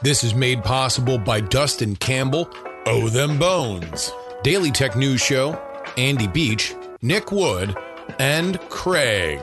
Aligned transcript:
This 0.00 0.22
is 0.22 0.32
made 0.32 0.62
possible 0.62 1.18
by 1.18 1.40
Dustin 1.40 1.96
Campbell, 1.96 2.48
Oh 2.86 3.08
Them 3.08 3.36
Bones, 3.36 4.12
Daily 4.44 4.70
Tech 4.70 4.94
News 4.94 5.20
Show, 5.20 5.60
Andy 5.96 6.28
Beach, 6.28 6.72
Nick 7.02 7.32
Wood, 7.32 7.76
and 8.20 8.60
Craig. 8.68 9.42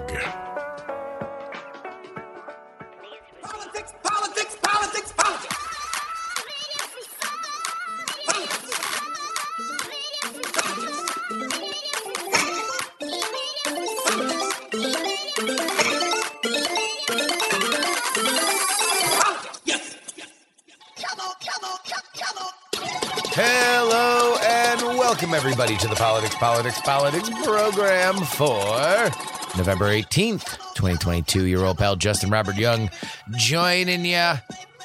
To 25.80 25.88
the 25.90 25.96
Politics, 25.96 26.36
Politics, 26.36 26.80
Politics 26.82 27.30
program 27.44 28.16
for 28.16 29.10
November 29.58 29.88
18th, 29.88 30.58
2022. 30.74 31.46
Your 31.46 31.66
old 31.66 31.78
pal 31.78 31.98
Justin 31.98 32.30
Robert 32.30 32.56
Young 32.56 32.90
joining 33.32 34.06
ya. 34.06 34.38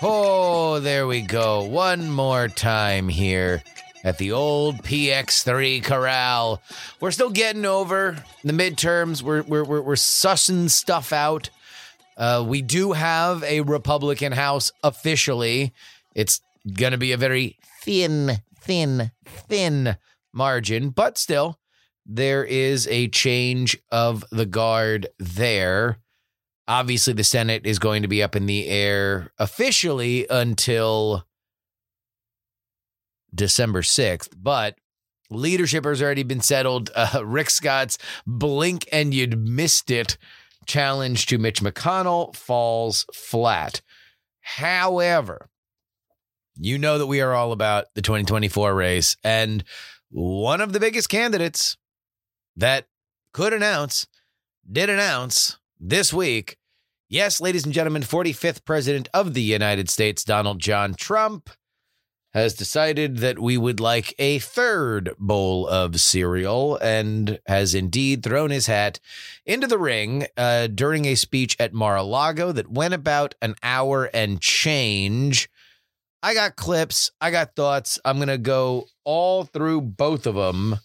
Oh, 0.02 0.80
there 0.80 1.06
we 1.06 1.20
go. 1.20 1.62
One 1.62 2.10
more 2.10 2.48
time 2.48 3.08
here 3.08 3.62
at 4.02 4.18
the 4.18 4.32
old 4.32 4.78
PX3 4.78 5.84
Corral. 5.84 6.60
We're 6.98 7.12
still 7.12 7.30
getting 7.30 7.66
over 7.66 8.24
the 8.42 8.52
midterms. 8.52 9.22
We're 9.22 9.42
we're 9.42 9.64
we're, 9.64 9.82
we're 9.82 9.94
sussing 9.94 10.68
stuff 10.68 11.12
out. 11.12 11.50
Uh, 12.16 12.44
we 12.46 12.62
do 12.62 12.92
have 12.92 13.44
a 13.44 13.60
Republican 13.60 14.32
House 14.32 14.72
officially. 14.82 15.72
It's 16.14 16.40
going 16.72 16.92
to 16.92 16.98
be 16.98 17.12
a 17.12 17.16
very 17.16 17.58
thin, 17.82 18.40
thin, 18.60 19.12
thin 19.24 19.96
margin, 20.32 20.90
but 20.90 21.18
still, 21.18 21.58
there 22.06 22.44
is 22.44 22.86
a 22.88 23.08
change 23.08 23.78
of 23.90 24.24
the 24.30 24.46
guard 24.46 25.08
there. 25.18 25.98
Obviously, 26.66 27.12
the 27.12 27.24
Senate 27.24 27.66
is 27.66 27.78
going 27.78 28.02
to 28.02 28.08
be 28.08 28.22
up 28.22 28.36
in 28.36 28.46
the 28.46 28.68
air 28.68 29.32
officially 29.38 30.26
until 30.28 31.26
December 33.34 33.82
6th, 33.82 34.30
but 34.36 34.76
leadership 35.30 35.84
has 35.84 36.02
already 36.02 36.22
been 36.22 36.40
settled. 36.40 36.90
Uh, 37.00 37.24
Rick 37.24 37.50
Scott's 37.50 37.96
blink 38.26 38.86
and 38.92 39.14
you'd 39.14 39.38
missed 39.38 39.90
it 39.90 40.18
challenge 40.66 41.26
to 41.26 41.38
Mitch 41.38 41.62
McConnell 41.62 42.34
falls 42.36 43.06
flat. 43.12 43.80
However, 44.40 45.48
you 46.56 46.78
know 46.78 46.98
that 46.98 47.06
we 47.06 47.20
are 47.20 47.32
all 47.32 47.52
about 47.52 47.86
the 47.94 48.02
2024 48.02 48.74
race. 48.74 49.16
And 49.24 49.64
one 50.10 50.60
of 50.60 50.72
the 50.72 50.80
biggest 50.80 51.08
candidates 51.08 51.76
that 52.56 52.86
could 53.32 53.52
announce, 53.52 54.06
did 54.70 54.90
announce 54.90 55.58
this 55.78 56.12
week. 56.12 56.56
Yes, 57.08 57.40
ladies 57.40 57.64
and 57.64 57.74
gentlemen, 57.74 58.02
45th 58.02 58.64
President 58.64 59.08
of 59.12 59.34
the 59.34 59.42
United 59.42 59.90
States, 59.90 60.22
Donald 60.22 60.60
John 60.60 60.94
Trump, 60.94 61.50
has 62.32 62.54
decided 62.54 63.18
that 63.18 63.40
we 63.40 63.58
would 63.58 63.80
like 63.80 64.14
a 64.18 64.38
third 64.38 65.10
bowl 65.18 65.66
of 65.66 66.00
cereal 66.00 66.76
and 66.76 67.40
has 67.46 67.74
indeed 67.74 68.22
thrown 68.22 68.50
his 68.50 68.66
hat 68.66 69.00
into 69.44 69.66
the 69.66 69.78
ring 69.78 70.26
uh, 70.36 70.68
during 70.68 71.06
a 71.06 71.16
speech 71.16 71.56
at 71.58 71.74
Mar 71.74 71.96
a 71.96 72.02
Lago 72.04 72.52
that 72.52 72.70
went 72.70 72.94
about 72.94 73.34
an 73.42 73.56
hour 73.62 74.08
and 74.14 74.40
change. 74.40 75.49
I 76.22 76.34
got 76.34 76.56
clips, 76.56 77.10
I 77.20 77.30
got 77.30 77.56
thoughts. 77.56 77.98
I'm 78.04 78.18
to 78.28 78.38
go 78.38 78.86
all 79.04 79.44
through 79.44 79.80
both 79.82 80.26
of 80.26 80.34
them 80.34 80.76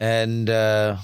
and, 0.00 0.48
uh, 0.48 0.96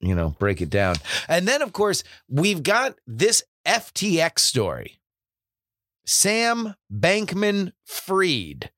you 0.00 0.14
know, 0.14 0.34
break 0.38 0.60
it 0.60 0.70
down. 0.70 0.96
And 1.28 1.46
then, 1.46 1.62
of 1.62 1.72
course, 1.72 2.02
we've 2.28 2.62
got 2.62 2.98
this 3.06 3.42
FTX 3.66 4.40
story. 4.40 4.98
Sam 6.06 6.74
Bankman 6.92 7.72
Fried, 7.84 8.70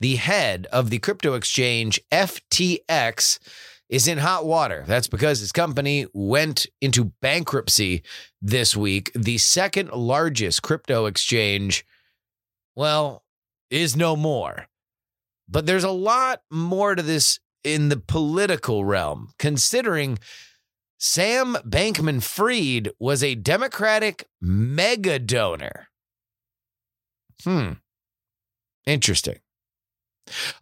the 0.00 0.16
head 0.16 0.66
of 0.72 0.90
the 0.90 0.98
crypto 0.98 1.34
exchange 1.34 2.00
FTX, 2.12 3.38
is 3.88 4.06
in 4.06 4.18
hot 4.18 4.44
water. 4.44 4.84
That's 4.86 5.08
because 5.08 5.40
his 5.40 5.52
company 5.52 6.06
went 6.12 6.66
into 6.80 7.12
bankruptcy 7.20 8.02
this 8.40 8.76
week. 8.76 9.10
The 9.14 9.38
second 9.38 9.90
largest 9.90 10.62
crypto 10.62 11.06
exchange, 11.06 11.84
well, 12.78 13.24
is 13.72 13.96
no 13.96 14.14
more. 14.14 14.68
But 15.48 15.66
there's 15.66 15.82
a 15.82 15.90
lot 15.90 16.42
more 16.48 16.94
to 16.94 17.02
this 17.02 17.40
in 17.64 17.88
the 17.88 17.96
political 17.96 18.84
realm, 18.84 19.32
considering 19.36 20.16
Sam 20.96 21.56
Bankman 21.66 22.22
Fried 22.22 22.90
was 23.00 23.24
a 23.24 23.34
Democratic 23.34 24.28
mega 24.40 25.18
donor. 25.18 25.88
Hmm. 27.42 27.72
Interesting. 28.86 29.40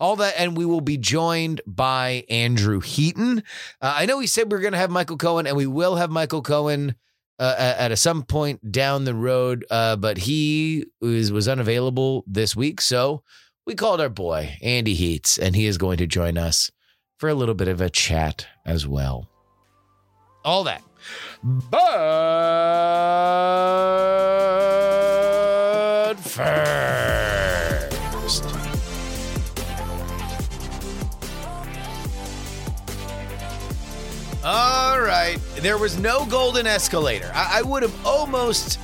All 0.01 0.17
that, 0.17 0.37
and 0.39 0.57
we 0.57 0.65
will 0.65 0.81
be 0.81 0.97
joined 0.97 1.61
by 1.67 2.25
Andrew 2.31 2.81
Heaton. 2.81 3.43
Uh, 3.83 3.95
I 3.95 4.07
know 4.07 4.17
we 4.17 4.27
said 4.27 4.51
we 4.51 4.57
are 4.57 4.63
going 4.63 4.73
to 4.73 4.79
have 4.79 4.91
Michael 4.91 5.19
Cohen, 5.19 5.47
and 5.47 5.57
we 5.57 5.67
will 5.67 5.97
have 5.97 6.11
Michael 6.11 6.43
Cohen 6.43 6.95
uh, 7.39 7.75
at, 7.79 7.99
some 7.99 8.23
point 8.23 8.73
down 8.73 9.05
the 9.05 9.15
road, 9.15 9.65
uh, 9.71 9.97
but 9.97 10.19
he 10.19 10.87
was, 11.01 11.31
was 11.31 11.49
unavailable 11.49 12.25
this 12.27 12.57
week. 12.57 12.81
So 12.81 13.23
we 13.67 13.75
called 13.75 14.01
our 14.01 14.09
boy, 14.09 14.57
Andy 14.63 14.95
Heats, 14.95 15.39
and 15.39 15.55
he 15.55 15.67
is 15.67 15.79
going 15.79 15.99
to 15.99 16.07
join 16.07 16.39
us 16.39 16.71
for 17.19 17.29
a 17.29 17.35
little 17.35 17.55
bit 17.55 17.69
of 17.69 17.81
a 17.81 17.91
chat 17.91 18.47
as 18.65 18.87
well. 18.87 19.29
All 20.45 20.65
that. 20.65 20.83
But 21.71 21.81
first. 26.21 26.86
There 35.67 35.79
was 35.79 35.99
no 35.99 36.25
golden 36.27 36.65
escalator. 36.65 37.29
I, 37.35 37.59
I 37.59 37.63
would 37.63 37.83
have 37.83 38.07
almost, 38.07 38.79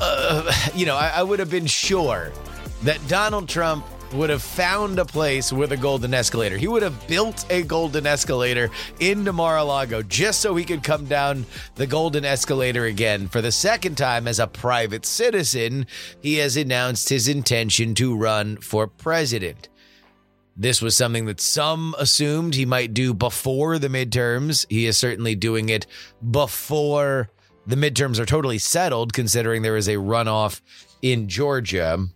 uh, 0.00 0.52
you 0.74 0.84
know, 0.84 0.96
I, 0.96 1.12
I 1.14 1.22
would 1.22 1.38
have 1.38 1.48
been 1.48 1.68
sure 1.68 2.32
that 2.82 2.98
Donald 3.06 3.48
Trump 3.48 3.86
would 4.12 4.30
have 4.30 4.42
found 4.42 4.98
a 4.98 5.04
place 5.04 5.52
with 5.52 5.70
a 5.70 5.76
golden 5.76 6.12
escalator. 6.12 6.56
He 6.56 6.66
would 6.66 6.82
have 6.82 7.06
built 7.06 7.46
a 7.50 7.62
golden 7.62 8.04
escalator 8.04 8.70
into 8.98 9.32
Mar-a-Lago 9.32 10.02
just 10.02 10.40
so 10.40 10.56
he 10.56 10.64
could 10.64 10.82
come 10.82 11.04
down 11.04 11.46
the 11.76 11.86
golden 11.86 12.24
escalator 12.24 12.86
again. 12.86 13.28
For 13.28 13.40
the 13.40 13.52
second 13.52 13.96
time 13.96 14.26
as 14.26 14.40
a 14.40 14.48
private 14.48 15.06
citizen, 15.06 15.86
he 16.20 16.38
has 16.38 16.56
announced 16.56 17.10
his 17.10 17.28
intention 17.28 17.94
to 17.94 18.16
run 18.16 18.56
for 18.56 18.88
president. 18.88 19.68
This 20.56 20.80
was 20.80 20.94
something 20.94 21.26
that 21.26 21.40
some 21.40 21.94
assumed 21.98 22.54
he 22.54 22.64
might 22.64 22.94
do 22.94 23.12
before 23.12 23.78
the 23.78 23.88
midterms. 23.88 24.66
He 24.70 24.86
is 24.86 24.96
certainly 24.96 25.34
doing 25.34 25.68
it 25.68 25.86
before 26.30 27.30
the 27.66 27.76
midterms 27.76 28.18
are 28.18 28.26
totally 28.26 28.58
settled, 28.58 29.12
considering 29.12 29.62
there 29.62 29.76
is 29.76 29.88
a 29.88 29.94
runoff 29.94 30.60
in 31.02 31.28
Georgia. 31.28 32.06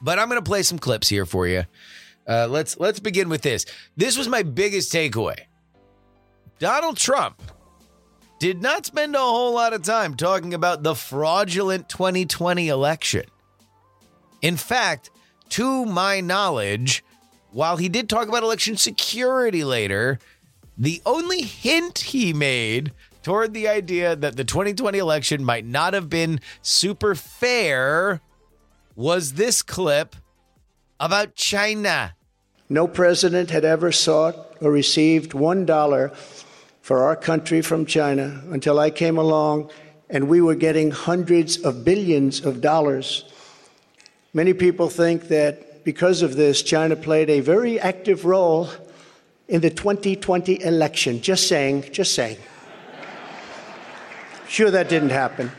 But 0.00 0.18
I'm 0.18 0.28
going 0.28 0.42
to 0.42 0.48
play 0.48 0.62
some 0.62 0.78
clips 0.78 1.08
here 1.08 1.26
for 1.26 1.46
you. 1.46 1.64
Uh, 2.26 2.46
let's 2.48 2.78
let's 2.78 3.00
begin 3.00 3.28
with 3.28 3.42
this. 3.42 3.66
This 3.96 4.16
was 4.16 4.28
my 4.28 4.42
biggest 4.42 4.92
takeaway. 4.92 5.40
Donald 6.58 6.96
Trump 6.96 7.42
did 8.38 8.62
not 8.62 8.86
spend 8.86 9.14
a 9.14 9.18
whole 9.18 9.54
lot 9.54 9.72
of 9.72 9.82
time 9.82 10.14
talking 10.14 10.54
about 10.54 10.82
the 10.82 10.94
fraudulent 10.94 11.88
2020 11.88 12.68
election. 12.68 13.24
In 14.40 14.56
fact, 14.56 15.10
to 15.50 15.84
my 15.84 16.20
knowledge, 16.20 17.04
while 17.52 17.76
he 17.76 17.88
did 17.88 18.08
talk 18.08 18.28
about 18.28 18.42
election 18.42 18.76
security 18.76 19.64
later, 19.64 20.18
the 20.78 21.02
only 21.04 21.42
hint 21.42 21.98
he 21.98 22.32
made 22.32 22.92
toward 23.22 23.52
the 23.52 23.68
idea 23.68 24.16
that 24.16 24.36
the 24.36 24.44
2020 24.44 24.98
election 24.98 25.44
might 25.44 25.64
not 25.64 25.94
have 25.94 26.08
been 26.08 26.40
super 26.62 27.14
fair 27.14 28.20
was 28.96 29.34
this 29.34 29.62
clip 29.62 30.16
about 30.98 31.34
China. 31.34 32.14
No 32.68 32.86
president 32.86 33.50
had 33.50 33.64
ever 33.64 33.92
sought 33.92 34.36
or 34.60 34.70
received 34.70 35.34
one 35.34 35.66
dollar 35.66 36.12
for 36.80 37.02
our 37.02 37.16
country 37.16 37.60
from 37.62 37.84
China 37.84 38.42
until 38.50 38.78
I 38.78 38.90
came 38.90 39.18
along 39.18 39.70
and 40.08 40.28
we 40.28 40.40
were 40.40 40.54
getting 40.54 40.90
hundreds 40.90 41.56
of 41.58 41.84
billions 41.84 42.44
of 42.44 42.60
dollars. 42.60 43.24
Many 44.32 44.54
people 44.54 44.88
think 44.88 45.28
that 45.28 45.69
because 45.84 46.22
of 46.22 46.36
this, 46.36 46.62
China 46.62 46.96
played 46.96 47.30
a 47.30 47.40
very 47.40 47.78
active 47.80 48.24
role 48.24 48.68
in 49.48 49.60
the 49.60 49.70
2020 49.70 50.62
election. 50.62 51.20
Just 51.20 51.48
saying, 51.48 51.90
just 51.92 52.14
saying. 52.14 52.38
Sure, 54.48 54.70
that 54.70 54.88
didn't 54.88 55.10
happen. 55.10 55.52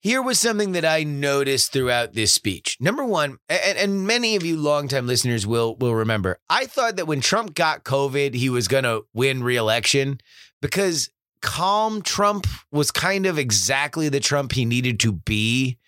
Here 0.00 0.22
was 0.22 0.38
something 0.38 0.70
that 0.72 0.84
I 0.84 1.02
noticed 1.02 1.72
throughout 1.72 2.12
this 2.12 2.32
speech. 2.32 2.76
Number 2.78 3.04
one, 3.04 3.38
and, 3.48 3.76
and 3.76 4.06
many 4.06 4.36
of 4.36 4.44
you 4.44 4.56
longtime 4.56 5.08
listeners 5.08 5.44
will 5.44 5.74
will 5.76 5.96
remember, 5.96 6.38
I 6.48 6.66
thought 6.66 6.94
that 6.96 7.08
when 7.08 7.20
Trump 7.20 7.54
got 7.54 7.82
COVID, 7.82 8.34
he 8.34 8.48
was 8.48 8.68
going 8.68 8.84
to 8.84 9.02
win 9.12 9.42
re-election 9.42 10.20
because 10.62 11.10
calm 11.42 12.02
Trump 12.02 12.46
was 12.70 12.92
kind 12.92 13.26
of 13.26 13.38
exactly 13.38 14.08
the 14.08 14.20
Trump 14.20 14.52
he 14.52 14.64
needed 14.64 15.00
to 15.00 15.10
be 15.10 15.78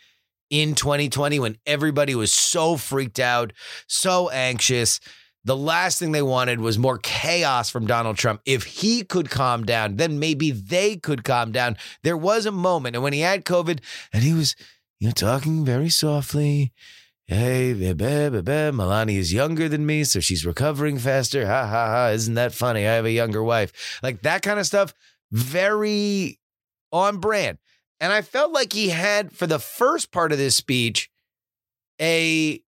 in 0.50 0.74
2020 0.74 1.38
when 1.40 1.58
everybody 1.66 2.14
was 2.14 2.32
so 2.32 2.76
freaked 2.76 3.20
out, 3.20 3.52
so 3.86 4.30
anxious. 4.30 5.00
The 5.44 5.56
last 5.56 5.98
thing 5.98 6.12
they 6.12 6.22
wanted 6.22 6.60
was 6.60 6.78
more 6.78 6.98
chaos 6.98 7.70
from 7.70 7.86
Donald 7.86 8.16
Trump. 8.16 8.40
If 8.44 8.64
he 8.64 9.02
could 9.02 9.30
calm 9.30 9.64
down, 9.64 9.96
then 9.96 10.18
maybe 10.18 10.50
they 10.50 10.96
could 10.96 11.24
calm 11.24 11.52
down. 11.52 11.76
There 12.02 12.16
was 12.16 12.44
a 12.44 12.52
moment, 12.52 12.96
and 12.96 13.02
when 13.02 13.12
he 13.12 13.20
had 13.20 13.44
COVID, 13.44 13.80
and 14.12 14.22
he 14.22 14.34
was, 14.34 14.56
you 14.98 15.08
know, 15.08 15.12
talking 15.12 15.64
very 15.64 15.88
softly. 15.88 16.72
Hey, 17.26 17.72
blah, 17.92 18.30
blah, 18.30 18.40
blah, 18.40 18.70
Melania 18.72 19.18
is 19.18 19.32
younger 19.32 19.68
than 19.68 19.84
me, 19.84 20.04
so 20.04 20.18
she's 20.18 20.46
recovering 20.46 20.98
faster. 20.98 21.46
Ha 21.46 21.66
ha 21.66 21.86
ha! 21.86 22.08
Isn't 22.08 22.34
that 22.34 22.54
funny? 22.54 22.86
I 22.86 22.94
have 22.94 23.04
a 23.04 23.10
younger 23.10 23.42
wife. 23.42 24.00
Like 24.02 24.22
that 24.22 24.42
kind 24.42 24.58
of 24.58 24.66
stuff. 24.66 24.94
Very 25.30 26.40
on 26.90 27.18
brand. 27.18 27.58
And 28.00 28.12
I 28.12 28.22
felt 28.22 28.52
like 28.52 28.72
he 28.72 28.90
had, 28.90 29.32
for 29.32 29.46
the 29.46 29.58
first 29.58 30.12
part 30.12 30.32
of 30.32 30.38
this 30.38 30.54
speech, 30.56 31.10
a 32.00 32.62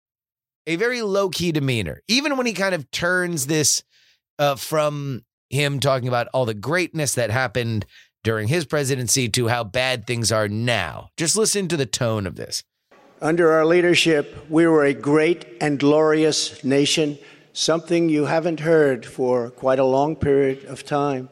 a 0.66 0.76
very 0.76 1.02
low 1.02 1.28
key 1.28 1.52
demeanor. 1.52 2.02
Even 2.08 2.36
when 2.36 2.46
he 2.46 2.52
kind 2.52 2.74
of 2.74 2.90
turns 2.90 3.46
this 3.46 3.82
uh, 4.38 4.56
from 4.56 5.24
him 5.48 5.78
talking 5.80 6.08
about 6.08 6.28
all 6.32 6.44
the 6.44 6.54
greatness 6.54 7.14
that 7.14 7.30
happened 7.30 7.86
during 8.24 8.48
his 8.48 8.64
presidency 8.66 9.28
to 9.28 9.46
how 9.46 9.62
bad 9.62 10.06
things 10.06 10.32
are 10.32 10.48
now. 10.48 11.10
Just 11.16 11.36
listen 11.36 11.68
to 11.68 11.76
the 11.76 11.86
tone 11.86 12.26
of 12.26 12.34
this. 12.34 12.64
Under 13.22 13.52
our 13.52 13.64
leadership, 13.64 14.36
we 14.50 14.66
were 14.66 14.84
a 14.84 14.92
great 14.92 15.46
and 15.60 15.78
glorious 15.78 16.62
nation, 16.64 17.18
something 17.52 18.08
you 18.08 18.24
haven't 18.24 18.60
heard 18.60 19.06
for 19.06 19.50
quite 19.50 19.78
a 19.78 19.84
long 19.84 20.16
period 20.16 20.64
of 20.64 20.84
time. 20.84 21.28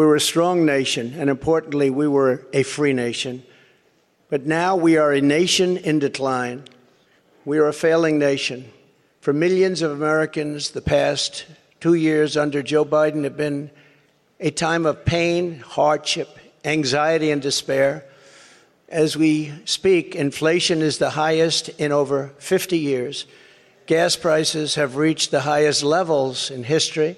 We 0.00 0.06
were 0.06 0.16
a 0.16 0.20
strong 0.20 0.64
nation, 0.64 1.12
and 1.18 1.28
importantly, 1.28 1.90
we 1.90 2.08
were 2.08 2.46
a 2.54 2.62
free 2.62 2.94
nation. 2.94 3.42
But 4.30 4.46
now 4.46 4.74
we 4.74 4.96
are 4.96 5.12
a 5.12 5.20
nation 5.20 5.76
in 5.76 5.98
decline. 5.98 6.64
We 7.44 7.58
are 7.58 7.68
a 7.68 7.74
failing 7.74 8.18
nation. 8.18 8.72
For 9.20 9.34
millions 9.34 9.82
of 9.82 9.90
Americans, 9.90 10.70
the 10.70 10.80
past 10.80 11.44
two 11.80 11.92
years 11.92 12.34
under 12.34 12.62
Joe 12.62 12.86
Biden 12.86 13.24
have 13.24 13.36
been 13.36 13.70
a 14.40 14.50
time 14.50 14.86
of 14.86 15.04
pain, 15.04 15.58
hardship, 15.58 16.30
anxiety, 16.64 17.30
and 17.30 17.42
despair. 17.42 18.06
As 18.88 19.18
we 19.18 19.52
speak, 19.66 20.14
inflation 20.14 20.80
is 20.80 20.96
the 20.96 21.10
highest 21.10 21.68
in 21.78 21.92
over 21.92 22.32
50 22.38 22.78
years. 22.78 23.26
Gas 23.84 24.16
prices 24.16 24.76
have 24.76 24.96
reached 24.96 25.30
the 25.30 25.40
highest 25.40 25.82
levels 25.82 26.50
in 26.50 26.64
history 26.64 27.16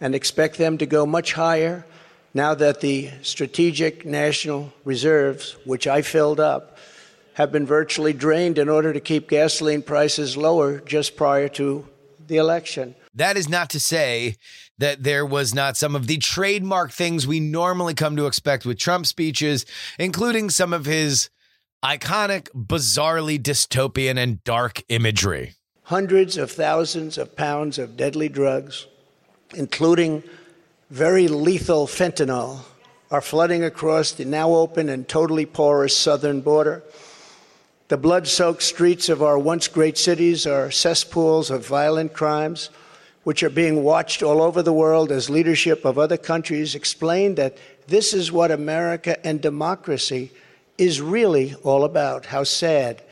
and 0.00 0.14
expect 0.14 0.56
them 0.56 0.78
to 0.78 0.86
go 0.86 1.04
much 1.04 1.34
higher 1.34 1.84
now 2.34 2.52
that 2.54 2.80
the 2.80 3.10
strategic 3.22 4.04
national 4.04 4.72
reserves, 4.84 5.56
which 5.64 5.86
I 5.86 6.02
filled 6.02 6.40
up, 6.40 6.76
have 7.34 7.52
been 7.52 7.64
virtually 7.64 8.12
drained 8.12 8.58
in 8.58 8.68
order 8.68 8.92
to 8.92 9.00
keep 9.00 9.28
gasoline 9.28 9.82
prices 9.82 10.36
lower 10.36 10.80
just 10.80 11.16
prior 11.16 11.48
to 11.50 11.88
the 12.26 12.36
election. 12.36 12.94
That 13.14 13.36
is 13.36 13.48
not 13.48 13.70
to 13.70 13.80
say 13.80 14.36
that 14.78 15.04
there 15.04 15.24
was 15.24 15.54
not 15.54 15.76
some 15.76 15.94
of 15.94 16.08
the 16.08 16.18
trademark 16.18 16.90
things 16.90 17.26
we 17.26 17.38
normally 17.38 17.94
come 17.94 18.16
to 18.16 18.26
expect 18.26 18.66
with 18.66 18.78
Trump 18.78 19.06
speeches, 19.06 19.64
including 19.98 20.50
some 20.50 20.72
of 20.72 20.84
his 20.84 21.30
iconic, 21.84 22.48
bizarrely 22.52 23.40
dystopian 23.40 24.16
and 24.16 24.42
dark 24.42 24.82
imagery. 24.88 25.54
Hundreds 25.84 26.36
of 26.36 26.50
thousands 26.50 27.18
of 27.18 27.36
pounds 27.36 27.78
of 27.78 27.96
deadly 27.96 28.28
drugs, 28.28 28.86
including 29.54 30.24
very 30.90 31.28
lethal 31.28 31.86
fentanyl 31.86 32.60
are 33.10 33.20
flooding 33.20 33.64
across 33.64 34.12
the 34.12 34.24
now 34.24 34.52
open 34.54 34.88
and 34.88 35.08
totally 35.08 35.46
porous 35.46 35.96
southern 35.96 36.40
border. 36.40 36.82
The 37.88 37.96
blood 37.96 38.26
soaked 38.26 38.62
streets 38.62 39.08
of 39.08 39.22
our 39.22 39.38
once 39.38 39.68
great 39.68 39.98
cities 39.98 40.46
are 40.46 40.70
cesspools 40.70 41.50
of 41.50 41.66
violent 41.66 42.12
crimes, 42.12 42.70
which 43.22 43.42
are 43.42 43.50
being 43.50 43.84
watched 43.84 44.22
all 44.22 44.42
over 44.42 44.62
the 44.62 44.72
world 44.72 45.12
as 45.12 45.30
leadership 45.30 45.84
of 45.84 45.98
other 45.98 46.16
countries 46.16 46.74
explain 46.74 47.34
that 47.36 47.56
this 47.86 48.12
is 48.12 48.32
what 48.32 48.50
America 48.50 49.24
and 49.26 49.40
democracy 49.40 50.30
is 50.76 51.00
really 51.00 51.54
all 51.62 51.84
about. 51.84 52.26
How 52.26 52.44
sad. 52.44 53.02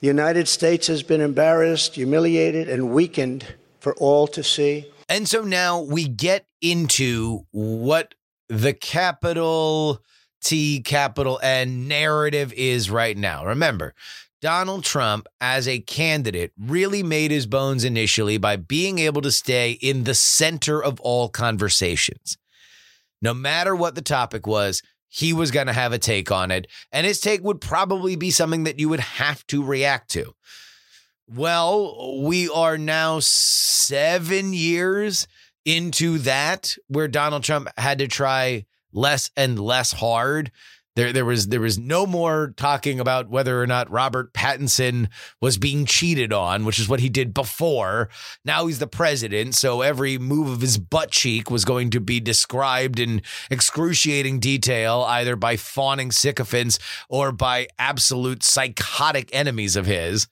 The 0.00 0.06
United 0.06 0.48
States 0.48 0.86
has 0.86 1.02
been 1.02 1.20
embarrassed, 1.20 1.94
humiliated, 1.94 2.68
and 2.68 2.90
weakened 2.90 3.46
for 3.80 3.94
all 3.96 4.26
to 4.28 4.42
see. 4.42 4.86
And 5.08 5.28
so 5.28 5.42
now 5.42 5.80
we 5.80 6.08
get 6.08 6.46
into 6.60 7.46
what 7.50 8.14
the 8.48 8.72
capital 8.72 10.02
T, 10.42 10.80
capital 10.80 11.38
N 11.42 11.86
narrative 11.86 12.52
is 12.54 12.90
right 12.90 13.16
now. 13.16 13.44
Remember, 13.46 13.94
Donald 14.40 14.84
Trump, 14.84 15.26
as 15.40 15.68
a 15.68 15.80
candidate, 15.80 16.52
really 16.58 17.02
made 17.02 17.30
his 17.30 17.46
bones 17.46 17.84
initially 17.84 18.38
by 18.38 18.56
being 18.56 18.98
able 18.98 19.20
to 19.20 19.30
stay 19.30 19.72
in 19.72 20.04
the 20.04 20.14
center 20.14 20.82
of 20.82 20.98
all 21.00 21.28
conversations. 21.28 22.38
No 23.20 23.34
matter 23.34 23.76
what 23.76 23.94
the 23.94 24.02
topic 24.02 24.46
was, 24.46 24.82
he 25.08 25.32
was 25.32 25.50
going 25.50 25.66
to 25.66 25.72
have 25.74 25.92
a 25.92 25.98
take 25.98 26.30
on 26.30 26.50
it. 26.50 26.68
And 26.90 27.06
his 27.06 27.20
take 27.20 27.42
would 27.44 27.60
probably 27.60 28.16
be 28.16 28.30
something 28.30 28.64
that 28.64 28.78
you 28.78 28.88
would 28.88 29.00
have 29.00 29.46
to 29.48 29.62
react 29.62 30.10
to. 30.12 30.34
Well, 31.28 32.22
we 32.22 32.48
are 32.48 32.78
now 32.78 33.18
seven 33.20 34.52
years 34.52 35.26
into 35.64 36.18
that 36.18 36.74
where 36.88 37.08
Donald 37.08 37.44
Trump 37.44 37.68
had 37.76 37.98
to 37.98 38.08
try 38.08 38.64
less 38.92 39.30
and 39.36 39.58
less 39.58 39.92
hard. 39.92 40.50
There, 40.96 41.12
there 41.12 41.24
was 41.24 41.48
there 41.48 41.60
was 41.60 41.78
no 41.78 42.04
more 42.04 42.52
talking 42.56 42.98
about 42.98 43.30
whether 43.30 43.62
or 43.62 43.66
not 43.66 43.90
Robert 43.90 44.34
Pattinson 44.34 45.08
was 45.40 45.56
being 45.56 45.86
cheated 45.86 46.32
on, 46.32 46.64
which 46.64 46.80
is 46.80 46.88
what 46.88 46.98
he 46.98 47.08
did 47.08 47.32
before. 47.32 48.08
Now 48.44 48.66
he's 48.66 48.80
the 48.80 48.88
president, 48.88 49.54
so 49.54 49.82
every 49.82 50.18
move 50.18 50.48
of 50.48 50.60
his 50.60 50.78
butt 50.78 51.12
cheek 51.12 51.48
was 51.48 51.64
going 51.64 51.90
to 51.90 52.00
be 52.00 52.18
described 52.18 52.98
in 52.98 53.22
excruciating 53.52 54.40
detail, 54.40 55.04
either 55.06 55.36
by 55.36 55.56
fawning 55.56 56.10
sycophants 56.10 56.80
or 57.08 57.30
by 57.30 57.68
absolute 57.78 58.42
psychotic 58.42 59.30
enemies 59.32 59.76
of 59.76 59.86
his. 59.86 60.26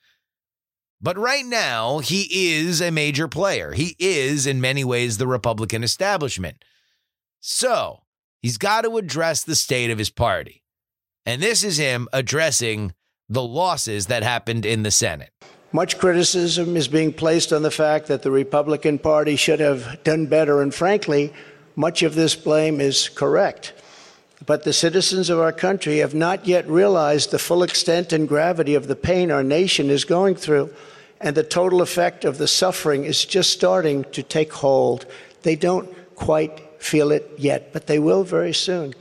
But 1.00 1.16
right 1.16 1.46
now, 1.46 1.98
he 1.98 2.54
is 2.54 2.80
a 2.80 2.90
major 2.90 3.28
player. 3.28 3.72
He 3.72 3.94
is, 3.98 4.46
in 4.46 4.60
many 4.60 4.84
ways, 4.84 5.18
the 5.18 5.28
Republican 5.28 5.84
establishment. 5.84 6.64
So 7.40 8.00
he's 8.42 8.58
got 8.58 8.82
to 8.82 8.96
address 8.96 9.44
the 9.44 9.54
state 9.54 9.90
of 9.90 9.98
his 9.98 10.10
party. 10.10 10.64
And 11.24 11.40
this 11.40 11.62
is 11.62 11.78
him 11.78 12.08
addressing 12.12 12.94
the 13.28 13.42
losses 13.42 14.06
that 14.06 14.22
happened 14.22 14.66
in 14.66 14.82
the 14.82 14.90
Senate. 14.90 15.30
Much 15.70 15.98
criticism 15.98 16.76
is 16.76 16.88
being 16.88 17.12
placed 17.12 17.52
on 17.52 17.62
the 17.62 17.70
fact 17.70 18.06
that 18.06 18.22
the 18.22 18.30
Republican 18.30 18.98
Party 18.98 19.36
should 19.36 19.60
have 19.60 20.02
done 20.02 20.26
better, 20.26 20.62
and 20.62 20.74
frankly, 20.74 21.32
much 21.76 22.02
of 22.02 22.14
this 22.14 22.34
blame 22.34 22.80
is 22.80 23.10
correct. 23.10 23.74
But 24.46 24.64
the 24.64 24.72
citizens 24.72 25.30
of 25.30 25.40
our 25.40 25.52
country 25.52 25.98
have 25.98 26.14
not 26.14 26.46
yet 26.46 26.68
realized 26.68 27.30
the 27.30 27.38
full 27.38 27.62
extent 27.62 28.12
and 28.12 28.28
gravity 28.28 28.74
of 28.74 28.86
the 28.86 28.96
pain 28.96 29.30
our 29.30 29.42
nation 29.42 29.90
is 29.90 30.04
going 30.04 30.36
through. 30.36 30.72
And 31.20 31.36
the 31.36 31.42
total 31.42 31.82
effect 31.82 32.24
of 32.24 32.38
the 32.38 32.46
suffering 32.46 33.04
is 33.04 33.24
just 33.24 33.50
starting 33.50 34.04
to 34.12 34.22
take 34.22 34.52
hold. 34.52 35.06
They 35.42 35.56
don't 35.56 35.92
quite 36.14 36.60
feel 36.80 37.10
it 37.10 37.28
yet, 37.36 37.72
but 37.72 37.88
they 37.88 37.98
will 37.98 38.22
very 38.22 38.54
soon. 38.54 38.94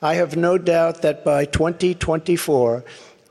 I 0.00 0.14
have 0.14 0.36
no 0.36 0.56
doubt 0.56 1.02
that 1.02 1.24
by 1.24 1.44
2024, 1.44 2.84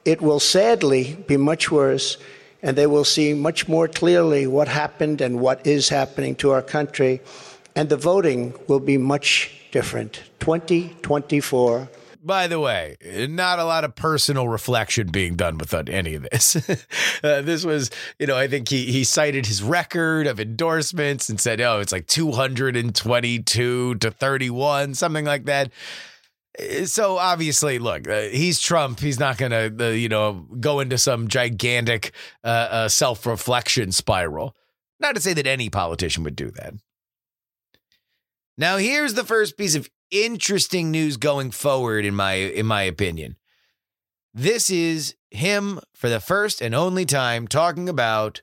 it 0.05 0.21
will 0.21 0.39
sadly 0.39 1.15
be 1.27 1.37
much 1.37 1.71
worse, 1.71 2.17
and 2.61 2.77
they 2.77 2.87
will 2.87 3.05
see 3.05 3.33
much 3.33 3.67
more 3.67 3.87
clearly 3.87 4.47
what 4.47 4.67
happened 4.67 5.21
and 5.21 5.39
what 5.39 5.65
is 5.65 5.89
happening 5.89 6.35
to 6.35 6.51
our 6.51 6.61
country, 6.61 7.21
and 7.75 7.89
the 7.89 7.97
voting 7.97 8.53
will 8.67 8.79
be 8.79 8.97
much 8.97 9.62
different. 9.74 10.24
2024. 10.39 11.89
By 12.24 12.48
the 12.48 12.60
way, 12.60 12.96
not 13.27 13.60
a 13.60 13.65
lot 13.65 13.84
of 13.84 13.96
personal 13.96 14.48
reflection 14.48 15.08
being 15.08 15.36
done 15.36 15.58
with 15.58 15.74
any 15.74 16.15
of 16.15 16.25
this. 16.32 16.56
uh, 17.24 17.42
this 17.42 17.65
was, 17.65 17.92
you 18.18 18.27
know, 18.27 18.38
I 18.38 18.48
think 18.48 18.70
he 18.70 18.86
he 18.86 19.03
cited 19.03 19.46
his 19.46 19.62
record 19.62 20.25
of 20.25 20.39
endorsements 20.39 21.27
and 21.27 21.38
said, 21.38 21.60
"Oh, 21.60 21.82
it's 21.82 21.92
like 21.92 22.08
222 22.08 23.96
to 23.96 24.12
31, 24.12 24.94
something 24.94 25.25
like 25.25 25.44
that." 25.46 25.70
Uh, 26.58 26.86
so 26.86 27.18
obviously, 27.18 27.77
look, 27.77 28.08
uh, 28.08 28.22
he's 28.22 28.62
Trump. 28.62 29.01
He's 29.01 29.20
not 29.20 29.38
going 29.38 29.51
to, 29.51 29.88
uh, 29.88 29.89
you 29.89 30.08
know, 30.08 30.48
go 30.62 30.80
into 30.80 30.98
some 30.98 31.27
gigantic 31.27 32.13
uh, 32.46 32.48
uh 32.48 32.88
self-reflection 32.88 33.92
spiral. 33.92 34.56
Not 35.01 35.15
to 35.15 35.22
say 35.22 35.34
that 35.34 35.48
any 35.48 35.70
politician 35.70 36.24
would 36.24 36.38
do 36.38 36.51
that. 36.51 36.75
Now, 38.57 38.77
here's 38.77 39.15
the 39.15 39.24
first 39.24 39.57
piece 39.57 39.75
of 39.75 39.89
interesting 40.12 40.91
news 40.91 41.17
going 41.17 41.51
forward 41.51 42.05
in 42.05 42.15
my 42.15 42.33
in 42.33 42.65
my 42.65 42.83
opinion. 42.83 43.36
This 44.33 44.69
is 44.69 45.15
him 45.31 45.79
for 45.95 46.10
the 46.10 46.19
first 46.19 46.62
and 46.62 46.75
only 46.75 47.05
time 47.05 47.48
talking 47.48 47.89
about 47.89 48.41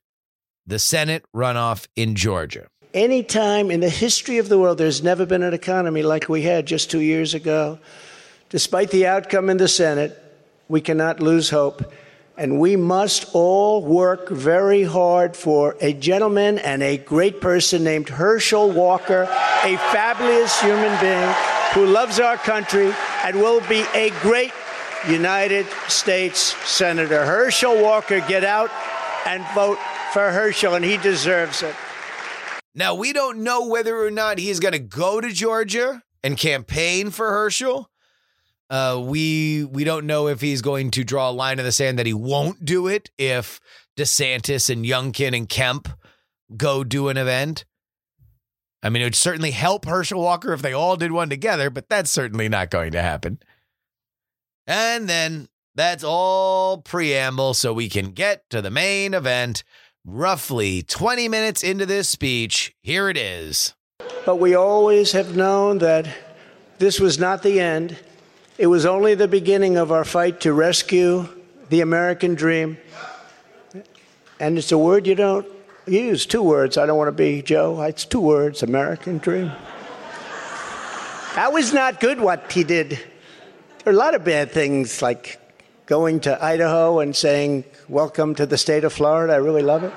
the 0.67 0.79
Senate 0.79 1.25
runoff 1.35 1.87
in 1.97 2.15
Georgia. 2.15 2.69
Any 2.93 3.23
time 3.23 3.71
in 3.71 3.81
the 3.81 3.89
history 3.89 4.39
of 4.39 4.49
the 4.49 4.59
world, 4.59 4.79
there's 4.79 5.03
never 5.03 5.25
been 5.25 5.45
an 5.45 5.55
economy 5.55 6.03
like 6.03 6.29
we 6.29 6.43
had 6.43 6.67
just 6.67 6.91
two 6.91 7.01
years 7.01 7.35
ago. 7.35 7.79
Despite 8.49 8.91
the 8.91 9.07
outcome 9.07 9.49
in 9.49 9.59
the 9.59 9.69
Senate, 9.69 10.21
we 10.69 10.81
cannot 10.81 11.21
lose 11.21 11.51
hope. 11.51 11.93
And 12.41 12.59
we 12.59 12.75
must 12.75 13.27
all 13.35 13.85
work 13.85 14.31
very 14.31 14.83
hard 14.83 15.37
for 15.37 15.77
a 15.83 15.93
gentleman 15.93 16.57
and 16.61 16.83
a 16.83 16.97
great 16.97 17.39
person 17.43 17.85
named 17.85 18.09
Herschel 18.09 18.71
Walker, 18.71 19.25
a 19.63 19.77
fabulous 19.93 20.59
human 20.59 20.99
being 21.03 21.35
who 21.75 21.85
loves 21.85 22.19
our 22.19 22.39
country 22.39 22.95
and 23.25 23.37
will 23.37 23.61
be 23.69 23.85
a 23.93 24.09
great 24.23 24.53
United 25.07 25.67
States 25.89 26.57
Senator. 26.67 27.27
Herschel 27.27 27.79
Walker, 27.83 28.21
get 28.21 28.43
out 28.43 28.71
and 29.27 29.45
vote 29.55 29.79
for 30.15 30.33
Herschel, 30.33 30.77
and 30.77 30.85
he 30.85 30.97
deserves 30.97 31.63
it. 31.63 31.75
Now, 32.75 32.95
we 32.95 33.13
don't 33.13 33.41
know 33.41 33.67
whether 33.67 34.03
or 34.03 34.11
not 34.11 34.39
he's 34.39 34.61
going 34.61 34.73
to 34.73 34.79
go 34.79 35.21
to 35.21 35.29
Georgia 35.29 36.03
and 36.25 36.39
campaign 36.39 37.11
for 37.11 37.33
Herschel. 37.33 37.90
Uh, 38.71 39.03
we 39.05 39.65
we 39.65 39.83
don't 39.83 40.07
know 40.07 40.29
if 40.29 40.41
he's 40.41 40.63
going 40.63 40.93
to 40.93 41.03
draw 41.03 41.29
a 41.29 41.33
line 41.33 41.59
in 41.59 41.65
the 41.65 41.73
sand 41.73 41.99
that 41.99 42.07
he 42.07 42.15
won't 42.15 42.65
do 42.65 42.87
it 42.87 43.11
if 43.19 43.61
DeSantis 43.97 44.71
and 44.71 44.85
Youngkin 44.85 45.37
and 45.37 45.49
Kemp 45.49 45.89
go 46.57 46.85
do 46.85 47.09
an 47.09 47.17
event. 47.17 47.65
I 48.83 48.89
mean, 48.89 49.03
it 49.03 49.07
would 49.07 49.15
certainly 49.17 49.51
help 49.51 49.85
Herschel 49.85 50.23
Walker 50.23 50.53
if 50.53 50.63
they 50.63 50.73
all 50.73 50.97
did 50.97 51.13
one 51.13 51.29
together, 51.29 51.69
but 51.69 51.89
that's 51.89 52.11
certainly 52.11 52.49
not 52.49 52.71
going 52.71 52.93
to 52.93 53.03
happen. 53.03 53.41
And 54.67 55.09
then 55.09 55.49
that's 55.75 56.05
all 56.05 56.79
preamble 56.79 57.55
so 57.55 57.73
we 57.73 57.89
can 57.89 58.13
get 58.13 58.49
to 58.51 58.63
the 58.63 58.71
main 58.71 59.15
event. 59.15 59.65
Roughly 60.05 60.83
20 60.83 61.29
minutes 61.29 61.63
into 61.63 61.85
this 61.85 62.09
speech, 62.09 62.75
here 62.81 63.11
it 63.11 63.19
is. 63.19 63.75
But 64.25 64.37
we 64.37 64.55
always 64.55 65.13
have 65.13 65.37
known 65.37 65.79
that 65.79 66.09
this 66.79 66.99
was 66.99 67.19
not 67.19 67.43
the 67.43 67.61
end. 67.61 67.99
It 68.61 68.67
was 68.67 68.85
only 68.85 69.15
the 69.15 69.27
beginning 69.27 69.79
of 69.79 69.91
our 69.91 70.05
fight 70.05 70.43
to 70.43 70.53
rescue 70.53 71.27
the 71.71 71.81
American 71.81 72.35
dream. 72.35 72.77
And 74.39 74.59
it's 74.59 74.71
a 74.71 74.77
word 74.77 75.07
you 75.07 75.15
don't 75.15 75.47
use, 75.87 76.27
two 76.27 76.43
words. 76.43 76.77
I 76.77 76.85
don't 76.85 76.99
want 76.99 77.09
to 77.09 77.13
be 77.13 77.41
Joe. 77.41 77.81
It's 77.81 78.05
two 78.05 78.21
words 78.21 78.63
American 78.63 79.17
dream. 79.17 79.51
That 81.37 81.55
was 81.55 81.73
not 81.73 82.01
good 82.01 82.21
what 82.21 82.53
he 82.53 82.63
did. 82.63 82.91
There 82.91 83.87
are 83.87 83.93
a 83.93 83.97
lot 83.97 84.15
of 84.15 84.25
bad 84.25 84.51
things 84.51 85.01
like 85.01 85.41
going 85.87 86.21
to 86.21 86.45
Idaho 86.45 86.99
and 86.99 87.17
saying, 87.17 87.65
Welcome 87.89 88.35
to 88.35 88.45
the 88.45 88.59
state 88.59 88.85
of 88.85 88.93
Florida. 88.93 89.33
I 89.33 89.37
really 89.37 89.63
love 89.63 89.85
it. 89.85 89.93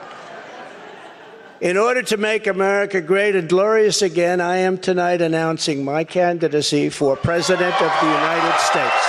In 1.64 1.78
order 1.78 2.02
to 2.02 2.18
make 2.18 2.46
America 2.46 3.00
great 3.00 3.38
and 3.38 3.48
glorious 3.48 4.02
again, 4.02 4.42
I 4.42 4.58
am 4.58 4.78
tonight 4.78 5.22
announcing 5.22 5.86
my 5.86 6.04
candidacy 6.04 6.90
for 6.90 7.16
President 7.16 7.74
of 7.82 7.90
the 8.02 8.06
United 8.06 8.60
States. 8.60 9.06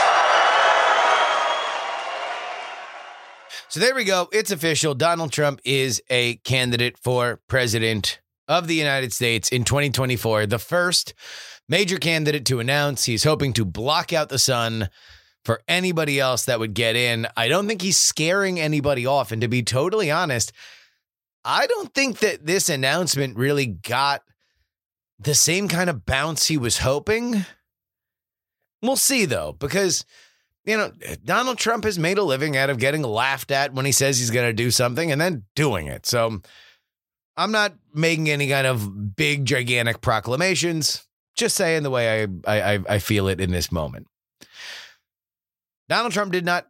So 3.69 3.81
there 3.81 3.93
we 3.93 4.05
go. 4.05 4.29
It's 4.33 4.53
official. 4.53 4.95
Donald 4.95 5.33
Trump 5.33 5.63
is 5.65 6.01
a 6.09 6.37
candidate 6.45 6.97
for 6.97 7.41
president 7.49 8.21
of 8.47 8.69
the 8.69 8.77
United 8.77 9.13
States 9.13 9.49
in 9.49 9.65
2024. 9.65 10.47
The 10.47 10.61
first 10.61 11.13
major 11.69 11.99
candidate 11.99 12.47
to 12.47 12.61
announce 12.61 13.07
he's 13.07 13.25
hoping 13.25 13.53
to 13.55 13.65
block 13.65 14.13
out 14.13 14.29
the 14.29 14.39
sun 14.39 14.91
for 15.45 15.61
anybody 15.67 16.21
else 16.21 16.45
that 16.45 16.61
would 16.61 16.75
get 16.75 16.95
in. 16.95 17.27
I 17.37 17.49
don't 17.49 17.67
think 17.67 17.83
he's 17.83 17.99
scaring 17.99 18.61
anybody 18.61 19.07
off. 19.07 19.33
And 19.33 19.43
to 19.43 19.49
be 19.49 19.65
totally 19.65 20.13
honest, 20.13 20.53
I 21.45 21.67
don't 21.67 21.93
think 21.93 22.19
that 22.21 22.47
this 22.47 22.69
announcement 22.69 23.37
really 23.37 23.67
got 23.67 24.23
the 25.19 25.35
same 25.35 25.69
kind 25.69 25.91
of 25.91 26.07
bounce 26.07 26.47
he 26.47 26.57
was 26.57 26.79
hoping. 26.79 27.45
We'll 28.83 28.97
see 28.97 29.25
though, 29.25 29.53
because 29.53 30.05
you 30.65 30.77
know, 30.77 30.93
Donald 31.25 31.59
Trump 31.59 31.85
has 31.85 31.99
made 31.99 32.17
a 32.17 32.23
living 32.23 32.57
out 32.57 32.71
of 32.71 32.79
getting 32.79 33.03
laughed 33.03 33.51
at 33.51 33.75
when 33.75 33.85
he 33.85 33.93
says 33.93 34.19
he's 34.19 34.31
going 34.31 34.49
to 34.49 34.55
do 34.55 34.71
something 34.71 35.13
and 35.13 35.21
then 35.21 35.45
doing 35.55 35.89
it. 35.89 36.07
So 36.07 36.41
I'm 37.37 37.53
not 37.53 37.75
making 37.93 38.31
any 38.31 38.49
kind 38.49 38.67
of 38.67 39.15
big, 39.15 39.45
gigantic 39.45 40.01
proclamations. 40.01 41.07
Just 41.37 41.57
saying 41.57 41.83
the 41.83 41.91
way 41.91 42.23
I 42.47 42.75
I, 42.75 42.81
I 42.89 42.99
feel 42.99 43.29
it 43.29 43.41
in 43.41 43.51
this 43.51 43.71
moment. 43.71 44.07
Donald 45.89 46.13
Trump 46.13 46.33
did 46.33 46.45
not 46.45 46.67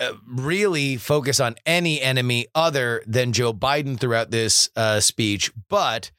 uh, 0.00 0.12
really 0.26 0.96
focus 0.96 1.40
on 1.40 1.56
any 1.66 2.00
enemy 2.00 2.46
other 2.54 3.02
than 3.06 3.32
Joe 3.32 3.52
Biden 3.52 3.98
throughout 3.98 4.30
this 4.30 4.68
uh, 4.76 5.00
speech, 5.00 5.50
but 5.68 6.10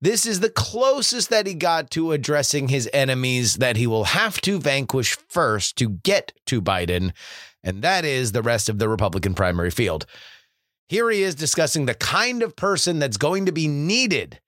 this 0.00 0.26
is 0.26 0.40
the 0.40 0.50
closest 0.50 1.30
that 1.30 1.46
he 1.46 1.54
got 1.54 1.90
to 1.92 2.12
addressing 2.12 2.68
his 2.68 2.88
enemies 2.92 3.56
that 3.56 3.76
he 3.76 3.86
will 3.86 4.04
have 4.04 4.40
to 4.42 4.58
vanquish 4.58 5.16
first 5.28 5.76
to 5.78 5.88
get 5.88 6.32
to 6.46 6.62
Biden, 6.62 7.12
and 7.64 7.82
that 7.82 8.04
is 8.04 8.32
the 8.32 8.42
rest 8.42 8.68
of 8.68 8.78
the 8.78 8.88
Republican 8.88 9.34
primary 9.34 9.70
field. 9.70 10.06
Here 10.88 11.10
he 11.10 11.22
is 11.22 11.34
discussing 11.34 11.86
the 11.86 11.94
kind 11.94 12.42
of 12.42 12.56
person 12.56 12.98
that's 12.98 13.16
going 13.16 13.46
to 13.46 13.52
be 13.52 13.68
needed 13.68 14.40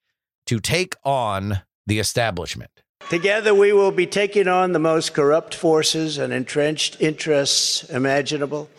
to 0.47 0.59
take 0.59 0.95
on 1.03 1.61
the 1.85 1.99
establishment. 1.99 2.71
Together, 3.09 3.53
we 3.53 3.73
will 3.73 3.91
be 3.91 4.07
taking 4.07 4.47
on 4.47 4.71
the 4.71 4.79
most 4.79 5.13
corrupt 5.13 5.53
forces 5.53 6.17
and 6.17 6.31
entrenched 6.31 7.01
interests 7.01 7.83
imaginable. 7.89 8.69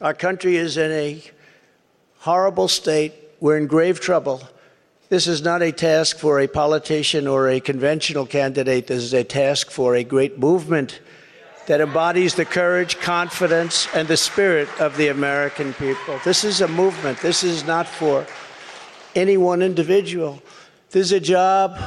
Our 0.00 0.14
country 0.14 0.56
is 0.56 0.78
in 0.78 0.90
a 0.92 1.22
horrible 2.20 2.68
state. 2.68 3.12
We're 3.38 3.58
in 3.58 3.66
grave 3.66 4.00
trouble. 4.00 4.40
This 5.10 5.26
is 5.26 5.42
not 5.42 5.60
a 5.60 5.72
task 5.72 6.16
for 6.16 6.40
a 6.40 6.46
politician 6.46 7.26
or 7.26 7.50
a 7.50 7.60
conventional 7.60 8.24
candidate. 8.24 8.86
This 8.86 9.02
is 9.02 9.12
a 9.12 9.24
task 9.24 9.70
for 9.70 9.96
a 9.96 10.02
great 10.02 10.38
movement 10.38 11.00
that 11.66 11.82
embodies 11.82 12.34
the 12.34 12.46
courage, 12.46 12.98
confidence, 12.98 13.88
and 13.94 14.08
the 14.08 14.16
spirit 14.16 14.68
of 14.80 14.96
the 14.96 15.08
American 15.08 15.74
people. 15.74 16.18
This 16.24 16.44
is 16.44 16.62
a 16.62 16.68
movement. 16.68 17.18
This 17.18 17.44
is 17.44 17.66
not 17.66 17.86
for 17.86 18.26
any 19.14 19.36
one 19.36 19.60
individual. 19.60 20.42
This 20.92 21.06
is 21.06 21.12
a 21.12 21.20
job 21.20 21.78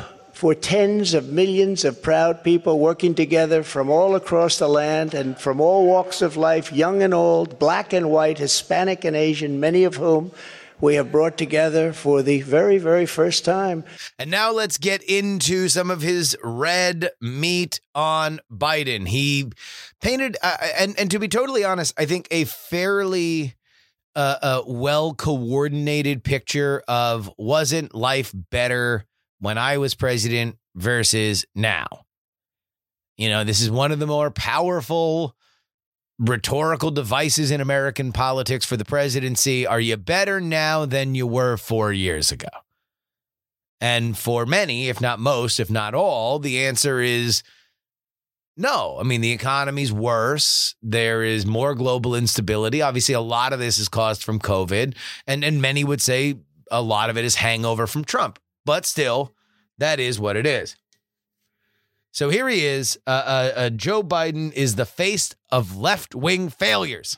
for 0.43 0.53
tens 0.53 1.13
of 1.13 1.31
millions 1.31 1.85
of 1.85 2.01
proud 2.01 2.43
people 2.43 2.77
working 2.77 3.15
together 3.15 3.63
from 3.63 3.89
all 3.89 4.13
across 4.13 4.59
the 4.59 4.67
land 4.67 5.13
and 5.13 5.39
from 5.39 5.61
all 5.61 5.87
walks 5.87 6.21
of 6.21 6.35
life, 6.35 6.69
young 6.73 7.01
and 7.01 7.13
old, 7.13 7.57
black 7.57 7.93
and 7.93 8.09
white, 8.09 8.37
Hispanic 8.37 9.05
and 9.05 9.15
Asian, 9.15 9.61
many 9.61 9.85
of 9.85 9.95
whom 9.95 10.31
we 10.81 10.95
have 10.95 11.13
brought 11.13 11.37
together 11.37 11.93
for 11.93 12.21
the 12.21 12.41
very, 12.41 12.77
very 12.77 13.05
first 13.05 13.45
time. 13.45 13.85
And 14.19 14.29
now 14.29 14.51
let's 14.51 14.77
get 14.77 15.01
into 15.03 15.69
some 15.69 15.89
of 15.89 16.01
his 16.01 16.35
red 16.43 17.11
meat 17.21 17.79
on 17.95 18.41
Biden. 18.51 19.07
He 19.07 19.49
painted, 20.01 20.35
uh, 20.43 20.57
and 20.77 20.93
and 20.99 21.09
to 21.09 21.19
be 21.19 21.29
totally 21.29 21.63
honest, 21.63 21.93
I 21.97 22.05
think 22.05 22.27
a 22.31 22.43
fairly 22.43 23.55
uh, 24.13 24.35
uh, 24.41 24.63
well 24.67 25.13
coordinated 25.13 26.21
picture 26.25 26.83
of 26.85 27.31
wasn't 27.37 27.95
life 27.95 28.33
better 28.51 29.05
when 29.43 29.57
I 29.57 29.77
was 29.77 29.93
president 29.93 30.55
versus 30.73 31.45
now. 31.53 32.05
You 33.17 33.27
know, 33.27 33.43
this 33.43 33.59
is 33.59 33.69
one 33.69 33.91
of 33.91 33.99
the 33.99 34.07
more 34.07 34.31
powerful 34.31 35.35
rhetorical 36.17 36.91
devices 36.91 37.51
in 37.51 37.59
American 37.59 38.13
politics 38.13 38.65
for 38.65 38.77
the 38.77 38.85
presidency. 38.85 39.67
Are 39.67 39.81
you 39.81 39.97
better 39.97 40.39
now 40.39 40.85
than 40.85 41.13
you 41.13 41.27
were 41.27 41.57
four 41.57 41.91
years 41.91 42.31
ago? 42.31 42.47
And 43.81 44.17
for 44.17 44.45
many, 44.45 44.87
if 44.87 45.01
not 45.01 45.19
most, 45.19 45.59
if 45.59 45.69
not 45.69 45.93
all, 45.93 46.39
the 46.39 46.63
answer 46.63 47.01
is 47.01 47.43
no. 48.55 48.97
I 48.97 49.03
mean, 49.03 49.19
the 49.19 49.33
economy's 49.33 49.91
worse. 49.91 50.73
There 50.81 51.21
is 51.21 51.45
more 51.45 51.75
global 51.75 52.15
instability. 52.15 52.81
Obviously, 52.81 53.13
a 53.13 53.19
lot 53.19 53.51
of 53.51 53.59
this 53.59 53.77
is 53.77 53.89
caused 53.89 54.23
from 54.23 54.39
COVID, 54.39 54.95
and 55.27 55.43
and 55.43 55.61
many 55.61 55.83
would 55.83 56.01
say 56.01 56.35
a 56.71 56.81
lot 56.81 57.09
of 57.09 57.17
it 57.17 57.25
is 57.25 57.35
hangover 57.35 57.87
from 57.87 58.05
Trump. 58.05 58.39
But 58.65 58.85
still, 58.85 59.33
that 59.77 59.99
is 59.99 60.19
what 60.19 60.35
it 60.35 60.45
is. 60.45 60.75
So 62.11 62.29
here 62.29 62.47
he 62.47 62.63
is. 62.65 62.99
Uh, 63.07 63.09
uh, 63.09 63.51
uh, 63.55 63.69
Joe 63.71 64.03
Biden 64.03 64.53
is 64.53 64.75
the 64.75 64.85
face 64.85 65.35
of 65.51 65.75
left 65.75 66.13
wing 66.13 66.49
failures. 66.49 67.17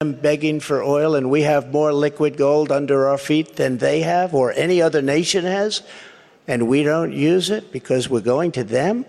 I'm 0.00 0.14
begging 0.14 0.60
for 0.60 0.82
oil, 0.82 1.14
and 1.14 1.30
we 1.30 1.42
have 1.42 1.72
more 1.72 1.92
liquid 1.92 2.36
gold 2.36 2.72
under 2.72 3.08
our 3.08 3.18
feet 3.18 3.56
than 3.56 3.78
they 3.78 4.00
have 4.00 4.34
or 4.34 4.52
any 4.52 4.80
other 4.82 5.00
nation 5.00 5.44
has, 5.44 5.82
and 6.48 6.68
we 6.68 6.82
don't 6.82 7.12
use 7.12 7.50
it 7.50 7.72
because 7.72 8.08
we're 8.08 8.20
going 8.20 8.52
to 8.52 8.64
them. 8.64 9.04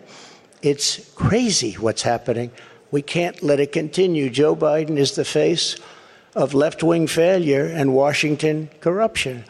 It's 0.61 1.13
crazy 1.13 1.73
what's 1.73 2.01
happening. 2.01 2.51
We 2.89 3.01
can't 3.01 3.43
let 3.43 3.59
it 3.59 3.71
continue. 3.71 4.29
Joe 4.29 4.55
Biden 4.55 4.97
is 4.97 5.15
the 5.15 5.25
face 5.25 5.75
of 6.35 6.53
left 6.53 6.83
wing 6.83 7.07
failure 7.07 7.65
and 7.65 7.93
Washington 7.93 8.69
corruption. 8.79 9.43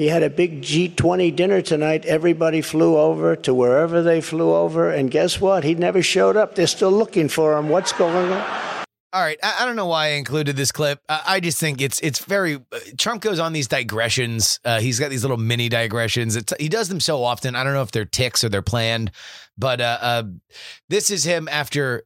He 0.00 0.08
had 0.08 0.22
a 0.22 0.30
big 0.30 0.62
G20 0.62 1.36
dinner 1.36 1.60
tonight. 1.60 2.06
Everybody 2.06 2.62
flew 2.62 2.96
over 2.96 3.36
to 3.36 3.52
wherever 3.52 4.00
they 4.00 4.22
flew 4.22 4.54
over. 4.54 4.90
And 4.90 5.10
guess 5.10 5.42
what? 5.42 5.62
He 5.62 5.74
never 5.74 6.00
showed 6.00 6.38
up. 6.38 6.54
They're 6.54 6.66
still 6.66 6.90
looking 6.90 7.28
for 7.28 7.54
him. 7.58 7.68
What's 7.68 7.92
going 7.92 8.32
on? 8.32 8.86
All 9.12 9.20
right, 9.20 9.36
I, 9.42 9.58
I 9.60 9.66
don't 9.66 9.76
know 9.76 9.88
why 9.88 10.06
I 10.06 10.10
included 10.12 10.56
this 10.56 10.72
clip. 10.72 11.00
I, 11.10 11.22
I 11.26 11.40
just 11.40 11.60
think 11.60 11.82
it's 11.82 12.00
it's 12.00 12.24
very. 12.24 12.54
Uh, 12.54 12.78
Trump 12.96 13.20
goes 13.20 13.38
on 13.38 13.52
these 13.52 13.68
digressions. 13.68 14.58
Uh, 14.64 14.80
he's 14.80 14.98
got 14.98 15.10
these 15.10 15.22
little 15.22 15.36
mini 15.36 15.68
digressions. 15.68 16.34
It's, 16.34 16.54
he 16.58 16.70
does 16.70 16.88
them 16.88 17.00
so 17.00 17.22
often. 17.22 17.54
I 17.54 17.62
don't 17.62 17.74
know 17.74 17.82
if 17.82 17.90
they're 17.90 18.06
tics 18.06 18.42
or 18.42 18.48
they're 18.48 18.62
planned, 18.62 19.10
but 19.58 19.82
uh, 19.82 19.98
uh, 20.00 20.22
this 20.88 21.10
is 21.10 21.24
him 21.24 21.46
after 21.46 22.04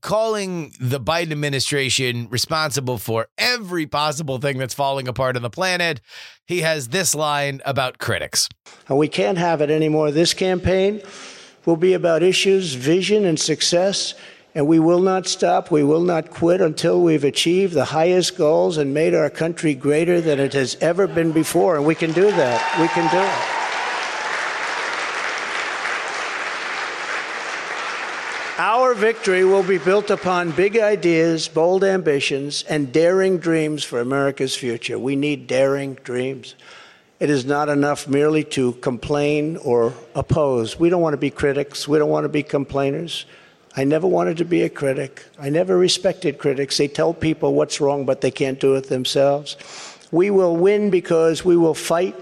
calling 0.00 0.72
the 0.80 1.00
Biden 1.00 1.32
administration 1.32 2.28
responsible 2.30 2.98
for 2.98 3.28
every 3.36 3.86
possible 3.86 4.38
thing 4.38 4.58
that's 4.58 4.74
falling 4.74 5.08
apart 5.08 5.36
on 5.36 5.42
the 5.42 5.50
planet. 5.50 6.00
He 6.46 6.60
has 6.60 6.88
this 6.88 7.14
line 7.14 7.60
about 7.64 7.98
critics. 7.98 8.48
And 8.88 8.98
we 8.98 9.08
can't 9.08 9.38
have 9.38 9.60
it 9.60 9.70
anymore. 9.70 10.10
This 10.10 10.34
campaign 10.34 11.02
will 11.66 11.76
be 11.76 11.92
about 11.92 12.22
issues, 12.22 12.74
vision, 12.74 13.24
and 13.24 13.38
success. 13.38 14.14
And 14.54 14.68
we 14.68 14.78
will 14.78 15.00
not 15.00 15.26
stop. 15.26 15.70
We 15.70 15.82
will 15.82 16.02
not 16.02 16.30
quit 16.30 16.60
until 16.60 17.02
we've 17.02 17.24
achieved 17.24 17.74
the 17.74 17.86
highest 17.86 18.36
goals 18.36 18.78
and 18.78 18.94
made 18.94 19.14
our 19.14 19.28
country 19.28 19.74
greater 19.74 20.20
than 20.20 20.38
it 20.38 20.52
has 20.52 20.76
ever 20.80 21.06
been 21.06 21.32
before. 21.32 21.76
And 21.76 21.84
we 21.84 21.94
can 21.94 22.12
do 22.12 22.30
that. 22.30 22.80
We 22.80 22.88
can 22.88 23.10
do 23.10 23.18
it. 23.18 23.63
Our 28.56 28.94
victory 28.94 29.44
will 29.44 29.64
be 29.64 29.78
built 29.78 30.10
upon 30.10 30.52
big 30.52 30.78
ideas, 30.78 31.48
bold 31.48 31.82
ambitions, 31.82 32.62
and 32.68 32.92
daring 32.92 33.38
dreams 33.38 33.82
for 33.82 33.98
America's 33.98 34.54
future. 34.54 34.96
We 34.96 35.16
need 35.16 35.48
daring 35.48 35.94
dreams. 36.04 36.54
It 37.18 37.30
is 37.30 37.44
not 37.44 37.68
enough 37.68 38.06
merely 38.06 38.44
to 38.44 38.74
complain 38.74 39.56
or 39.56 39.92
oppose. 40.14 40.78
We 40.78 40.88
don't 40.88 41.02
want 41.02 41.14
to 41.14 41.18
be 41.18 41.30
critics. 41.30 41.88
We 41.88 41.98
don't 41.98 42.10
want 42.10 42.26
to 42.26 42.28
be 42.28 42.44
complainers. 42.44 43.26
I 43.76 43.82
never 43.82 44.06
wanted 44.06 44.36
to 44.36 44.44
be 44.44 44.62
a 44.62 44.68
critic. 44.68 45.24
I 45.36 45.48
never 45.48 45.76
respected 45.76 46.38
critics. 46.38 46.76
They 46.76 46.86
tell 46.86 47.12
people 47.12 47.54
what's 47.54 47.80
wrong, 47.80 48.04
but 48.04 48.20
they 48.20 48.30
can't 48.30 48.60
do 48.60 48.76
it 48.76 48.88
themselves. 48.88 49.56
We 50.12 50.30
will 50.30 50.56
win 50.56 50.90
because 50.90 51.44
we 51.44 51.56
will 51.56 51.74
fight 51.74 52.14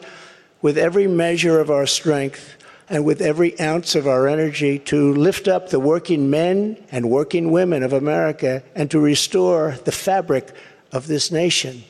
with 0.63 0.79
every 0.79 1.07
measure 1.07 1.61
of 1.61 1.71
our 1.71 1.85
strength 1.85 2.57
and 2.89 3.05
with 3.05 3.21
every 3.21 3.59
ounce 3.61 3.95
of 3.95 4.07
our 4.07 4.29
energy 4.29 4.79
to 4.79 5.13
lift 5.15 5.49
up 5.49 5.71
the 5.71 5.81
working 5.81 6.31
men 6.31 6.83
and 6.91 7.11
working 7.11 7.51
women 7.51 7.83
of 7.83 7.93
America 7.93 8.63
and 8.75 8.91
to 8.91 9.01
restore 9.01 9.77
the 9.85 9.93
fabric 9.93 10.53
of 10.93 11.07
this 11.07 11.31
nation. 11.31 11.85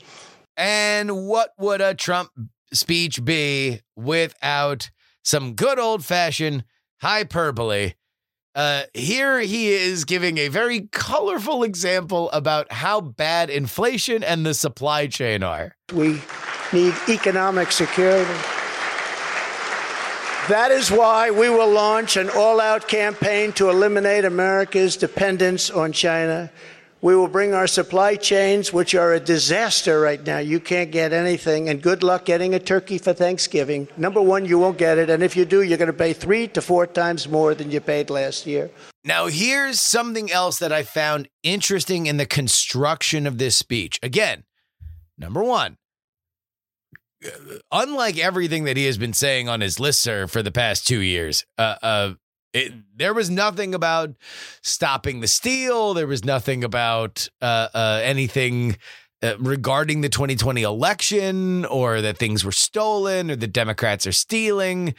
And 0.57 1.27
what 1.27 1.51
would 1.59 1.81
a 1.81 1.95
Trump 1.95 2.31
speech 2.73 3.25
be 3.25 3.81
without 3.97 4.91
some 5.25 5.55
good 5.55 5.79
old 5.79 6.05
fashioned 6.05 6.65
hyperbole? 7.01 7.95
Uh, 8.55 8.83
here 8.93 9.41
he 9.41 9.69
is 9.69 10.05
giving 10.05 10.37
a 10.37 10.49
very 10.49 10.89
colorful 10.93 11.63
example 11.63 12.31
about 12.33 12.71
how 12.71 13.01
bad 13.01 13.49
inflation 13.49 14.23
and 14.23 14.45
the 14.45 14.53
supply 14.53 15.07
chain 15.07 15.43
are. 15.43 15.75
We 15.95 16.21
need 16.73 16.95
economic 17.09 17.73
security. 17.73 18.31
That 20.49 20.73
is 20.73 20.91
why 20.91 21.31
we 21.31 21.49
will 21.49 21.71
launch 21.71 22.17
an 22.17 22.29
all 22.29 22.61
out 22.61 22.89
campaign 22.89 23.53
to 23.53 23.71
eliminate 23.71 24.25
America's 24.25 24.97
dependence 24.97 25.71
on 25.71 25.93
China. 25.93 26.51
We 27.01 27.15
will 27.15 27.29
bring 27.29 27.55
our 27.55 27.69
supply 27.69 28.17
chains, 28.17 28.73
which 28.73 28.97
are 28.97 29.13
a 29.13 29.21
disaster 29.21 30.01
right 30.01 30.25
now. 30.25 30.39
You 30.39 30.59
can't 30.59 30.91
get 30.91 31.13
anything, 31.13 31.69
and 31.69 31.81
good 31.81 32.03
luck 32.03 32.25
getting 32.25 32.55
a 32.55 32.59
turkey 32.59 32.99
for 32.99 33.13
Thanksgiving. 33.13 33.87
Number 33.97 34.21
one, 34.21 34.45
you 34.45 34.59
won't 34.59 34.79
get 34.79 34.99
it, 34.99 35.11
and 35.11 35.23
if 35.23 35.37
you 35.37 35.45
do, 35.45 35.63
you're 35.63 35.79
going 35.79 35.87
to 35.87 35.93
pay 35.93 36.13
three 36.13 36.49
to 36.49 36.61
four 36.61 36.89
times 36.89 37.29
more 37.29 37.55
than 37.55 37.71
you 37.71 37.81
paid 37.81 38.11
last 38.11 38.45
year. 38.45 38.69
Now, 39.05 39.27
here's 39.27 39.81
something 39.81 40.31
else 40.31 40.59
that 40.59 40.73
I 40.73 40.83
found 40.83 41.29
interesting 41.45 42.07
in 42.07 42.17
the 42.17 42.27
construction 42.27 43.29
of 43.29 43.39
this 43.39 43.57
speech. 43.57 44.01
Again, 44.03 44.43
number 45.17 45.43
one, 45.45 45.77
unlike 47.71 48.19
everything 48.19 48.65
that 48.65 48.77
he 48.77 48.87
has 48.87 48.99
been 48.99 49.13
saying 49.13 49.49
on 49.49 49.61
his 49.61 49.77
listserv 49.77 50.31
for 50.31 50.43
the 50.43 50.53
past 50.53 50.87
two 50.87 51.01
years, 51.01 51.45
uh, 51.59 51.77
uh, 51.83 52.15
it, 52.53 52.73
there 52.95 53.15
was 53.15 53.31
nothing 53.31 53.75
about 53.75 54.11
stopping 54.63 55.21
the 55.21 55.29
steal. 55.29 55.95
There 55.95 56.07
was 56.07 56.25
nothing 56.25 56.65
about 56.65 57.29
uh, 57.41 57.69
uh, 57.73 58.01
anything 58.03 58.77
uh, 59.23 59.35
regarding 59.39 60.01
the 60.01 60.09
2020 60.09 60.63
election 60.63 61.65
or 61.65 62.01
that 62.01 62.19
things 62.19 62.45
were 62.45 62.53
stolen 62.53 63.31
or 63.31 63.37
the 63.37 63.47
Democrats 63.47 64.07
are 64.07 64.13
stealing. 64.13 64.95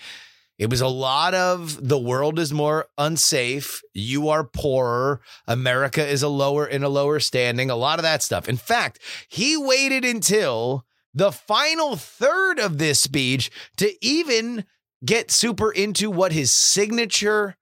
It 0.58 0.70
was 0.70 0.82
a 0.82 0.88
lot 0.88 1.34
of 1.34 1.88
the 1.88 1.98
world 1.98 2.40
is 2.40 2.54
more 2.54 2.88
unsafe. 2.98 3.82
You 3.94 4.30
are 4.30 4.44
poorer. 4.44 5.22
America 5.48 6.06
is 6.06 6.24
a 6.24 6.28
lower 6.28 6.66
in 6.66 6.84
a 6.84 6.90
lower 6.90 7.20
standing. 7.20 7.70
A 7.70 7.76
lot 7.76 8.00
of 8.00 8.04
that 8.04 8.22
stuff. 8.22 8.48
In 8.48 8.58
fact, 8.58 9.00
he 9.28 9.58
waited 9.58 10.06
until 10.06 10.86
the 11.13 11.32
final 11.32 11.95
third 11.95 12.60
of 12.60 12.78
this 12.78 12.99
speech 12.99 13.52
to 13.78 13.93
even 14.06 14.65
get 15.06 15.32
super 15.32 15.71
into 15.71 16.10
what 16.10 16.32
his 16.32 16.52
signature 16.52 17.56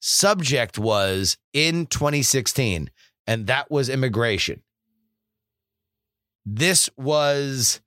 subject 0.00 0.78
was 0.78 1.36
in 1.52 1.86
2016, 1.86 2.90
and 3.26 3.46
that 3.46 3.70
was 3.70 3.88
immigration. 3.88 4.62
This 6.44 6.88
was 6.96 7.80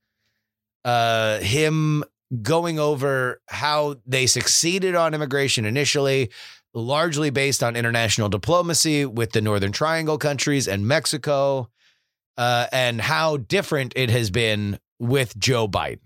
uh, 0.85 1.39
him 1.39 2.03
going 2.41 2.79
over 2.79 3.41
how 3.47 3.95
they 4.05 4.25
succeeded 4.25 4.95
on 4.95 5.13
immigration 5.13 5.65
initially, 5.65 6.29
largely 6.73 7.29
based 7.29 7.63
on 7.63 7.75
international 7.75 8.29
diplomacy 8.29 9.05
with 9.05 9.31
the 9.31 9.41
Northern 9.41 9.71
Triangle 9.71 10.17
countries 10.17 10.67
and 10.67 10.87
Mexico, 10.87 11.69
uh, 12.37 12.67
and 12.71 13.01
how 13.01 13.37
different 13.37 13.93
it 13.95 14.09
has 14.09 14.31
been 14.31 14.79
with 15.01 15.37
Joe 15.37 15.67
Biden. 15.67 15.99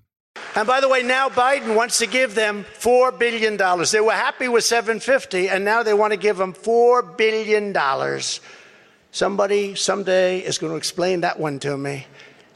And 0.55 0.67
by 0.67 0.79
the 0.79 0.87
way, 0.87 1.03
now 1.03 1.27
Biden 1.29 1.75
wants 1.75 1.99
to 1.99 2.07
give 2.07 2.33
them 2.33 2.63
four 2.63 3.11
billion 3.11 3.57
dollars. 3.57 3.91
They 3.91 3.99
were 3.99 4.13
happy 4.13 4.47
with 4.47 4.63
750, 4.63 5.49
and 5.49 5.65
now 5.65 5.83
they 5.83 5.93
want 5.93 6.13
to 6.13 6.17
give 6.17 6.37
them 6.37 6.53
four 6.53 7.03
billion 7.03 7.73
dollars. 7.73 8.39
Somebody 9.11 9.75
someday 9.75 10.39
is 10.39 10.57
going 10.57 10.71
to 10.71 10.77
explain 10.77 11.21
that 11.21 11.39
one 11.39 11.59
to 11.59 11.77
me. 11.77 12.07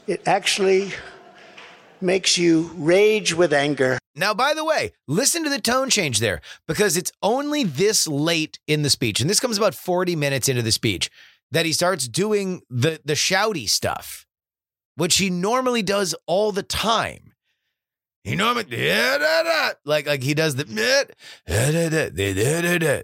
It 0.06 0.22
actually 0.26 0.92
makes 2.00 2.36
you 2.36 2.70
rage 2.74 3.34
with 3.34 3.52
anger. 3.52 3.98
Now, 4.14 4.34
by 4.34 4.54
the 4.54 4.64
way, 4.64 4.92
listen 5.06 5.44
to 5.44 5.50
the 5.50 5.60
tone 5.60 5.90
change 5.90 6.20
there 6.20 6.40
because 6.66 6.96
it's 6.96 7.12
only 7.22 7.64
this 7.64 8.06
late 8.08 8.58
in 8.66 8.82
the 8.82 8.90
speech, 8.90 9.20
and 9.20 9.28
this 9.28 9.40
comes 9.40 9.58
about 9.58 9.74
40 9.74 10.16
minutes 10.16 10.48
into 10.48 10.62
the 10.62 10.72
speech, 10.72 11.10
that 11.50 11.66
he 11.66 11.72
starts 11.72 12.08
doing 12.08 12.62
the 12.70 13.00
the 13.04 13.14
shouty 13.14 13.68
stuff 13.68 14.26
which 15.00 15.16
he 15.16 15.30
normally 15.30 15.82
does 15.82 16.14
all 16.26 16.52
the 16.52 16.62
time. 16.62 17.32
He 18.22 18.36
normally 18.36 18.64
like 19.86 20.06
like 20.06 20.22
he 20.22 20.34
does 20.34 20.56
the 20.56 20.66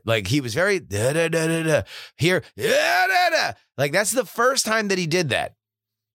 like 0.04 0.26
he 0.26 0.42
was 0.42 0.52
very 0.52 0.80
here 2.18 2.44
like 3.78 3.92
that's 3.92 4.10
the 4.10 4.26
first 4.26 4.66
time 4.66 4.88
that 4.88 4.98
he 4.98 5.06
did 5.06 5.30
that 5.30 5.54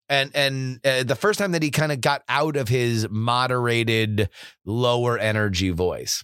and 0.08 0.30
and 0.36 0.86
uh, 0.86 1.02
the 1.02 1.16
first 1.16 1.40
time 1.40 1.54
that 1.54 1.64
he 1.64 1.72
kind 1.72 1.92
of 1.92 2.00
got 2.00 2.22
out 2.30 2.58
of 2.58 2.68
his 2.68 3.10
moderated 3.10 4.30
lower 4.66 5.18
energy 5.18 5.72
voice 5.72 6.24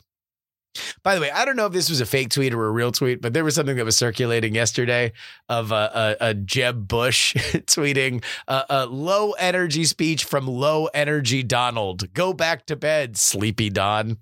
by 1.03 1.15
the 1.15 1.21
way, 1.21 1.31
I 1.31 1.45
don't 1.45 1.55
know 1.55 1.65
if 1.65 1.73
this 1.73 1.89
was 1.89 2.01
a 2.01 2.05
fake 2.05 2.29
tweet 2.29 2.53
or 2.53 2.65
a 2.65 2.71
real 2.71 2.91
tweet, 2.91 3.21
but 3.21 3.33
there 3.33 3.43
was 3.43 3.55
something 3.55 3.77
that 3.77 3.85
was 3.85 3.97
circulating 3.97 4.55
yesterday 4.55 5.13
of 5.49 5.71
a, 5.71 6.15
a, 6.19 6.29
a 6.29 6.33
Jeb 6.33 6.87
Bush 6.87 7.35
tweeting 7.35 8.23
a, 8.47 8.65
a 8.69 8.85
low 8.85 9.31
energy 9.33 9.85
speech 9.85 10.23
from 10.23 10.47
low 10.47 10.87
energy 10.87 11.43
Donald. 11.43 12.13
Go 12.13 12.33
back 12.33 12.65
to 12.67 12.75
bed, 12.75 13.17
sleepy 13.17 13.69
Don. 13.69 14.17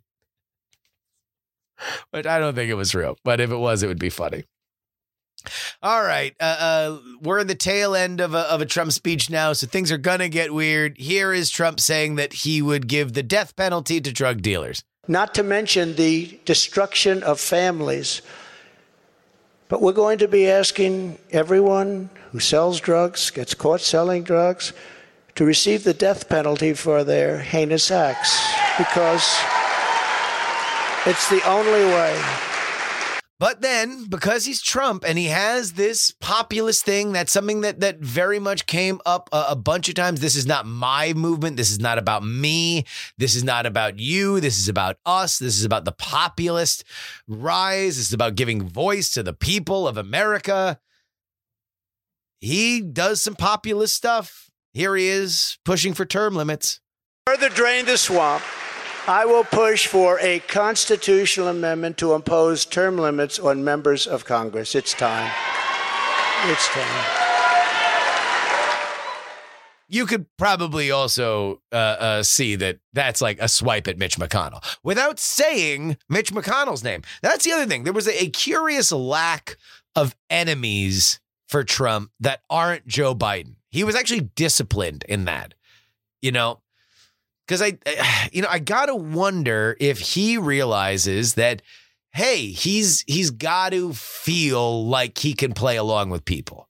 But 2.11 2.25
I 2.25 2.39
don't 2.39 2.55
think 2.55 2.69
it 2.69 2.75
was 2.75 2.95
real, 2.95 3.17
but 3.23 3.41
if 3.41 3.51
it 3.51 3.57
was, 3.57 3.83
it 3.83 3.87
would 3.87 3.99
be 3.99 4.09
funny. 4.09 4.45
All 5.83 6.01
right, 6.01 6.33
uh, 6.39 6.57
uh, 6.59 6.97
we're 7.21 7.39
in 7.39 7.47
the 7.47 7.55
tail 7.55 7.93
end 7.93 8.19
of 8.19 8.33
a, 8.33 8.39
of 8.51 8.61
a 8.61 8.65
Trump 8.65 8.91
speech 8.91 9.29
now, 9.29 9.53
so 9.53 9.67
things 9.67 9.91
are 9.91 9.97
gonna 9.97 10.29
get 10.29 10.53
weird. 10.53 10.97
Here 10.97 11.33
is 11.33 11.51
Trump 11.51 11.79
saying 11.79 12.15
that 12.15 12.33
he 12.33 12.61
would 12.61 12.87
give 12.87 13.13
the 13.13 13.21
death 13.21 13.55
penalty 13.55 14.01
to 14.01 14.11
drug 14.11 14.41
dealers 14.41 14.83
not 15.07 15.33
to 15.35 15.43
mention 15.43 15.95
the 15.95 16.39
destruction 16.45 17.23
of 17.23 17.39
families. 17.39 18.21
But 19.67 19.81
we're 19.81 19.93
going 19.93 20.19
to 20.19 20.27
be 20.27 20.47
asking 20.49 21.17
everyone 21.31 22.09
who 22.31 22.39
sells 22.39 22.79
drugs, 22.79 23.29
gets 23.31 23.53
caught 23.53 23.81
selling 23.81 24.23
drugs, 24.23 24.73
to 25.35 25.45
receive 25.45 25.83
the 25.83 25.93
death 25.93 26.29
penalty 26.29 26.73
for 26.73 27.03
their 27.03 27.39
heinous 27.39 27.91
acts 27.91 28.39
because 28.77 29.37
it's 31.05 31.29
the 31.29 31.41
only 31.47 31.85
way. 31.85 32.54
But 33.37 33.61
then, 33.61 34.05
because 34.05 34.45
he's 34.45 34.61
Trump 34.61 35.03
and 35.05 35.17
he 35.17 35.25
has 35.25 35.73
this 35.73 36.11
populist 36.21 36.85
thing, 36.85 37.11
that's 37.11 37.33
something 37.33 37.61
that 37.61 37.81
that 37.81 37.99
very 37.99 38.39
much 38.39 38.65
came 38.65 39.01
up 39.05 39.27
a, 39.33 39.47
a, 39.49 39.55
bunch 39.57 39.89
of 39.89 39.95
times. 39.95 40.21
This 40.21 40.37
is 40.37 40.45
not 40.45 40.65
my 40.65 41.11
movement. 41.11 41.57
This 41.57 41.69
is 41.69 41.79
not 41.79 41.97
about 41.97 42.23
me. 42.23 42.85
This 43.17 43.35
is 43.35 43.43
not 43.43 43.65
about 43.65 43.99
you. 43.99 44.39
This 44.39 44.57
is 44.57 44.69
about 44.69 44.97
us. 45.05 45.37
This 45.37 45.57
is 45.57 45.65
about 45.65 45.83
the 45.83 45.91
populist 45.91 46.85
rise. 47.27 47.97
This 47.97 48.07
is 48.07 48.13
about 48.13 48.35
giving 48.35 48.69
voice 48.69 49.11
to 49.11 49.23
the 49.23 49.33
people 49.33 49.85
of 49.85 49.97
America. 49.97 50.79
he 52.39 52.79
does 52.79 53.21
some 53.21 53.35
populist 53.35 53.95
stuff. 53.95 54.49
Here 54.73 54.95
he 54.95 55.07
is 55.07 55.57
pushing 55.65 55.93
for 55.93 56.05
term 56.05 56.35
limits. 56.35 56.79
Further 57.27 57.49
drain 57.49 57.85
the 57.85 57.97
swamp. 57.97 58.43
I 59.07 59.23
will 59.25 59.43
push 59.43 59.85
for 59.85 60.19
a 60.19 60.39
constitutional 60.39 61.49
amendment 61.49 61.99
to 61.99 62.13
impose 62.13 62.65
term 62.65 62.97
limits 62.97 63.37
on 63.37 63.63
members 63.63 64.07
of 64.07 64.25
Congress. 64.25 64.73
It's 64.73 64.95
time. 64.95 65.31
It's 66.45 66.67
time. 66.69 67.05
You 69.87 70.07
could 70.07 70.25
probably 70.37 70.89
also 70.89 71.61
uh, 71.71 71.75
uh, 71.75 72.23
see 72.23 72.55
that 72.55 72.79
that's 72.93 73.21
like 73.21 73.37
a 73.39 73.47
swipe 73.47 73.87
at 73.87 73.99
Mitch 73.99 74.17
McConnell 74.17 74.63
without 74.83 75.19
saying 75.19 75.97
Mitch 76.09 76.33
McConnell's 76.33 76.83
name. 76.83 77.03
That's 77.21 77.45
the 77.45 77.51
other 77.51 77.67
thing. 77.67 77.83
There 77.83 77.93
was 77.93 78.07
a, 78.07 78.23
a 78.23 78.29
curious 78.29 78.91
lack 78.91 79.57
of 79.95 80.15
enemies 80.31 81.19
for 81.47 81.63
Trump 81.63 82.09
that 82.19 82.41
aren't 82.49 82.87
Joe 82.87 83.13
Biden. 83.13 83.57
He 83.69 83.83
was 83.83 83.93
actually 83.93 84.31
disciplined 84.35 85.05
in 85.07 85.25
that, 85.25 85.53
you 86.23 86.31
know, 86.31 86.61
because 87.47 87.61
I, 87.61 87.77
eh, 87.85 88.27
you 88.31 88.41
know, 88.41 88.47
I 88.49 88.59
gotta 88.59 88.95
wonder 88.95 89.75
if 89.79 89.99
he 89.99 90.37
realizes 90.37 91.35
that, 91.35 91.61
hey, 92.13 92.47
he's 92.47 93.03
he's 93.07 93.31
got 93.31 93.71
to 93.71 93.93
feel 93.93 94.87
like 94.87 95.17
he 95.17 95.33
can 95.33 95.53
play 95.53 95.77
along 95.77 96.09
with 96.09 96.25
people. 96.25 96.69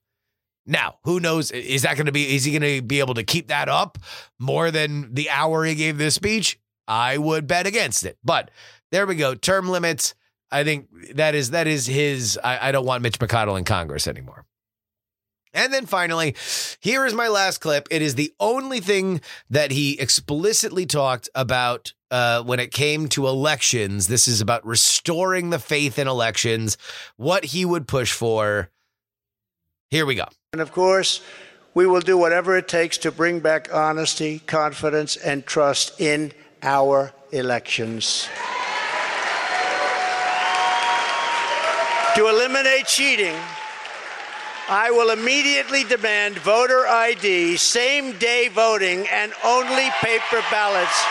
Now, 0.68 0.96
who 1.04 1.20
knows? 1.20 1.52
Is 1.52 1.84
that 1.84 1.96
going 1.96 2.08
to 2.08 2.12
be? 2.12 2.36
Is 2.36 2.44
he 2.44 2.58
going 2.58 2.78
to 2.78 2.82
be 2.82 3.00
able 3.00 3.14
to 3.16 3.24
keep 3.24 3.50
that 3.50 3.70
up 3.70 4.00
more 4.40 4.72
than 4.72 5.14
the 5.14 5.30
hour 5.30 5.64
he 5.64 5.76
gave 5.76 5.98
this 5.98 6.16
speech? 6.16 6.60
I 6.88 7.18
would 7.18 7.48
bet 7.48 7.68
against 7.68 8.04
it. 8.04 8.18
But 8.24 8.50
there 8.92 9.06
we 9.06 9.16
go. 9.16 9.36
Term 9.36 9.70
limits. 9.70 10.16
I 10.52 10.64
think 10.64 10.88
that 11.16 11.36
is 11.36 11.52
that 11.52 11.68
is 11.68 11.86
his. 11.86 12.40
I, 12.44 12.70
I 12.70 12.72
don't 12.72 12.86
want 12.86 13.04
Mitch 13.04 13.20
McConnell 13.20 13.58
in 13.58 13.64
Congress 13.64 14.08
anymore. 14.08 14.45
And 15.56 15.74
then 15.74 15.86
finally, 15.86 16.36
here 16.82 17.06
is 17.06 17.14
my 17.14 17.30
last 17.30 17.60
clip. 17.60 17.88
It 17.90 18.02
is 18.02 18.16
the 18.16 18.34
only 18.40 18.82
thing 18.82 19.22
that 19.50 19.72
he 19.72 19.98
explicitly 20.00 20.86
talked 20.86 21.30
about 21.34 21.94
uh, 22.12 22.44
when 22.44 22.60
it 22.60 22.72
came 22.72 23.08
to 23.10 23.26
elections. 23.28 24.08
This 24.08 24.28
is 24.28 24.42
about 24.42 24.66
restoring 24.66 25.50
the 25.50 25.60
faith 25.60 25.98
in 25.98 26.08
elections, 26.10 26.78
what 27.16 27.46
he 27.46 27.64
would 27.64 27.88
push 27.88 28.12
for. 28.12 28.70
Here 29.90 30.06
we 30.06 30.16
go. 30.16 30.26
And 30.52 30.62
of 30.62 30.74
course, 30.74 31.22
we 31.74 31.88
will 31.88 32.02
do 32.02 32.18
whatever 32.18 32.58
it 32.58 32.68
takes 32.68 32.98
to 33.00 33.12
bring 33.12 33.40
back 33.40 33.74
honesty, 33.74 34.40
confidence, 34.40 35.16
and 35.16 35.46
trust 35.46 36.00
in 36.02 36.34
our 36.64 37.14
elections. 37.32 38.28
To 42.16 42.28
eliminate 42.28 42.88
cheating, 42.88 43.36
I 44.68 44.90
will 44.90 45.12
immediately 45.12 45.84
demand 45.84 46.40
voter 46.40 46.88
ID, 46.88 47.58
same 47.58 48.18
day 48.18 48.48
voting, 48.48 49.06
and 49.12 49.32
only 49.44 49.90
paper 50.02 50.42
ballots. 50.50 51.04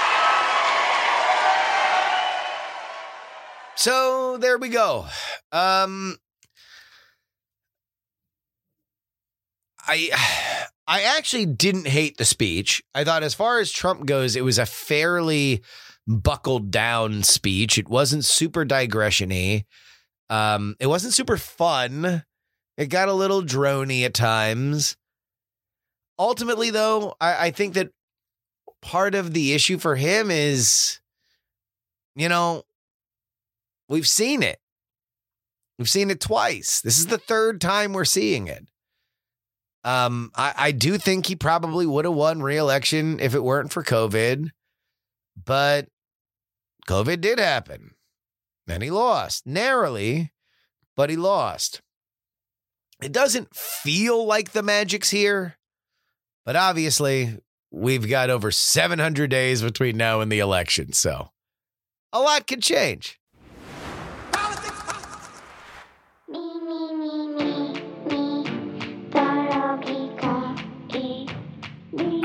So 3.76 4.38
there 4.38 4.58
we 4.58 4.70
go. 4.70 5.06
Um, 5.52 6.16
I 9.86 10.10
I 10.86 11.02
actually 11.02 11.46
didn't 11.46 11.86
hate 11.86 12.16
the 12.16 12.24
speech. 12.24 12.82
I 12.94 13.04
thought 13.04 13.22
as 13.22 13.34
far 13.34 13.60
as 13.60 13.70
Trump 13.70 14.06
goes, 14.06 14.36
it 14.36 14.44
was 14.44 14.58
a 14.58 14.66
fairly 14.66 15.62
buckled 16.06 16.70
down 16.70 17.22
speech. 17.22 17.78
It 17.78 17.88
wasn't 17.88 18.24
super 18.24 18.64
digression-y. 18.64 19.64
Um, 20.28 20.76
it 20.80 20.86
wasn't 20.86 21.14
super 21.14 21.36
fun. 21.36 22.24
It 22.76 22.86
got 22.86 23.08
a 23.08 23.12
little 23.12 23.42
drony 23.42 24.04
at 24.04 24.14
times. 24.14 24.96
Ultimately, 26.18 26.70
though, 26.70 27.14
I, 27.20 27.46
I 27.46 27.50
think 27.50 27.74
that 27.74 27.90
part 28.82 29.14
of 29.14 29.32
the 29.32 29.52
issue 29.52 29.78
for 29.78 29.96
him 29.96 30.30
is, 30.30 31.00
you 32.14 32.28
know, 32.28 32.64
we've 33.88 34.08
seen 34.08 34.42
it. 34.42 34.58
We've 35.78 35.88
seen 35.88 36.10
it 36.10 36.20
twice. 36.20 36.80
This 36.80 36.98
is 36.98 37.06
the 37.06 37.18
third 37.18 37.60
time 37.60 37.92
we're 37.92 38.04
seeing 38.04 38.46
it. 38.46 38.66
Um, 39.82 40.30
I, 40.34 40.54
I 40.56 40.72
do 40.72 40.98
think 40.98 41.26
he 41.26 41.36
probably 41.36 41.84
would 41.84 42.04
have 42.04 42.14
won 42.14 42.42
re-election 42.42 43.20
if 43.20 43.34
it 43.34 43.42
weren't 43.42 43.72
for 43.72 43.82
COVID, 43.82 44.50
but 45.44 45.88
COVID 46.88 47.20
did 47.20 47.38
happen. 47.38 47.90
And 48.66 48.82
he 48.82 48.90
lost 48.90 49.46
narrowly, 49.46 50.32
but 50.96 51.10
he 51.10 51.16
lost. 51.16 51.82
It 53.04 53.12
doesn't 53.12 53.54
feel 53.54 54.24
like 54.24 54.52
the 54.52 54.62
magic's 54.62 55.10
here, 55.10 55.58
but 56.46 56.56
obviously 56.56 57.38
we've 57.70 58.08
got 58.08 58.30
over 58.30 58.50
700 58.50 59.28
days 59.28 59.60
between 59.60 59.98
now 59.98 60.22
and 60.22 60.32
the 60.32 60.38
election. 60.38 60.94
So 60.94 61.28
a 62.14 62.20
lot 62.20 62.46
could 62.46 62.62
change. 62.62 63.20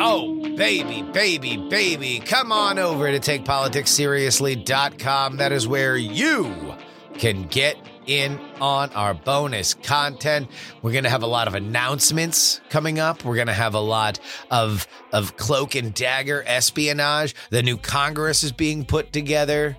Oh, 0.01 0.55
baby, 0.55 1.01
baby, 1.11 1.57
baby, 1.69 2.21
come 2.21 2.53
on 2.53 2.79
over 2.79 3.11
to 3.11 3.19
takepoliticsseriously.com. 3.19 5.35
That 5.35 5.51
is 5.51 5.67
where 5.67 5.97
you 5.97 6.73
can 7.15 7.47
get 7.47 7.75
in 8.05 8.39
on 8.59 8.89
our 8.91 9.13
bonus 9.13 9.73
content. 9.73 10.47
We're 10.81 10.91
going 10.91 11.03
to 11.03 11.09
have 11.09 11.23
a 11.23 11.27
lot 11.27 11.47
of 11.47 11.55
announcements 11.55 12.61
coming 12.69 12.99
up. 12.99 13.23
We're 13.23 13.35
going 13.35 13.47
to 13.47 13.53
have 13.53 13.73
a 13.73 13.79
lot 13.79 14.19
of 14.51 14.87
of 15.11 15.37
cloak 15.37 15.75
and 15.75 15.93
dagger 15.93 16.43
espionage. 16.45 17.35
The 17.49 17.63
new 17.63 17.77
Congress 17.77 18.43
is 18.43 18.51
being 18.51 18.85
put 18.85 19.13
together. 19.13 19.77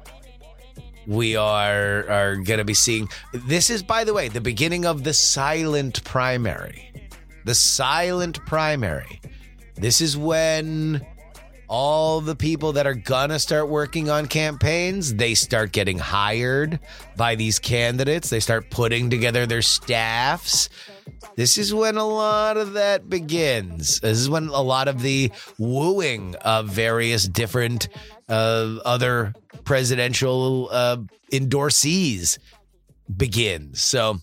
We 1.06 1.36
are 1.36 2.08
are 2.08 2.36
going 2.36 2.58
to 2.58 2.64
be 2.64 2.74
seeing 2.74 3.08
this 3.32 3.70
is 3.70 3.82
by 3.82 4.04
the 4.04 4.14
way 4.14 4.28
the 4.28 4.40
beginning 4.40 4.84
of 4.84 5.04
the 5.04 5.12
silent 5.12 6.04
primary. 6.04 6.92
The 7.44 7.54
silent 7.54 8.44
primary. 8.46 9.20
This 9.76 10.00
is 10.00 10.16
when 10.16 11.06
all 11.70 12.20
the 12.20 12.34
people 12.34 12.72
that 12.72 12.84
are 12.84 12.96
gonna 12.96 13.38
start 13.38 13.68
working 13.68 14.10
on 14.10 14.26
campaigns, 14.26 15.14
they 15.14 15.34
start 15.34 15.70
getting 15.70 15.98
hired 15.98 16.80
by 17.16 17.36
these 17.36 17.60
candidates. 17.60 18.28
They 18.28 18.40
start 18.40 18.70
putting 18.70 19.08
together 19.08 19.46
their 19.46 19.62
staffs. 19.62 20.68
This 21.36 21.56
is 21.58 21.72
when 21.72 21.96
a 21.96 22.04
lot 22.04 22.56
of 22.56 22.72
that 22.72 23.08
begins. 23.08 24.00
This 24.00 24.18
is 24.18 24.28
when 24.28 24.48
a 24.48 24.60
lot 24.60 24.88
of 24.88 25.00
the 25.00 25.30
wooing 25.58 26.34
of 26.44 26.68
various 26.68 27.28
different 27.28 27.88
uh, 28.28 28.78
other 28.84 29.32
presidential 29.62 30.68
uh, 30.72 30.96
endorsees 31.32 32.38
begins. 33.16 33.80
So 33.80 34.18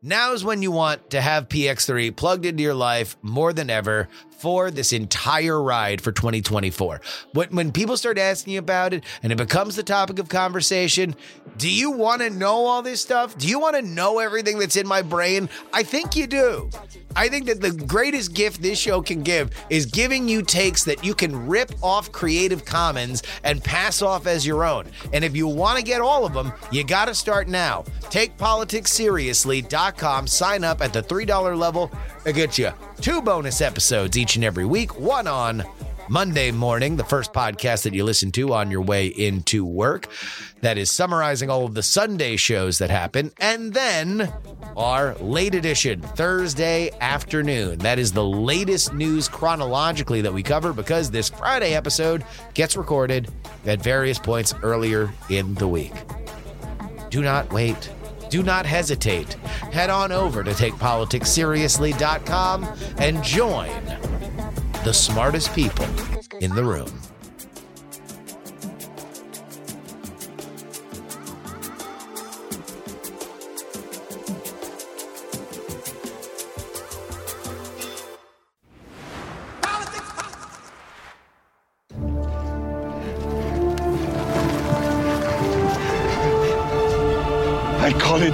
now 0.00 0.32
is 0.32 0.44
when 0.44 0.62
you 0.62 0.70
want 0.70 1.10
to 1.10 1.20
have 1.20 1.48
PX3 1.48 2.14
plugged 2.14 2.44
into 2.44 2.62
your 2.62 2.74
life 2.74 3.16
more 3.20 3.52
than 3.52 3.68
ever 3.68 4.08
for 4.44 4.70
this 4.70 4.92
entire 4.92 5.58
ride 5.62 6.02
for 6.02 6.12
2024. 6.12 7.00
When 7.32 7.72
people 7.72 7.96
start 7.96 8.18
asking 8.18 8.52
you 8.52 8.58
about 8.58 8.92
it 8.92 9.02
and 9.22 9.32
it 9.32 9.36
becomes 9.36 9.74
the 9.74 9.82
topic 9.82 10.18
of 10.18 10.28
conversation, 10.28 11.16
do 11.56 11.70
you 11.70 11.90
want 11.90 12.20
to 12.20 12.28
know 12.28 12.66
all 12.66 12.82
this 12.82 13.00
stuff? 13.00 13.38
Do 13.38 13.48
you 13.48 13.58
want 13.58 13.76
to 13.76 13.80
know 13.80 14.18
everything 14.18 14.58
that's 14.58 14.76
in 14.76 14.86
my 14.86 15.00
brain? 15.00 15.48
I 15.72 15.82
think 15.82 16.14
you 16.14 16.26
do. 16.26 16.68
I 17.16 17.28
think 17.28 17.46
that 17.46 17.60
the 17.60 17.70
greatest 17.70 18.34
gift 18.34 18.60
this 18.62 18.78
show 18.78 19.02
can 19.02 19.22
give 19.22 19.50
is 19.70 19.86
giving 19.86 20.28
you 20.28 20.42
takes 20.42 20.84
that 20.84 21.04
you 21.04 21.14
can 21.14 21.46
rip 21.46 21.72
off 21.82 22.12
Creative 22.12 22.64
Commons 22.64 23.22
and 23.44 23.62
pass 23.62 24.02
off 24.02 24.26
as 24.26 24.44
your 24.46 24.64
own. 24.64 24.86
And 25.12 25.24
if 25.24 25.36
you 25.36 25.46
want 25.46 25.78
to 25.78 25.84
get 25.84 26.00
all 26.00 26.24
of 26.24 26.32
them, 26.32 26.52
you 26.70 26.84
got 26.84 27.06
to 27.06 27.14
start 27.14 27.48
now. 27.48 27.84
TakePoliticsSeriously.com. 28.02 30.26
Sign 30.26 30.64
up 30.64 30.80
at 30.80 30.92
the 30.92 31.02
$3 31.02 31.58
level. 31.58 31.90
It 32.24 32.34
gets 32.34 32.58
you 32.58 32.72
two 33.00 33.22
bonus 33.22 33.60
episodes 33.60 34.16
each 34.16 34.36
and 34.36 34.44
every 34.44 34.64
week, 34.64 34.98
one 34.98 35.26
on 35.26 35.64
Monday 36.08 36.50
morning, 36.50 36.96
the 36.96 37.04
first 37.04 37.32
podcast 37.32 37.84
that 37.84 37.94
you 37.94 38.04
listen 38.04 38.30
to 38.32 38.52
on 38.52 38.70
your 38.70 38.82
way 38.82 39.06
into 39.06 39.64
work. 39.64 40.08
That 40.60 40.76
is 40.76 40.90
summarizing 40.90 41.48
all 41.50 41.64
of 41.64 41.74
the 41.74 41.82
Sunday 41.82 42.36
shows 42.36 42.76
that 42.78 42.90
happen. 42.90 43.32
And 43.38 43.72
then 43.72 44.32
our 44.76 45.14
late 45.16 45.54
edition, 45.54 46.02
Thursday 46.02 46.90
afternoon. 47.00 47.78
That 47.78 47.98
is 47.98 48.12
the 48.12 48.24
latest 48.24 48.92
news 48.92 49.28
chronologically 49.28 50.20
that 50.22 50.32
we 50.32 50.42
cover 50.42 50.72
because 50.72 51.10
this 51.10 51.28
Friday 51.28 51.74
episode 51.74 52.24
gets 52.54 52.76
recorded 52.76 53.30
at 53.64 53.82
various 53.82 54.18
points 54.18 54.54
earlier 54.62 55.12
in 55.30 55.54
the 55.54 55.68
week. 55.68 55.92
Do 57.10 57.22
not 57.22 57.52
wait. 57.52 57.90
Do 58.28 58.42
not 58.42 58.66
hesitate. 58.66 59.34
Head 59.72 59.90
on 59.90 60.12
over 60.12 60.42
to 60.42 60.50
takepoliticsseriously.com 60.50 62.66
and 62.98 63.22
join 63.22 63.70
the 64.84 64.92
smartest 64.92 65.54
people 65.54 65.86
in 66.42 66.54
the 66.54 66.62
room. 66.62 66.86
I 87.80 87.90
call 87.98 88.20
it 88.20 88.32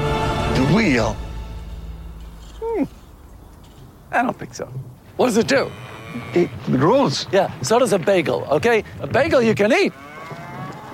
the 0.57 0.75
wheel. 0.75 1.13
Hmm. 2.61 2.85
I 4.11 4.23
don't 4.23 4.37
think 4.37 4.53
so. 4.55 4.67
What 5.17 5.27
does 5.27 5.37
it 5.37 5.47
do? 5.47 5.71
It 6.35 6.51
rolls. 6.69 7.27
Yeah, 7.33 7.51
so 7.63 7.79
does 7.79 7.93
a 7.93 7.99
bagel, 7.99 8.47
okay? 8.51 8.85
A 9.01 9.07
bagel 9.07 9.43
you 9.43 9.55
can 9.55 9.73
eat. 9.73 9.93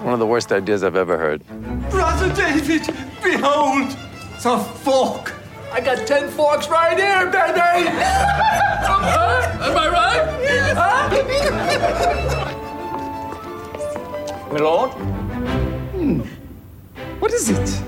One 0.03 0.13
of 0.13 0.19
the 0.19 0.27
worst 0.27 0.53
ideas 0.53 0.83
I've 0.85 0.97
ever 0.97 1.17
heard. 1.19 1.43
Brother 1.91 2.33
David, 2.35 2.87
behold 3.23 3.97
the 4.43 4.59
fork. 4.59 5.35
I 5.73 5.81
got 5.81 6.07
ten 6.07 6.29
forks 6.31 6.69
right 6.69 6.97
here, 6.97 7.27
baby. 7.27 7.89
Am 9.61 9.77
I 9.77 9.89
right? 9.91 10.23
Yes. 10.43 10.77
Huh? 10.77 11.09
My 14.53 14.59
lord? 14.59 14.91
Hmm. 15.93 16.21
What 17.19 17.33
is 17.33 17.49
it? 17.51 17.83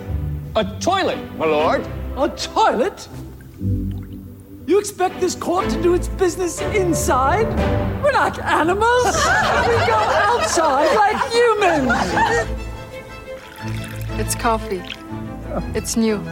A 0.57 0.65
toilet, 0.81 1.19
my 1.39 1.47
lord. 1.47 1.87
A 2.17 2.29
toilet? 2.31 3.09
You 4.69 4.79
expect 4.79 5.19
this 5.19 5.35
court 5.35 5.71
to 5.71 5.83
do 5.83 5.95
its 5.95 6.09
business 6.09 6.61
inside? 6.61 7.49
We're 8.03 8.13
not 8.13 8.39
animals. 8.39 9.07
we 9.07 9.87
go 9.87 9.97
outside 9.97 10.95
like 10.95 11.17
humans. 11.33 11.91
It's 14.21 14.35
coffee. 14.35 14.83
It's 15.75 15.97
new. 15.97 16.23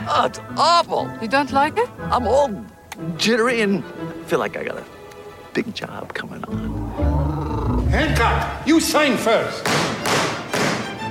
Oh, 0.00 0.24
it's 0.24 0.40
awful. 0.56 1.10
You 1.20 1.28
don't 1.28 1.52
like 1.52 1.76
it? 1.76 1.90
I'm 2.00 2.26
all 2.26 2.64
jittery 3.18 3.60
and 3.60 3.84
feel 4.24 4.38
like 4.38 4.56
I 4.56 4.64
got 4.64 4.78
a 4.78 4.84
big 5.52 5.74
job 5.74 6.14
coming 6.14 6.42
on. 6.44 7.86
Hancock, 7.88 8.66
you 8.66 8.80
sign 8.80 9.18
first. 9.18 9.66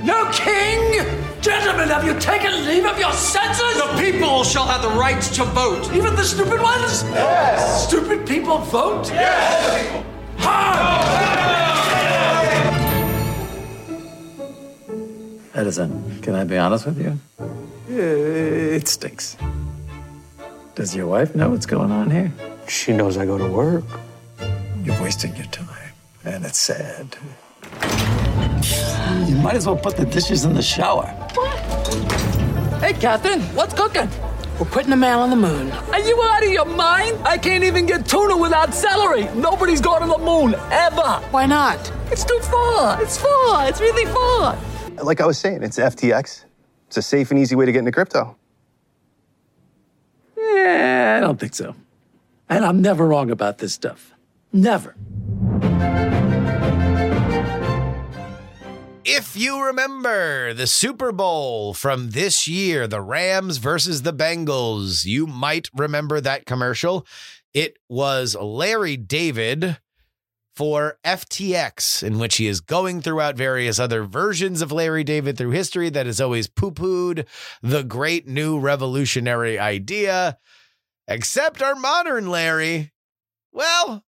No 0.04 0.28
king! 0.32 1.27
Gentlemen, 1.40 1.88
have 1.88 2.04
you 2.04 2.18
taken 2.18 2.66
leave 2.66 2.84
of 2.84 2.98
your 2.98 3.12
senses? 3.12 3.74
The 3.76 3.96
people 3.98 4.42
shall 4.42 4.66
have 4.66 4.82
the 4.82 4.90
right 4.98 5.22
to 5.22 5.44
vote. 5.44 5.92
Even 5.94 6.16
the 6.16 6.24
stupid 6.24 6.60
ones? 6.60 7.04
Yes! 7.04 7.86
Stupid 7.86 8.26
people 8.26 8.58
vote? 8.58 9.08
Yes! 9.08 10.04
Edison, 15.54 16.20
can 16.22 16.34
I 16.34 16.44
be 16.44 16.56
honest 16.56 16.86
with 16.86 17.00
you? 17.00 17.18
It 17.88 18.86
stinks. 18.86 19.36
Does 20.74 20.94
your 20.94 21.06
wife 21.06 21.34
know 21.34 21.50
what's 21.50 21.66
going 21.66 21.90
on 21.90 22.10
here? 22.10 22.32
She 22.68 22.92
knows 22.92 23.16
I 23.16 23.26
go 23.26 23.38
to 23.38 23.46
work. 23.46 23.84
You're 24.84 25.00
wasting 25.02 25.34
your 25.36 25.46
time, 25.46 25.92
and 26.24 26.44
it's 26.44 26.58
sad. 26.58 27.16
You 29.28 29.36
might 29.36 29.54
as 29.54 29.66
well 29.66 29.76
put 29.76 29.96
the 29.96 30.04
dishes 30.04 30.44
in 30.44 30.54
the 30.54 30.62
shower. 30.62 31.06
What? 31.34 31.58
Hey, 32.80 32.92
Catherine, 32.92 33.40
what's 33.54 33.74
cooking? 33.74 34.08
We're 34.58 34.66
putting 34.66 34.92
a 34.92 34.96
man 34.96 35.18
on 35.18 35.30
the 35.30 35.36
moon. 35.36 35.70
Are 35.70 36.00
you 36.00 36.20
out 36.22 36.42
of 36.42 36.50
your 36.50 36.64
mind? 36.64 37.16
I 37.24 37.38
can't 37.38 37.62
even 37.62 37.86
get 37.86 38.06
tuna 38.06 38.36
without 38.36 38.74
celery. 38.74 39.24
Nobody's 39.34 39.80
gone 39.80 40.00
to 40.00 40.08
the 40.08 40.18
moon, 40.18 40.54
ever. 40.72 41.22
Why 41.30 41.46
not? 41.46 41.92
It's 42.10 42.24
too 42.24 42.38
far. 42.40 43.00
It's 43.00 43.16
far. 43.16 43.68
It's 43.68 43.80
really 43.80 44.06
far. 44.12 44.58
Like 45.04 45.20
I 45.20 45.26
was 45.26 45.38
saying, 45.38 45.62
it's 45.62 45.78
FTX. 45.78 46.44
It's 46.88 46.96
a 46.96 47.02
safe 47.02 47.30
and 47.30 47.38
easy 47.38 47.54
way 47.54 47.66
to 47.66 47.72
get 47.72 47.80
into 47.80 47.92
crypto. 47.92 48.36
Yeah, 50.36 51.16
I 51.18 51.20
don't 51.20 51.38
think 51.38 51.54
so. 51.54 51.76
And 52.48 52.64
I'm 52.64 52.82
never 52.82 53.06
wrong 53.06 53.30
about 53.30 53.58
this 53.58 53.74
stuff. 53.74 54.12
Never. 54.52 54.96
If 59.10 59.38
you 59.38 59.64
remember 59.64 60.52
the 60.52 60.66
Super 60.66 61.12
Bowl 61.12 61.72
from 61.72 62.10
this 62.10 62.46
year, 62.46 62.86
the 62.86 63.00
Rams 63.00 63.56
versus 63.56 64.02
the 64.02 64.12
Bengals, 64.12 65.06
you 65.06 65.26
might 65.26 65.70
remember 65.74 66.20
that 66.20 66.44
commercial. 66.44 67.06
It 67.54 67.78
was 67.88 68.36
Larry 68.36 68.98
David 68.98 69.78
for 70.54 70.98
FTX, 71.06 72.02
in 72.02 72.18
which 72.18 72.36
he 72.36 72.48
is 72.48 72.60
going 72.60 73.00
throughout 73.00 73.34
various 73.34 73.78
other 73.78 74.04
versions 74.04 74.60
of 74.60 74.72
Larry 74.72 75.04
David 75.04 75.38
through 75.38 75.52
history 75.52 75.88
that 75.88 76.04
has 76.04 76.20
always 76.20 76.46
poo 76.46 76.70
pooed 76.70 77.26
the 77.62 77.84
great 77.84 78.28
new 78.28 78.60
revolutionary 78.60 79.58
idea. 79.58 80.36
Except 81.06 81.62
our 81.62 81.74
modern 81.74 82.28
Larry, 82.28 82.92
well, 83.52 84.04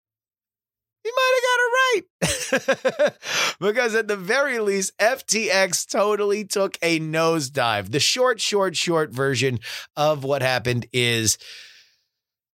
he 1.06 1.12
might 1.14 1.34
have 1.36 1.44
got 1.44 1.60
it 1.60 3.02
right. 3.04 3.12
because 3.60 3.94
at 3.94 4.08
the 4.08 4.16
very 4.16 4.58
least, 4.58 4.96
FTX 4.98 5.86
totally 5.88 6.44
took 6.44 6.78
a 6.82 6.98
nosedive. 6.98 7.92
The 7.92 8.00
short, 8.00 8.40
short, 8.40 8.76
short 8.76 9.10
version 9.12 9.60
of 9.96 10.24
what 10.24 10.42
happened 10.42 10.86
is 10.92 11.38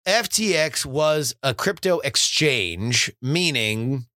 FTX 0.08 0.86
was 0.86 1.36
a 1.44 1.54
crypto 1.54 2.00
exchange, 2.00 3.12
meaning 3.22 4.08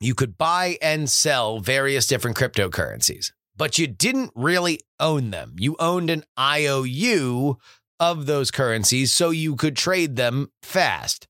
you 0.00 0.14
could 0.14 0.36
buy 0.36 0.76
and 0.82 1.08
sell 1.08 1.60
various 1.60 2.06
different 2.06 2.36
cryptocurrencies, 2.36 3.32
but 3.56 3.78
you 3.78 3.86
didn't 3.86 4.32
really 4.34 4.80
own 5.00 5.30
them. 5.30 5.54
You 5.58 5.76
owned 5.78 6.10
an 6.10 6.24
IOU 6.38 7.56
of 7.98 8.26
those 8.26 8.50
currencies 8.50 9.12
so 9.12 9.30
you 9.30 9.56
could 9.56 9.76
trade 9.76 10.16
them 10.16 10.50
fast. 10.62 11.26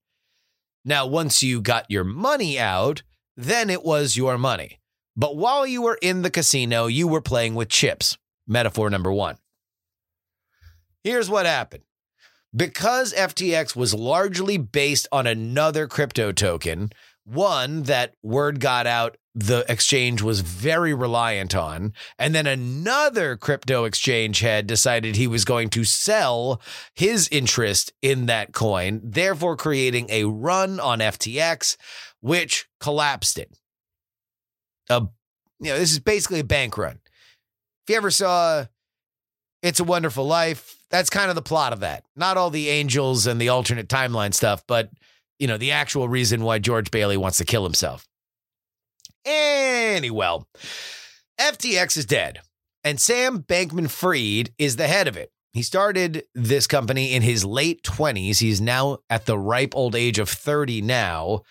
Now, 0.88 1.06
once 1.06 1.42
you 1.42 1.60
got 1.60 1.84
your 1.90 2.02
money 2.02 2.58
out, 2.58 3.02
then 3.36 3.68
it 3.68 3.84
was 3.84 4.16
your 4.16 4.38
money. 4.38 4.80
But 5.14 5.36
while 5.36 5.66
you 5.66 5.82
were 5.82 5.98
in 6.00 6.22
the 6.22 6.30
casino, 6.30 6.86
you 6.86 7.06
were 7.06 7.20
playing 7.20 7.54
with 7.54 7.68
chips. 7.68 8.16
Metaphor 8.46 8.88
number 8.88 9.12
one. 9.12 9.36
Here's 11.04 11.28
what 11.28 11.44
happened. 11.44 11.82
Because 12.56 13.12
FTX 13.12 13.76
was 13.76 13.92
largely 13.92 14.56
based 14.56 15.06
on 15.12 15.26
another 15.26 15.86
crypto 15.86 16.32
token, 16.32 16.88
one 17.22 17.82
that 17.82 18.14
word 18.22 18.58
got 18.58 18.86
out 18.86 19.18
the 19.40 19.64
exchange 19.68 20.20
was 20.20 20.40
very 20.40 20.92
reliant 20.92 21.54
on, 21.54 21.92
and 22.18 22.34
then 22.34 22.48
another 22.48 23.36
crypto 23.36 23.84
exchange 23.84 24.40
had 24.40 24.66
decided 24.66 25.14
he 25.14 25.28
was 25.28 25.44
going 25.44 25.70
to 25.70 25.84
sell 25.84 26.60
his 26.92 27.28
interest 27.30 27.92
in 28.02 28.26
that 28.26 28.52
coin, 28.52 29.00
therefore 29.04 29.56
creating 29.56 30.06
a 30.10 30.24
run 30.24 30.80
on 30.80 30.98
FTX, 30.98 31.76
which 32.20 32.66
collapsed 32.80 33.38
it. 33.38 33.56
A, 34.90 35.06
you 35.60 35.70
know, 35.70 35.78
this 35.78 35.92
is 35.92 36.00
basically 36.00 36.40
a 36.40 36.44
bank 36.44 36.76
run. 36.76 36.98
If 37.84 37.90
you 37.90 37.96
ever 37.96 38.10
saw 38.10 38.66
It's 39.62 39.78
a 39.78 39.84
Wonderful 39.84 40.26
Life, 40.26 40.82
that's 40.90 41.10
kind 41.10 41.30
of 41.30 41.36
the 41.36 41.42
plot 41.42 41.72
of 41.72 41.80
that. 41.80 42.02
Not 42.16 42.36
all 42.36 42.50
the 42.50 42.70
angels 42.70 43.28
and 43.28 43.40
the 43.40 43.50
alternate 43.50 43.88
timeline 43.88 44.34
stuff, 44.34 44.64
but 44.66 44.90
you 45.38 45.46
know, 45.46 45.58
the 45.58 45.70
actual 45.70 46.08
reason 46.08 46.42
why 46.42 46.58
George 46.58 46.90
Bailey 46.90 47.16
wants 47.16 47.38
to 47.38 47.44
kill 47.44 47.62
himself. 47.62 48.08
Anyway, 49.24 50.38
FTX 51.40 51.96
is 51.96 52.06
dead, 52.06 52.40
and 52.84 53.00
Sam 53.00 53.42
Bankman 53.42 53.90
Fried 53.90 54.50
is 54.58 54.76
the 54.76 54.88
head 54.88 55.08
of 55.08 55.16
it. 55.16 55.32
He 55.52 55.62
started 55.62 56.24
this 56.34 56.66
company 56.66 57.14
in 57.14 57.22
his 57.22 57.44
late 57.44 57.82
20s. 57.82 58.38
He's 58.38 58.60
now 58.60 58.98
at 59.08 59.26
the 59.26 59.38
ripe 59.38 59.74
old 59.74 59.94
age 59.96 60.18
of 60.18 60.28
30 60.28 60.82
now. 60.82 61.42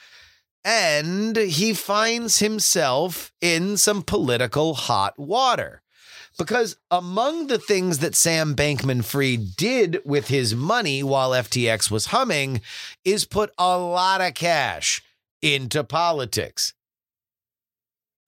And 0.63 1.35
he 1.35 1.73
finds 1.73 2.39
himself 2.39 3.31
in 3.41 3.77
some 3.77 4.03
political 4.03 4.75
hot 4.75 5.17
water. 5.17 5.81
Because 6.37 6.77
among 6.91 7.47
the 7.47 7.57
things 7.57 7.99
that 7.99 8.15
Sam 8.15 8.55
Bankman 8.55 9.03
Fried 9.03 9.55
did 9.55 10.01
with 10.05 10.27
his 10.27 10.53
money 10.53 11.01
while 11.01 11.31
FTX 11.31 11.89
was 11.89 12.07
humming 12.07 12.61
is 13.03 13.25
put 13.25 13.51
a 13.57 13.77
lot 13.77 14.21
of 14.21 14.35
cash 14.35 15.01
into 15.41 15.83
politics. 15.83 16.73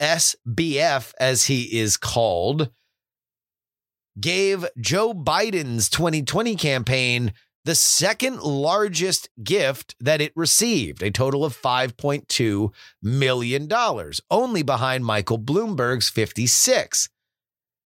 SBF, 0.02 1.14
as 1.20 1.46
he 1.46 1.80
is 1.80 1.98
called, 1.98 2.70
gave 4.20 4.66
Joe 4.80 5.14
Biden's 5.14 5.90
2020 5.90 6.56
campaign 6.56 7.34
the 7.66 7.76
second 7.76 8.42
largest 8.42 9.30
gift 9.44 9.96
that 10.00 10.22
it 10.22 10.32
received, 10.36 11.04
a 11.04 11.12
total 11.12 11.44
of 11.44 11.60
$5.2 11.60 12.74
million, 13.04 13.70
only 14.32 14.64
behind 14.64 15.06
Michael 15.06 15.40
Bloomberg's 15.40 16.10
56. 16.10 17.10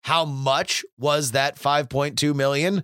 How 0.05 0.25
much 0.25 0.85
was 0.99 1.33
that 1.33 1.57
5.2 1.57 2.35
million? 2.35 2.83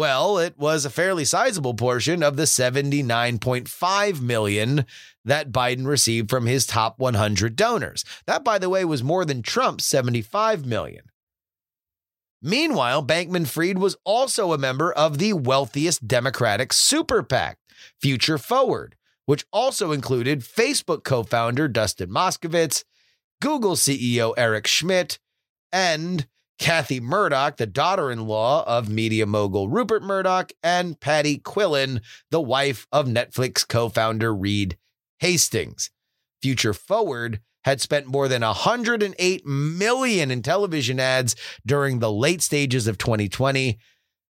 Well, 0.00 0.38
it 0.38 0.56
was 0.56 0.86
a 0.86 0.88
fairly 0.88 1.26
sizable 1.26 1.74
portion 1.74 2.22
of 2.22 2.36
the 2.36 2.44
79.5 2.44 4.22
million 4.22 4.86
that 5.26 5.52
Biden 5.52 5.86
received 5.86 6.30
from 6.30 6.46
his 6.46 6.64
top 6.64 6.98
100 6.98 7.54
donors. 7.54 8.02
That 8.26 8.42
by 8.42 8.58
the 8.58 8.70
way 8.70 8.82
was 8.86 9.04
more 9.04 9.26
than 9.26 9.42
Trump's 9.42 9.84
75 9.84 10.64
million. 10.64 11.02
Meanwhile, 12.40 13.04
Bankman 13.04 13.46
Fried 13.46 13.76
was 13.76 13.94
also 14.06 14.54
a 14.54 14.58
member 14.58 14.90
of 14.90 15.18
the 15.18 15.34
wealthiest 15.34 16.08
Democratic 16.08 16.72
super 16.72 17.22
PAC, 17.22 17.58
Future 18.00 18.38
Forward, 18.38 18.96
which 19.26 19.44
also 19.52 19.92
included 19.92 20.40
Facebook 20.40 21.04
co 21.04 21.24
founder 21.24 21.68
Dustin 21.68 22.08
Moskovitz, 22.08 22.84
Google 23.42 23.76
CEO 23.76 24.32
Eric 24.38 24.66
Schmidt, 24.66 25.18
and 25.70 26.26
Kathy 26.60 27.00
Murdoch, 27.00 27.56
the 27.56 27.66
daughter 27.66 28.10
in 28.10 28.26
law 28.26 28.62
of 28.66 28.90
media 28.90 29.24
mogul 29.24 29.70
Rupert 29.70 30.02
Murdoch, 30.02 30.52
and 30.62 31.00
Patty 31.00 31.38
Quillin, 31.38 32.02
the 32.30 32.40
wife 32.40 32.86
of 32.92 33.06
Netflix 33.06 33.66
co 33.66 33.88
founder 33.88 34.32
Reed 34.34 34.76
Hastings. 35.20 35.90
Future 36.42 36.74
Forward 36.74 37.40
had 37.64 37.80
spent 37.80 38.06
more 38.06 38.28
than 38.28 38.42
108 38.42 39.46
million 39.46 40.30
in 40.30 40.42
television 40.42 41.00
ads 41.00 41.34
during 41.66 41.98
the 41.98 42.12
late 42.12 42.42
stages 42.42 42.86
of 42.86 42.98
2020 42.98 43.78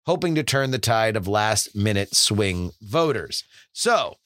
hoping 0.07 0.35
to 0.35 0.43
turn 0.43 0.71
the 0.71 0.79
tide 0.79 1.17
of 1.17 1.29
last 1.29 1.77
minute 1.77 2.15
swing 2.15 2.71
voters. 2.81 3.45
So, 3.75 4.17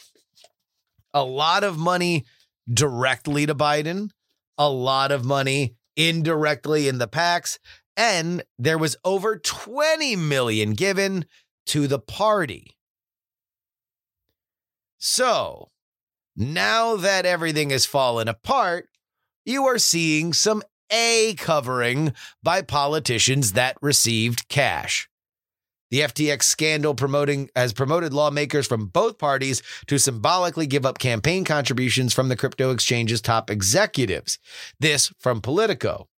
a 1.13 1.25
lot 1.25 1.65
of 1.65 1.77
money 1.77 2.25
directly 2.73 3.47
to 3.47 3.55
Biden, 3.55 4.11
a 4.57 4.71
lot 4.71 5.11
of 5.11 5.25
money 5.25 5.75
indirectly 5.97 6.87
in 6.87 6.99
the 6.99 7.09
PACs, 7.09 7.59
and 7.97 8.43
there 8.59 8.79
was 8.79 8.97
over 9.05 9.37
20 9.37 10.17
million 10.17 10.75
given 10.75 11.27
to 11.67 11.87
the 11.87 11.99
party. 11.99 12.77
So, 14.99 15.71
now 16.37 16.97
that 16.97 17.27
everything 17.27 17.71
has 17.71 17.87
fallen 17.87 18.29
apart, 18.29 18.89
you 19.45 19.65
are 19.67 19.79
seeing 19.79 20.33
some 20.33 20.63
A 20.91 21.35
covering 21.37 22.15
by 22.43 22.63
politicians 22.63 23.53
that 23.53 23.77
received 23.83 24.49
cash. 24.49 25.09
The 25.91 26.01
FTX 26.01 26.45
scandal 26.45 26.95
promoting 26.95 27.51
has 27.55 27.75
promoted 27.75 28.15
lawmakers 28.15 28.67
from 28.67 28.87
both 28.87 29.19
parties 29.19 29.63
to 29.89 29.99
symbolically 29.99 30.67
give 30.67 30.87
up 30.87 30.99
campaign 30.99 31.45
contributions 31.45 32.15
from 32.15 32.31
the 32.31 32.37
crypto 32.37 32.71
exchange's 32.71 33.21
top 33.21 33.51
executives. 33.51 34.39
This 34.81 35.13
from 35.19 35.43
Politico. 35.43 36.09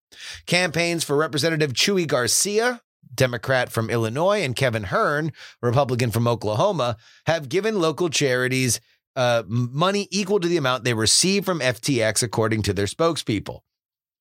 Campaigns 0.46 1.04
for 1.04 1.16
Representative 1.16 1.72
Chuy 1.72 2.06
Garcia, 2.06 2.82
Democrat 3.14 3.70
from 3.70 3.90
Illinois, 3.90 4.42
and 4.42 4.56
Kevin 4.56 4.84
Hern, 4.84 5.32
Republican 5.62 6.10
from 6.10 6.26
Oklahoma, 6.26 6.96
have 7.26 7.48
given 7.48 7.80
local 7.80 8.08
charities 8.08 8.80
uh, 9.16 9.44
money 9.46 10.08
equal 10.10 10.40
to 10.40 10.48
the 10.48 10.56
amount 10.56 10.84
they 10.84 10.94
receive 10.94 11.44
from 11.44 11.60
FTX, 11.60 12.22
according 12.22 12.62
to 12.62 12.72
their 12.72 12.86
spokespeople. 12.86 13.60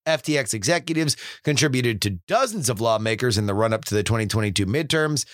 FTX 0.06 0.54
executives 0.54 1.16
contributed 1.44 2.02
to 2.02 2.20
dozens 2.28 2.70
of 2.70 2.82
lawmakers 2.82 3.38
in 3.38 3.46
the 3.46 3.54
run 3.54 3.74
up 3.74 3.86
to 3.86 3.96
the 3.96 4.04
2022 4.04 4.66
midterms 4.66 5.26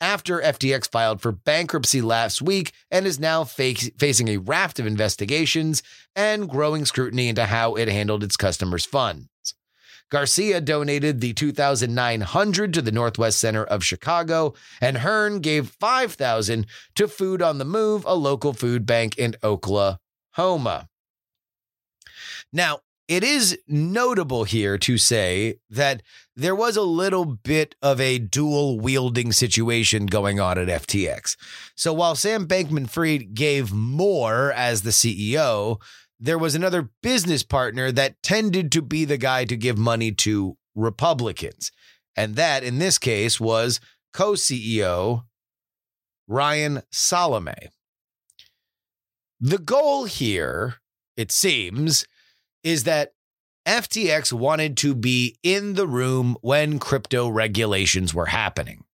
after 0.00 0.40
FTX 0.40 0.90
filed 0.90 1.20
for 1.20 1.32
bankruptcy 1.32 2.02
last 2.02 2.42
week 2.42 2.72
and 2.90 3.06
is 3.06 3.20
now 3.20 3.44
face- 3.44 3.90
facing 3.98 4.28
a 4.28 4.36
raft 4.38 4.78
of 4.78 4.86
investigations 4.86 5.82
and 6.16 6.48
growing 6.48 6.84
scrutiny 6.84 7.28
into 7.28 7.46
how 7.46 7.74
it 7.74 7.88
handled 7.88 8.24
its 8.24 8.36
customers' 8.36 8.84
funds. 8.84 9.28
Garcia 10.12 10.60
donated 10.60 11.22
the 11.22 11.32
2900 11.32 12.74
to 12.74 12.82
the 12.82 12.92
Northwest 12.92 13.40
Center 13.40 13.64
of 13.64 13.82
Chicago 13.82 14.52
and 14.78 14.98
Hern 14.98 15.40
gave 15.40 15.70
5000 15.70 16.66
to 16.96 17.08
Food 17.08 17.40
on 17.40 17.56
the 17.56 17.64
Move, 17.64 18.04
a 18.04 18.14
local 18.14 18.52
food 18.52 18.84
bank 18.84 19.16
in 19.16 19.36
Oklahoma. 19.42 20.90
Now, 22.52 22.80
it 23.08 23.24
is 23.24 23.58
notable 23.66 24.44
here 24.44 24.76
to 24.78 24.98
say 24.98 25.54
that 25.70 26.02
there 26.36 26.54
was 26.54 26.76
a 26.76 26.82
little 26.82 27.24
bit 27.24 27.74
of 27.80 27.98
a 27.98 28.18
dual 28.18 28.80
wielding 28.80 29.32
situation 29.32 30.04
going 30.04 30.38
on 30.38 30.58
at 30.58 30.68
FTX. 30.68 31.36
So 31.74 31.94
while 31.94 32.16
Sam 32.16 32.46
Bankman 32.46 32.88
Fried 32.88 33.32
gave 33.32 33.72
more 33.72 34.52
as 34.52 34.82
the 34.82 34.90
CEO, 34.90 35.80
there 36.22 36.38
was 36.38 36.54
another 36.54 36.88
business 37.02 37.42
partner 37.42 37.90
that 37.90 38.22
tended 38.22 38.70
to 38.72 38.80
be 38.80 39.04
the 39.04 39.18
guy 39.18 39.44
to 39.44 39.56
give 39.56 39.76
money 39.76 40.12
to 40.12 40.56
Republicans. 40.76 41.72
And 42.14 42.36
that, 42.36 42.62
in 42.62 42.78
this 42.78 42.96
case, 42.96 43.40
was 43.40 43.80
co 44.14 44.34
CEO 44.34 45.24
Ryan 46.28 46.82
Salame. 46.92 47.70
The 49.40 49.58
goal 49.58 50.04
here, 50.04 50.76
it 51.16 51.32
seems, 51.32 52.06
is 52.62 52.84
that 52.84 53.14
FTX 53.66 54.32
wanted 54.32 54.76
to 54.76 54.94
be 54.94 55.36
in 55.42 55.74
the 55.74 55.88
room 55.88 56.36
when 56.40 56.78
crypto 56.78 57.28
regulations 57.28 58.14
were 58.14 58.26
happening. 58.26 58.84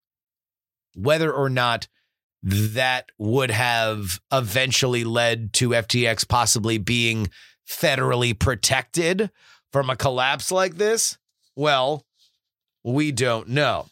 Whether 0.94 1.30
or 1.30 1.50
not 1.50 1.88
that 2.42 3.10
would 3.18 3.50
have 3.50 4.20
eventually 4.32 5.04
led 5.04 5.52
to 5.54 5.70
FTX 5.70 6.28
possibly 6.28 6.78
being 6.78 7.30
federally 7.68 8.38
protected 8.38 9.30
from 9.72 9.90
a 9.90 9.96
collapse 9.96 10.50
like 10.50 10.76
this? 10.76 11.18
Well, 11.56 12.04
we 12.84 13.12
don't 13.12 13.48
know. 13.48 13.86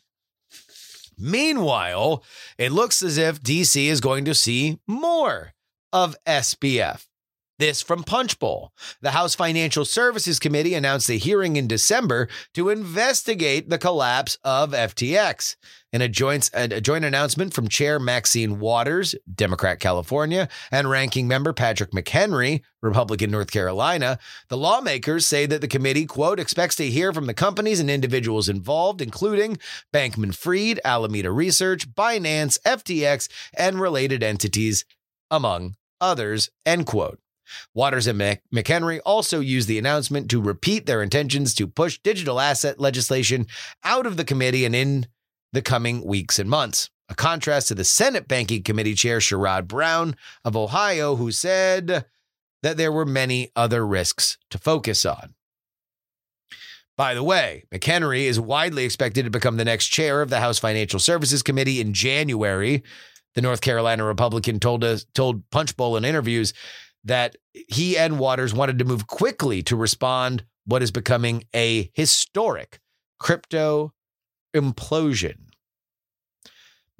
Meanwhile, 1.18 2.22
it 2.58 2.72
looks 2.72 3.02
as 3.02 3.16
if 3.16 3.42
DC 3.42 3.86
is 3.86 4.00
going 4.00 4.24
to 4.26 4.34
see 4.34 4.78
more 4.86 5.54
of 5.92 6.14
SBF. 6.26 7.05
This 7.58 7.80
from 7.80 8.02
Punchbowl. 8.02 8.70
The 9.00 9.12
House 9.12 9.34
Financial 9.34 9.86
Services 9.86 10.38
Committee 10.38 10.74
announced 10.74 11.08
a 11.08 11.14
hearing 11.14 11.56
in 11.56 11.66
December 11.66 12.28
to 12.52 12.68
investigate 12.68 13.70
the 13.70 13.78
collapse 13.78 14.36
of 14.44 14.72
FTX. 14.72 15.56
In 15.90 16.02
a 16.02 16.08
joint, 16.08 16.50
a 16.52 16.82
joint 16.82 17.06
announcement 17.06 17.54
from 17.54 17.68
Chair 17.68 17.98
Maxine 17.98 18.60
Waters, 18.60 19.14
Democrat 19.34 19.80
California, 19.80 20.50
and 20.70 20.90
Ranking 20.90 21.26
Member 21.28 21.54
Patrick 21.54 21.92
McHenry, 21.92 22.60
Republican 22.82 23.30
North 23.30 23.50
Carolina, 23.50 24.18
the 24.48 24.58
lawmakers 24.58 25.26
say 25.26 25.46
that 25.46 25.62
the 25.62 25.68
committee, 25.68 26.04
quote, 26.04 26.38
expects 26.38 26.76
to 26.76 26.90
hear 26.90 27.10
from 27.14 27.24
the 27.24 27.32
companies 27.32 27.80
and 27.80 27.90
individuals 27.90 28.50
involved, 28.50 29.00
including 29.00 29.56
Bankman 29.94 30.34
Fried, 30.34 30.78
Alameda 30.84 31.30
Research, 31.30 31.88
Binance, 31.88 32.60
FTX, 32.66 33.30
and 33.56 33.80
related 33.80 34.22
entities, 34.22 34.84
among 35.30 35.76
others, 36.02 36.50
end 36.66 36.84
quote. 36.84 37.18
Waters 37.74 38.06
and 38.06 38.20
McHenry 38.54 39.00
also 39.04 39.40
used 39.40 39.68
the 39.68 39.78
announcement 39.78 40.30
to 40.30 40.40
repeat 40.40 40.86
their 40.86 41.02
intentions 41.02 41.54
to 41.54 41.66
push 41.66 41.98
digital 41.98 42.40
asset 42.40 42.80
legislation 42.80 43.46
out 43.84 44.06
of 44.06 44.16
the 44.16 44.24
committee 44.24 44.64
and 44.64 44.74
in 44.74 45.06
the 45.52 45.62
coming 45.62 46.04
weeks 46.04 46.38
and 46.38 46.50
months. 46.50 46.90
A 47.08 47.14
contrast 47.14 47.68
to 47.68 47.74
the 47.74 47.84
Senate 47.84 48.26
Banking 48.26 48.62
Committee 48.62 48.94
Chair 48.94 49.18
Sherrod 49.18 49.68
Brown 49.68 50.16
of 50.44 50.56
Ohio, 50.56 51.16
who 51.16 51.30
said 51.30 52.04
that 52.62 52.76
there 52.76 52.90
were 52.90 53.06
many 53.06 53.52
other 53.54 53.86
risks 53.86 54.38
to 54.50 54.58
focus 54.58 55.06
on. 55.06 55.34
By 56.96 57.14
the 57.14 57.22
way, 57.22 57.64
McHenry 57.72 58.22
is 58.22 58.40
widely 58.40 58.84
expected 58.84 59.24
to 59.24 59.30
become 59.30 59.56
the 59.56 59.64
next 59.64 59.88
chair 59.88 60.22
of 60.22 60.30
the 60.30 60.40
House 60.40 60.58
Financial 60.58 60.98
Services 60.98 61.42
Committee 61.42 61.80
in 61.80 61.92
January. 61.92 62.82
The 63.34 63.42
North 63.42 63.60
Carolina 63.60 64.02
Republican 64.02 64.58
told 64.60 64.82
us 64.82 65.04
told 65.14 65.48
Punchbowl 65.50 65.98
in 65.98 66.06
interviews 66.06 66.54
that 67.06 67.36
he 67.52 67.96
and 67.96 68.18
Waters 68.18 68.52
wanted 68.52 68.78
to 68.78 68.84
move 68.84 69.06
quickly 69.06 69.62
to 69.64 69.76
respond 69.76 70.44
what 70.66 70.82
is 70.82 70.90
becoming 70.90 71.44
a 71.54 71.90
historic 71.94 72.80
crypto 73.18 73.92
implosion. 74.54 75.45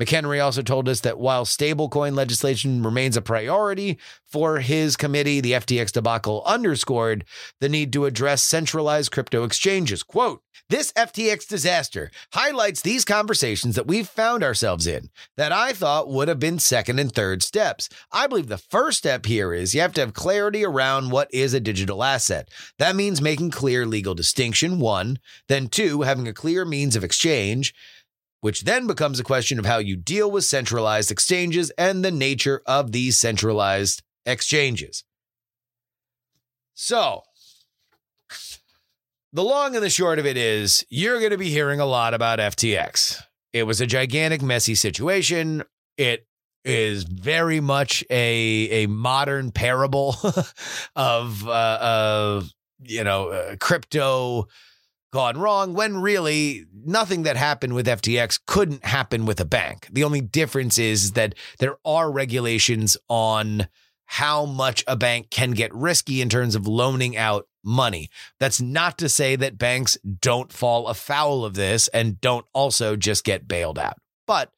McHenry 0.01 0.45
also 0.45 0.63
told 0.63 0.89
us 0.89 1.01
that 1.01 1.19
while 1.19 1.45
stablecoin 1.45 2.15
legislation 2.15 2.83
remains 2.83 3.17
a 3.17 3.23
priority 3.23 3.99
for 4.25 4.59
his 4.59 4.97
committee, 4.97 5.41
the 5.41 5.53
FTX 5.53 5.93
debacle 5.93 6.43
underscored 6.45 7.25
the 7.61 7.69
need 7.69 7.93
to 7.95 8.05
address 8.05 8.43
centralized 8.43 9.11
crypto 9.11 9.45
exchanges. 9.45 10.03
Quote, 10.03 10.43
this 10.69 10.93
FTX 10.95 11.47
disaster 11.47 12.11
highlights 12.33 12.81
these 12.81 13.05
conversations 13.05 13.77
that 13.77 13.87
we've 13.87 14.09
found 14.09 14.43
ourselves 14.43 14.87
in 14.87 15.11
that 15.37 15.53
I 15.53 15.73
thought 15.73 16.09
would 16.09 16.27
have 16.27 16.41
been 16.41 16.59
second 16.59 16.99
and 16.99 17.13
third 17.13 17.43
steps. 17.43 17.89
I 18.11 18.27
believe 18.27 18.49
the 18.49 18.59
first 18.59 18.99
step 18.99 19.27
here 19.27 19.55
is 19.55 19.75
you 19.75 19.81
have 19.81 19.93
to 19.95 20.01
have 20.01 20.13
clarity 20.13 20.65
around 20.65 21.11
what 21.11 21.33
is 21.33 21.55
a 21.55 21.61
digital 21.61 22.03
asset. 22.03 22.49
That 22.79 22.97
means 22.97 23.23
making 23.23 23.53
clear 23.53 23.87
legal 23.87 24.15
distinction, 24.15 24.81
one, 24.81 25.21
then 25.47 25.69
two, 25.69 26.03
having 26.03 26.27
a 26.27 26.35
clear 26.35 26.65
means 26.65 26.97
of 26.97 27.05
exchange 27.05 27.73
which 28.47 28.63
then 28.63 28.87
becomes 28.87 29.19
a 29.19 29.25
question 29.25 29.59
of 29.59 29.67
how 29.67 29.79
you 29.79 29.97
deal 29.97 30.31
with 30.31 30.45
centralized 30.45 31.11
exchanges 31.11 31.71
and 31.71 32.05
the 32.05 32.13
nature 32.13 32.63
of 32.65 32.93
these 32.93 33.19
centralized 33.19 34.05
exchanges. 34.25 35.03
So, 36.73 37.23
the 39.33 39.43
long 39.43 39.75
and 39.75 39.83
the 39.83 39.91
short 39.91 40.21
of 40.21 40.27
it 40.27 40.37
is 40.37 40.87
you're 40.89 41.19
going 41.19 41.33
to 41.33 41.37
be 41.37 41.51
hearing 41.51 41.81
a 41.81 41.87
lot 41.87 42.15
about 42.15 42.39
FTX. 42.39 43.21
It 43.53 43.65
was 43.65 43.81
a 43.81 43.87
gigantic, 43.87 44.43
messy 44.43 44.77
situation. 44.77 45.65
It 45.97 46.29
is 46.65 47.03
very 47.03 47.59
much 47.59 48.05
a 48.11 48.85
a 48.85 48.87
modern 48.87 49.51
parable 49.51 50.15
of 50.95 51.49
uh, 51.49 51.79
of 51.81 52.53
you 52.85 53.03
know 53.03 53.31
uh, 53.31 53.57
crypto 53.57 54.47
gone 55.13 55.39
wrong 55.39 55.75
when 55.75 55.99
really 55.99 56.67
nothing 56.85 57.23
that 57.23 57.37
happened 57.37 57.75
with 57.75 57.87
FTX 57.87 58.41
couldn't 58.47 58.85
happen 58.85 59.27
with 59.27 59.41
a 59.41 59.45
bank. 59.45 59.89
The 59.91 60.05
only 60.05 60.21
difference 60.21 60.79
is 60.79 61.13
that 61.13 61.35
there 61.59 61.77
are 61.85 62.11
regulations 62.11 62.97
on 63.09 63.69
how 64.07 64.45
much 64.45 64.85
a 64.87 64.97
bank 64.97 65.31
can 65.31 65.51
get 65.51 65.75
risky 65.75 66.21
in 66.21 66.29
terms 66.29 66.55
of 66.55 66.67
loaning 66.67 67.17
out 67.17 67.49
money. 67.65 68.09
That's 68.39 68.61
not 68.61 68.99
to 68.99 69.09
say 69.09 69.37
that 69.37 69.59
banks 69.59 69.99
don't 70.21 70.53
fall 70.53 70.87
afoul 70.87 71.45
of 71.45 71.55
this 71.55 71.89
and 71.89 72.21
don't 72.21 72.47
also 72.53 72.97
just 72.97 73.25
get 73.25 73.49
bailed 73.49 73.79
out. 73.79 73.99
But 74.27 74.53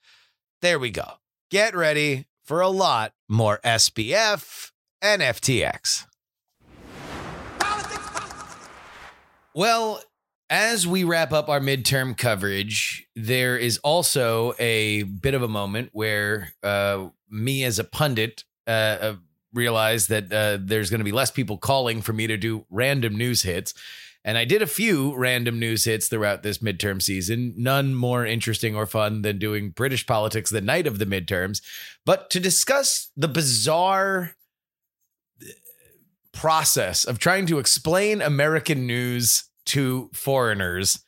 there 0.61 0.78
we 0.78 0.90
go. 0.90 1.14
Get 1.51 1.74
ready 1.74 2.26
for 2.44 2.61
a 2.61 2.68
lot 2.68 3.14
more 3.28 3.61
SBF 3.64 4.72
and 5.01 5.22
FTX. 5.22 6.05
Well, 9.55 10.01
as 10.51 10.86
we 10.86 11.05
wrap 11.05 11.32
up 11.32 11.49
our 11.49 11.61
midterm 11.61 12.16
coverage, 12.16 13.07
there 13.14 13.57
is 13.57 13.78
also 13.78 14.55
a 14.59 15.03
bit 15.03 15.34
of 15.34 15.42
a 15.42 15.49
moment 15.49 15.90
where 15.92 16.53
uh, 16.62 17.09
me 17.30 17.64
as 17.64 17.78
a 17.78 17.84
pundit 17.84 18.44
uh, 18.66 18.70
uh, 18.70 19.14
realized 19.53 20.09
that 20.09 20.32
uh, 20.32 20.59
there's 20.61 20.90
going 20.90 21.01
to 21.01 21.05
be 21.05 21.12
less 21.12 21.30
people 21.30 21.59
calling 21.59 22.01
for 22.01 22.12
me 22.12 22.26
to 22.26 22.36
do 22.36 22.64
random 22.70 23.16
news 23.16 23.42
hits. 23.42 23.74
And 24.24 24.36
I 24.36 24.44
did 24.44 24.62
a 24.62 24.66
few 24.66 25.14
random 25.16 25.59
news 25.59 25.84
hits 25.84 26.09
throughout 26.09 26.42
this 26.42 26.59
midterm 26.59 27.01
season, 27.01 27.55
none 27.57 27.94
more 27.94 28.26
interesting 28.26 28.74
or 28.74 28.84
fun 28.86 29.22
than 29.22 29.38
doing 29.38 29.70
British 29.70 30.07
politics 30.07 30.51
the 30.51 30.61
night 30.61 30.86
of 30.86 30.99
the 30.99 31.07
midterms. 31.07 31.62
But 32.05 32.30
to 32.30 32.40
discuss 32.40 33.11
the 33.16 33.28
bizarre 33.28 34.34
process 36.32 37.05
of 37.05 37.18
trying 37.18 37.46
to 37.46 37.59
explain 37.59 38.20
American 38.20 38.86
news 38.86 39.44
to 39.68 40.10
foreigners 40.12 41.02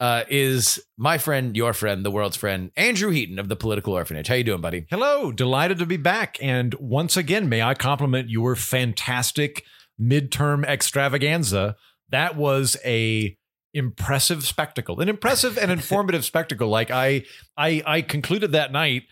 uh, 0.00 0.24
is 0.28 0.80
my 0.96 1.18
friend, 1.18 1.56
your 1.56 1.72
friend, 1.72 2.04
the 2.04 2.10
world's 2.10 2.36
friend, 2.36 2.70
Andrew 2.76 3.10
Heaton 3.10 3.38
of 3.38 3.48
the 3.48 3.56
Political 3.56 3.92
Orphanage. 3.92 4.28
How 4.28 4.34
you 4.34 4.44
doing, 4.44 4.60
buddy? 4.60 4.86
Hello, 4.90 5.32
delighted 5.32 5.78
to 5.78 5.86
be 5.86 5.96
back. 5.96 6.36
And 6.42 6.74
once 6.74 7.16
again, 7.16 7.48
may 7.48 7.62
I 7.62 7.74
compliment 7.74 8.28
your 8.28 8.56
fantastic 8.56 9.64
midterm 10.00 10.64
extravaganza. 10.64 11.76
That 12.10 12.36
was 12.36 12.76
a 12.84 13.36
impressive 13.72 14.44
spectacle, 14.44 15.00
an 15.00 15.08
impressive 15.08 15.56
and 15.56 15.70
informative 15.70 16.24
spectacle. 16.24 16.68
Like 16.68 16.90
I, 16.90 17.24
I, 17.56 17.82
I 17.86 18.02
concluded 18.02 18.52
that 18.52 18.72
night 18.72 19.04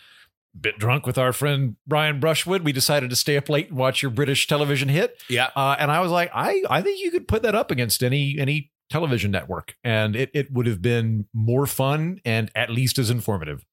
bit 0.58 0.78
drunk 0.78 1.06
with 1.06 1.16
our 1.16 1.32
friend 1.32 1.76
Brian 1.86 2.20
Brushwood. 2.20 2.62
We 2.62 2.72
decided 2.72 3.10
to 3.10 3.16
stay 3.16 3.36
up 3.36 3.48
late 3.48 3.68
and 3.68 3.78
watch 3.78 4.02
your 4.02 4.10
British 4.10 4.46
television 4.46 4.88
hit. 4.88 5.22
Yeah. 5.28 5.48
Uh, 5.56 5.76
and 5.78 5.90
I 5.90 6.00
was 6.00 6.10
like, 6.10 6.30
I, 6.34 6.62
I 6.68 6.82
think 6.82 7.00
you 7.00 7.10
could 7.10 7.26
put 7.26 7.42
that 7.42 7.54
up 7.54 7.70
against 7.70 8.02
any 8.02 8.36
any 8.38 8.71
television 8.92 9.30
network, 9.30 9.74
and 9.82 10.14
it 10.14 10.30
it 10.34 10.52
would 10.52 10.66
have 10.66 10.82
been 10.82 11.26
more 11.32 11.66
fun 11.66 12.20
and 12.26 12.50
at 12.54 12.68
least 12.70 12.98
as 12.98 13.08
informative. 13.08 13.64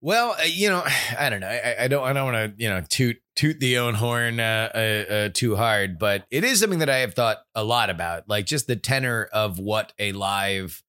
Well, 0.00 0.32
uh, 0.32 0.44
you 0.44 0.68
know, 0.68 0.82
I 1.18 1.30
don't 1.30 1.40
know. 1.40 1.48
I, 1.48 1.84
I 1.84 1.88
don't. 1.88 2.04
I 2.04 2.12
don't 2.12 2.32
want 2.32 2.58
to, 2.58 2.62
you 2.62 2.68
know, 2.68 2.82
toot 2.88 3.18
toot 3.36 3.60
the 3.60 3.78
own 3.78 3.94
horn 3.94 4.40
uh, 4.40 4.70
uh, 4.74 5.12
uh, 5.12 5.28
too 5.32 5.56
hard, 5.56 5.98
but 5.98 6.26
it 6.30 6.42
is 6.42 6.60
something 6.60 6.80
that 6.80 6.90
I 6.90 6.98
have 6.98 7.14
thought 7.14 7.38
a 7.54 7.62
lot 7.62 7.90
about, 7.90 8.28
like 8.28 8.44
just 8.44 8.66
the 8.66 8.76
tenor 8.76 9.28
of 9.32 9.58
what 9.58 9.92
a 9.98 10.12
live 10.12 10.82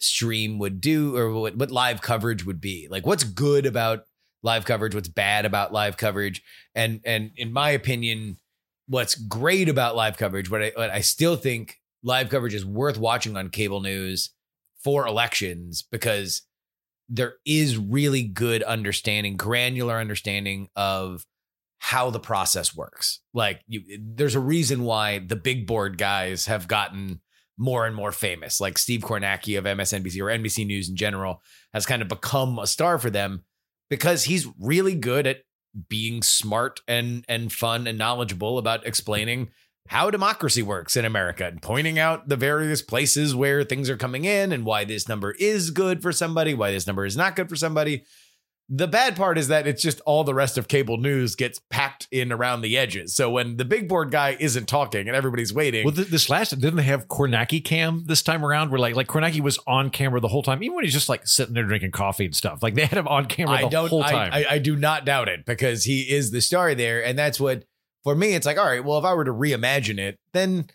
stream 0.00 0.58
would 0.58 0.80
do, 0.80 1.14
or 1.16 1.32
what 1.32 1.56
what 1.56 1.70
live 1.70 2.00
coverage 2.00 2.46
would 2.46 2.62
be. 2.62 2.88
Like, 2.90 3.04
what's 3.04 3.24
good 3.24 3.66
about 3.66 4.04
live 4.42 4.64
coverage? 4.64 4.94
What's 4.94 5.08
bad 5.08 5.44
about 5.44 5.72
live 5.72 5.98
coverage? 5.98 6.42
And 6.74 7.00
and 7.04 7.32
in 7.36 7.52
my 7.52 7.70
opinion, 7.70 8.38
what's 8.88 9.16
great 9.16 9.68
about 9.68 9.96
live 9.96 10.16
coverage, 10.16 10.50
what 10.50 10.62
I 10.62 10.72
what 10.74 10.90
I 10.90 11.00
still 11.00 11.36
think 11.36 11.78
live 12.06 12.30
coverage 12.30 12.54
is 12.54 12.64
worth 12.64 12.96
watching 12.96 13.36
on 13.36 13.50
cable 13.50 13.80
news 13.80 14.30
for 14.82 15.06
elections 15.06 15.82
because 15.90 16.42
there 17.08 17.34
is 17.44 17.76
really 17.76 18.22
good 18.22 18.62
understanding, 18.62 19.36
granular 19.36 19.96
understanding 19.96 20.68
of 20.76 21.26
how 21.78 22.08
the 22.10 22.20
process 22.20 22.74
works. 22.74 23.20
Like 23.34 23.60
you, 23.66 23.82
there's 24.00 24.36
a 24.36 24.40
reason 24.40 24.84
why 24.84 25.18
the 25.18 25.36
big 25.36 25.66
board 25.66 25.98
guys 25.98 26.46
have 26.46 26.68
gotten 26.68 27.20
more 27.58 27.86
and 27.86 27.96
more 27.96 28.12
famous. 28.12 28.60
Like 28.60 28.78
Steve 28.78 29.00
Kornacki 29.00 29.58
of 29.58 29.64
MSNBC 29.64 30.20
or 30.20 30.26
NBC 30.26 30.64
News 30.64 30.88
in 30.88 30.94
general 30.94 31.42
has 31.74 31.86
kind 31.86 32.02
of 32.02 32.08
become 32.08 32.58
a 32.60 32.68
star 32.68 32.98
for 32.98 33.10
them 33.10 33.44
because 33.90 34.24
he's 34.24 34.46
really 34.60 34.94
good 34.94 35.26
at 35.26 35.38
being 35.88 36.22
smart 36.22 36.80
and 36.86 37.24
and 37.28 37.52
fun 37.52 37.86
and 37.86 37.98
knowledgeable 37.98 38.58
about 38.58 38.86
explaining 38.86 39.48
how 39.88 40.10
democracy 40.10 40.62
works 40.62 40.96
in 40.96 41.04
America 41.04 41.46
and 41.46 41.60
pointing 41.62 41.98
out 41.98 42.28
the 42.28 42.36
various 42.36 42.82
places 42.82 43.34
where 43.34 43.64
things 43.64 43.88
are 43.90 43.96
coming 43.96 44.24
in 44.24 44.52
and 44.52 44.64
why 44.64 44.84
this 44.84 45.08
number 45.08 45.32
is 45.38 45.70
good 45.70 46.02
for 46.02 46.12
somebody, 46.12 46.54
why 46.54 46.70
this 46.70 46.86
number 46.86 47.04
is 47.04 47.16
not 47.16 47.36
good 47.36 47.48
for 47.48 47.56
somebody. 47.56 48.04
The 48.68 48.88
bad 48.88 49.14
part 49.14 49.38
is 49.38 49.46
that 49.46 49.68
it's 49.68 49.80
just 49.80 50.00
all 50.00 50.24
the 50.24 50.34
rest 50.34 50.58
of 50.58 50.66
cable 50.66 50.96
news 50.96 51.36
gets 51.36 51.60
packed 51.70 52.08
in 52.10 52.32
around 52.32 52.62
the 52.62 52.76
edges. 52.76 53.14
So 53.14 53.30
when 53.30 53.58
the 53.58 53.64
big 53.64 53.88
board 53.88 54.10
guy 54.10 54.36
isn't 54.40 54.66
talking 54.66 55.06
and 55.06 55.14
everybody's 55.14 55.54
waiting, 55.54 55.84
Well, 55.84 55.94
th- 55.94 56.08
this 56.08 56.28
last 56.28 56.50
didn't 56.50 56.74
they 56.74 56.82
have 56.82 57.06
Kornacki 57.06 57.64
cam 57.64 58.02
this 58.06 58.22
time 58.22 58.44
around? 58.44 58.72
Where 58.72 58.80
like 58.80 58.96
like 58.96 59.06
Kornacki 59.06 59.38
was 59.40 59.60
on 59.68 59.90
camera 59.90 60.18
the 60.18 60.26
whole 60.26 60.42
time, 60.42 60.64
even 60.64 60.74
when 60.74 60.82
he's 60.84 60.92
just 60.92 61.08
like 61.08 61.28
sitting 61.28 61.54
there 61.54 61.62
drinking 61.62 61.92
coffee 61.92 62.24
and 62.24 62.34
stuff. 62.34 62.60
Like 62.60 62.74
they 62.74 62.86
had 62.86 62.98
him 62.98 63.06
on 63.06 63.26
camera 63.26 63.56
the 63.58 63.66
I 63.66 63.68
don't. 63.68 63.88
whole 63.88 64.02
I, 64.02 64.10
time. 64.10 64.32
I, 64.32 64.46
I 64.50 64.58
do 64.58 64.74
not 64.74 65.04
doubt 65.04 65.28
it 65.28 65.46
because 65.46 65.84
he 65.84 66.00
is 66.00 66.32
the 66.32 66.40
star 66.40 66.74
there, 66.74 67.04
and 67.04 67.16
that's 67.16 67.38
what 67.38 67.62
for 68.06 68.14
me. 68.14 68.34
It's 68.34 68.46
like, 68.46 68.56
all 68.56 68.66
right, 68.66 68.84
well, 68.84 68.98
if 68.98 69.04
I 69.04 69.14
were 69.14 69.24
to 69.24 69.32
reimagine 69.32 69.98
it, 69.98 70.20
then 70.32 70.66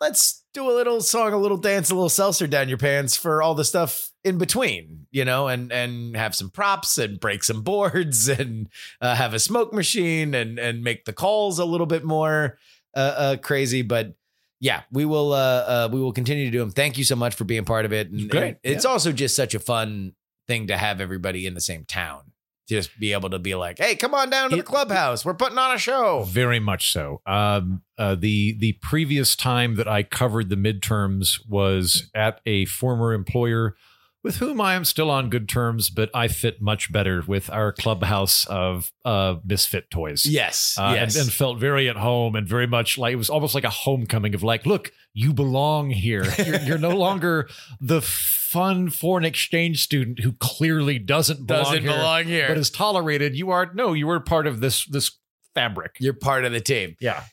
let's 0.00 0.44
do 0.54 0.70
a 0.70 0.70
little 0.70 1.00
song, 1.00 1.32
a 1.32 1.36
little 1.36 1.56
dance, 1.56 1.90
a 1.90 1.96
little 1.96 2.08
seltzer 2.08 2.46
down 2.46 2.68
your 2.68 2.78
pants 2.78 3.16
for 3.16 3.42
all 3.42 3.56
the 3.56 3.64
stuff 3.64 4.12
in 4.22 4.38
between, 4.38 5.08
you 5.10 5.24
know, 5.24 5.48
and 5.48 5.72
and 5.72 6.16
have 6.16 6.32
some 6.32 6.48
props 6.48 6.96
and 6.96 7.18
break 7.18 7.42
some 7.42 7.62
boards 7.62 8.28
and 8.38 8.68
uh, 9.00 9.16
have 9.16 9.34
a 9.34 9.40
smoke 9.40 9.72
machine 9.72 10.32
and 10.32 10.60
and 10.60 10.84
make 10.84 11.06
the 11.06 11.12
calls 11.12 11.58
a 11.58 11.64
little 11.64 11.88
bit 11.88 12.04
more 12.04 12.56
uh, 12.94 13.14
uh 13.16 13.36
crazy, 13.36 13.82
but. 13.82 14.14
Yeah, 14.62 14.82
we 14.92 15.06
will. 15.06 15.32
Uh, 15.32 15.36
uh, 15.36 15.88
we 15.90 16.02
will 16.02 16.12
continue 16.12 16.44
to 16.44 16.50
do 16.50 16.58
them. 16.58 16.70
Thank 16.70 16.98
you 16.98 17.04
so 17.04 17.16
much 17.16 17.34
for 17.34 17.44
being 17.44 17.64
part 17.64 17.86
of 17.86 17.94
it. 17.94 18.10
And, 18.10 18.28
Great, 18.28 18.42
and 18.42 18.58
it's 18.62 18.84
also 18.84 19.10
just 19.10 19.34
such 19.34 19.54
a 19.54 19.58
fun 19.58 20.12
thing 20.46 20.66
to 20.66 20.76
have 20.76 21.00
everybody 21.00 21.46
in 21.46 21.54
the 21.54 21.62
same 21.62 21.86
town. 21.86 22.32
Just 22.70 22.98
be 22.98 23.12
able 23.12 23.28
to 23.30 23.38
be 23.38 23.54
like, 23.54 23.78
"Hey, 23.78 23.94
come 23.96 24.14
on 24.14 24.30
down 24.30 24.50
to 24.50 24.56
the 24.56 24.62
clubhouse. 24.62 25.24
We're 25.24 25.34
putting 25.34 25.58
on 25.58 25.74
a 25.74 25.78
show." 25.78 26.22
Very 26.24 26.60
much 26.60 26.90
so. 26.92 27.20
Um, 27.26 27.82
uh, 27.98 28.14
the 28.14 28.56
the 28.58 28.72
previous 28.80 29.36
time 29.36 29.74
that 29.76 29.86
I 29.88 30.02
covered 30.02 30.48
the 30.48 30.56
midterms 30.56 31.40
was 31.48 32.10
at 32.14 32.40
a 32.46 32.64
former 32.64 33.12
employer 33.12 33.76
with 34.22 34.36
whom 34.36 34.60
I 34.60 34.74
am 34.74 34.84
still 34.84 35.10
on 35.10 35.30
good 35.30 35.48
terms, 35.48 35.88
but 35.88 36.10
I 36.12 36.28
fit 36.28 36.60
much 36.60 36.92
better 36.92 37.22
with 37.26 37.48
our 37.48 37.72
clubhouse 37.72 38.44
of 38.46 38.92
uh, 39.04 39.36
misfit 39.44 39.90
toys. 39.90 40.26
Yes, 40.26 40.76
Uh, 40.78 40.92
yes. 40.94 41.16
and, 41.16 41.24
and 41.24 41.32
felt 41.32 41.58
very 41.58 41.88
at 41.88 41.96
home 41.96 42.34
and 42.36 42.46
very 42.46 42.66
much 42.66 42.98
like 42.98 43.14
it 43.14 43.16
was 43.16 43.30
almost 43.30 43.54
like 43.54 43.64
a 43.64 43.70
homecoming 43.70 44.34
of 44.34 44.42
like, 44.42 44.66
look, 44.66 44.92
you 45.12 45.32
belong 45.32 45.90
here. 45.90 46.24
You're, 46.38 46.60
you're 46.60 46.78
no 46.78 46.90
longer 46.96 47.48
the 47.80 48.00
fun 48.00 48.90
foreign 48.90 49.24
exchange 49.24 49.82
student 49.82 50.20
who 50.20 50.32
clearly 50.32 50.98
doesn't 50.98 51.46
belong 51.46 51.64
Doesn't 51.64 51.82
here, 51.82 51.92
belong 51.92 52.24
here. 52.24 52.48
but 52.48 52.58
is 52.58 52.70
tolerated. 52.70 53.36
You 53.36 53.50
are 53.50 53.70
no, 53.74 53.92
you 53.92 54.06
were 54.06 54.20
part 54.20 54.46
of 54.46 54.60
this 54.60 54.84
this 54.86 55.10
fabric. 55.54 55.96
You're 56.00 56.14
part 56.14 56.44
of 56.44 56.52
the 56.52 56.60
team. 56.60 56.96
Yeah. 57.00 57.24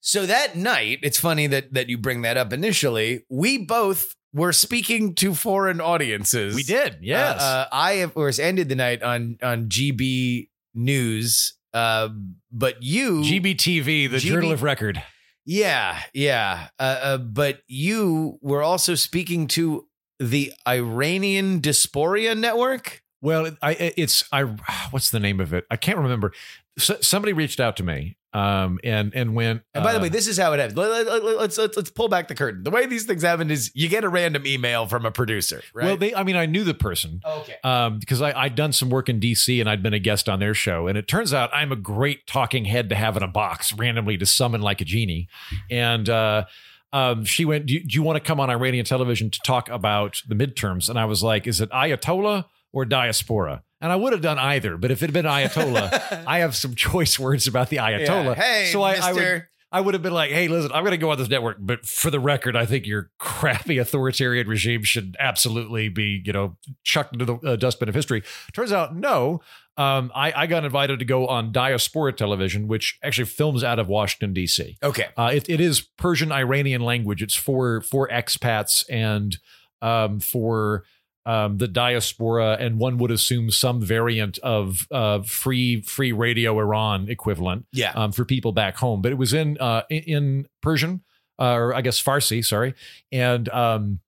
So 0.00 0.24
that 0.26 0.56
night, 0.56 1.00
it's 1.02 1.18
funny 1.20 1.46
that 1.48 1.74
that 1.74 1.88
you 1.88 1.98
bring 1.98 2.22
that 2.22 2.36
up 2.36 2.52
initially. 2.52 3.24
We 3.28 3.58
both 3.58 4.14
were 4.32 4.52
speaking 4.52 5.14
to 5.16 5.34
foreign 5.34 5.80
audiences. 5.80 6.54
We 6.54 6.62
did, 6.62 6.98
yes. 7.02 7.40
Uh, 7.40 7.44
uh, 7.44 7.66
I 7.72 7.92
of 7.92 8.14
course 8.14 8.38
ended 8.38 8.68
the 8.68 8.76
night 8.76 9.02
on 9.02 9.36
on 9.42 9.68
GB 9.68 10.48
News, 10.72 11.54
uh, 11.74 12.08
but 12.52 12.82
you 12.82 13.20
GBTV, 13.22 14.10
the 14.10 14.16
GB 14.18 14.20
Journal 14.20 14.52
of 14.52 14.62
Record. 14.62 15.02
Yeah, 15.50 16.00
yeah. 16.14 16.68
Uh, 16.78 16.98
uh, 17.02 17.18
but 17.18 17.62
you 17.66 18.38
were 18.40 18.62
also 18.62 18.94
speaking 18.94 19.48
to 19.48 19.88
the 20.20 20.52
Iranian 20.64 21.60
Dysphoria 21.60 22.38
Network. 22.38 23.02
Well, 23.20 23.50
I 23.60 23.92
it's 23.96 24.22
I 24.30 24.42
what's 24.92 25.10
the 25.10 25.18
name 25.18 25.40
of 25.40 25.52
it? 25.52 25.64
I 25.68 25.74
can't 25.74 25.98
remember. 25.98 26.32
S 26.78 26.92
somebody 27.00 27.32
reached 27.32 27.58
out 27.58 27.76
to 27.78 27.82
me, 27.82 28.16
um, 28.32 28.78
and 28.84 29.14
and 29.14 29.34
went. 29.34 29.62
And 29.74 29.82
by 29.82 29.92
the 29.92 29.98
uh, 29.98 30.02
way, 30.02 30.08
this 30.08 30.26
is 30.26 30.38
how 30.38 30.52
it 30.52 30.60
happens. 30.60 30.76
Let, 30.76 31.06
let, 31.06 31.24
let, 31.24 31.38
let's 31.38 31.58
let's 31.58 31.76
let's 31.76 31.90
pull 31.90 32.08
back 32.08 32.28
the 32.28 32.34
curtain. 32.34 32.62
The 32.62 32.70
way 32.70 32.86
these 32.86 33.04
things 33.04 33.22
happen 33.22 33.50
is 33.50 33.70
you 33.74 33.88
get 33.88 34.04
a 34.04 34.08
random 34.08 34.46
email 34.46 34.86
from 34.86 35.04
a 35.04 35.10
producer, 35.10 35.62
right? 35.74 35.84
well, 35.84 35.96
they 35.96 36.14
I 36.14 36.22
mean 36.22 36.36
I 36.36 36.46
knew 36.46 36.64
the 36.64 36.74
person. 36.74 37.20
okay. 37.24 37.56
um, 37.64 37.98
because 37.98 38.22
I, 38.22 38.32
I'd 38.32 38.54
done 38.54 38.72
some 38.72 38.90
work 38.90 39.08
in 39.08 39.20
DC 39.20 39.60
and 39.60 39.68
I'd 39.68 39.82
been 39.82 39.94
a 39.94 39.98
guest 39.98 40.28
on 40.28 40.38
their 40.38 40.54
show. 40.54 40.86
And 40.86 40.96
it 40.96 41.08
turns 41.08 41.34
out 41.34 41.50
I'm 41.52 41.72
a 41.72 41.76
great 41.76 42.26
talking 42.26 42.64
head 42.64 42.88
to 42.90 42.94
have 42.94 43.16
in 43.16 43.22
a 43.22 43.28
box 43.28 43.72
randomly 43.72 44.16
to 44.18 44.26
summon 44.26 44.60
like 44.60 44.80
a 44.80 44.84
genie. 44.84 45.28
And 45.70 46.08
uh, 46.08 46.44
um, 46.92 47.24
she 47.24 47.44
went, 47.44 47.66
do 47.66 47.74
you, 47.74 47.80
do 47.80 47.94
you 47.94 48.02
want 48.02 48.16
to 48.16 48.20
come 48.20 48.40
on 48.40 48.50
Iranian 48.50 48.84
television 48.84 49.30
to 49.30 49.40
talk 49.44 49.68
about 49.68 50.22
the 50.26 50.34
midterms? 50.34 50.88
And 50.88 50.98
I 50.98 51.04
was 51.04 51.22
like, 51.22 51.46
is 51.46 51.60
it 51.60 51.70
Ayatollah 51.70 52.46
or 52.72 52.84
diaspora? 52.84 53.62
And 53.80 53.90
I 53.90 53.96
would 53.96 54.12
have 54.12 54.20
done 54.20 54.38
either, 54.38 54.76
but 54.76 54.90
if 54.90 55.02
it 55.02 55.06
had 55.06 55.12
been 55.14 55.24
Ayatollah, 55.24 56.24
I 56.26 56.40
have 56.40 56.54
some 56.54 56.74
choice 56.74 57.18
words 57.18 57.46
about 57.46 57.70
the 57.70 57.78
Ayatollah. 57.78 58.36
Yeah. 58.36 58.42
Hey, 58.42 58.66
so 58.70 58.82
I, 58.82 58.96
I 58.96 59.12
would 59.12 59.46
I 59.72 59.80
would 59.80 59.94
have 59.94 60.02
been 60.02 60.12
like, 60.12 60.32
hey, 60.32 60.48
listen, 60.48 60.72
I'm 60.72 60.82
going 60.82 60.90
to 60.90 60.98
go 60.98 61.10
on 61.10 61.18
this 61.18 61.28
network, 61.28 61.58
but 61.60 61.86
for 61.86 62.10
the 62.10 62.18
record, 62.18 62.56
I 62.56 62.66
think 62.66 62.86
your 62.86 63.10
crappy 63.18 63.78
authoritarian 63.78 64.48
regime 64.48 64.82
should 64.82 65.16
absolutely 65.20 65.88
be, 65.88 66.22
you 66.24 66.32
know, 66.32 66.56
chucked 66.82 67.12
into 67.12 67.24
the 67.24 67.34
uh, 67.36 67.56
dustbin 67.56 67.88
of 67.88 67.94
history. 67.94 68.24
Turns 68.52 68.72
out, 68.72 68.96
no. 68.96 69.40
Um, 69.76 70.10
I, 70.12 70.32
I 70.34 70.46
got 70.46 70.64
invited 70.64 70.98
to 70.98 71.04
go 71.04 71.28
on 71.28 71.52
Diaspora 71.52 72.12
Television, 72.12 72.66
which 72.66 72.98
actually 73.02 73.26
films 73.26 73.62
out 73.62 73.78
of 73.78 73.88
Washington 73.88 74.32
D.C. 74.32 74.76
Okay. 74.82 75.06
Uh, 75.16 75.30
it, 75.34 75.48
it 75.48 75.60
is 75.60 75.80
Persian 75.80 76.32
Iranian 76.32 76.82
language. 76.82 77.22
It's 77.22 77.36
for 77.36 77.80
for 77.80 78.08
expats 78.08 78.84
and 78.90 79.38
um, 79.80 80.18
for 80.18 80.84
um, 81.30 81.58
the 81.58 81.68
diaspora, 81.68 82.56
and 82.58 82.78
one 82.78 82.98
would 82.98 83.12
assume 83.12 83.52
some 83.52 83.80
variant 83.80 84.38
of 84.38 84.88
uh, 84.90 85.22
free 85.22 85.80
free 85.82 86.10
radio 86.10 86.58
Iran 86.58 87.08
equivalent. 87.08 87.66
Yeah. 87.72 87.92
Um, 87.92 88.10
for 88.10 88.24
people 88.24 88.50
back 88.50 88.76
home, 88.76 89.00
but 89.00 89.12
it 89.12 89.14
was 89.14 89.32
in 89.32 89.56
uh, 89.58 89.82
in- 89.88 90.48
Persian, 90.60 91.02
uh, 91.38 91.54
or 91.54 91.74
I 91.74 91.82
guess 91.82 92.02
Farsi. 92.02 92.44
Sorry, 92.44 92.74
and 93.12 93.48
um, 93.50 94.00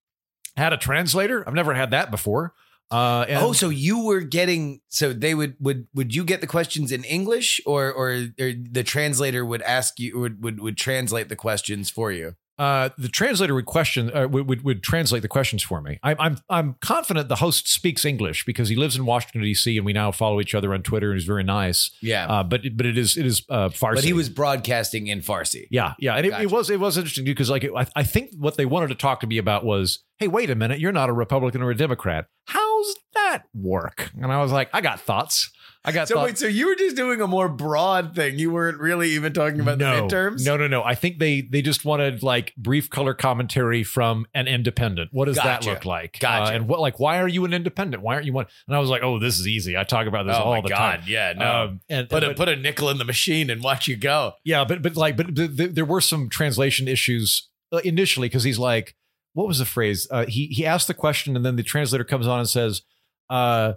had 0.56 0.72
a 0.72 0.76
translator. 0.76 1.46
I've 1.46 1.54
never 1.54 1.74
had 1.74 1.90
that 1.92 2.10
before. 2.10 2.54
Uh, 2.90 3.24
and 3.26 3.38
oh, 3.38 3.52
so 3.52 3.70
you 3.70 4.04
were 4.04 4.20
getting 4.20 4.80
so 4.88 5.12
they 5.12 5.34
would 5.34 5.54
would 5.60 5.86
would 5.94 6.14
you 6.14 6.24
get 6.24 6.40
the 6.40 6.46
questions 6.46 6.90
in 6.90 7.04
English 7.04 7.60
or 7.64 7.90
or, 7.90 8.26
or 8.38 8.52
the 8.70 8.82
translator 8.84 9.46
would 9.46 9.62
ask 9.62 9.98
you 9.98 10.18
would 10.18 10.42
would 10.42 10.60
would 10.60 10.76
translate 10.76 11.28
the 11.28 11.36
questions 11.36 11.88
for 11.88 12.10
you? 12.10 12.34
Uh, 12.62 12.90
the 12.96 13.08
translator 13.08 13.56
would 13.56 13.66
question 13.66 14.14
uh, 14.14 14.28
would, 14.28 14.46
would 14.46 14.62
would 14.62 14.82
translate 14.84 15.22
the 15.22 15.28
questions 15.28 15.64
for 15.64 15.80
me. 15.80 15.98
I'm 16.04 16.16
I'm 16.20 16.38
I'm 16.48 16.76
confident 16.80 17.28
the 17.28 17.34
host 17.36 17.66
speaks 17.66 18.04
English 18.04 18.44
because 18.44 18.68
he 18.68 18.76
lives 18.76 18.94
in 18.94 19.04
Washington 19.04 19.42
D.C. 19.42 19.76
and 19.76 19.84
we 19.84 19.92
now 19.92 20.12
follow 20.12 20.40
each 20.40 20.54
other 20.54 20.72
on 20.72 20.84
Twitter 20.84 21.10
and 21.10 21.18
he's 21.18 21.26
very 21.26 21.42
nice. 21.42 21.90
Yeah. 22.00 22.26
Uh, 22.28 22.44
but 22.44 22.60
but 22.76 22.86
it 22.86 22.96
is 22.96 23.16
it 23.16 23.26
is 23.26 23.42
uh, 23.48 23.70
Farsi. 23.70 23.96
But 23.96 24.04
he 24.04 24.12
was 24.12 24.28
broadcasting 24.28 25.08
in 25.08 25.22
Farsi. 25.22 25.66
Yeah, 25.72 25.94
yeah, 25.98 26.14
and 26.14 26.24
it, 26.24 26.30
Gotcha. 26.30 26.42
it 26.44 26.50
was 26.52 26.70
it 26.70 26.78
was 26.78 26.96
interesting 26.96 27.24
because 27.24 27.50
like 27.50 27.64
it, 27.64 27.72
I, 27.76 27.84
I 27.96 28.04
think 28.04 28.30
what 28.38 28.56
they 28.56 28.64
wanted 28.64 28.90
to 28.90 28.94
talk 28.94 29.18
to 29.22 29.26
me 29.26 29.38
about 29.38 29.64
was, 29.64 29.98
hey, 30.18 30.28
wait 30.28 30.48
a 30.48 30.54
minute, 30.54 30.78
you're 30.78 30.92
not 30.92 31.08
a 31.08 31.12
Republican 31.12 31.62
or 31.62 31.70
a 31.72 31.76
Democrat. 31.76 32.26
How's 32.44 32.94
that 33.14 33.42
work? 33.52 34.12
And 34.22 34.30
I 34.30 34.40
was 34.40 34.52
like, 34.52 34.70
I 34.72 34.82
got 34.82 35.00
thoughts. 35.00 35.50
I 35.84 35.90
got 35.90 36.06
So 36.06 36.14
thoughts. 36.14 36.26
wait, 36.26 36.38
so 36.38 36.46
you 36.46 36.68
were 36.68 36.76
just 36.76 36.94
doing 36.94 37.20
a 37.20 37.26
more 37.26 37.48
broad 37.48 38.14
thing. 38.14 38.38
You 38.38 38.52
weren't 38.52 38.78
really 38.78 39.10
even 39.12 39.32
talking 39.32 39.58
about 39.58 39.78
no, 39.78 39.96
the 39.96 40.14
midterms. 40.14 40.46
No, 40.46 40.56
no, 40.56 40.68
no. 40.68 40.84
I 40.84 40.94
think 40.94 41.18
they 41.18 41.40
they 41.40 41.60
just 41.60 41.84
wanted 41.84 42.22
like 42.22 42.54
brief 42.56 42.88
color 42.88 43.14
commentary 43.14 43.82
from 43.82 44.26
an 44.32 44.46
independent. 44.46 45.10
What 45.12 45.24
does 45.24 45.36
Gotcha. 45.36 45.66
that 45.66 45.70
look 45.74 45.84
like? 45.84 46.18
Gotcha. 46.20 46.52
Uh, 46.52 46.56
and 46.56 46.68
what 46.68 46.78
like 46.78 47.00
why 47.00 47.18
are 47.20 47.26
you 47.26 47.44
an 47.44 47.52
independent? 47.52 48.00
Why 48.02 48.14
aren't 48.14 48.26
you 48.26 48.32
one? 48.32 48.46
And 48.68 48.76
I 48.76 48.78
was 48.78 48.90
like, 48.90 49.02
oh, 49.02 49.18
this 49.18 49.40
is 49.40 49.48
easy. 49.48 49.76
I 49.76 49.82
talk 49.82 50.06
about 50.06 50.24
this 50.26 50.36
Oh 50.36 50.42
all 50.42 50.54
my 50.54 50.60
the 50.60 50.68
God, 50.68 50.96
time. 51.00 51.04
yeah, 51.08 51.32
no. 51.32 51.62
Um, 51.64 51.80
and 51.88 52.08
Put 52.08 52.22
a 52.22 52.28
but- 52.28 52.36
put 52.36 52.48
a 52.48 52.54
nickel 52.54 52.88
in 52.88 52.98
the 52.98 53.04
machine 53.04 53.50
and 53.50 53.60
watch 53.62 53.88
you 53.88 53.96
go. 53.96 54.34
Yeah, 54.44 54.64
but 54.64 54.82
but 54.82 54.96
like 54.96 55.16
but 55.16 55.34
th- 55.34 55.50
there 55.72 55.84
were 55.84 56.00
some 56.00 56.28
translation 56.28 56.86
issues 56.86 57.48
uh, 57.72 57.78
initially 57.84 58.28
because 58.28 58.44
he's 58.44 58.58
like, 58.58 58.94
what 59.32 59.48
was 59.48 59.58
the 59.58 59.64
phrase? 59.64 60.06
Uh, 60.12 60.26
he 60.26 60.46
he 60.46 60.64
asked 60.64 60.86
the 60.86 60.94
question 60.94 61.34
and 61.34 61.44
then 61.44 61.56
the 61.56 61.64
translator 61.64 62.04
comes 62.04 62.28
on 62.28 62.38
and 62.38 62.48
says, 62.48 62.82
uh, 63.30 63.72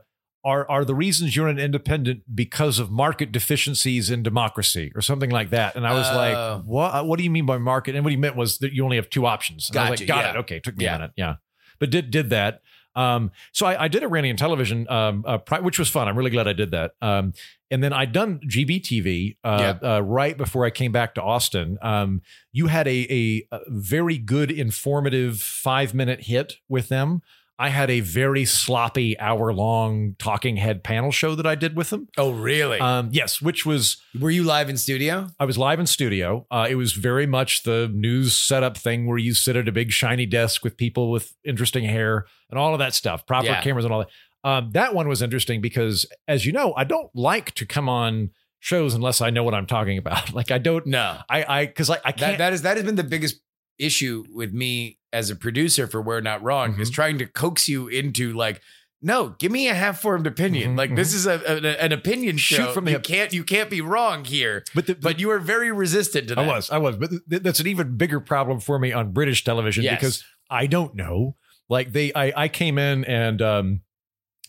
"Are 0.45 0.69
are 0.69 0.85
the 0.85 0.95
reasons 0.95 1.35
you're 1.35 1.47
an 1.49 1.59
independent 1.59 2.23
because 2.33 2.79
of 2.79 2.91
market 2.91 3.31
deficiencies 3.33 4.09
in 4.09 4.23
democracy 4.23 4.91
or 4.95 5.01
something 5.01 5.29
like 5.31 5.49
that?" 5.49 5.75
And 5.75 5.85
I 5.85 5.93
was 5.93 6.07
Oh. 6.09 6.15
like, 6.15 6.65
"What? 6.65 7.05
What 7.07 7.17
do 7.17 7.23
you 7.23 7.31
mean 7.31 7.45
by 7.45 7.57
market?" 7.57 7.95
And 7.95 8.05
what 8.05 8.11
he 8.11 8.17
meant 8.17 8.35
was 8.37 8.59
that 8.59 8.71
you 8.73 8.83
only 8.85 8.95
have 8.97 9.09
two 9.09 9.25
options. 9.25 9.69
And 9.69 9.77
I 9.77 9.89
was 9.91 9.99
Gotcha, 9.99 10.03
like, 10.03 10.07
"Got 10.07 10.23
yeah. 10.25 10.39
it. 10.39 10.43
Okay, 10.43 10.59
took 10.59 10.77
me 10.77 10.85
Yeah. 10.85 10.95
a 10.95 10.99
minute. 10.99 11.11
Yeah, 11.17 11.35
but 11.79 11.89
did 11.89 12.11
did 12.11 12.29
that." 12.29 12.61
Um, 12.97 13.31
so 13.51 13.65
I, 13.65 13.83
I 13.83 13.87
did 13.89 14.03
Iranian 14.03 14.37
television, 14.37 14.89
um, 14.89 15.25
uh, 15.27 15.37
pri- 15.37 15.59
which 15.59 15.77
was 15.77 15.89
fun. 15.89 16.07
I'm 16.07 16.17
really 16.17 16.31
glad 16.31 16.47
I 16.47 16.53
did 16.53 16.71
that. 16.71 16.91
Um, 17.01 17.33
and 17.69 17.83
then 17.83 17.91
I'd 17.91 18.13
done 18.13 18.39
GBTV 18.47 19.35
uh, 19.43 19.73
uh, 19.83 20.01
right 20.01 20.37
before 20.37 20.65
I 20.65 20.69
came 20.69 20.93
back 20.93 21.13
to 21.15 21.21
Austin. 21.21 21.77
Um, 21.81 22.21
you 22.53 22.67
had 22.67 22.87
a, 22.87 23.05
a, 23.13 23.47
a 23.51 23.59
very 23.67 24.17
good, 24.17 24.49
informative 24.49 25.41
five 25.41 25.93
minute 25.93 26.21
hit 26.21 26.53
with 26.69 26.87
them. 26.87 27.21
I 27.57 27.69
had 27.69 27.89
a 27.89 28.01
very 28.01 28.43
sloppy 28.43 29.17
hour 29.19 29.53
long 29.53 30.15
talking 30.19 30.57
head 30.57 30.83
panel 30.83 31.11
show 31.11 31.35
that 31.35 31.45
I 31.45 31.55
did 31.55 31.75
with 31.75 31.89
them. 31.89 32.09
Oh, 32.17 32.31
really? 32.31 32.79
Um, 32.79 33.09
yes, 33.13 33.41
which 33.41 33.65
was 33.65 33.97
were 34.19 34.29
you 34.29 34.43
live 34.43 34.69
in 34.69 34.75
studio? 34.77 35.27
I 35.39 35.45
was 35.45 35.57
live 35.57 35.79
in 35.79 35.85
studio. 35.87 36.45
Uh, 36.51 36.67
it 36.69 36.75
was 36.75 36.91
very 36.93 37.25
much 37.25 37.63
the 37.63 37.89
news 37.93 38.35
setup 38.35 38.77
thing 38.77 39.07
where 39.07 39.17
you 39.17 39.33
sit 39.33 39.55
at 39.55 39.67
a 39.69 39.71
big 39.71 39.91
shiny 39.91 40.25
desk 40.25 40.63
with 40.63 40.75
people 40.75 41.11
with 41.11 41.33
interesting 41.45 41.85
hair 41.85 42.25
and 42.49 42.59
all 42.59 42.73
of 42.73 42.79
that 42.79 42.93
stuff, 42.93 43.25
proper 43.25 43.47
Yeah. 43.47 43.61
cameras 43.61 43.85
and 43.85 43.93
all 43.93 43.99
that. 43.99 44.09
Um, 44.43 44.71
that 44.73 44.93
one 44.93 45.07
was 45.07 45.21
interesting 45.21 45.61
because, 45.61 46.05
as 46.27 46.45
you 46.45 46.51
know, 46.51 46.73
I 46.75 46.83
don't 46.83 47.09
like 47.15 47.53
to 47.55 47.65
come 47.65 47.87
on 47.89 48.31
shows 48.59 48.93
unless 48.93 49.21
I 49.21 49.29
know 49.29 49.43
what 49.43 49.53
I'm 49.53 49.65
talking 49.65 49.97
about. 49.97 50.33
Like 50.33 50.51
I 50.51 50.57
don't 50.57 50.85
know. 50.87 51.17
I 51.29 51.43
I 51.61 51.65
because 51.67 51.89
I, 51.89 51.99
I 52.03 52.11
can't. 52.11 52.37
that 52.37 52.51
is 52.53 52.63
that 52.63 52.75
has 52.77 52.85
been 52.85 52.95
the 52.95 53.03
biggest 53.03 53.39
issue 53.79 54.23
with 54.33 54.53
me 54.53 54.99
as 55.15 55.29
a 55.29 55.35
producer 55.35 55.87
for 55.87 56.01
We're 56.01 56.21
Not 56.21 56.43
Wrong 56.43 56.73
Mm-hmm. 56.73 56.81
is 56.81 56.89
trying 56.91 57.17
to 57.19 57.25
coax 57.25 57.67
you 57.67 57.87
into 57.87 58.33
like, 58.33 58.61
no, 59.01 59.29
give 59.39 59.51
me 59.51 59.67
a 59.67 59.73
half 59.75 60.01
formed 60.01 60.25
opinion. 60.27 60.73
Mhm, 60.73 60.77
like 60.77 60.95
this 60.95 61.13
is 61.13 61.25
a, 61.27 61.39
a- 61.45 61.83
an 61.83 61.91
opinion 61.91 62.37
Shoot 62.37 62.55
show. 62.55 62.71
from 62.73 62.85
the 62.85 62.91
you 62.91 62.97
hip. 62.97 63.03
can't 63.05 63.33
you 63.33 63.43
can't 63.43 63.69
be 63.69 63.81
wrong 63.81 64.25
here. 64.25 64.63
but 64.73 64.87
the, 64.87 64.95
But 64.95 65.19
you 65.19 65.29
are 65.31 65.39
very 65.39 65.71
resistant 65.71 66.27
to 66.29 66.35
that. 66.35 66.41
I 66.43 66.47
was, 66.47 66.69
I 66.71 66.77
was, 66.77 66.95
but 66.97 67.09
th- 67.29 67.41
that's 67.43 67.59
an 67.59 67.67
even 67.67 67.97
bigger 67.97 68.19
problem 68.19 68.59
for 68.59 68.79
me 68.79 68.91
on 68.93 69.11
British 69.11 69.43
television 69.43 69.83
Yes. 69.83 69.99
because 69.99 70.23
I 70.49 70.67
don't 70.67 70.95
know. 70.95 71.35
Like 71.69 71.91
they, 71.93 72.13
I, 72.13 72.43
I 72.43 72.47
came 72.47 72.77
in 72.77 73.03
and 73.05 73.41
um, 73.41 73.81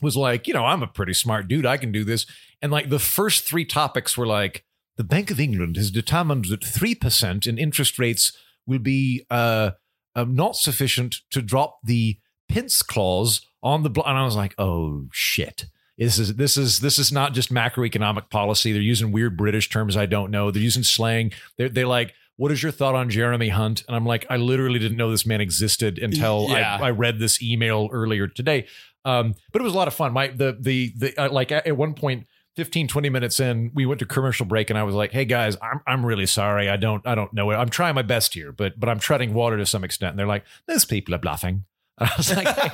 was 0.02 0.16
like, 0.16 0.46
you 0.46 0.54
know, 0.54 0.64
I'm 0.66 0.82
a 0.82 0.86
pretty 0.86 1.14
smart 1.14 1.48
dude. 1.48 1.66
I 1.66 1.76
can 1.76 1.92
do 1.92 2.04
this. 2.04 2.26
And 2.62 2.70
like 2.72 2.88
the 2.90 2.98
first 2.98 3.44
three 3.44 3.64
topics 3.64 4.16
were 4.16 4.26
like, 4.26 4.64
the 4.96 5.04
Bank 5.04 5.30
of 5.30 5.38
England 5.40 5.76
has 5.76 5.90
determined 5.90 6.46
that 6.46 6.64
three 6.64 6.94
percent 6.94 7.46
in 7.46 7.58
interest 7.58 7.98
rates 7.98 8.32
will 8.66 8.78
be 8.78 9.26
uh, 9.30 9.72
um, 10.16 10.34
not 10.34 10.56
sufficient 10.56 11.16
to 11.30 11.40
drop 11.40 11.78
the 11.84 12.18
pince 12.48 12.82
clause 12.82 13.42
on 13.62 13.84
the. 13.84 13.90
Bl-. 13.90 14.02
And 14.04 14.18
I 14.18 14.24
was 14.24 14.34
like, 14.34 14.54
oh 14.58 15.06
shit. 15.12 15.66
This 15.98 16.18
is 16.18 16.34
this 16.34 16.58
is 16.58 16.80
this 16.80 16.98
is 16.98 17.10
not 17.10 17.32
just 17.32 17.52
macroeconomic 17.52 18.28
policy. 18.28 18.72
They're 18.72 18.82
using 18.82 19.12
weird 19.12 19.36
British 19.36 19.70
terms 19.70 19.96
I 19.96 20.04
don't 20.04 20.30
know. 20.30 20.50
They're 20.50 20.62
using 20.62 20.82
slang. 20.82 21.32
They're 21.56 21.70
they're 21.70 21.86
like, 21.86 22.12
what 22.36 22.52
is 22.52 22.62
your 22.62 22.72
thought 22.72 22.94
on 22.94 23.08
Jeremy 23.08 23.48
Hunt? 23.48 23.82
And 23.88 23.96
I'm 23.96 24.04
like, 24.04 24.26
I 24.28 24.36
literally 24.36 24.78
didn't 24.78 24.98
know 24.98 25.10
this 25.10 25.24
man 25.24 25.40
existed 25.40 25.98
until 25.98 26.48
Yeah. 26.50 26.78
I, 26.80 26.88
I 26.88 26.90
read 26.90 27.18
this 27.18 27.42
email 27.42 27.88
earlier 27.92 28.26
today. 28.26 28.66
Um, 29.06 29.34
but 29.52 29.62
it 29.62 29.64
was 29.64 29.72
a 29.72 29.76
lot 29.76 29.88
of 29.88 29.94
fun. 29.94 30.12
My 30.12 30.28
the 30.28 30.56
the 30.60 30.92
the 30.96 31.16
uh, 31.16 31.30
like 31.30 31.50
at, 31.52 31.66
at 31.66 31.76
one 31.76 31.94
point. 31.94 32.26
15 32.56 32.88
20 32.88 33.08
minutes 33.10 33.38
in 33.38 33.70
we 33.74 33.84
went 33.86 33.98
to 34.00 34.06
commercial 34.06 34.46
break 34.46 34.70
and 34.70 34.78
i 34.78 34.82
was 34.82 34.94
like 34.94 35.12
hey 35.12 35.24
guys 35.24 35.56
i'm 35.62 35.80
i'm 35.86 36.04
really 36.04 36.26
sorry. 36.26 36.68
I 36.68 36.76
don't 36.76 37.06
i 37.06 37.14
don't 37.14 37.32
know 37.32 37.50
it. 37.50 37.54
I'm 37.54 37.68
trying 37.68 37.94
my 37.94 38.02
best 38.02 38.32
here 38.34 38.50
but 38.50 38.80
but 38.80 38.88
i'm 38.88 38.98
treading 38.98 39.34
water 39.34 39.56
to 39.58 39.66
some 39.66 39.84
extent. 39.84 40.10
And 40.12 40.18
they're 40.18 40.26
like 40.26 40.44
those 40.66 40.84
people 40.84 41.14
are 41.14 41.18
bluffing. 41.18 41.64
And 41.98 42.10
i 42.10 42.14
was 42.16 42.34
like 42.34 42.48
hey, 42.48 42.68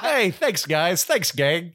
hey 0.24 0.30
thanks 0.30 0.66
guys. 0.66 1.04
Thanks 1.04 1.32
gang. 1.32 1.74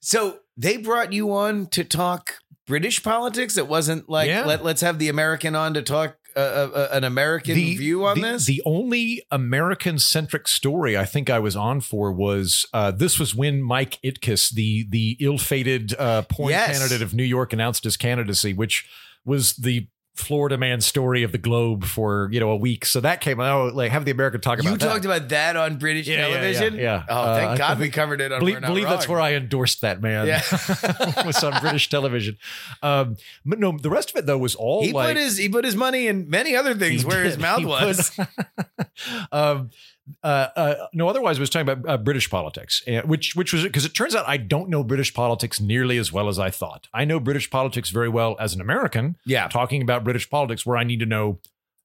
So 0.00 0.40
they 0.56 0.76
brought 0.76 1.12
you 1.12 1.32
on 1.32 1.66
to 1.68 1.82
talk 1.84 2.34
British 2.66 3.02
politics. 3.02 3.56
It 3.56 3.66
wasn't 3.68 4.08
like 4.08 4.28
Yeah. 4.28 4.44
let, 4.44 4.64
let's 4.64 4.80
have 4.80 4.98
the 4.98 5.08
American 5.08 5.54
on 5.54 5.74
to 5.74 5.82
talk 5.82 6.16
uh, 6.36 6.70
uh, 6.74 6.88
an 6.92 7.04
American 7.04 7.54
view 7.54 8.04
on 8.04 8.20
the, 8.20 8.32
this. 8.32 8.46
The 8.46 8.62
only 8.66 9.22
American 9.30 9.98
centric 9.98 10.46
story 10.46 10.96
I 10.96 11.04
think 11.04 11.30
I 11.30 11.38
was 11.38 11.56
on 11.56 11.80
for 11.80 12.12
was 12.12 12.66
uh, 12.74 12.90
this 12.90 13.18
was 13.18 13.34
when 13.34 13.62
Mike 13.62 13.98
Itkis, 14.04 14.50
the 14.52 14.86
the 14.88 15.16
ill 15.20 15.38
fated 15.38 15.94
uh, 15.98 16.22
porn 16.22 16.50
Yes. 16.50 16.78
candidate 16.78 17.02
of 17.02 17.14
New 17.14 17.24
York, 17.24 17.52
announced 17.52 17.84
his 17.84 17.96
candidacy, 17.96 18.52
which 18.52 18.86
was 19.24 19.56
the 19.56 19.88
Florida 20.16 20.56
man 20.58 20.80
story 20.80 21.22
of 21.22 21.30
the 21.32 21.38
globe 21.38 21.84
for 21.84 22.28
you 22.32 22.40
know 22.40 22.50
a 22.50 22.56
week. 22.56 22.84
So 22.86 23.00
that 23.02 23.20
came 23.20 23.38
out. 23.40 23.74
Like 23.74 23.92
have 23.92 24.04
the 24.04 24.10
American 24.10 24.40
talk 24.40 24.58
about 24.58 24.70
you 24.70 24.76
that. 24.78 24.86
talked 24.88 25.04
about 25.04 25.28
that 25.28 25.56
on 25.56 25.76
British 25.76 26.08
Yeah, 26.08 26.14
yeah, 26.16 26.20
yeah, 26.28 26.34
television. 26.34 26.74
yeah. 26.78 27.04
Oh, 27.08 27.34
thank 27.36 27.50
Uh, 27.50 27.56
God 27.56 27.78
we 27.78 27.90
covered 27.90 28.20
it 28.20 28.32
on. 28.32 28.38
believe, 28.40 28.60
believe 28.62 28.88
that's 28.88 29.06
where 29.08 29.20
I 29.20 29.34
endorsed 29.34 29.82
that 29.82 30.00
man. 30.00 30.26
Yeah. 30.26 30.42
was 31.26 31.44
on 31.44 31.60
British 31.60 31.88
television. 31.88 32.38
Um, 32.82 33.16
but 33.44 33.58
no, 33.58 33.76
the 33.78 33.90
rest 33.90 34.10
of 34.10 34.16
it 34.16 34.26
though 34.26 34.38
was 34.38 34.54
all 34.54 34.82
He 34.82 34.92
like 34.92 35.08
put 35.08 35.16
his 35.18 35.36
he 35.36 35.48
put 35.48 35.64
his 35.64 35.76
money 35.76 36.06
in 36.06 36.28
many 36.30 36.56
other 36.56 36.74
things 36.74 37.02
He 37.02 37.06
where 37.08 37.22
his 37.22 37.38
mouth 37.38 37.58
He 37.60 37.66
was. 37.66 38.10
put- 38.10 38.28
um, 39.32 39.70
uh, 40.22 40.26
uh, 40.56 40.74
no, 40.92 41.08
otherwise, 41.08 41.38
I 41.38 41.40
was 41.40 41.50
talking 41.50 41.68
about 41.68 41.88
uh, 41.88 41.96
British 41.98 42.30
politics, 42.30 42.82
which 43.04 43.34
which 43.34 43.52
was 43.52 43.62
because 43.64 43.84
it 43.84 43.94
turns 43.94 44.14
out 44.14 44.24
I 44.28 44.36
don't 44.36 44.68
know 44.68 44.84
British 44.84 45.12
politics 45.14 45.60
nearly 45.60 45.98
as 45.98 46.12
well 46.12 46.28
as 46.28 46.38
I 46.38 46.50
thought. 46.50 46.88
I 46.94 47.04
know 47.04 47.18
British 47.20 47.50
politics 47.50 47.90
very 47.90 48.08
well 48.08 48.36
as 48.38 48.54
an 48.54 48.60
American. 48.60 49.16
Yeah. 49.26 49.48
talking 49.48 49.82
about 49.82 50.04
British 50.04 50.28
politics, 50.30 50.64
where 50.64 50.76
I 50.76 50.84
need 50.84 51.00
to 51.00 51.06
know 51.06 51.38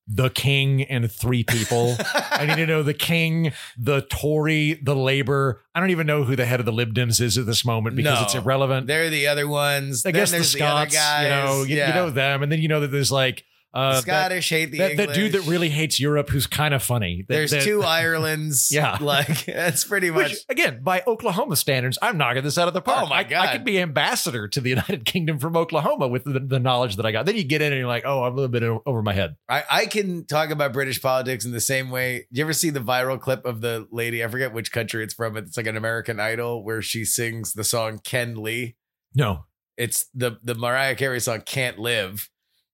the 0.07 0.29
king 0.29 0.83
and 0.83 1.09
three 1.11 1.43
people. 1.43 1.95
I 2.31 2.45
need 2.45 2.55
to 2.57 2.65
know 2.67 2.83
the 2.83 2.93
king, 2.93 3.53
the 3.77 4.01
Tory, 4.01 4.73
the 4.73 4.95
Labour. 4.95 5.61
I 5.73 5.79
don't 5.79 5.91
even 5.91 6.05
know 6.07 6.23
who 6.23 6.35
the 6.35 6.45
head 6.45 6.59
of 6.59 6.65
the 6.65 6.71
Lib 6.73 6.93
Dems 6.93 7.21
is 7.21 7.37
at 7.37 7.45
this 7.45 7.63
moment 7.63 7.95
because 7.95 8.19
No. 8.19 8.23
it's 8.25 8.35
irrelevant. 8.35 8.87
They're 8.87 9.09
the 9.09 9.27
other 9.27 9.47
ones. 9.47 10.05
I 10.05 10.11
Then 10.11 10.19
guess 10.21 10.31
the 10.31 10.43
Scots, 10.43 10.95
other 10.95 11.01
guys. 11.01 11.23
you 11.23 11.29
know, 11.29 11.63
you, 11.63 11.87
you 11.87 11.93
know 11.93 12.09
them, 12.09 12.43
and 12.43 12.51
then 12.51 12.59
you 12.61 12.67
know 12.67 12.81
that 12.81 12.87
there's 12.89 13.11
like 13.11 13.45
Uh, 13.73 13.93
that- 13.93 14.01
Scottish 14.01 14.49
hate 14.49 14.71
the 14.71 14.77
that, 14.79 14.97
that 14.97 15.13
dude 15.13 15.31
that 15.31 15.47
really 15.47 15.69
hates 15.69 15.99
Europe, 15.99 16.29
who's 16.29 16.45
kind 16.45 16.73
of 16.73 16.83
funny. 16.83 17.23
That- 17.27 17.33
There's 17.33 17.51
that- 17.51 17.63
two 17.63 17.81
Irelands. 17.83 18.69
Yeah. 18.71 18.97
like 18.99 19.45
that's 19.45 19.83
pretty 19.85 20.11
much. 20.11 20.31
Which, 20.31 20.45
again, 20.49 20.81
by 20.83 21.03
Oklahoma 21.07 21.55
standards, 21.55 21.97
I'm 22.01 22.17
knocking 22.17 22.43
this 22.43 22.57
out 22.57 22.67
of 22.67 22.73
the 22.73 22.81
park. 22.81 23.03
Oh, 23.03 23.07
my 23.07 23.25
I- 23.29 23.47
I, 23.49 23.51
could 23.53 23.63
be 23.63 23.79
ambassador 23.79 24.47
to 24.49 24.59
the 24.61 24.69
United 24.71 25.05
Kingdom 25.05 25.39
from 25.39 25.55
Oklahoma 25.55 26.07
with 26.07 26.25
the, 26.25 26.39
the 26.39 26.59
knowledge 26.59 26.97
that 26.97 27.05
I 27.05 27.11
got. 27.11 27.25
Then 27.25 27.37
you 27.37 27.43
get 27.43 27.61
in 27.61 27.71
and 27.71 27.79
you're 27.79 27.87
like, 27.87 28.03
oh, 28.05 28.23
I'm 28.23 28.33
a 28.33 28.35
little 28.35 28.49
bit 28.49 28.63
over 28.85 29.01
my 29.01 29.13
head. 29.13 29.35
I, 29.47 29.63
I 29.69 29.85
can 29.85 30.25
talk 30.25 30.49
about 30.49 30.73
British 30.73 31.01
politics 31.01 31.45
in 31.45 31.51
the 31.51 31.61
same 31.61 31.89
way. 31.91 32.27
You 32.29 32.43
ever 32.43 32.53
see 32.53 32.71
the 32.71 32.81
viral 32.81 33.19
clip 33.19 33.45
of 33.45 33.61
the 33.61 33.87
lady? 33.91 34.23
I 34.23 34.27
forget 34.27 34.53
which 34.53 34.71
country 34.71 35.03
it's 35.03 35.13
from. 35.13 35.37
It's 35.37 35.55
like 35.55 35.67
an 35.67 35.77
American 35.77 36.19
Idol 36.19 36.63
where 36.63 36.81
she 36.81 37.05
sings 37.05 37.53
the 37.53 37.63
song 37.63 37.99
Ken 38.03 38.35
Lee. 38.35 38.75
No. 39.15 39.45
It's 39.77 40.05
the 40.13 40.37
the 40.43 40.53
Mariah 40.55 40.95
Carey 40.95 41.19
song 41.19 41.41
"Can't 41.45 41.79
Live," 41.79 42.29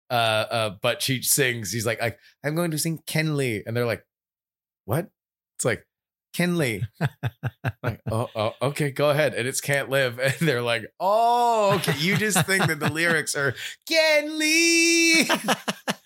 uh, 0.09 0.13
uh, 0.13 0.69
but 0.81 1.01
she 1.01 1.21
sings. 1.21 1.71
He's 1.71 1.85
like, 1.85 2.01
"I'm 2.43 2.55
going 2.55 2.71
to 2.71 2.77
sing 2.77 2.99
Ken 3.05 3.37
Lee," 3.37 3.63
and 3.65 3.75
they're 3.75 3.85
like, 3.85 4.05
"What?" 4.85 5.09
It's 5.57 5.65
like 5.65 5.85
Ken 6.33 6.57
Lee. 6.57 6.83
like, 7.83 7.99
oh, 8.11 8.29
oh, 8.35 8.53
okay, 8.61 8.91
go 8.91 9.09
ahead. 9.09 9.33
And 9.33 9.47
it's 9.47 9.59
"Can't 9.59 9.89
Live," 9.89 10.19
and 10.23 10.35
they're 10.39 10.61
like, 10.61 10.85
"Oh, 10.99 11.73
okay." 11.75 11.97
You 11.97 12.15
just 12.15 12.45
think 12.45 12.67
that 12.67 12.79
the 12.79 12.91
lyrics 12.91 13.35
are 13.35 13.55
Ken 13.87 14.37
Lee. 14.37 15.29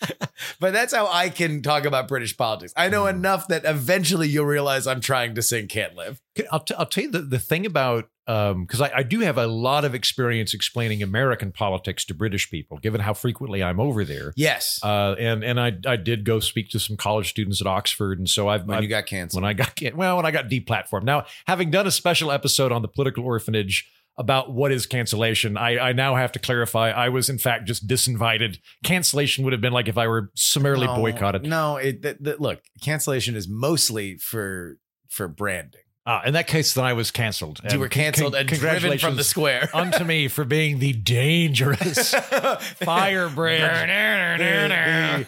but 0.59 0.73
that's 0.73 0.93
how 0.93 1.07
I 1.07 1.29
can 1.29 1.61
talk 1.61 1.85
about 1.85 2.07
British 2.07 2.35
politics. 2.37 2.73
I 2.75 2.89
know 2.89 3.07
enough 3.07 3.47
that 3.49 3.63
eventually 3.65 4.27
you'll 4.27 4.45
realize 4.45 4.87
I'm 4.87 5.01
trying 5.01 5.35
to 5.35 5.41
sing 5.41 5.67
"Can't 5.67 5.95
Live." 5.95 6.21
I'll, 6.51 6.59
t- 6.61 6.73
I'll 6.77 6.85
tell 6.85 7.03
you 7.03 7.11
the, 7.11 7.21
the 7.21 7.39
thing 7.39 7.65
about 7.65 8.09
because 8.25 8.79
I, 8.79 8.91
I 8.97 9.03
do 9.03 9.19
have 9.21 9.37
a 9.37 9.45
lot 9.47 9.83
of 9.83 9.93
experience 9.93 10.53
explaining 10.53 11.03
American 11.03 11.51
politics 11.51 12.05
to 12.05 12.13
British 12.13 12.49
people, 12.49 12.77
given 12.77 13.01
how 13.01 13.13
frequently 13.13 13.61
I'm 13.61 13.79
over 13.79 14.05
there. 14.05 14.31
Yes. 14.37 14.79
Uh, 14.81 15.15
and 15.19 15.43
and 15.43 15.59
I 15.59 15.73
I 15.85 15.95
did 15.97 16.23
go 16.23 16.39
speak 16.39 16.69
to 16.69 16.79
some 16.79 16.95
college 16.97 17.29
students 17.29 17.59
at 17.61 17.67
Oxford, 17.67 18.19
and 18.19 18.29
so 18.29 18.47
I've 18.47 18.65
When 18.65 18.77
I've- 18.77 18.85
you 18.85 18.89
got 18.89 19.05
canceled. 19.05 19.43
when 19.43 19.49
I 19.49 19.53
got 19.53 19.73
well 19.95 20.15
when 20.17 20.25
I 20.25 20.31
got 20.31 20.49
deplatformed. 20.49 21.03
Now, 21.03 21.25
having 21.47 21.71
done 21.71 21.87
a 21.87 21.91
special 21.91 22.31
episode 22.31 22.71
on 22.71 22.81
the 22.81 22.87
political 22.87 23.25
orphanage 23.25 23.89
about 24.17 24.51
what 24.51 24.71
is 24.71 24.85
cancellation, 24.85 25.57
I, 25.57 25.89
I 25.89 25.93
now 25.93 26.15
have 26.15 26.31
to 26.33 26.39
clarify. 26.39 26.91
I 26.91 27.09
was 27.09 27.29
in 27.29 27.37
fact 27.37 27.65
just 27.65 27.87
disinvited. 27.87 28.57
Cancellation 28.83 29.43
would 29.43 29.53
have 29.53 29.61
been 29.61 29.73
like 29.73 29.87
if 29.87 29.97
I 29.97 30.07
were 30.07 30.31
summarily 30.35 30.87
No, 30.87 30.95
boycotted. 30.95 31.43
No, 31.43 31.77
it 31.77 32.01
th- 32.01 32.17
th- 32.23 32.39
look, 32.39 32.61
cancellation 32.81 33.35
is 33.35 33.47
mostly 33.47 34.17
for 34.17 34.77
for 35.09 35.27
branding. 35.27 35.80
Ah, 36.03 36.23
in 36.25 36.33
that 36.33 36.47
case, 36.47 36.73
then 36.73 36.83
I 36.83 36.93
was 36.93 37.11
canceled. 37.11 37.61
You 37.71 37.77
were 37.77 37.87
canceled 37.87 38.33
and 38.33 38.49
driven 38.49 38.97
from 38.97 39.17
the 39.17 39.23
square. 39.23 39.69
unto 39.73 40.03
me 40.03 40.27
for 40.27 40.43
being 40.43 40.79
the 40.79 40.93
dangerous 40.93 42.13
firebrand, 42.83 43.91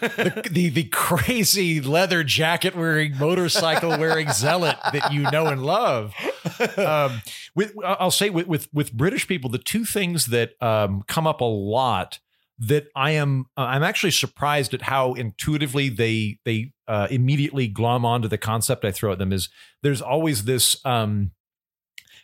the, 0.00 0.42
the, 0.42 0.50
the, 0.50 0.68
the 0.70 0.84
crazy 0.84 1.80
leather 1.80 2.24
jacket 2.24 2.74
wearing, 2.74 3.16
motorcycle 3.16 3.90
wearing 3.90 4.32
zealot 4.32 4.76
that 4.92 5.12
you 5.12 5.22
know 5.30 5.46
and 5.46 5.62
love. 5.64 6.12
Um, 6.76 7.22
with, 7.54 7.72
I'll 7.84 8.10
say 8.10 8.30
with, 8.30 8.48
with 8.48 8.68
with 8.74 8.92
British 8.92 9.28
people, 9.28 9.50
the 9.50 9.58
two 9.58 9.84
things 9.84 10.26
that 10.26 10.60
um, 10.60 11.04
come 11.06 11.28
up 11.28 11.40
a 11.40 11.44
lot 11.44 12.18
that 12.58 12.86
I 12.94 13.12
am 13.12 13.46
uh, 13.56 13.62
I'm 13.62 13.82
actually 13.82 14.12
surprised 14.12 14.74
at 14.74 14.82
how 14.82 15.14
intuitively 15.14 15.88
they 15.88 16.38
they 16.44 16.72
uh, 16.86 17.08
immediately 17.10 17.66
glom 17.68 18.04
onto 18.04 18.28
the 18.28 18.38
concept 18.38 18.84
I 18.84 18.90
throw 18.92 19.12
at 19.12 19.18
them 19.18 19.32
is 19.32 19.48
there's 19.82 20.02
always 20.02 20.44
this 20.44 20.76
um 20.84 21.32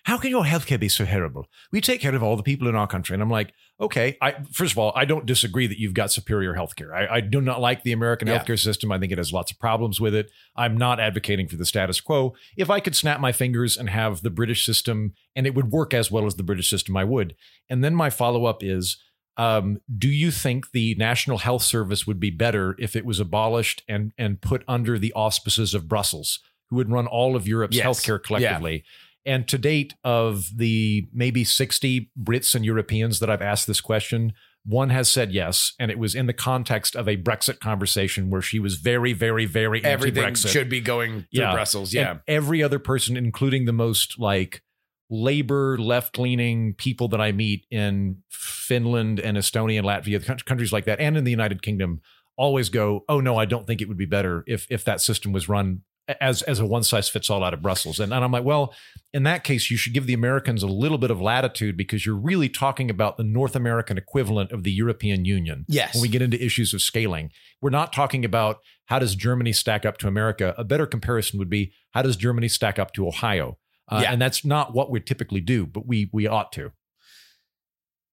how 0.04 0.16
can 0.16 0.30
your 0.30 0.44
healthcare 0.44 0.80
be 0.80 0.88
so 0.88 1.04
terrible? 1.04 1.46
We 1.72 1.80
take 1.82 2.00
care 2.00 2.14
of 2.14 2.22
all 2.22 2.36
the 2.36 2.42
people 2.42 2.68
in 2.68 2.74
our 2.74 2.86
country. 2.86 3.12
And 3.12 3.22
I'm 3.22 3.28
like, 3.30 3.52
okay, 3.78 4.16
I 4.22 4.36
first 4.50 4.72
of 4.72 4.78
all, 4.78 4.92
I 4.96 5.04
don't 5.04 5.26
disagree 5.26 5.66
that 5.66 5.78
you've 5.78 5.92
got 5.94 6.10
superior 6.10 6.54
healthcare. 6.54 6.92
I, 6.94 7.16
I 7.16 7.20
do 7.20 7.40
not 7.40 7.60
like 7.60 7.82
the 7.82 7.92
American 7.92 8.26
Yeah. 8.26 8.38
healthcare 8.38 8.58
system. 8.58 8.90
I 8.92 8.98
think 8.98 9.12
it 9.12 9.18
has 9.18 9.32
lots 9.32 9.52
of 9.52 9.58
problems 9.58 10.00
with 10.00 10.14
it. 10.14 10.30
I'm 10.56 10.76
not 10.76 11.00
advocating 11.00 11.48
for 11.48 11.56
the 11.56 11.66
status 11.66 12.00
quo. 12.00 12.34
If 12.56 12.70
I 12.70 12.80
could 12.80 12.96
snap 12.96 13.20
my 13.20 13.32
fingers 13.32 13.76
and 13.76 13.90
have 13.90 14.22
the 14.22 14.30
British 14.30 14.64
system 14.64 15.12
and 15.36 15.46
it 15.46 15.54
would 15.54 15.70
work 15.70 15.92
as 15.92 16.10
well 16.10 16.24
as 16.24 16.36
the 16.36 16.42
British 16.42 16.70
system, 16.70 16.96
I 16.96 17.04
would. 17.04 17.34
And 17.68 17.84
then 17.84 17.94
my 17.94 18.08
follow-up 18.08 18.62
is 18.62 18.96
um, 19.40 19.78
do 19.96 20.08
you 20.08 20.30
think 20.30 20.72
the 20.72 20.94
National 20.96 21.38
Health 21.38 21.62
Service 21.62 22.06
would 22.06 22.20
be 22.20 22.30
better 22.30 22.76
if 22.78 22.94
it 22.94 23.04
was 23.06 23.18
abolished 23.20 23.82
and 23.88 24.12
and 24.18 24.40
put 24.40 24.62
under 24.68 24.98
the 24.98 25.12
auspices 25.14 25.72
of 25.74 25.88
Brussels, 25.88 26.40
who 26.68 26.76
would 26.76 26.90
run 26.90 27.06
all 27.06 27.34
of 27.36 27.48
Europe's 27.48 27.76
Yes. 27.76 27.86
healthcare 27.86 28.22
collectively? 28.22 28.84
And 29.24 29.46
to 29.48 29.56
date, 29.58 29.94
of 30.04 30.46
the 30.56 31.06
maybe 31.12 31.44
60 31.44 32.10
Brits 32.22 32.54
and 32.54 32.64
Europeans 32.64 33.18
that 33.20 33.30
I've 33.30 33.42
asked 33.42 33.66
this 33.66 33.80
question, 33.80 34.32
one 34.64 34.90
has 34.90 35.10
said 35.10 35.32
yes. 35.32 35.72
And 35.78 35.90
it 35.90 35.98
was 35.98 36.14
in 36.14 36.26
the 36.26 36.32
context 36.34 36.94
of 36.96 37.08
a 37.08 37.16
Brexit 37.16 37.60
conversation 37.60 38.30
where 38.30 38.42
she 38.42 38.58
was 38.58 38.74
very, 38.76 39.12
very, 39.14 39.46
very 39.46 39.82
Everything 39.84 40.22
Brexit. 40.24 40.48
should 40.52 40.68
be 40.68 40.80
going 40.80 41.26
through 41.34 41.52
Brussels. 41.52 41.92
Yeah. 41.94 42.10
And 42.10 42.20
every 42.28 42.62
other 42.62 42.78
person, 42.78 43.16
including 43.16 43.64
the 43.66 43.72
most 43.72 44.18
like 44.18 44.62
labor 45.10 45.76
left 45.76 46.18
leaning 46.18 46.72
people 46.74 47.08
that 47.08 47.20
I 47.20 47.32
meet 47.32 47.66
in 47.70 48.22
Finland 48.30 49.18
and 49.18 49.36
Estonia 49.36 49.78
and 49.78 49.86
Latvia, 49.86 50.44
countries 50.44 50.72
like 50.72 50.84
that, 50.84 51.00
and 51.00 51.16
in 51.16 51.24
the 51.24 51.30
United 51.30 51.62
Kingdom, 51.62 52.00
always 52.36 52.68
go, 52.68 53.04
"Oh 53.08 53.20
no, 53.20 53.36
I 53.36 53.44
don't 53.44 53.66
think 53.66 53.82
it 53.82 53.88
would 53.88 53.98
be 53.98 54.06
better 54.06 54.44
if 54.46 54.66
if 54.70 54.84
that 54.84 55.00
system 55.00 55.32
was 55.32 55.48
run 55.48 55.82
as 56.20 56.42
as 56.42 56.58
a 56.58 56.66
one 56.66 56.84
size 56.84 57.08
fits 57.08 57.28
all 57.28 57.42
out 57.42 57.52
of 57.52 57.60
Brussels." 57.60 57.98
And, 57.98 58.12
and 58.12 58.24
I'm 58.24 58.32
like, 58.32 58.44
well, 58.44 58.72
in 59.12 59.24
that 59.24 59.42
case, 59.42 59.70
you 59.70 59.76
should 59.76 59.92
give 59.92 60.06
the 60.06 60.14
Americans 60.14 60.62
a 60.62 60.68
little 60.68 60.98
bit 60.98 61.10
of 61.10 61.20
latitude 61.20 61.76
because 61.76 62.06
you're 62.06 62.16
really 62.16 62.48
talking 62.48 62.88
about 62.88 63.16
the 63.16 63.24
North 63.24 63.56
American 63.56 63.98
equivalent 63.98 64.52
of 64.52 64.62
the 64.62 64.72
European 64.72 65.24
Union. 65.24 65.64
Yes. 65.68 65.94
When 65.94 66.02
we 66.02 66.08
get 66.08 66.22
into 66.22 66.42
issues 66.42 66.72
of 66.72 66.80
scaling, 66.80 67.32
we're 67.60 67.70
not 67.70 67.92
talking 67.92 68.24
about 68.24 68.60
how 68.86 69.00
does 69.00 69.16
Germany 69.16 69.52
stack 69.52 69.84
up 69.84 69.98
to 69.98 70.08
America. 70.08 70.54
A 70.56 70.64
better 70.64 70.86
comparison 70.86 71.38
would 71.38 71.50
be 71.50 71.72
how 71.90 72.02
does 72.02 72.16
Germany 72.16 72.48
stack 72.48 72.78
up 72.78 72.92
to 72.94 73.06
Ohio. 73.06 73.58
Uh, 73.90 74.00
Yeah. 74.02 74.12
And 74.12 74.22
that's 74.22 74.44
not 74.44 74.72
what 74.74 74.90
we 74.90 75.00
typically 75.00 75.40
do, 75.40 75.66
but 75.66 75.86
we 75.86 76.08
we 76.12 76.26
ought 76.26 76.52
to. 76.52 76.72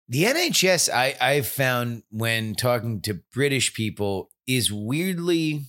The 0.09 0.23
NHS, 0.23 0.89
I, 0.91 1.15
I've 1.19 1.47
found 1.47 2.03
when 2.09 2.55
talking 2.55 3.01
to 3.01 3.19
British 3.34 3.73
people, 3.73 4.30
is 4.47 4.71
weirdly, 4.71 5.65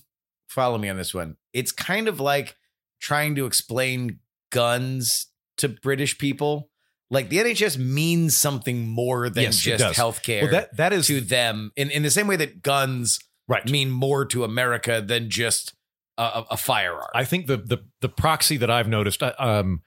follow 0.47 0.77
me 0.77 0.87
on 0.87 0.95
this 0.95 1.13
one. 1.13 1.35
It's 1.51 1.73
kind 1.73 2.07
of 2.07 2.21
like 2.21 2.55
trying 3.01 3.35
to 3.35 3.45
explain 3.45 4.19
guns 4.51 5.27
to 5.57 5.67
British 5.67 6.17
people. 6.17 6.69
Like 7.11 7.27
the 7.29 7.39
NHS 7.39 7.77
means 7.77 8.37
something 8.37 8.87
more 8.87 9.29
than 9.29 9.43
Yes, 9.45 9.57
just 9.57 9.99
healthcare 9.99 10.43
Well, 10.43 10.51
that 10.51 10.77
that 10.77 10.93
is 10.93 11.07
to 11.07 11.19
them, 11.19 11.71
in, 11.75 11.89
in 11.91 12.03
the 12.03 12.11
same 12.11 12.27
way 12.27 12.35
that 12.37 12.61
guns 12.61 13.19
right. 13.47 13.65
mean 13.69 13.89
more 13.91 14.25
to 14.25 14.43
America 14.45 15.03
than 15.05 15.29
just 15.29 15.73
a, 16.17 16.23
a, 16.23 16.45
a 16.51 16.57
firearm. 16.57 17.09
I 17.13 17.25
think 17.25 17.47
the 17.47 17.57
the 17.57 17.79
the 17.99 18.09
proxy 18.09 18.55
that 18.57 18.69
I've 18.71 18.87
noticed. 18.87 19.21
uh, 19.21 19.33
Um, 19.37 19.81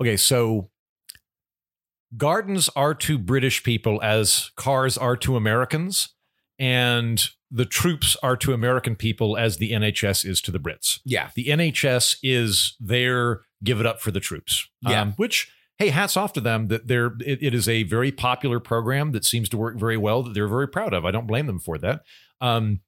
okay, 0.00 0.16
so 0.16 0.70
gardens 2.16 2.68
are 2.74 2.94
to 2.94 3.18
British 3.18 3.62
people 3.62 4.00
as 4.02 4.50
cars 4.56 4.96
are 4.96 5.16
to 5.18 5.36
Americans, 5.36 6.14
and 6.58 7.22
the 7.50 7.64
troops 7.64 8.16
are 8.22 8.36
to 8.36 8.52
American 8.52 8.96
people 8.96 9.36
as 9.36 9.56
the 9.56 9.72
NHS 9.72 10.28
is 10.28 10.40
to 10.42 10.50
the 10.50 10.58
Brits. 10.58 11.00
yeah. 11.04 11.30
The 11.34 11.46
NHS 11.46 12.16
is 12.22 12.76
there, 12.78 13.42
give 13.64 13.80
it 13.80 13.86
up 13.86 14.00
for 14.00 14.10
the 14.10 14.20
troops. 14.20 14.68
Yeah. 14.82 15.02
Um, 15.02 15.12
which, 15.16 15.50
hey, 15.78 15.88
hats 15.88 16.16
off 16.16 16.32
to 16.34 16.40
them 16.40 16.68
that 16.68 16.88
they're 16.88 17.12
it, 17.24 17.42
it 17.42 17.54
is 17.54 17.68
a 17.68 17.84
very 17.84 18.12
popular 18.12 18.60
program 18.60 19.12
that 19.12 19.24
seems 19.24 19.48
to 19.50 19.56
work 19.56 19.78
very 19.78 19.96
well 19.96 20.22
that 20.22 20.34
they're 20.34 20.48
very 20.48 20.68
proud 20.68 20.92
of. 20.92 21.04
I 21.04 21.10
don't 21.10 21.26
blame 21.26 21.46
them 21.46 21.58
for 21.58 21.78
that. 21.78 22.02
Um, 22.40 22.80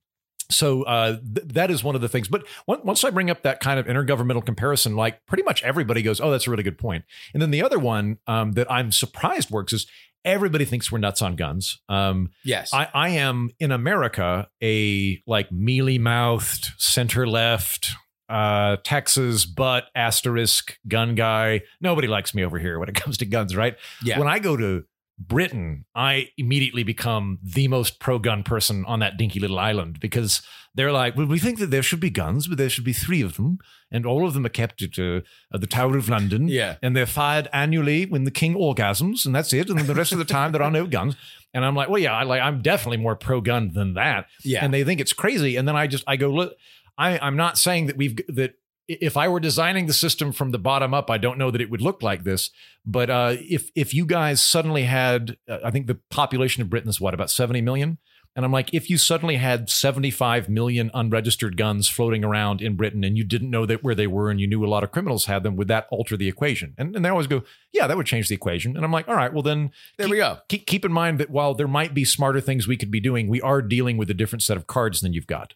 so 0.51 0.82
uh, 0.82 1.16
th- 1.34 1.48
that 1.48 1.70
is 1.70 1.82
one 1.82 1.94
of 1.94 2.01
the 2.01 2.09
things. 2.09 2.28
But 2.28 2.46
on- 2.66 2.80
once 2.84 3.03
I 3.05 3.11
bring 3.11 3.30
up 3.30 3.42
that 3.42 3.61
kind 3.61 3.80
of 3.80 3.86
intergovernmental 3.86 4.44
comparison, 4.44 4.96
like 4.96 5.24
pretty 5.26 5.42
much 5.44 5.62
everybody 5.62 6.03
goes, 6.03 6.20
"Oh, 6.20 6.30
that's 6.30 6.46
a 6.46 6.51
really 6.51 6.62
good 6.62 6.78
point." 6.78 7.05
And 7.32 7.40
then 7.40 7.51
the 7.51 7.62
other 7.62 7.78
one 7.78 8.18
um, 8.26 8.53
that 8.53 8.70
I'm 8.70 8.92
surprised 8.92 9.51
works 9.51 9.72
is 9.72 9.86
everybody 10.24 10.64
thinks 10.66 10.92
we're 10.92 10.98
nuts 10.98 11.22
on 11.22 11.34
guns. 11.34 11.80
Um, 11.88 12.30
Yes. 12.44 12.74
I, 12.74 12.88
I 12.92 13.09
am 13.11 13.51
in 13.59 13.72
America 13.72 14.48
a 14.62 15.22
like 15.26 15.51
mealy 15.51 15.98
mouthed 15.98 16.72
center 16.76 17.26
left 17.26 17.90
uh 18.28 18.76
Texas 18.84 19.44
butt 19.44 19.86
asterisk 19.94 20.78
gun 20.86 21.14
guy. 21.14 21.62
Nobody 21.80 22.07
likes 22.07 22.32
me 22.34 22.44
over 22.44 22.59
here 22.59 22.78
when 22.78 22.88
it 22.88 22.94
comes 22.94 23.16
to 23.18 23.24
guns, 23.26 23.57
right? 23.57 23.76
yeah. 24.05 24.18
When 24.18 24.28
I 24.28 24.38
go 24.38 24.57
to 24.57 24.84
Britain, 25.21 25.85
I 25.95 26.31
immediately 26.39 26.83
become 26.83 27.39
the 27.43 27.68
most 27.68 28.01
pro 28.01 28.18
gun 28.18 28.43
person 28.43 28.85
on 28.87 29.01
that 29.01 29.18
dinky 29.18 29.39
little 29.39 29.59
island 29.59 30.01
because 30.01 30.43
they're 30.75 30.93
like, 30.93 31.16
well, 31.16 31.27
we 31.27 31.39
think 31.39 31.59
that 31.59 31.71
there 31.71 31.83
should 31.83 32.01
be 32.01 32.11
guns, 32.11 32.47
but 32.47 32.57
there 32.57 32.71
should 32.71 32.85
be 32.85 32.93
three 32.93 33.21
of 33.21 33.37
them, 33.37 33.59
and 33.91 34.07
all 34.07 34.27
of 34.27 34.35
them 34.35 34.47
are 34.47 34.51
kept 34.51 34.83
at, 34.83 34.99
uh, 34.99 35.21
at 35.53 35.61
the 35.61 35.66
Tower 35.66 35.99
of 35.99 36.09
London. 36.09 36.49
Yeah. 36.49 36.77
And 36.83 36.97
they're 36.97 37.07
fired 37.07 37.49
annually 37.53 38.07
when 38.07 38.25
the 38.25 38.31
king 38.31 38.55
orgasms, 38.55 39.27
and 39.27 39.35
that's 39.35 39.53
it. 39.53 39.68
And 39.68 39.79
then 39.79 39.87
the 39.87 39.95
rest 39.95 40.12
of 40.12 40.18
the 40.18 40.25
time, 40.25 40.53
there 40.53 40.62
are 40.62 40.71
no 40.71 40.87
guns. 40.87 41.16
And 41.53 41.64
I'm 41.64 41.75
like, 41.75 41.89
well, 41.89 42.01
yeah, 42.01 42.14
I 42.14 42.23
like 42.23 42.41
I'm 42.41 42.62
definitely 42.62 42.99
more 42.99 43.16
pro 43.16 43.41
gun 43.41 43.73
than 43.75 43.95
that. 43.95 44.27
Yeah. 44.45 44.64
And 44.64 44.73
they 44.73 44.85
think 44.85 45.01
it's 45.01 45.12
crazy. 45.12 45.57
And 45.57 45.66
then 45.66 45.77
I 45.77 45.89
just 45.89 46.05
I 46.07 46.16
go, 46.16 46.31
look, 46.31 46.55
I, 46.97 47.18
I'm 47.18 47.37
not 47.37 47.59
saying 47.59 47.87
that 47.87 47.97
we've 47.97 48.16
that 48.29 48.55
if 49.01 49.16
I 49.16 49.28
were 49.28 49.41
designing 49.41 49.86
the 49.86 49.93
system 49.93 50.32
from 50.32 50.51
the 50.51 50.59
bottom 50.59 50.93
up, 50.93 51.11
I 51.11 51.18
don't 51.18 51.38
know 51.38 51.51
that 51.51 51.61
it 51.61 51.70
would 51.70 51.80
look 51.80 52.03
like 52.03 52.24
this. 52.24 52.51
But 52.84 53.11
uh, 53.11 53.36
if 53.38 53.70
if 53.74 53.95
you 53.95 54.05
guys 54.05 54.41
suddenly 54.41 54.84
had, 54.84 55.36
uh, 55.49 55.59
I 55.64 55.70
think 55.70 55.86
the 55.86 56.01
population 56.11 56.62
of 56.62 56.70
Britain 56.70 56.91
is 56.91 57.01
what 57.01 57.14
about 57.14 57.30
70 57.30 57.61
million. 57.61 57.99
And 58.36 58.45
I'm 58.45 58.53
like, 58.53 58.72
if 58.72 58.88
you 58.88 58.97
suddenly 58.97 59.36
had 59.36 59.68
75 59.68 60.49
million 60.49 60.91
unregistered 60.95 61.57
guns 61.57 61.88
floating 61.88 62.22
around 62.22 62.62
in 62.62 62.76
Britain 62.76 63.03
and 63.03 63.18
you 63.18 63.24
didn't 63.24 63.51
know 63.51 63.66
that 63.66 63.82
where 63.82 63.95
they 63.95 64.07
were 64.07 64.30
and 64.30 64.41
you 64.41 64.47
knew 64.47 64.64
a 64.64 64.68
lot 64.68 64.84
of 64.84 64.93
criminals 64.93 65.24
had 65.24 65.43
them, 65.43 65.57
would 65.57 65.66
that 65.66 65.88
alter 65.91 66.16
the 66.16 66.28
equation? 66.28 66.72
And, 66.78 66.95
and 66.95 67.05
they 67.05 67.09
always 67.09 67.26
go, 67.26 67.43
yeah, 67.72 67.88
that 67.88 67.97
would 67.97 68.07
change 68.07 68.28
the 68.28 68.36
equation. 68.36 68.76
And 68.76 68.84
I'm 68.84 68.93
like, 68.93 69.09
all 69.09 69.16
right, 69.16 69.32
well 69.32 69.43
then 69.43 69.72
There 69.99 70.07
keep, 70.07 70.12
we 70.12 70.18
go. 70.18 70.38
Keep, 70.49 70.66
keep 70.66 70.84
in 70.84 70.93
mind 70.93 71.18
that 71.18 71.30
while 71.30 71.55
there 71.55 71.66
might 71.66 71.93
be 71.93 72.05
smarter 72.05 72.41
things 72.41 72.68
we 72.68 72.76
could 72.76 72.93
be 72.93 73.01
doing, 73.01 73.26
we 73.28 73.41
are 73.41 73.61
dealing 73.61 73.97
with 73.97 74.09
a 74.11 74.14
different 74.14 74.45
set 74.45 74.57
of 74.57 74.68
cards 74.68 75.01
than 75.01 75.12
you've 75.12 75.26
got. 75.26 75.55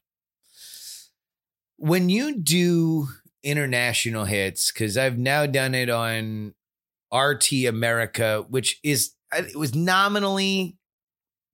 when 1.77 2.09
you 2.09 2.39
do 2.39 3.07
international 3.45 4.25
hits, 4.25 4.73
because 4.73 4.97
I've 4.99 5.19
now 5.19 5.47
done 5.47 5.75
it 5.75 5.89
on 5.91 6.55
RT 7.15 7.53
America, 7.69 8.45
which 8.49 8.81
is 8.83 9.13
it 9.33 9.55
was 9.57 9.75
nominally 9.75 10.77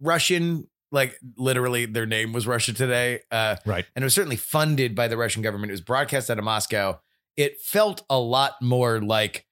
Russian, 0.00 0.68
like 0.92 1.16
literally 1.36 1.86
their 1.86 2.06
name 2.06 2.32
was 2.32 2.46
Russia 2.46 2.72
Today, 2.72 3.20
uh, 3.30 3.56
Right. 3.66 3.84
and 3.94 4.02
it 4.02 4.06
was 4.06 4.14
certainly 4.14 4.36
funded 4.36 4.94
by 4.94 5.08
the 5.08 5.16
Russian 5.16 5.42
government. 5.42 5.70
It 5.70 5.74
was 5.74 5.80
broadcast 5.82 6.30
out 6.30 6.38
of 6.38 6.44
Moscow. 6.44 7.00
It 7.36 7.60
felt 7.60 8.02
a 8.10 8.18
lot 8.18 8.54
more 8.62 9.00
like 9.00 9.46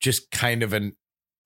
just 0.00 0.30
kind 0.30 0.62
of 0.62 0.72
an 0.72 0.96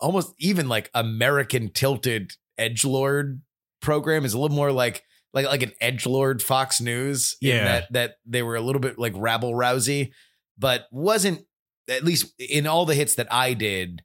almost 0.00 0.34
even 0.38 0.68
like 0.68 0.90
American 0.94 1.68
tilted 1.70 2.32
edge 2.58 2.84
lord 2.84 3.40
program 3.80 4.24
is 4.24 4.32
a 4.34 4.38
little 4.38 4.56
more 4.56 4.72
like 4.72 5.02
like 5.34 5.46
like 5.46 5.62
an 5.62 5.72
edge 5.80 6.06
lord 6.06 6.42
Fox 6.42 6.80
News. 6.80 7.36
in 7.42 7.48
Yeah. 7.48 7.64
that 7.64 7.92
that 7.92 8.16
they 8.26 8.42
were 8.42 8.56
a 8.56 8.60
little 8.60 8.80
bit 8.80 8.98
like 8.98 9.12
rabble 9.16 9.52
rousy, 9.52 10.12
but 10.58 10.86
wasn't 10.90 11.44
at 11.88 12.04
least 12.04 12.32
in 12.38 12.66
all 12.66 12.84
the 12.86 12.94
hits 12.94 13.14
that 13.14 13.32
I 13.32 13.54
did 13.54 14.02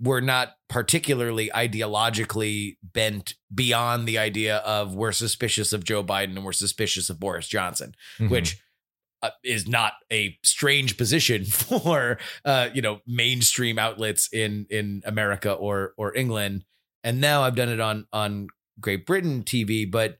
were 0.00 0.20
not 0.20 0.54
particularly 0.68 1.50
ideologically 1.54 2.76
bent 2.82 3.34
beyond 3.54 4.06
the 4.08 4.18
idea 4.18 4.58
of 4.58 4.94
we're 4.94 5.12
suspicious 5.12 5.72
of 5.72 5.84
Joe 5.84 6.02
Biden 6.02 6.36
and 6.36 6.44
we're 6.44 6.52
suspicious 6.52 7.08
of 7.10 7.20
Boris 7.20 7.46
Johnson, 7.48 7.94
Mhm. 8.18 8.30
which 8.30 8.58
uh, 9.22 9.30
is 9.42 9.66
not 9.66 9.94
a 10.12 10.38
strange 10.44 10.96
position 10.98 11.44
for 11.46 12.18
uh, 12.44 12.68
you 12.74 12.82
know 12.82 13.00
mainstream 13.06 13.78
outlets 13.78 14.28
in 14.32 14.66
in 14.70 15.02
America 15.06 15.52
or 15.52 15.94
or 15.96 16.14
England. 16.16 16.64
And 17.02 17.20
now 17.20 17.42
I've 17.42 17.56
done 17.56 17.68
it 17.68 17.80
on 17.80 18.06
on 18.12 18.48
Great 18.80 19.06
Britain 19.06 19.42
TV, 19.44 19.90
but 19.90 20.18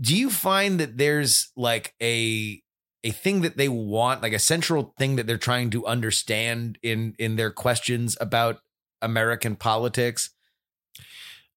do 0.00 0.16
you 0.16 0.28
find 0.30 0.80
that 0.80 0.96
there's 0.98 1.50
like 1.56 1.94
a 2.02 2.60
a 3.04 3.10
thing 3.10 3.42
that 3.42 3.56
they 3.56 3.68
want 3.68 4.22
like 4.22 4.32
a 4.32 4.38
central 4.38 4.94
thing 4.98 5.16
that 5.16 5.26
they're 5.26 5.38
trying 5.38 5.70
to 5.70 5.86
understand 5.86 6.78
in 6.82 7.14
in 7.18 7.36
their 7.36 7.50
questions 7.50 8.16
about 8.20 8.60
American 9.02 9.56
politics? 9.56 10.30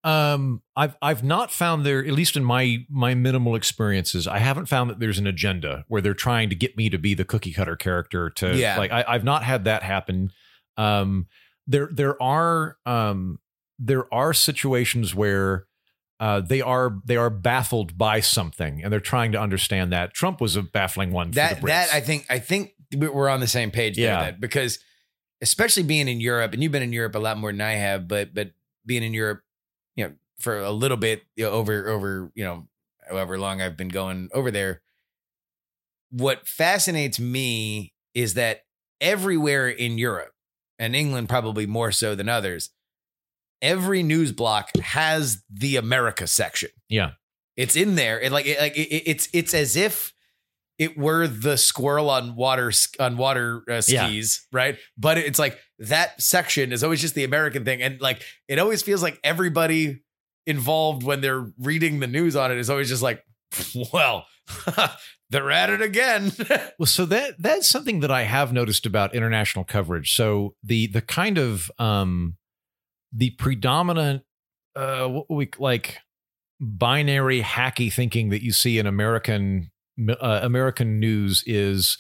Um, 0.04 0.62
I've 0.78 0.96
I've 1.02 1.24
not 1.24 1.52
found 1.52 1.86
there, 1.86 2.00
at 2.00 2.14
least 2.14 2.38
in 2.38 2.44
my 2.44 2.86
my 2.90 3.14
minimal 3.16 3.56
experiences, 3.56 4.28
I 4.28 4.38
haven't 4.38 4.68
found 4.68 4.90
that 4.90 5.00
there's 5.00 5.20
an 5.20 5.28
agenda 5.28 5.84
where 5.90 6.02
they're 6.02 6.14
trying 6.14 6.50
to 6.50 6.56
get 6.56 6.78
me 6.78 6.90
to 6.90 6.98
be 6.98 7.14
the 7.14 7.26
cookie 7.26 7.52
cutter 7.52 7.76
character. 7.76 8.30
To 8.30 8.56
Yeah. 8.56 8.78
like, 8.78 8.92
I, 8.92 9.04
I've 9.08 9.26
not 9.26 9.44
had 9.44 9.66
that 9.66 9.84
happen. 9.84 10.32
Um, 10.78 11.28
there 11.68 11.90
there 11.92 12.22
are 12.22 12.78
um 12.86 13.40
there 13.78 14.12
are 14.14 14.34
situations 14.34 15.14
where 15.14 15.66
uh 16.20 16.42
they 16.42 16.62
are 16.62 16.98
they 17.06 17.16
are 17.16 17.30
baffled 17.30 17.98
by 17.98 18.20
something 18.20 18.84
and 18.84 18.92
they're 18.92 19.00
trying 19.00 19.32
to 19.32 19.40
understand 19.40 19.92
that. 19.94 20.14
Trump 20.14 20.42
was 20.42 20.56
a 20.56 20.62
baffling 20.62 21.12
one. 21.12 21.30
for 21.30 21.36
that 21.36 21.62
that 21.62 21.94
I 21.94 22.02
think 22.02 22.26
I 22.30 22.40
think 22.40 22.74
we're 22.96 23.30
on 23.30 23.40
the 23.40 23.48
same 23.48 23.72
page 23.72 23.96
there 23.98 24.06
Yeah. 24.06 24.24
then, 24.32 24.38
because 24.40 24.80
especially 25.42 25.84
being 25.84 26.08
in 26.08 26.20
Europe 26.20 26.54
and 26.54 26.62
you've 26.62 26.72
been 26.72 26.84
in 26.84 26.92
Europe 26.94 27.16
a 27.16 27.20
lot 27.20 27.38
more 27.38 27.52
than 27.52 27.62
I 27.62 27.74
have 27.74 28.08
but 28.08 28.34
but 28.34 28.52
being 28.86 29.04
in 29.04 29.14
Europe 29.14 29.42
you 29.96 30.06
know 30.06 30.14
for 30.40 30.58
a 30.60 30.72
little 30.72 30.98
bit 30.98 31.24
you 31.36 31.46
know, 31.46 31.52
over 31.52 31.88
over 31.88 32.32
you 32.36 32.44
know 32.44 32.68
however 33.08 33.38
long 33.40 33.62
I've 33.62 33.78
been 33.78 33.90
going 33.90 34.30
over 34.34 34.52
there 34.52 34.82
what 36.12 36.48
fascinates 36.48 37.20
me 37.20 37.94
is 38.14 38.34
that 38.34 38.64
everywhere 39.00 39.68
in 39.70 39.98
Europe 39.98 40.34
and 40.78 40.96
England 40.96 41.30
probably 41.30 41.66
more 41.66 41.92
so 41.92 42.16
than 42.16 42.28
others 42.28 42.72
every 43.62 44.04
news 44.04 44.32
block 44.32 44.70
has 44.78 45.44
the 45.50 45.76
America 45.76 46.26
section 46.28 46.70
yeah. 46.90 47.12
it's 47.58 47.76
in 47.76 47.96
there. 47.96 48.20
It 48.20 48.32
like 48.32 48.46
it, 48.46 48.60
like 48.60 48.78
it, 48.78 48.88
it- 48.90 49.04
it's 49.06 49.30
it's 49.34 49.54
as 49.54 49.76
if 49.76 50.14
it 50.78 50.98
were 50.98 51.28
the 51.28 51.58
squirrel 51.58 52.10
on 52.10 52.36
water 52.38 52.72
on 53.00 53.18
water 53.18 53.64
uh, 53.70 53.82
Yeah. 53.88 54.08
skis, 54.08 54.48
right? 54.54 54.78
But 54.98 55.18
it's 55.18 55.38
like 55.40 55.60
that 55.80 56.22
section 56.22 56.72
is 56.72 56.84
always 56.86 57.02
just 57.02 57.16
the 57.16 57.26
American 57.26 57.66
thing, 57.66 57.82
and 57.82 58.00
like 58.00 58.22
it 58.48 58.60
always 58.60 58.82
feels 58.82 59.04
like 59.04 59.20
everybody 59.24 60.00
involved 60.48 61.04
when 61.04 61.20
they're 61.22 61.52
reading 61.60 62.00
the 62.00 62.08
news 62.08 62.36
on 62.36 62.52
it 62.52 62.58
is 62.58 62.70
always 62.70 62.88
just 62.88 63.04
like, 63.04 63.22
well, 63.94 64.26
they're 65.30 65.52
at 65.52 65.70
it 65.70 65.82
again. 65.82 66.32
Well, 66.80 66.86
so 66.88 67.06
that 67.08 67.36
that's 67.42 67.68
something 67.68 68.00
that 68.00 68.10
I 68.12 68.24
have 68.24 68.54
noticed 68.54 68.86
about 68.86 69.14
international 69.14 69.66
coverage. 69.66 70.16
So 70.16 70.56
the 70.64 70.88
the 70.88 71.02
kind 71.02 71.38
of 71.38 71.70
um 71.78 72.38
the 73.12 73.32
predominant 73.32 74.24
uh 74.76 75.08
what 75.08 75.30
we 75.30 75.50
like 75.58 75.98
binary 76.60 77.42
hacky 77.42 77.92
thinking 77.92 78.30
that 78.30 78.44
you 78.44 78.52
see 78.52 78.78
in 78.78 78.86
American 78.86 79.72
uh, 80.10 80.40
American 80.44 81.00
news 81.00 81.44
is 81.46 81.98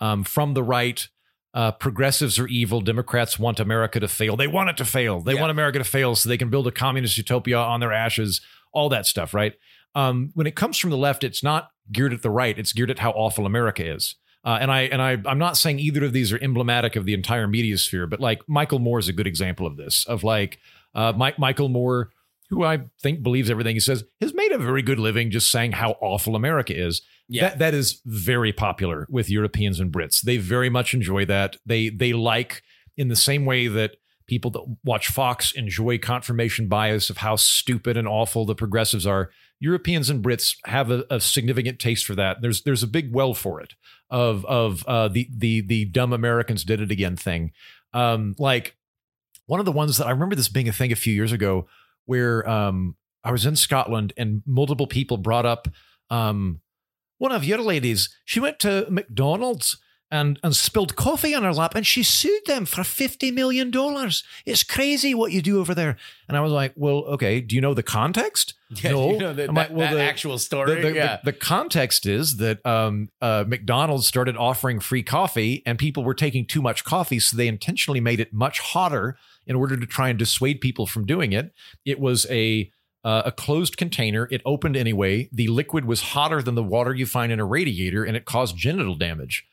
um 0.00 0.24
from 0.24 0.54
the 0.54 0.62
right 0.62 1.08
uh, 1.54 1.72
progressives 1.72 2.38
are 2.38 2.46
evil. 2.46 2.82
Democrats 2.82 3.38
want 3.38 3.58
America 3.58 3.98
to 3.98 4.06
fail. 4.06 4.36
They 4.36 4.46
want 4.46 4.68
it 4.68 4.76
to 4.76 4.84
fail. 4.84 5.20
They 5.22 5.32
Yeah. 5.34 5.40
want 5.40 5.50
America 5.50 5.78
to 5.78 5.84
fail 5.84 6.14
so 6.14 6.28
they 6.28 6.36
can 6.36 6.50
build 6.50 6.66
a 6.66 6.70
communist 6.70 7.16
utopia 7.16 7.56
on 7.58 7.80
their 7.80 7.92
ashes. 7.92 8.42
All 8.72 8.90
that 8.90 9.06
stuff, 9.06 9.32
right? 9.32 9.54
Um, 9.94 10.30
when 10.34 10.46
it 10.46 10.54
comes 10.54 10.76
from 10.76 10.90
the 10.90 10.96
left, 10.98 11.24
it's 11.24 11.42
not 11.42 11.70
geared 11.90 12.12
at 12.12 12.20
the 12.22 12.30
right. 12.30 12.56
It's 12.56 12.74
geared 12.74 12.90
at 12.90 12.98
how 12.98 13.10
awful 13.12 13.46
America 13.46 13.84
is. 13.84 14.14
Uh, 14.48 14.56
and 14.62 14.72
I 14.72 14.80
and 14.84 15.02
I 15.02 15.18
I'm 15.26 15.36
not 15.38 15.58
saying 15.58 15.78
either 15.78 16.06
of 16.06 16.14
these 16.14 16.32
are 16.32 16.42
emblematic 16.42 16.96
of 16.96 17.04
the 17.04 17.12
entire 17.12 17.46
media 17.46 17.76
sphere, 17.76 18.06
but 18.06 18.18
like 18.18 18.48
Michael 18.48 18.78
Moore 18.78 18.98
is 18.98 19.06
a 19.06 19.12
good 19.12 19.26
example 19.26 19.66
of 19.66 19.76
this. 19.76 20.06
Of 20.06 20.24
like 20.24 20.58
uh, 20.94 21.12
Mike 21.14 21.38
Michael 21.38 21.68
Moore, 21.68 22.12
who 22.48 22.64
I 22.64 22.84
think 22.98 23.22
believes 23.22 23.50
everything 23.50 23.76
he 23.76 23.80
says, 23.80 24.04
has 24.22 24.32
made 24.32 24.52
a 24.52 24.56
very 24.56 24.80
good 24.80 24.98
living 24.98 25.30
just 25.30 25.50
saying 25.50 25.72
how 25.72 25.98
awful 26.00 26.34
America 26.34 26.74
is. 26.74 27.02
Yeah. 27.28 27.50
That 27.50 27.58
that 27.58 27.74
is 27.74 28.00
very 28.06 28.54
popular 28.54 29.06
with 29.10 29.28
Europeans 29.28 29.80
and 29.80 29.92
Brits. 29.92 30.22
They 30.22 30.38
very 30.38 30.70
much 30.70 30.94
enjoy 30.94 31.26
that. 31.26 31.56
They 31.66 31.90
they 31.90 32.14
like 32.14 32.62
in 32.96 33.08
the 33.08 33.16
same 33.16 33.44
way 33.44 33.68
that 33.68 33.96
people 34.26 34.50
that 34.52 34.76
watch 34.82 35.08
Fox 35.08 35.52
enjoy 35.52 35.98
confirmation 35.98 36.68
bias 36.68 37.10
of 37.10 37.18
how 37.18 37.36
stupid 37.36 37.98
and 37.98 38.08
awful 38.08 38.46
the 38.46 38.54
progressives 38.54 39.06
are. 39.06 39.28
Europeans 39.60 40.08
and 40.08 40.24
Brits 40.24 40.56
have 40.64 40.90
a, 40.90 41.04
a 41.10 41.20
significant 41.20 41.80
taste 41.80 42.06
for 42.06 42.14
that. 42.14 42.40
There's 42.40 42.62
there's 42.62 42.82
a 42.82 42.86
big 42.86 43.12
well 43.12 43.34
for 43.34 43.60
it 43.60 43.74
of 44.10 44.44
of 44.46 44.84
uh, 44.86 45.08
the 45.08 45.28
the 45.34 45.60
the 45.60 45.84
dumb 45.86 46.12
Americans 46.12 46.64
did 46.64 46.80
it 46.80 46.90
again 46.90 47.16
thing. 47.16 47.52
Um, 47.92 48.34
like 48.38 48.76
one 49.46 49.60
of 49.60 49.66
the 49.66 49.72
ones 49.72 49.96
that 49.96 50.06
I 50.06 50.10
remember 50.10 50.36
this 50.36 50.48
being 50.48 50.68
a 50.68 50.72
thing 50.72 50.92
a 50.92 50.96
few 50.96 51.14
years 51.14 51.32
ago, 51.32 51.66
where 52.04 52.48
um, 52.48 52.96
I 53.24 53.32
was 53.32 53.46
in 53.46 53.56
Scotland 53.56 54.12
and 54.16 54.42
multiple 54.46 54.86
people 54.86 55.16
brought 55.16 55.46
up 55.46 55.68
um, 56.10 56.60
one 57.18 57.32
of 57.32 57.44
your 57.44 57.58
ladies. 57.58 58.08
She 58.24 58.40
went 58.40 58.58
to 58.60 58.86
McDonald's 58.90 59.78
and 60.10 60.38
and 60.42 60.56
spilled 60.56 60.96
coffee 60.96 61.34
on 61.34 61.42
her 61.42 61.52
lap, 61.52 61.74
and 61.74 61.86
she 61.86 62.02
sued 62.02 62.46
them 62.46 62.64
for 62.66 62.82
fifty 62.84 63.30
million 63.30 63.70
dollars. 63.70 64.24
It's 64.46 64.62
crazy 64.62 65.14
what 65.14 65.32
you 65.32 65.42
do 65.42 65.60
over 65.60 65.74
there. 65.74 65.96
And 66.28 66.36
I 66.36 66.40
was 66.40 66.52
like, 66.52 66.72
well, 66.76 67.04
okay. 67.14 67.40
Do 67.40 67.54
you 67.54 67.60
know 67.60 67.74
the 67.74 67.82
context? 67.82 68.54
Yeah, 68.82 68.90
no. 68.90 69.10
you 69.12 69.18
know 69.18 69.32
that- 69.32 69.48
I'm 69.48 69.54
like, 69.54 69.68
that- 69.70 69.94
that 69.94 69.98
actual 69.98 70.36
story? 70.38 70.74
the- 70.82 70.88
the- 70.90 70.94
Yeah. 70.94 71.18
the 71.24 71.32
context 71.32 72.04
is 72.04 72.36
that 72.36 72.64
um, 72.66 73.08
uh, 73.22 73.44
McDonald's 73.46 74.06
started 74.06 74.36
offering 74.36 74.78
free 74.78 75.02
coffee, 75.02 75.62
and 75.64 75.78
people 75.78 76.04
were 76.04 76.12
taking 76.14 76.44
too 76.46 76.60
much 76.60 76.84
coffee, 76.84 77.18
so 77.18 77.34
they 77.36 77.48
intentionally 77.48 78.00
made 78.00 78.20
it 78.20 78.32
much 78.34 78.60
hotter 78.60 79.16
in 79.46 79.56
order 79.56 79.74
to 79.76 79.86
try 79.86 80.10
and 80.10 80.18
dissuade 80.18 80.60
people 80.60 80.86
from 80.86 81.06
doing 81.06 81.32
it. 81.32 81.52
It 81.86 81.98
was 81.98 82.26
a 82.30 82.70
uh, 83.04 83.22
a 83.26 83.32
closed 83.32 83.76
container. 83.78 84.28
It 84.30 84.42
opened 84.44 84.76
anyway. 84.76 85.28
The 85.32 85.46
liquid 85.48 85.84
was 85.86 86.00
hotter 86.12 86.42
than 86.42 86.54
the 86.56 86.62
water 86.64 86.92
you 86.94 87.06
find 87.06 87.30
in 87.32 87.38
a 87.40 87.44
radiator, 87.46 88.04
and 88.04 88.16
it 88.16 88.24
caused 88.26 88.56
genital 88.56 88.96
damage. 88.96 89.44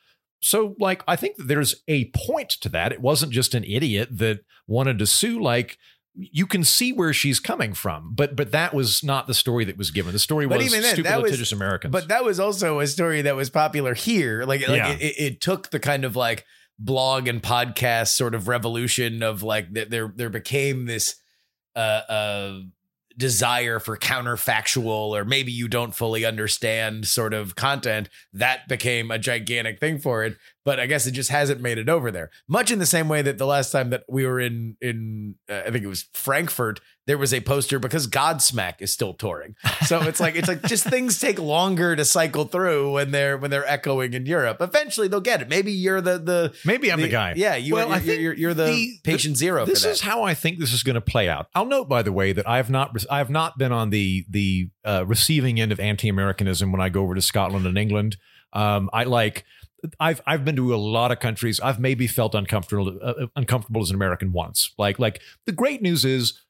So, 0.41 0.75
like, 0.79 1.03
I 1.07 1.15
think 1.15 1.37
that 1.37 1.47
there's 1.47 1.75
a 1.87 2.11
point 2.15 2.49
to 2.61 2.69
that. 2.69 2.91
It 2.91 3.01
wasn't 3.01 3.31
just 3.31 3.55
an 3.55 3.63
idiot 3.63 4.09
that 4.17 4.41
wanted 4.67 4.99
to 4.99 5.05
sue. 5.07 5.41
Like, 5.41 5.77
you 6.13 6.45
can 6.45 6.63
see 6.63 6.93
where 6.93 7.11
she's 7.13 7.39
coming 7.39 7.73
from, 7.73 8.13
but 8.15 8.35
but 8.35 8.51
that 8.51 8.73
was 8.73 9.03
not 9.03 9.27
the 9.27 9.33
story 9.33 9.65
that 9.65 9.77
was 9.77 9.91
given. 9.91 10.13
The 10.13 10.19
story 10.19 10.47
But 10.47 10.59
was 10.59 10.67
even 10.67 10.81
then, 10.81 10.93
stupid 10.93 11.11
that 11.11 11.21
was- 11.21 11.31
litigious 11.31 11.51
Americans. 11.51 11.91
But 11.91 12.07
that 12.07 12.23
was 12.23 12.39
also 12.39 12.79
a 12.79 12.87
story 12.87 13.21
that 13.23 13.35
was 13.35 13.49
popular 13.49 13.93
here. 13.93 14.45
Like, 14.45 14.65
like 14.67 14.77
Yeah. 14.77 14.91
it, 14.93 15.01
it, 15.01 15.15
it 15.19 15.41
took 15.41 15.71
the 15.71 15.79
kind 15.79 16.05
of 16.05 16.15
like 16.15 16.45
blog 16.79 17.27
and 17.27 17.41
podcast 17.41 18.09
sort 18.09 18.33
of 18.35 18.47
revolution 18.47 19.23
of 19.23 19.43
like 19.43 19.73
that 19.73 19.89
there 19.89 20.11
there 20.15 20.29
became 20.29 20.85
this 20.85 21.15
uh 21.75 21.79
uh 21.79 22.59
desire 23.17 23.79
for 23.79 23.97
counterfactual 23.97 25.09
or 25.09 25.23
maybe 25.23 25.51
you 25.51 25.67
don't 25.67 25.95
fully 25.95 26.25
understand 26.25 27.07
sort 27.07 27.33
of 27.33 27.55
content 27.55 28.09
that 28.33 28.67
became 28.67 29.09
a 29.11 29.19
gigantic 29.19 29.79
thing 29.79 29.97
for 29.99 30.23
it 30.23 30.37
but 30.65 30.79
I 30.79 30.87
guess 30.87 31.05
it 31.05 31.11
just 31.11 31.29
hasn't 31.29 31.61
made 31.61 31.77
it 31.77 31.87
over 31.87 32.11
there. 32.11 32.31
Much 32.47 32.71
in 32.71 32.79
the 32.79 32.85
same 32.85 33.07
way 33.07 33.21
that 33.21 33.37
the 33.37 33.45
last 33.45 33.71
time 33.71 33.91
that 33.91 34.03
we 34.09 34.25
were 34.25 34.39
in 34.39 34.75
in 34.81 35.35
uh, 35.49 35.61
I 35.65 35.71
think 35.71 35.83
it 35.85 35.87
was 35.87 36.07
Frankfurt, 36.13 36.81
there 37.07 37.17
was 37.19 37.33
a 37.33 37.39
poster 37.41 37.77
because 37.77 38.07
Godsmack 38.07 38.75
is 38.79 38.91
still 38.91 39.13
touring. 39.13 39.55
So 39.85 40.01
it's 40.01 40.19
like 40.19 40.35
it's 40.35 40.47
like 40.47 40.63
just 40.67 40.83
things 40.83 41.19
take 41.19 41.37
longer 41.39 41.95
to 41.95 42.03
cycle 42.03 42.45
through 42.45 42.93
when 42.93 43.11
they're 43.11 43.37
when 43.37 43.51
they're 43.51 43.67
echoing 43.67 44.13
in 44.13 44.25
Europe. 44.25 44.57
Eventually 44.59 45.07
they'll 45.07 45.21
get 45.21 45.41
it. 45.41 45.49
Maybe 45.49 45.71
you're 45.71 46.01
the 46.01 46.17
the 46.17 46.55
maybe 46.65 46.91
I'm 46.91 46.99
the, 46.99 47.09
guy. 47.09 47.35
Yeah, 47.37 47.55
you 47.55 47.75
Well, 47.75 47.91
are, 47.91 47.95
I 47.95 47.99
you're, 47.99 48.15
you're, 48.19 48.33
you're 48.33 48.53
the, 48.55 48.97
patient 49.03 49.37
zero. 49.37 49.65
This 49.65 49.81
for 49.83 49.87
that. 49.89 49.93
is 49.93 50.01
how 50.01 50.23
I 50.23 50.33
think 50.33 50.57
this 50.59 50.73
is 50.73 50.81
going 50.81 50.95
to 50.95 51.01
play 51.01 51.29
out. 51.29 51.47
I'll 51.53 51.65
note, 51.65 51.87
by 51.87 52.01
the 52.01 52.11
way, 52.11 52.33
that 52.33 52.49
I've 52.49 52.71
not 52.71 52.95
I've 53.11 53.29
not 53.29 53.57
been 53.59 53.71
on 53.71 53.91
the 53.91 54.25
the 54.27 54.69
uh, 54.83 55.05
receiving 55.05 55.61
end 55.61 55.71
of 55.71 55.79
anti-Americanism 55.79 56.71
when 56.71 56.81
I 56.81 56.89
go 56.89 57.03
over 57.03 57.13
to 57.13 57.21
Scotland 57.21 57.67
and 57.67 57.77
England. 57.77 58.17
Um, 58.51 58.89
I 58.91 59.03
like. 59.03 59.45
I've 59.99 60.21
I've 60.25 60.45
been 60.45 60.55
to 60.55 60.73
a 60.73 60.77
lot 60.77 61.11
of 61.11 61.19
countries. 61.19 61.59
I've 61.59 61.79
maybe 61.79 62.07
felt 62.07 62.35
uncomfortable 62.35 62.99
uh, 63.01 63.27
uncomfortable 63.35 63.81
as 63.81 63.89
an 63.89 63.95
American 63.95 64.31
once. 64.31 64.73
Like 64.77 64.99
like 64.99 65.21
the 65.45 65.51
great 65.51 65.81
news 65.81 66.05
is 66.05 66.41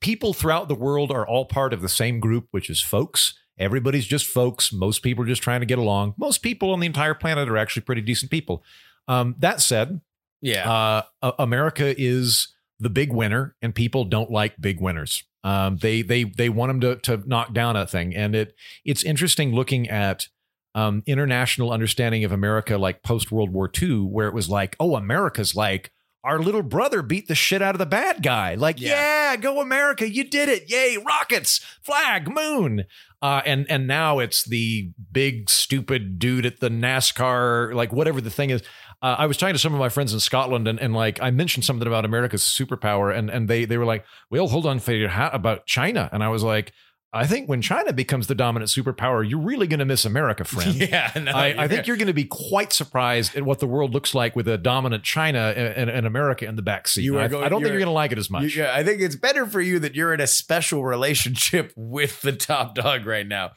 people 0.00 0.34
throughout 0.34 0.68
the 0.68 0.74
world 0.74 1.10
are 1.10 1.26
all 1.26 1.46
part 1.46 1.72
of 1.72 1.80
the 1.80 1.88
same 1.88 2.20
group, 2.20 2.48
which 2.50 2.68
is 2.68 2.80
folks. 2.80 3.34
Everybody's 3.58 4.06
just 4.06 4.26
folks. 4.26 4.72
Most 4.72 5.02
people 5.02 5.24
are 5.24 5.28
just 5.28 5.42
trying 5.42 5.60
to 5.60 5.66
get 5.66 5.78
along. 5.78 6.14
Most 6.18 6.38
people 6.38 6.72
on 6.72 6.80
the 6.80 6.86
entire 6.86 7.14
planet 7.14 7.48
are 7.48 7.56
actually 7.56 7.82
pretty 7.82 8.02
decent 8.02 8.30
people. 8.30 8.64
Um, 9.06 9.36
that 9.38 9.60
said, 9.60 10.00
yeah, 10.40 11.02
uh, 11.22 11.32
America 11.38 11.94
is 11.96 12.48
the 12.80 12.90
big 12.90 13.12
winner, 13.12 13.54
and 13.62 13.74
people 13.74 14.04
don't 14.04 14.30
like 14.30 14.60
big 14.60 14.80
winners. 14.80 15.22
Um, 15.44 15.76
they 15.76 16.02
they 16.02 16.24
they 16.24 16.48
want 16.48 16.70
them 16.70 16.80
to 16.80 16.96
to 16.96 17.28
knock 17.28 17.52
down 17.52 17.76
a 17.76 17.86
thing, 17.86 18.14
and 18.14 18.34
it 18.34 18.54
it's 18.84 19.04
interesting 19.04 19.54
looking 19.54 19.88
at 19.88 20.28
um, 20.74 21.02
international 21.06 21.70
understanding 21.70 22.24
of 22.24 22.32
America, 22.32 22.76
like 22.78 23.02
post 23.02 23.30
World 23.30 23.50
War 23.50 23.70
II, 23.80 24.00
where 24.00 24.28
it 24.28 24.34
was 24.34 24.48
like, 24.48 24.76
oh, 24.80 24.96
America's 24.96 25.54
like 25.54 25.92
our 26.24 26.38
little 26.38 26.62
brother 26.62 27.02
beat 27.02 27.28
the 27.28 27.34
shit 27.34 27.60
out 27.60 27.74
of 27.74 27.78
the 27.78 27.86
bad 27.86 28.22
guy. 28.22 28.54
Like, 28.54 28.80
yeah, 28.80 29.36
go 29.36 29.60
America, 29.60 30.08
you 30.08 30.24
did 30.24 30.48
it! 30.48 30.70
Yay, 30.70 30.96
rockets, 30.96 31.58
flag, 31.82 32.28
moon. 32.28 32.84
Uh, 33.20 33.42
and 33.46 33.66
and 33.70 33.86
now 33.86 34.18
it's 34.18 34.44
the 34.44 34.90
big 35.12 35.48
stupid 35.48 36.18
dude 36.18 36.46
at 36.46 36.60
the 36.60 36.70
NASCAR, 36.70 37.74
like 37.74 37.92
whatever 37.92 38.20
the 38.20 38.30
thing 38.30 38.50
is. 38.50 38.62
Uh, 39.02 39.16
I 39.18 39.26
was 39.26 39.36
talking 39.36 39.54
to 39.54 39.58
some 39.58 39.74
of 39.74 39.78
my 39.78 39.90
friends 39.90 40.14
in 40.14 40.20
Scotland, 40.20 40.66
and, 40.66 40.80
and 40.80 40.94
like 40.94 41.20
I 41.20 41.30
mentioned 41.30 41.64
something 41.64 41.86
about 41.86 42.06
America's 42.06 42.42
superpower, 42.42 43.14
and 43.16 43.30
and 43.30 43.48
they 43.48 43.66
they 43.66 43.76
were 43.76 43.84
like, 43.84 44.04
"Well, 44.30 44.48
hold 44.48 44.66
on, 44.66 44.78
for 44.78 45.08
how 45.08 45.28
about 45.30 45.66
China?" 45.66 46.08
And 46.10 46.24
I 46.24 46.28
was 46.28 46.42
like, 46.42 46.72
"I 47.14 47.26
think 47.26 47.48
when 47.48 47.62
China 47.62 47.92
becomes 47.92 48.26
the 48.26 48.34
dominant 48.34 48.70
superpower, 48.70 49.28
you're 49.28 49.40
really 49.40 49.66
going 49.66 49.78
to 49.78 49.84
miss 49.84 50.04
America, 50.04 50.44
friend." 50.54 50.74
Yeah, 50.74 51.10
no, 51.16 51.32
I, 51.32 51.64
I 51.64 51.68
think 51.68 51.86
you're 51.86 51.96
going 51.96 52.08
to 52.08 52.12
be 52.12 52.24
quite 52.24 52.72
surprised 52.72 53.36
at 53.36 53.44
what 53.44 53.60
the 53.60 53.66
world 53.66 53.94
looks 53.94 54.14
like 54.14 54.34
with 54.36 54.48
a 54.48 54.58
dominant 54.58 55.04
China 55.04 55.52
and, 55.56 55.88
and, 55.88 56.06
America 56.06 56.46
in 56.46 56.56
the 56.56 56.62
backseat. 56.62 57.02
You 57.02 57.16
are 57.18 57.22
I, 57.22 57.28
going- 57.28 57.44
I 57.44 57.48
don't 57.48 57.60
think 57.60 57.68
you're- 57.68 57.74
you're 57.74 57.86
going 57.86 57.92
to 57.92 57.92
like 57.92 58.12
it 58.12 58.18
as 58.18 58.28
much. 58.30 58.42
You- 58.42 58.62
yeah, 58.64 58.74
I 58.74 58.84
think 58.84 59.00
it's 59.00 59.16
better 59.16 59.46
for 59.46 59.60
you 59.60 59.78
that 59.78 59.94
you're 59.94 60.12
in 60.12 60.20
a 60.20 60.26
special 60.26 60.84
relationship 60.84 61.72
with 61.76 62.20
the 62.22 62.32
top 62.32 62.74
dog 62.74 63.06
right 63.06 63.26
now. 63.26 63.52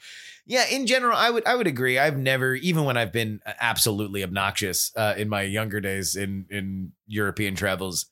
Yeah, 0.49 0.65
in 0.71 0.87
general, 0.87 1.17
I 1.17 1.29
would 1.29 1.45
I 1.45 1.55
would 1.55 1.67
agree. 1.67 1.99
I've 1.99 2.17
never, 2.17 2.55
even 2.55 2.85
when 2.85 2.95
I've 2.95 3.11
been 3.11 3.41
absolutely 3.59 4.23
obnoxious 4.23 4.93
uh, 4.95 5.13
in 5.17 5.27
my 5.27 5.41
younger 5.41 5.81
days 5.81 6.15
in 6.15 6.45
in 6.49 6.93
European 7.05 7.55
travels, 7.55 8.05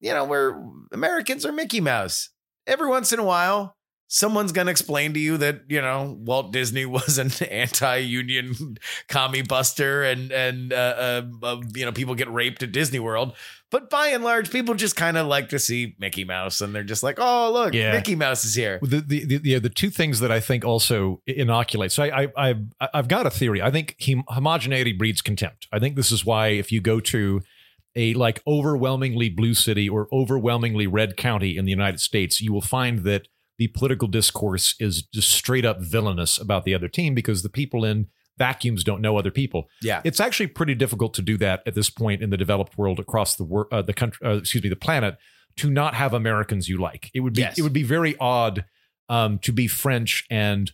you 0.00 0.12
know, 0.14 0.24
where 0.24 0.62
Americans 0.92 1.44
are 1.44 1.50
Mickey 1.50 1.80
Mouse. 1.80 2.30
Every 2.68 2.86
once 2.86 3.12
in 3.12 3.18
a 3.18 3.24
while, 3.24 3.74
someone's 4.08 4.52
gonna 4.52 4.70
explain 4.70 5.12
to 5.14 5.20
you 5.20 5.36
that 5.36 5.60
you 5.68 5.80
know 5.80 6.16
Walt 6.20 6.52
Disney 6.52 6.86
was 6.98 7.18
an 7.18 7.30
anti-union 7.50 8.78
commie 9.08 9.42
buster, 9.42 10.02
and 10.02 10.32
and 10.32 10.72
uh, 10.72 10.76
uh, 10.76 11.22
uh, 11.42 11.60
you 11.74 11.84
know 11.84 11.92
people 11.92 12.14
get 12.14 12.30
raped 12.32 12.62
at 12.62 12.72
Disney 12.72 12.98
World. 12.98 13.34
But 13.70 13.90
by 13.90 14.08
and 14.08 14.24
large, 14.24 14.50
people 14.50 14.74
just 14.74 14.96
kind 14.96 15.18
of 15.18 15.26
like 15.26 15.50
to 15.50 15.58
see 15.58 15.94
Mickey 15.98 16.24
Mouse, 16.24 16.62
and 16.62 16.74
they're 16.74 16.82
just 16.82 17.02
like, 17.02 17.18
"Oh, 17.20 17.52
look, 17.52 17.74
Yeah. 17.74 17.92
Mickey 17.92 18.14
Mouse 18.14 18.44
is 18.44 18.54
here." 18.54 18.78
The, 18.82 19.00
the, 19.00 19.24
the, 19.26 19.40
yeah, 19.44 19.58
the 19.58 19.68
two 19.68 19.90
things 19.90 20.20
that 20.20 20.32
I 20.32 20.40
think 20.40 20.64
also 20.64 21.20
inoculate. 21.26 21.92
So 21.92 22.02
I, 22.02 22.28
I, 22.36 22.54
I, 22.80 22.88
I've 22.94 23.08
got 23.08 23.26
a 23.26 23.30
theory. 23.30 23.60
I 23.60 23.70
think 23.70 23.96
hom- 24.00 24.24
homogeneity 24.28 24.92
breeds 24.94 25.20
contempt. 25.20 25.68
I 25.70 25.78
think 25.78 25.96
this 25.96 26.10
is 26.10 26.24
why 26.24 26.48
if 26.48 26.72
you 26.72 26.80
go 26.80 26.98
to 27.00 27.42
a 27.94 28.14
like 28.14 28.40
overwhelmingly 28.46 29.28
blue 29.28 29.54
city 29.54 29.86
or 29.88 30.08
overwhelmingly 30.12 30.86
red 30.86 31.16
county 31.16 31.56
in 31.58 31.66
the 31.66 31.70
United 31.70 32.00
States, 32.00 32.40
you 32.40 32.52
will 32.54 32.62
find 32.62 33.00
that 33.00 33.28
the 33.58 33.68
political 33.68 34.08
discourse 34.08 34.74
is 34.78 35.02
just 35.02 35.30
straight 35.30 35.64
up 35.64 35.80
villainous 35.80 36.38
about 36.38 36.64
the 36.64 36.74
other 36.74 36.88
team 36.88 37.14
because 37.14 37.42
the 37.42 37.48
people 37.48 37.84
in 37.84 38.06
vacuums 38.38 38.84
don't 38.84 39.00
know 39.00 39.16
other 39.18 39.32
people. 39.32 39.68
Yeah. 39.82 40.00
It's 40.04 40.20
actually 40.20 40.46
pretty 40.46 40.76
difficult 40.76 41.12
to 41.14 41.22
do 41.22 41.36
that 41.38 41.62
at 41.66 41.74
this 41.74 41.90
point 41.90 42.22
in 42.22 42.30
the 42.30 42.36
developed 42.36 42.78
world 42.78 43.00
across 43.00 43.34
the 43.34 43.42
world, 43.44 43.66
uh, 43.72 43.82
the 43.82 43.92
country, 43.92 44.24
uh, 44.26 44.36
excuse 44.36 44.62
me, 44.62 44.70
the 44.70 44.76
planet, 44.76 45.18
to 45.56 45.68
not 45.70 45.94
have 45.94 46.14
Americans 46.14 46.68
you 46.68 46.78
like. 46.78 47.10
It 47.14 47.20
would 47.20 47.34
be 47.34 47.40
Yes. 47.40 47.58
it 47.58 47.62
would 47.62 47.72
be 47.72 47.82
very 47.82 48.16
odd 48.20 48.64
um, 49.08 49.38
to 49.40 49.52
be 49.52 49.66
French 49.66 50.24
and 50.30 50.70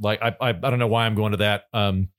like 0.00 0.22
I, 0.22 0.28
I 0.40 0.48
I 0.50 0.52
don't 0.52 0.78
know 0.78 0.86
why 0.86 1.06
I'm 1.06 1.16
going 1.16 1.32
to 1.32 1.38
that 1.38 1.64
um, 1.72 2.10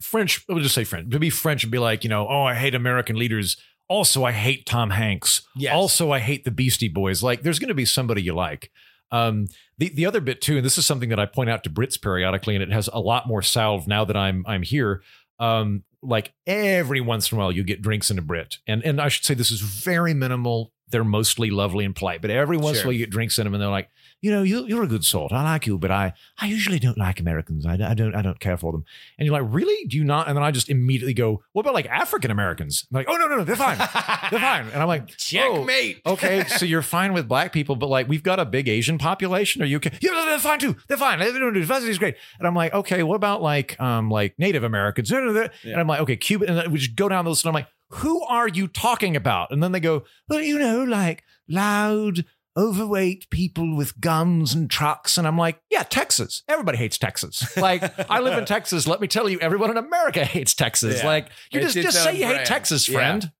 French. 0.00 0.44
I'll 0.48 0.60
just 0.60 0.74
say 0.74 0.84
French 0.84 1.10
to 1.10 1.18
be 1.18 1.30
French 1.30 1.64
and 1.64 1.72
be 1.72 1.78
like 1.80 2.04
you 2.04 2.10
know 2.10 2.28
oh 2.28 2.44
I 2.44 2.54
hate 2.54 2.76
American 2.76 3.16
leaders. 3.16 3.56
Also 3.88 4.22
I 4.24 4.30
hate 4.30 4.66
Tom 4.66 4.90
Hanks. 4.90 5.42
Yes. 5.56 5.74
Also 5.74 6.12
I 6.12 6.20
hate 6.20 6.44
the 6.44 6.52
Beastie 6.52 6.88
Boys. 6.88 7.24
Like 7.24 7.42
there's 7.42 7.58
going 7.58 7.68
to 7.68 7.74
be 7.74 7.84
somebody 7.84 8.22
you 8.22 8.34
like. 8.34 8.70
Um, 9.10 9.46
the 9.78 9.90
the 9.90 10.06
other 10.06 10.20
bit 10.20 10.40
too, 10.40 10.56
and 10.56 10.64
this 10.64 10.78
is 10.78 10.86
something 10.86 11.08
that 11.08 11.18
I 11.18 11.26
point 11.26 11.50
out 11.50 11.64
to 11.64 11.70
Brits 11.70 12.00
periodically, 12.00 12.54
and 12.54 12.62
it 12.62 12.72
has 12.72 12.88
a 12.92 13.00
lot 13.00 13.26
more 13.26 13.42
salve 13.42 13.86
now 13.86 14.04
that 14.04 14.16
I'm 14.16 14.44
I'm 14.46 14.62
here. 14.62 15.02
Um, 15.38 15.84
like 16.02 16.32
every 16.46 17.00
once 17.00 17.32
in 17.32 17.38
a 17.38 17.40
while, 17.40 17.52
you 17.52 17.64
get 17.64 17.82
drinks 17.82 18.10
in 18.10 18.18
a 18.18 18.22
Brit, 18.22 18.58
and 18.66 18.84
and 18.84 19.00
I 19.00 19.08
should 19.08 19.24
say 19.24 19.34
this 19.34 19.50
is 19.50 19.60
very 19.60 20.14
minimal. 20.14 20.72
They're 20.88 21.04
mostly 21.04 21.50
lovely 21.50 21.84
and 21.84 21.96
polite, 21.96 22.20
but 22.20 22.30
every 22.30 22.56
once 22.56 22.78
in 22.78 22.84
a 22.84 22.86
while 22.86 22.92
you 22.92 22.98
get 23.00 23.10
drinks 23.10 23.38
in 23.38 23.44
them, 23.44 23.54
and 23.54 23.62
they're 23.62 23.70
like, 23.70 23.88
you 24.24 24.30
know, 24.30 24.42
you, 24.42 24.64
you're 24.64 24.82
a 24.82 24.86
good 24.86 25.04
sort. 25.04 25.32
I 25.32 25.42
like 25.42 25.66
you, 25.66 25.76
but 25.76 25.90
I 25.90 26.14
I 26.38 26.46
usually 26.46 26.78
don't 26.78 26.96
like 26.96 27.20
Americans. 27.20 27.66
I, 27.66 27.74
I 27.74 27.92
don't 27.92 28.14
I 28.14 28.22
don't 28.22 28.40
care 28.40 28.56
for 28.56 28.72
them. 28.72 28.82
And 29.18 29.26
you're 29.26 29.38
like, 29.38 29.52
really? 29.52 29.86
Do 29.86 29.98
you 29.98 30.04
not? 30.04 30.28
And 30.28 30.36
then 30.36 30.42
I 30.42 30.50
just 30.50 30.70
immediately 30.70 31.12
go, 31.12 31.42
what 31.52 31.60
about 31.60 31.74
like 31.74 31.84
African 31.90 32.30
Americans? 32.30 32.86
Like, 32.90 33.06
oh 33.06 33.16
no 33.16 33.26
no 33.26 33.36
no, 33.36 33.44
they're 33.44 33.54
fine, 33.54 33.76
they're 33.76 34.40
fine. 34.40 34.68
And 34.68 34.80
I'm 34.80 34.88
like, 34.88 35.02
oh, 35.10 35.14
Checkmate. 35.18 36.00
okay, 36.06 36.44
so 36.44 36.64
you're 36.64 36.80
fine 36.80 37.12
with 37.12 37.28
black 37.28 37.52
people, 37.52 37.76
but 37.76 37.90
like 37.90 38.08
we've 38.08 38.22
got 38.22 38.40
a 38.40 38.46
big 38.46 38.66
Asian 38.66 38.96
population. 38.96 39.60
Are 39.60 39.66
you 39.66 39.76
okay? 39.76 39.92
Yeah, 40.00 40.12
they're 40.24 40.38
fine 40.38 40.58
too. 40.58 40.74
They're 40.88 40.96
fine. 40.96 41.18
They 41.18 41.30
don't 41.30 41.52
do 41.52 41.60
diversity's 41.60 41.98
great. 41.98 42.16
And 42.38 42.48
I'm 42.48 42.54
like, 42.54 42.72
okay, 42.72 43.02
what 43.02 43.16
about 43.16 43.42
like 43.42 43.78
um 43.78 44.10
like 44.10 44.38
Native 44.38 44.64
Americans? 44.64 45.10
No, 45.10 45.20
no, 45.20 45.32
no. 45.32 45.48
And 45.64 45.78
I'm 45.78 45.86
like, 45.86 46.00
okay, 46.00 46.16
Cuban. 46.16 46.48
And 46.48 46.72
we 46.72 46.78
just 46.78 46.96
go 46.96 47.10
down 47.10 47.26
the 47.26 47.30
list, 47.30 47.44
and 47.44 47.50
I'm 47.50 47.54
like, 47.54 47.68
who 47.90 48.22
are 48.24 48.48
you 48.48 48.68
talking 48.68 49.16
about? 49.16 49.50
And 49.50 49.62
then 49.62 49.72
they 49.72 49.80
go, 49.80 50.04
well, 50.30 50.40
you 50.40 50.58
know, 50.58 50.82
like 50.82 51.24
loud, 51.48 52.24
overweight 52.56 53.28
people 53.30 53.76
with 53.76 54.00
guns 54.00 54.54
and 54.54 54.70
trucks. 54.70 55.18
And 55.18 55.26
I'm 55.26 55.36
like, 55.36 55.60
yeah, 55.70 55.82
Texas. 55.82 56.42
Everybody 56.48 56.78
hates 56.78 56.98
Texas. 56.98 57.56
Like 57.56 57.82
I 58.10 58.20
live 58.20 58.38
in 58.38 58.44
Texas. 58.46 58.86
Let 58.86 59.00
me 59.00 59.08
tell 59.08 59.28
you, 59.28 59.38
everyone 59.40 59.70
in 59.70 59.76
America 59.76 60.24
hates 60.24 60.54
Texas. 60.54 60.98
Yeah. 60.98 61.06
Like 61.06 61.28
you 61.50 61.60
It's 61.60 61.74
just 61.74 61.86
just 61.86 62.02
say 62.04 62.10
own 62.10 62.16
you 62.16 62.26
hate 62.26 62.32
brand. 62.34 62.46
Texas, 62.46 62.88
Yeah. 62.88 62.94
friend. 62.96 63.32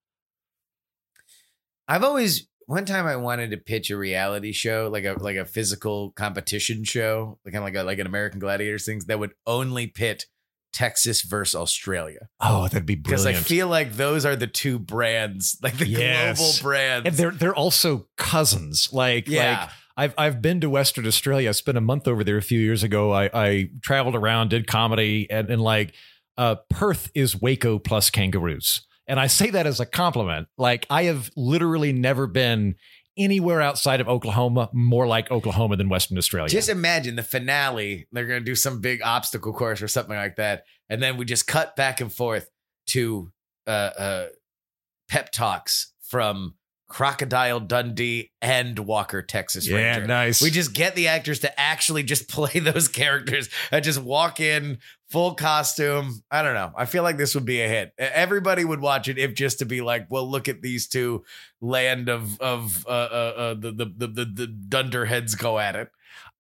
I've 1.87 2.05
always 2.05 2.49
one 2.67 2.87
time 2.87 3.07
I 3.07 3.17
wanted 3.17 3.51
to 3.51 3.59
pitch 3.59 3.91
a 3.91 3.97
reality 3.97 4.53
show, 4.53 4.89
like 4.91 5.05
a 5.05 5.15
like 5.21 5.37
a 5.37 5.45
physical 5.45 6.13
competition 6.13 6.83
show, 6.85 7.39
like 7.45 7.53
kind 7.53 7.63
of 7.63 7.65
like 7.75 7.75
a, 7.83 7.85
like 7.85 7.99
an 7.99 8.07
American 8.07 8.41
Gladiators 8.41 8.87
things 8.87 9.05
that 9.07 9.19
would 9.19 9.35
only 9.47 9.87
pit 9.87 10.27
Texas 10.75 11.23
versus 11.23 11.55
Australia. 11.55 12.29
Oh, 12.41 12.65
that'd 12.65 12.85
be 12.85 12.97
Because 12.97 13.23
brilliant. 13.23 13.45
I 13.47 13.49
feel 13.49 13.69
like 13.69 13.95
those 13.95 14.27
are 14.27 14.37
the 14.37 14.47
two 14.47 14.79
brands, 14.79 15.57
like 15.63 15.79
the 15.79 15.87
Yes. 15.89 16.37
global 16.39 16.53
brands. 16.63 17.07
and 17.07 17.17
they're 17.17 17.31
they're 17.31 17.55
also 17.55 18.09
cousins. 18.19 18.91
Like 18.93 19.29
Yeah. 19.29 19.61
like 19.61 19.71
I've 19.97 20.15
I've 20.19 20.43
been 20.43 20.61
to 20.61 20.69
Western 20.69 21.07
Australia. 21.07 21.49
I 21.49 21.53
spent 21.53 21.79
a 21.79 21.81
month 21.81 22.09
over 22.09 22.25
there 22.25 22.37
a 22.37 22.43
few 22.43 22.59
years 22.59 22.83
ago. 22.83 23.13
I 23.13 23.31
I 23.33 23.69
traveled 23.81 24.17
around, 24.17 24.49
did 24.51 24.67
comedy, 24.67 25.29
and 25.31 25.49
and 25.49 25.63
like 25.63 25.95
uh, 26.37 26.57
Perth 26.69 27.13
is 27.15 27.41
Waco 27.41 27.79
plus 27.79 28.11
kangaroos, 28.11 28.85
and 29.07 29.21
I 29.21 29.29
say 29.29 29.51
that 29.51 29.69
as 29.69 29.79
a 29.79 29.87
compliment. 29.87 30.49
Like 30.59 30.85
I 30.91 31.05
have 31.05 31.31
literally 31.37 31.93
never 31.93 32.27
been 32.27 32.75
anywhere 33.17 33.61
outside 33.61 34.01
of 34.01 34.09
Oklahoma 34.09 34.69
more 34.73 35.07
like 35.07 35.31
Oklahoma 35.31 35.77
than 35.77 35.89
Western 35.89 36.19
Australia. 36.19 36.49
Just 36.49 36.69
imagine 36.69 37.17
the 37.17 37.23
finale. 37.23 38.07
They're 38.13 38.27
going 38.27 38.41
to 38.41 38.45
do 38.45 38.55
some 38.55 38.81
big 38.81 39.03
obstacle 39.03 39.53
course 39.53 39.83
or 39.83 39.89
something 39.89 40.17
like 40.17 40.37
that. 40.37 40.65
And 40.89 41.03
then 41.03 41.17
we 41.17 41.25
just 41.25 41.47
cut 41.47 41.77
back 41.77 42.01
and 42.01 42.13
forth 42.13 42.51
to 42.89 43.33
uh, 43.67 43.71
uh, 43.71 44.27
pep 45.09 45.31
talks 45.31 45.93
from 46.03 46.55
Crocodile 46.95 47.59
Dundee 47.59 48.31
and 48.41 48.79
Walker, 48.79 49.21
Texas 49.21 49.67
Yeah, 49.67 49.79
Ranger. 49.79 50.07
nice. 50.07 50.41
We 50.41 50.51
just 50.51 50.75
get 50.75 50.95
the 50.95 51.09
actors 51.09 51.41
to 51.41 51.61
actually 51.61 52.05
just 52.05 52.29
play 52.31 52.61
those 52.61 52.87
characters 52.87 53.49
and 53.73 53.83
just 53.83 54.01
walk 54.01 54.39
in 54.39 54.79
full 55.11 55.35
costume. 55.35 56.23
I 56.31 56.43
don't 56.43 56.55
know. 56.55 56.71
I 56.77 56.85
feel 56.85 57.03
like 57.03 57.17
this 57.17 57.35
would 57.35 57.45
be 57.45 57.61
a 57.63 57.69
hit. 57.69 57.95
Everybody 57.99 58.65
would 58.65 58.79
watch 58.79 59.09
it 59.09 59.19
if 59.19 59.35
just 59.35 59.59
to 59.59 59.65
be 59.65 59.81
like, 59.81 60.07
well, 60.09 60.31
look 60.31 60.47
at 60.47 60.63
these 60.63 60.87
two 60.87 61.25
land 61.61 62.09
of 62.09 62.41
of 62.41 62.87
uh, 62.87 62.91
uh, 62.91 63.33
uh, 63.37 63.55
the, 63.55 63.73
the 63.73 63.87
the 63.97 64.07
the 64.07 64.25
the 64.27 64.47
dunderheads 64.47 65.35
go 65.35 65.59
at 65.59 65.75
it. 65.75 65.91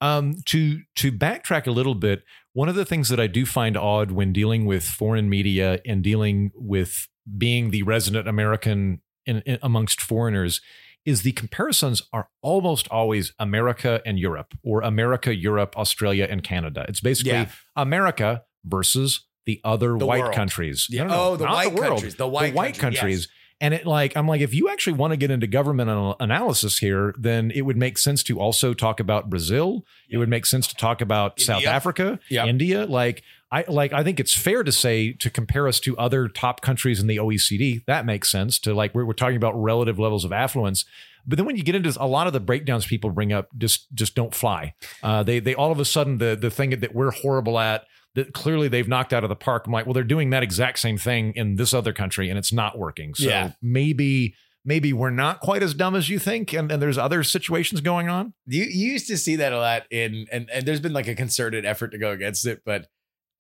Um, 0.00 0.36
to 0.46 0.82
to 0.94 1.11
backtrack 1.11 1.66
a 1.66 1.72
little 1.72 1.96
bit, 1.96 2.22
one 2.52 2.68
of 2.68 2.76
the 2.76 2.84
things 2.84 3.09
that 3.09 3.18
I 3.18 3.26
do 3.26 3.44
find 3.44 3.76
odd 3.76 4.12
when 4.12 4.32
dealing 4.32 4.66
with 4.66 4.84
foreign 4.84 5.28
media 5.28 5.80
and 5.84 6.00
dealing 6.05 6.52
with 6.55 7.09
being 7.36 7.70
the 7.72 7.82
resident 7.82 8.28
American 8.28 9.00
in, 9.27 9.41
in, 9.47 9.59
amongst 9.62 10.01
foreigners 10.01 10.61
is 11.05 11.22
the 11.22 11.33
comparisons 11.33 12.03
are 12.12 12.29
almost 12.43 12.89
always 12.89 13.33
America 13.39 14.01
and 14.07 14.18
Europe 14.18 14.55
or 14.62 14.81
America, 14.81 15.35
Europe, 15.35 15.77
Australia, 15.77 16.27
and 16.31 16.43
Canada. 16.43 16.87
It's 16.89 17.01
basically 17.01 17.33
Yeah. 17.33 17.49
America 17.77 18.45
versus 18.64 19.27
the 19.47 19.61
other 19.64 19.99
The 19.99 20.07
white 20.07 20.22
world. 20.22 20.35
countries. 20.35 20.87
Yeah. 20.89 21.05
No, 21.05 21.14
Oh, 21.33 21.37
the 21.37 21.45
white 21.45 21.75
world. 21.75 21.89
countries. 21.97 22.14
The 22.14 22.27
white 22.27 22.55
countries, 22.55 22.79
countries. 22.79 23.18
yes. 23.20 23.29
And 23.61 23.72
it 23.72 23.87
like 23.87 24.16
I'm 24.16 24.27
like, 24.27 24.41
if 24.41 24.53
you 24.53 24.68
actually 24.68 24.95
want 24.95 25.12
to 25.12 25.16
get 25.16 25.31
into 25.31 25.47
government 25.47 26.16
analysis 26.20 26.79
here, 26.79 27.14
then 27.18 27.51
it 27.53 27.62
would 27.62 27.77
make 27.77 27.99
sense 27.99 28.22
to 28.25 28.41
also 28.41 28.75
talk 28.75 28.99
about 28.99 29.31
Brazil. 29.31 29.85
It 30.09 30.16
would 30.18 30.29
make 30.29 30.45
sense 30.47 30.66
to 30.68 30.75
talk 30.75 31.01
about 31.01 31.41
South 31.41 31.64
Africa, 31.66 32.18
Yep. 32.31 32.47
India. 32.49 32.85
Like 32.87 33.22
I 33.53 33.64
like 33.68 33.92
I 33.92 34.03
think 34.03 34.18
it's 34.20 34.34
fair 34.34 34.62
to 34.64 34.72
say 34.72 35.12
to 35.12 35.30
compare 35.30 35.68
us 35.68 35.78
to 35.80 35.97
other 35.97 36.28
top 36.28 36.61
countries 36.61 37.01
in 37.01 37.07
the 37.07 37.16
OECD. 37.18 37.84
That 37.86 38.05
makes 38.07 38.30
sense 38.30 38.59
to 38.61 38.74
like 38.74 38.95
we're, 38.95 39.05
we're 39.05 39.12
talking 39.12 39.36
about 39.36 39.55
relative 39.61 39.99
levels 39.99 40.24
of 40.24 40.32
affluence. 40.32 40.84
But 41.26 41.38
then 41.38 41.47
when 41.47 41.57
you 41.57 41.62
get 41.62 41.74
into 41.74 41.95
a 41.99 42.07
lot 42.07 42.26
of 42.26 42.32
the 42.32 42.40
breakdowns 42.40 42.86
people 42.86 43.11
bring 43.11 43.32
up, 43.32 43.49
just 43.57 43.92
just 43.95 44.14
don't 44.14 44.34
fly. 44.34 44.74
Uh, 45.03 45.22
they 45.22 45.38
they 45.40 45.55
all 45.55 45.70
of 45.72 45.78
a 45.78 45.84
sudden 45.84 46.18
the 46.18 46.36
the 46.36 46.51
thing 46.51 46.70
that 46.70 46.95
we're 46.95 47.12
horrible 47.12 47.59
at 47.59 47.84
that 48.14 48.32
clearly 48.32 48.68
they've 48.68 48.88
knocked 48.88 49.12
out 49.12 49.24
of 49.24 49.28
the 49.28 49.36
park. 49.36 49.66
I'm 49.66 49.72
like, 49.72 49.86
well, 49.86 49.92
they're 49.95 50.05
doing 50.05 50.30
that 50.30 50.42
exact 50.42 50.78
same 50.78 50.99
thing 50.99 51.32
in 51.34 51.57
this 51.57 51.72
other 51.74 51.92
country 51.92 52.28
and 52.28 52.38
it's 52.38 52.53
not 52.53 52.78
working. 52.78 53.14
So 53.14 53.28
Yeah. 53.28 53.53
maybe 53.62 54.34
maybe 54.64 54.92
we're 54.92 55.11
not 55.11 55.40
quite 55.40 55.62
as 55.62 55.74
dumb 55.74 55.95
as 55.95 56.09
you 56.09 56.18
think, 56.18 56.53
and, 56.55 56.72
and 56.72 56.80
there's 56.80 56.97
other 56.97 57.22
situations 57.22 57.80
going 57.82 58.09
on. 58.09 58.32
You 58.47 58.64
you 58.64 58.92
used 58.92 59.07
to 59.09 59.16
see 59.18 59.36
that 59.36 59.53
a 59.53 59.59
lot 59.59 59.82
in 59.90 60.26
and 60.32 60.49
and 60.51 60.66
there's 60.66 60.80
been 60.80 60.92
like 60.92 61.09
a 61.09 61.14
concerted 61.14 61.64
effort 61.64 61.88
to 61.88 61.99
go 61.99 62.11
against 62.12 62.47
it, 62.47 62.62
but 62.64 62.86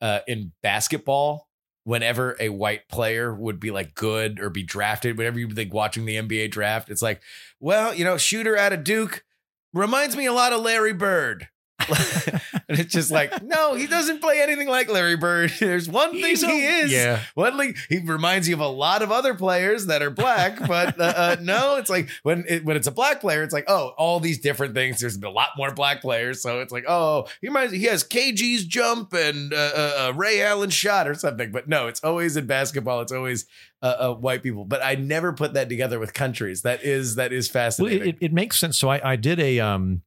uh 0.04 0.20
in 0.28 0.52
basketball, 0.62 1.48
whenever 1.84 2.36
a 2.38 2.50
white 2.50 2.88
player 2.88 3.34
would 3.34 3.58
be 3.58 3.70
like 3.70 3.94
good 3.94 4.38
or 4.38 4.50
be 4.50 4.62
drafted, 4.62 5.16
whenever 5.16 5.38
you 5.38 5.48
think 5.50 5.72
watching 5.72 6.04
the 6.04 6.16
NBA 6.16 6.50
draft, 6.50 6.90
it's 6.90 7.02
like, 7.02 7.22
well, 7.58 7.94
you 7.94 8.04
know, 8.04 8.18
shooter 8.18 8.56
out 8.56 8.74
of 8.74 8.84
Duke 8.84 9.24
reminds 9.72 10.16
me 10.16 10.26
a 10.26 10.32
lot 10.32 10.52
of 10.52 10.60
Larry 10.60 10.92
Bird. 10.92 11.48
and 12.68 12.78
it's 12.78 12.92
just 12.92 13.10
like, 13.10 13.42
no, 13.42 13.74
he 13.74 13.86
doesn't 13.86 14.20
play 14.20 14.40
anything 14.40 14.68
like 14.68 14.88
Larry 14.88 15.16
Bird. 15.16 15.52
There's 15.60 15.88
one 15.88 16.12
thing 16.12 16.24
He's 16.24 16.42
a- 16.42 16.46
he 16.48 16.66
is. 16.66 16.92
yeah. 16.92 17.20
One 17.34 17.58
thing 17.58 17.74
he 17.88 17.98
reminds 17.98 18.48
you 18.48 18.54
of 18.54 18.60
a 18.60 18.68
lot 18.68 19.02
of 19.02 19.10
other 19.12 19.34
players 19.34 19.86
that 19.86 20.02
are 20.02 20.10
black, 20.10 20.58
but 20.66 21.00
uh, 21.00 21.12
uh, 21.16 21.36
no, 21.42 21.76
it's 21.76 21.90
like 21.90 22.08
when 22.22 22.44
it, 22.48 22.64
when 22.64 22.76
it's 22.76 22.86
a 22.86 22.92
black 22.92 23.20
player, 23.20 23.42
it's 23.42 23.52
like 23.52 23.64
oh, 23.68 23.92
all 23.96 24.20
these 24.20 24.38
different 24.40 24.74
things. 24.74 25.00
There's 25.00 25.16
a 25.16 25.28
lot 25.30 25.50
more 25.56 25.72
black 25.72 26.00
players, 26.00 26.42
so 26.42 26.60
it's 26.60 26.72
like 26.72 26.84
oh, 26.88 27.26
he 27.40 27.48
reminds 27.48 27.72
he 27.72 27.84
has 27.84 28.04
KG's 28.04 28.64
jump 28.64 29.12
and 29.12 29.52
uh, 29.52 29.56
uh, 29.56 29.92
uh, 30.08 30.12
Ray 30.14 30.42
Allen 30.42 30.70
shot 30.70 31.08
or 31.08 31.14
something. 31.14 31.50
But 31.52 31.68
no, 31.68 31.86
it's 31.88 32.02
always 32.02 32.36
in 32.36 32.46
basketball. 32.46 33.00
It's 33.00 33.12
always 33.12 33.46
uh, 33.82 33.96
uh, 33.98 34.14
white 34.14 34.42
people. 34.42 34.64
But 34.64 34.82
I 34.82 34.94
never 34.94 35.32
put 35.32 35.54
that 35.54 35.68
together 35.68 35.98
with 35.98 36.14
countries. 36.14 36.62
That 36.62 36.82
is 36.82 37.16
that 37.16 37.32
is 37.32 37.48
fascinating. 37.48 38.00
it, 38.00 38.06
it, 38.06 38.16
it 38.26 38.32
makes 38.32 38.58
sense. 38.58 38.78
So 38.78 38.88
I, 38.88 39.12
I 39.12 39.16
did 39.16 39.38
a 39.40 39.60
um, 39.60 40.02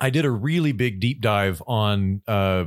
I 0.00 0.10
did 0.10 0.24
a 0.24 0.30
really 0.30 0.72
big 0.72 1.00
deep 1.00 1.20
dive 1.20 1.62
on 1.66 2.22
uh, 2.28 2.66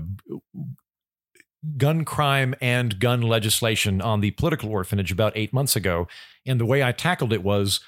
gun 1.77 2.03
crime 2.05 2.55
and 2.61 2.99
gun 2.99 3.21
legislation 3.21 4.01
on 4.01 4.21
the 4.21 4.31
political 4.31 4.69
orphanage 4.69 5.11
about 5.11 5.33
eight 5.35 5.53
months 5.53 5.75
ago, 5.75 6.07
and 6.45 6.59
the 6.59 6.65
way 6.65 6.83
I 6.83 6.91
tackled 6.91 7.33
it 7.33 7.43
was 7.43 7.79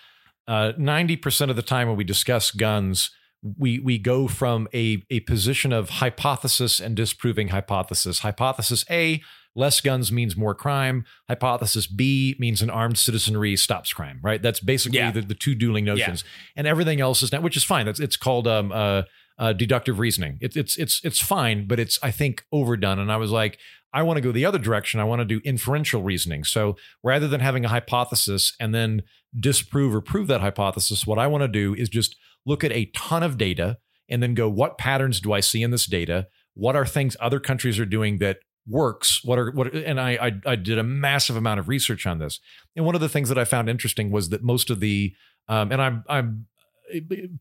uh, 0.47 0.73
ninety 0.77 1.15
percent 1.15 1.49
of 1.51 1.57
the 1.57 1.63
time 1.63 1.87
when 1.87 1.97
we 1.97 2.03
discuss 2.03 2.51
guns. 2.51 3.11
We 3.57 3.79
we 3.79 3.97
go 3.97 4.27
from 4.27 4.67
a 4.73 5.03
a 5.09 5.21
position 5.21 5.73
of 5.73 5.89
hypothesis 5.89 6.79
and 6.79 6.95
disproving 6.95 7.49
hypothesis. 7.49 8.19
Hypothesis 8.19 8.85
A: 8.89 9.21
less 9.55 9.81
guns 9.81 10.11
means 10.11 10.37
more 10.37 10.55
crime. 10.55 11.03
Hypothesis 11.27 11.85
B 11.87 12.35
means 12.39 12.61
an 12.61 12.69
armed 12.69 12.97
citizenry 12.97 13.57
stops 13.57 13.91
crime. 13.91 14.19
Right? 14.23 14.41
That's 14.41 14.61
basically 14.61 14.99
Yeah. 14.99 15.11
the, 15.11 15.21
the 15.21 15.35
two 15.35 15.55
dueling 15.55 15.83
notions, 15.83 16.23
and 16.55 16.67
everything 16.67 17.01
else 17.01 17.21
is 17.21 17.31
not, 17.33 17.41
which 17.43 17.57
is 17.57 17.65
fine. 17.65 17.89
It's 17.89 17.99
it's 17.99 18.15
called 18.15 18.47
um 18.47 18.71
uh, 18.71 19.03
uh 19.37 19.53
deductive 19.53 19.99
reasoning. 19.99 20.37
It's 20.41 20.55
it's 20.55 20.77
it's 20.77 21.01
it's 21.03 21.21
fine, 21.21 21.67
but 21.67 21.79
it's 21.79 21.99
I 22.03 22.11
think 22.11 22.45
overdone. 22.51 22.99
And 22.99 23.11
I 23.11 23.17
was 23.17 23.31
like, 23.31 23.57
I 23.93 24.01
want 24.01 24.17
to 24.17 24.21
go 24.21 24.31
the 24.31 24.45
other 24.45 24.57
direction. 24.57 24.99
I 24.99 25.03
want 25.03 25.19
to 25.19 25.25
do 25.25 25.39
inferential 25.43 26.01
reasoning. 26.01 26.43
So 26.43 26.75
rather 27.03 27.27
than 27.27 27.41
having 27.41 27.63
a 27.63 27.69
hypothesis 27.69 28.53
and 28.59 28.73
then 28.73 29.03
disprove 29.39 29.93
or 29.93 30.01
prove 30.01 30.27
that 30.27 30.41
hypothesis, 30.41 31.05
what 31.05 31.19
I 31.19 31.27
want 31.27 31.43
to 31.43 31.47
do 31.47 31.75
is 31.75 31.89
just 31.89 32.15
look 32.45 32.63
at 32.63 32.71
a 32.71 32.85
ton 32.95 33.23
of 33.23 33.37
data 33.37 33.77
and 34.09 34.21
then 34.21 34.33
go, 34.33 34.49
what 34.49 34.77
patterns 34.77 35.21
do 35.21 35.31
I 35.31 35.39
see 35.39 35.61
in 35.61 35.71
this 35.71 35.85
data? 35.85 36.27
What 36.55 36.75
are 36.75 36.85
things 36.85 37.15
other 37.19 37.39
countries 37.39 37.79
are 37.79 37.85
doing 37.85 38.17
that 38.17 38.39
works? 38.67 39.23
What 39.23 39.37
are 39.37 39.51
what? 39.51 39.73
And 39.73 39.99
I 39.99 40.11
I, 40.11 40.51
I 40.51 40.55
did 40.55 40.79
a 40.79 40.83
massive 40.83 41.35
amount 41.35 41.59
of 41.59 41.69
research 41.69 42.07
on 42.07 42.17
this. 42.19 42.39
And 42.75 42.85
one 42.85 42.95
of 42.95 43.01
the 43.01 43.09
things 43.09 43.29
that 43.29 43.37
I 43.37 43.45
found 43.45 43.69
interesting 43.69 44.11
was 44.11 44.29
that 44.29 44.43
most 44.43 44.69
of 44.69 44.79
the 44.79 45.13
um, 45.47 45.71
and 45.71 45.81
I'm 45.81 46.03
I'm 46.09 46.47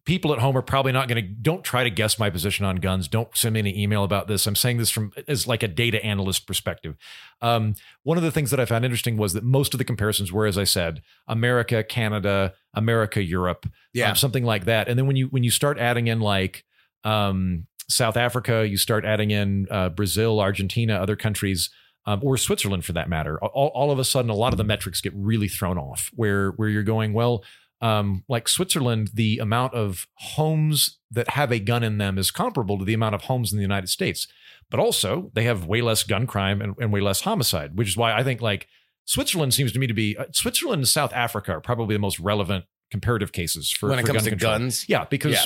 people 0.05 0.33
at 0.33 0.39
home 0.39 0.57
are 0.57 0.63
probably 0.63 0.93
not 0.93 1.09
going 1.09 1.23
to 1.23 1.29
don't 1.29 1.65
try 1.65 1.85
to 1.85 1.91
guess 1.91 2.19
my 2.19 2.31
position 2.31 2.65
on 2.65 2.77
guns 2.77 3.09
don't 3.09 3.37
send 3.37 3.55
me 3.55 3.61
an 3.61 3.67
email 3.67 4.05
about 4.05 4.29
this 4.29 4.47
i'm 4.47 4.55
saying 4.55 4.79
this 4.79 4.91
from 4.91 5.13
as 5.29 5.47
like 5.47 5.63
a 5.63 5.69
data 5.69 6.03
analyst 6.05 6.47
perspective 6.47 6.97
um, 7.41 7.75
one 8.05 8.17
of 8.17 8.23
the 8.23 8.31
things 8.31 8.51
that 8.51 8.61
i 8.61 8.65
found 8.65 8.85
interesting 8.85 9.17
was 9.17 9.33
that 9.33 9.43
most 9.45 9.75
of 9.75 9.79
the 9.79 9.85
comparisons 9.85 10.33
were 10.33 10.47
as 10.47 10.57
i 10.57 10.65
said 10.65 11.03
america 11.27 11.83
canada 11.83 12.53
america 12.75 13.23
europe 13.23 13.67
Yeah. 13.93 14.11
um, 14.11 14.17
something 14.17 14.45
like 14.45 14.65
that 14.67 14.89
and 14.89 14.99
then 14.99 15.07
when 15.07 15.17
you 15.17 15.27
when 15.27 15.43
you 15.45 15.51
start 15.51 15.79
adding 15.79 16.07
in 16.07 16.21
like 16.21 16.65
um, 17.05 17.67
south 17.89 18.17
africa 18.17 18.67
you 18.67 18.77
start 18.77 19.05
adding 19.05 19.31
in 19.33 19.67
uh, 19.71 19.89
brazil 19.89 20.41
argentina 20.41 20.95
other 20.95 21.17
countries 21.17 21.71
um, 22.05 22.19
or 22.25 22.37
Switzerland 22.37 22.85
for 22.85 22.95
that 22.95 23.09
matter. 23.09 23.39
All, 23.45 23.69
all 23.77 23.93
of 23.93 24.01
a 24.01 24.05
sudden, 24.05 24.29
a 24.29 24.35
lot 24.35 24.53
of 24.53 24.57
the 24.57 24.65
metrics 24.65 25.01
get 25.01 25.13
really 25.15 25.47
thrown 25.47 25.79
off. 25.79 26.11
Where 26.17 26.51
where 26.51 26.69
you're 26.69 26.83
going, 26.83 27.13
well, 27.13 27.45
um, 27.83 28.25
like 28.29 28.49
Switzerland, 28.49 29.11
the 29.13 29.39
amount 29.39 29.75
of 29.75 30.07
homes 30.15 30.99
that 31.11 31.31
have 31.31 31.51
a 31.53 31.59
gun 31.59 31.83
in 31.83 31.99
them 31.99 32.17
is 32.17 32.31
comparable 32.31 32.79
to 32.79 32.85
the 32.85 32.95
amount 32.95 33.15
of 33.15 33.23
homes 33.23 33.53
in 33.53 33.59
the 33.59 33.63
United 33.63 33.89
States. 33.89 34.27
But 34.71 34.81
also, 34.81 35.31
they 35.35 35.45
have 35.45 35.67
way 35.67 35.83
less 35.83 36.03
gun 36.03 36.27
crime 36.27 36.63
and, 36.63 36.75
and 36.79 36.93
way 36.93 37.01
less 37.01 37.21
homicide, 37.23 37.77
which 37.77 37.89
is 37.89 37.97
why 37.97 38.15
I 38.15 38.23
think 38.23 38.41
like 38.41 38.69
Switzerland 39.05 39.53
seems 39.53 39.73
to 39.73 39.79
me 39.79 39.87
to 39.87 39.93
be 39.95 40.17
uh, 40.17 40.27
Switzerland 40.33 40.81
and 40.81 40.89
South 40.89 41.13
Africa 41.13 41.53
are 41.53 41.61
probably 41.61 41.95
the 41.95 42.01
most 42.01 42.19
relevant 42.21 42.65
comparative 42.91 43.33
cases 43.33 43.71
for 43.71 43.89
When 43.91 43.99
it 43.99 44.03
for 44.03 44.09
comes 44.09 44.19
gun 44.19 44.25
to 44.25 44.31
control. 44.31 44.53
guns? 44.53 44.89
Yeah, 44.89 45.05
because 45.11 45.33
Yeah. 45.33 45.45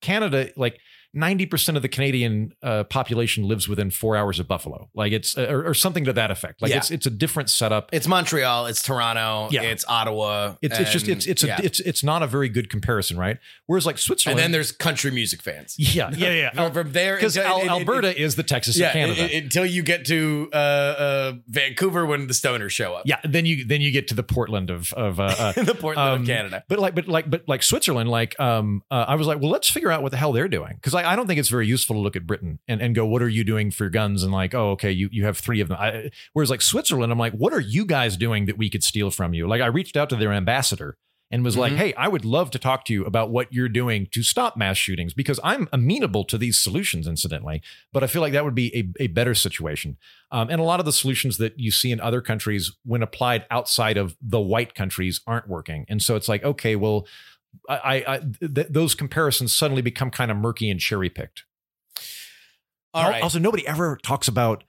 Canada, 0.00 0.50
like 0.56 0.78
90% 1.16 1.76
of 1.76 1.82
the 1.82 1.88
Canadian 1.88 2.52
uh, 2.62 2.84
population 2.84 3.48
lives 3.48 3.68
within 3.68 3.90
four 3.90 4.16
hours 4.16 4.38
of 4.38 4.46
Buffalo. 4.46 4.88
Like 4.94 5.12
it's, 5.12 5.36
uh, 5.36 5.46
or, 5.50 5.66
or 5.70 5.74
something 5.74 6.04
to 6.04 6.12
that 6.12 6.30
effect. 6.30 6.62
Like 6.62 6.70
Yeah. 6.70 6.76
it's, 6.78 6.90
it's 6.90 7.06
a 7.06 7.10
different 7.10 7.50
setup. 7.50 7.88
it's 7.92 8.06
Montreal, 8.06 8.66
it's 8.66 8.82
Toronto, 8.82 9.48
Yeah. 9.50 9.62
it's 9.62 9.84
Ottawa. 9.88 10.54
It's, 10.62 10.78
it's 10.78 10.92
just, 10.92 11.08
it's, 11.08 11.26
it's, 11.26 11.42
yeah. 11.42 11.58
a, 11.60 11.64
it's, 11.64 11.80
it's 11.80 12.04
not 12.04 12.22
a 12.22 12.26
very 12.26 12.48
good 12.48 12.70
comparison, 12.70 13.18
right? 13.18 13.38
Whereas 13.66 13.86
like 13.86 13.98
Switzerland. 13.98 14.38
and 14.38 14.44
then 14.44 14.52
there's 14.52 14.70
country 14.72 15.10
music 15.10 15.42
fans. 15.42 15.74
yeah, 15.78 16.10
yeah, 16.16 16.32
yeah. 16.32 16.50
From- 16.52 16.72
from 16.72 16.92
there 16.92 17.16
Because 17.16 17.36
until- 17.36 17.50
Al- 17.52 17.58
it- 17.60 17.64
it- 17.64 17.70
Alberta 17.70 18.20
is 18.20 18.36
the 18.36 18.42
Texas 18.44 18.78
yeah, 18.78 18.86
of 18.88 18.92
Canada. 18.92 19.22
i- 19.22 19.26
i- 19.26 19.30
until 19.40 19.66
you 19.66 19.82
get 19.82 20.04
to 20.06 20.48
uh, 20.52 20.56
uh, 20.56 21.32
Vancouver 21.48 22.06
when 22.06 22.26
the 22.28 22.34
stoners 22.34 22.70
show 22.70 22.94
up. 22.94 23.02
yeah, 23.06 23.18
then 23.24 23.46
you 23.46 23.64
then 23.64 23.80
you 23.80 23.90
get 23.90 24.06
to 24.08 24.14
the 24.14 24.22
Portland 24.22 24.70
of 24.70 24.92
of 24.92 25.18
uh, 25.18 25.24
uh, 25.24 25.52
the 25.64 25.74
Portland 25.74 25.98
um, 26.14 26.20
of 26.20 26.26
Canada. 26.26 26.62
But 26.68 26.78
like, 26.78 26.94
but 26.94 27.08
like, 27.08 27.28
but 27.28 27.42
like 27.48 27.62
Switzerland, 27.62 28.08
like, 28.10 28.38
um, 28.38 28.82
uh, 28.90 29.04
I 29.08 29.16
was 29.16 29.26
like, 29.26 29.40
well, 29.40 29.50
let's 29.50 29.68
figure 29.68 29.90
out 29.90 30.02
what 30.02 30.12
the 30.12 30.16
hell 30.18 30.32
they're 30.32 30.48
doing 30.48 30.74
because 30.74 30.94
I, 30.94 30.99
I 31.04 31.16
don't 31.16 31.26
think 31.26 31.38
it's 31.40 31.48
very 31.48 31.66
useful 31.66 31.96
to 31.96 32.00
look 32.00 32.16
at 32.16 32.26
Britain 32.26 32.58
and, 32.68 32.80
and 32.80 32.94
go, 32.94 33.04
what 33.06 33.22
are 33.22 33.28
you 33.28 33.44
doing 33.44 33.70
for 33.70 33.88
guns? 33.88 34.22
And 34.22 34.32
like, 34.32 34.54
oh, 34.54 34.70
okay, 34.72 34.90
you 34.92 35.08
you 35.12 35.24
have 35.24 35.38
three 35.38 35.60
of 35.60 35.68
them. 35.68 35.76
I, 35.80 36.10
whereas 36.32 36.50
like 36.50 36.62
Switzerland, 36.62 37.12
I'm 37.12 37.18
like, 37.18 37.32
what 37.34 37.52
are 37.52 37.60
you 37.60 37.84
guys 37.84 38.16
doing 38.16 38.46
that 38.46 38.58
we 38.58 38.70
could 38.70 38.84
steal 38.84 39.10
from 39.10 39.34
you? 39.34 39.46
Like, 39.48 39.60
I 39.60 39.66
reached 39.66 39.96
out 39.96 40.08
to 40.10 40.16
their 40.16 40.32
ambassador 40.32 40.96
and 41.32 41.44
was 41.44 41.56
like, 41.56 41.72
Mhm. 41.72 41.76
hey, 41.76 41.94
I 41.94 42.08
would 42.08 42.24
love 42.24 42.50
to 42.50 42.58
talk 42.58 42.84
to 42.86 42.92
you 42.92 43.04
about 43.04 43.30
what 43.30 43.52
you're 43.52 43.68
doing 43.68 44.08
to 44.10 44.22
stop 44.24 44.56
mass 44.56 44.76
shootings 44.76 45.14
because 45.14 45.38
I'm 45.44 45.68
amenable 45.72 46.24
to 46.24 46.36
these 46.36 46.58
solutions, 46.58 47.06
incidentally. 47.06 47.62
But 47.92 48.02
I 48.02 48.08
feel 48.08 48.20
like 48.20 48.32
that 48.32 48.44
would 48.44 48.56
be 48.56 48.74
a, 48.76 49.04
a 49.04 49.06
better 49.06 49.36
situation. 49.36 49.96
Um, 50.32 50.50
and 50.50 50.60
a 50.60 50.64
lot 50.64 50.80
of 50.80 50.86
the 50.86 50.92
solutions 50.92 51.38
that 51.38 51.56
you 51.56 51.70
see 51.70 51.92
in 51.92 52.00
other 52.00 52.20
countries, 52.20 52.72
when 52.84 53.00
applied 53.00 53.46
outside 53.48 53.96
of 53.96 54.16
the 54.20 54.40
white 54.40 54.74
countries, 54.74 55.20
aren't 55.24 55.46
working. 55.48 55.84
And 55.88 56.02
so 56.02 56.16
it's 56.16 56.28
like, 56.28 56.42
okay, 56.42 56.74
well, 56.74 57.06
I, 57.68 58.04
I, 58.06 58.20
th- 58.40 58.68
those 58.70 58.94
comparisons 58.94 59.54
suddenly 59.54 59.82
become 59.82 60.10
kind 60.10 60.30
of 60.30 60.36
murky 60.36 60.70
and 60.70 60.80
cherry 60.80 61.10
picked. 61.10 61.44
All 62.92 63.08
right. 63.08 63.22
Also, 63.22 63.38
nobody 63.38 63.66
ever 63.66 63.98
talks 64.02 64.28
about 64.28 64.64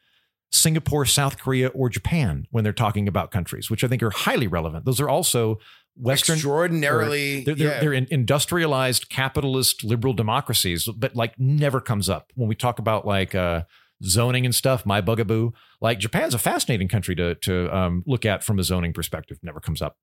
Singapore, 0.52 1.06
South 1.06 1.40
Korea, 1.40 1.70
or 1.70 1.90
Japan 1.90 2.46
when 2.52 2.64
they're 2.64 2.74
talking 2.74 3.08
about 3.08 3.32
countries, 3.32 3.70
which 3.70 3.84
I 3.84 3.88
think 3.88 4.04
are 4.04 4.12
highly 4.12 4.48
relevant. 4.48 4.86
Those 4.86 5.00
are 5.00 5.10
also 5.10 5.60
Western, 5.96 6.36
Extraordinarily, 6.36 7.42
or 7.42 7.46
they're, 7.46 7.56
they're, 7.56 7.68
yeah. 7.68 7.80
they're 7.80 7.94
in 7.94 8.08
industrialized, 8.12 9.10
capitalist, 9.10 9.84
liberal 9.84 10.14
democracies, 10.14 10.88
but 10.96 11.16
like 11.16 11.38
never 11.40 11.82
comes 11.82 12.10
up 12.10 12.32
when 12.36 12.48
we 12.48 12.56
talk 12.56 12.80
about 12.80 13.06
like 13.06 13.36
uh, 13.36 13.64
zoning 14.04 14.46
and 14.46 14.56
stuff. 14.56 14.86
My 14.86 15.02
bugaboo, 15.02 15.52
like 15.80 16.00
Japan's 16.00 16.34
a 16.34 16.40
fascinating 16.40 16.88
country 16.88 17.16
to 17.16 17.36
to 17.36 17.76
um, 17.76 18.04
look 18.06 18.26
at 18.26 18.44
from 18.44 18.60
a 18.60 18.64
zoning 18.64 18.94
perspective. 18.94 19.40
Never 19.44 19.60
comes 19.60 19.82
up. 19.82 19.98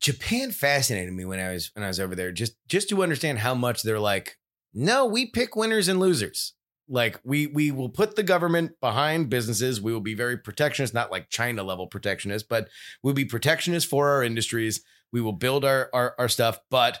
Japan 0.00 0.50
fascinated 0.50 1.12
me 1.12 1.24
when 1.24 1.38
I 1.38 1.52
was 1.52 1.70
when 1.74 1.84
I 1.84 1.88
was 1.88 2.00
over 2.00 2.14
there. 2.14 2.32
Just 2.32 2.56
just 2.66 2.88
to 2.88 3.02
understand 3.02 3.38
how 3.40 3.54
much 3.54 3.82
they're 3.82 4.00
like 4.00 4.38
No, 4.72 5.04
we 5.06 5.26
pick 5.26 5.56
winners 5.56 5.88
and 5.88 6.00
losers. 6.00 6.54
Like 6.88 7.20
we 7.22 7.46
we 7.46 7.70
will 7.70 7.90
put 7.90 8.16
the 8.16 8.22
government 8.22 8.72
behind 8.80 9.30
businesses. 9.30 9.80
We 9.80 9.92
will 9.92 10.00
be 10.00 10.14
very 10.14 10.36
protectionist, 10.36 10.94
not 10.94 11.10
like 11.10 11.28
China 11.28 11.62
level 11.62 11.86
protectionist, 11.86 12.48
but 12.48 12.68
we'll 13.02 13.14
be 13.14 13.24
protectionist 13.24 13.88
for 13.88 14.08
our 14.08 14.24
industries. 14.24 14.82
We 15.12 15.20
will 15.20 15.32
build 15.32 15.64
our 15.64 15.90
our, 15.92 16.14
our 16.18 16.28
stuff, 16.28 16.58
but 16.70 16.98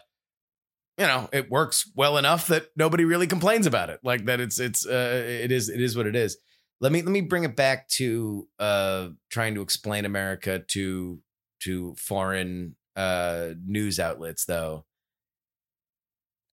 you 0.98 1.06
know 1.06 1.28
it 1.32 1.50
works 1.50 1.90
well 1.96 2.18
enough 2.18 2.48
that 2.48 2.66
nobody 2.76 3.04
really 3.04 3.26
complains 3.26 3.66
about 3.66 3.90
it. 3.90 4.00
Like 4.04 4.26
that, 4.26 4.40
it's 4.40 4.60
it's 4.60 4.86
uh, 4.86 5.24
it 5.26 5.50
is 5.50 5.68
it 5.68 5.80
is 5.80 5.96
what 5.96 6.06
it 6.06 6.14
is. 6.14 6.36
Let 6.80 6.92
me 6.92 7.02
let 7.02 7.10
me 7.10 7.22
bring 7.22 7.44
it 7.44 7.56
back 7.56 7.88
to 7.90 8.46
uh 8.58 9.08
trying 9.30 9.54
to 9.54 9.62
explain 9.62 10.04
America 10.04 10.60
to 10.68 11.20
to 11.62 11.94
foreign 11.96 12.76
uh 13.00 13.54
news 13.64 13.98
outlets 13.98 14.44
though. 14.44 14.84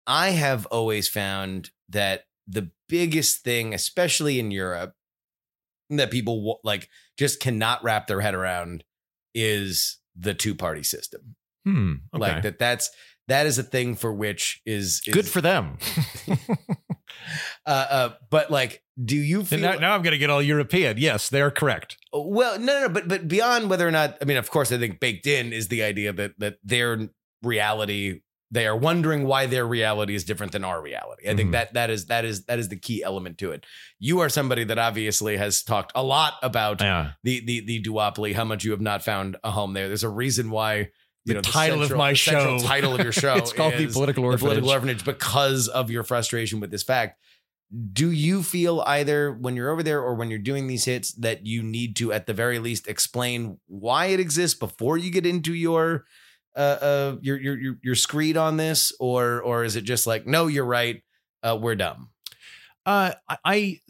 I 0.05 0.29
have 0.29 0.65
always 0.67 1.09
found 1.09 1.71
that 1.89 2.23
the 2.47 2.71
biggest 2.87 3.43
thing, 3.43 3.73
especially 3.73 4.39
in 4.39 4.51
Europe, 4.51 4.93
that 5.89 6.11
people 6.11 6.59
like 6.63 6.89
just 7.17 7.41
cannot 7.41 7.83
wrap 7.83 8.07
their 8.07 8.21
head 8.21 8.33
around 8.33 8.85
is 9.35 9.97
the 10.15 10.33
two 10.33 10.55
party 10.55 10.83
system. 10.83 11.35
Hmm. 11.65 11.93
Okay. 12.15 12.21
Like 12.21 12.43
that. 12.43 12.59
That's 12.59 12.89
that 13.27 13.45
is 13.45 13.59
a 13.59 13.63
thing 13.63 13.95
for 13.95 14.13
which 14.13 14.61
is, 14.65 15.01
is 15.05 15.13
Good 15.13 15.27
for 15.27 15.41
them. 15.41 15.77
uh, 17.65 17.69
uh, 17.89 18.09
but 18.29 18.49
like, 18.51 18.83
do 19.03 19.15
you 19.15 19.43
feel 19.43 19.59
now, 19.59 19.75
now 19.75 19.93
I'm 19.95 20.01
going 20.01 20.11
to 20.13 20.17
get 20.17 20.29
all 20.29 20.41
European. 20.41 20.97
Yes, 20.97 21.29
they 21.29 21.41
are 21.41 21.51
correct. 21.51 21.97
Well, 22.13 22.59
no, 22.59 22.65
no, 22.65 22.81
no, 22.87 22.89
but 22.89 23.07
but 23.07 23.27
beyond 23.27 23.69
whether 23.69 23.87
or 23.87 23.91
not, 23.91 24.17
I 24.21 24.25
mean, 24.25 24.37
of 24.37 24.49
course, 24.49 24.71
I 24.71 24.77
think 24.77 24.99
baked 24.99 25.27
in 25.27 25.53
is 25.53 25.67
the 25.67 25.83
idea 25.83 26.13
that 26.13 26.31
that 26.39 26.57
their 26.63 27.09
reality, 27.43 28.21
they 28.49 28.65
are 28.65 28.75
wondering 28.77 29.25
why 29.25 29.45
their 29.45 29.65
reality 29.65 30.15
is 30.15 30.23
different 30.23 30.51
than 30.53 30.63
our 30.63 30.81
reality. 30.81 31.27
I 31.29 31.35
think 31.35 31.49
Mhm. 31.49 31.53
that 31.53 31.73
that 31.73 31.89
is 31.89 32.05
that 32.07 32.25
is 32.25 32.45
that 32.45 32.59
is 32.59 32.69
the 32.69 32.77
key 32.79 33.03
element 33.03 33.37
to 33.39 33.51
it. 33.51 33.65
You 33.99 34.19
are 34.19 34.29
somebody 34.29 34.63
that 34.65 34.79
obviously 34.79 35.37
has 35.37 35.63
talked 35.63 35.91
a 35.95 36.03
lot 36.03 36.33
about 36.41 36.81
Yeah. 36.81 37.11
the 37.23 37.41
the 37.45 37.59
the 37.65 37.81
duopoly, 37.83 38.33
how 38.33 38.45
much 38.45 38.63
you 38.63 38.71
have 38.71 38.81
not 38.81 39.03
found 39.03 39.37
a 39.43 39.51
home 39.51 39.73
there. 39.73 39.87
There's 39.87 40.03
a 40.03 40.09
reason 40.09 40.49
why. 40.49 40.89
You 41.27 41.33
The 41.33 41.39
know, 41.39 41.41
title 41.41 41.77
of 41.81 41.87
central- 41.89 41.97
my 41.97 42.11
the 42.11 42.15
show. 42.15 42.59
title 42.59 42.95
of 42.95 43.01
your 43.01 43.11
show, 43.23 43.35
It's 43.35 43.51
called 43.53 43.73
The 43.73 43.87
Political 43.87 44.31
The 44.31 44.37
political 44.37 44.69
Orphanage. 44.69 45.01
orphanage 45.01 45.05
because 45.05 45.67
of 45.67 45.91
your 45.91 46.03
frustration 46.03 46.59
with 46.59 46.71
this 46.71 46.83
fact 46.83 47.19
do 47.91 48.11
you 48.11 48.43
feel 48.43 48.81
either 48.87 49.33
when 49.33 49.53
you're 49.57 49.69
over 49.69 49.83
there 49.83 49.99
or 50.01 50.15
when 50.15 50.29
you're 50.29 50.39
doing 50.39 50.67
these 50.67 50.85
hits 50.85 51.11
that 51.15 51.45
you 51.45 51.61
need 51.61 51.97
to 51.97 52.13
at 52.13 52.25
the 52.25 52.33
very 52.33 52.59
least 52.59 52.87
explain 52.87 53.59
why 53.67 54.05
it 54.05 54.21
exists 54.21 54.57
before 54.57 54.97
you 54.97 55.11
get 55.11 55.25
into 55.25 55.53
your 55.53 56.05
uh, 56.55 56.59
uh 56.59 57.15
your 57.21 57.37
your 57.37 57.57
your, 57.59 57.75
your 57.83 57.95
screed 57.95 58.37
on 58.37 58.55
this 58.55 58.93
or 59.01 59.41
or 59.41 59.65
is 59.65 59.75
it 59.75 59.81
just 59.83 60.07
like 60.07 60.25
no 60.25 60.47
you're 60.47 60.63
right 60.65 61.03
uh 61.43 61.57
we're 61.61 61.75
dumb 61.75 62.09
Uh, 62.85 63.11
I- 63.43 63.81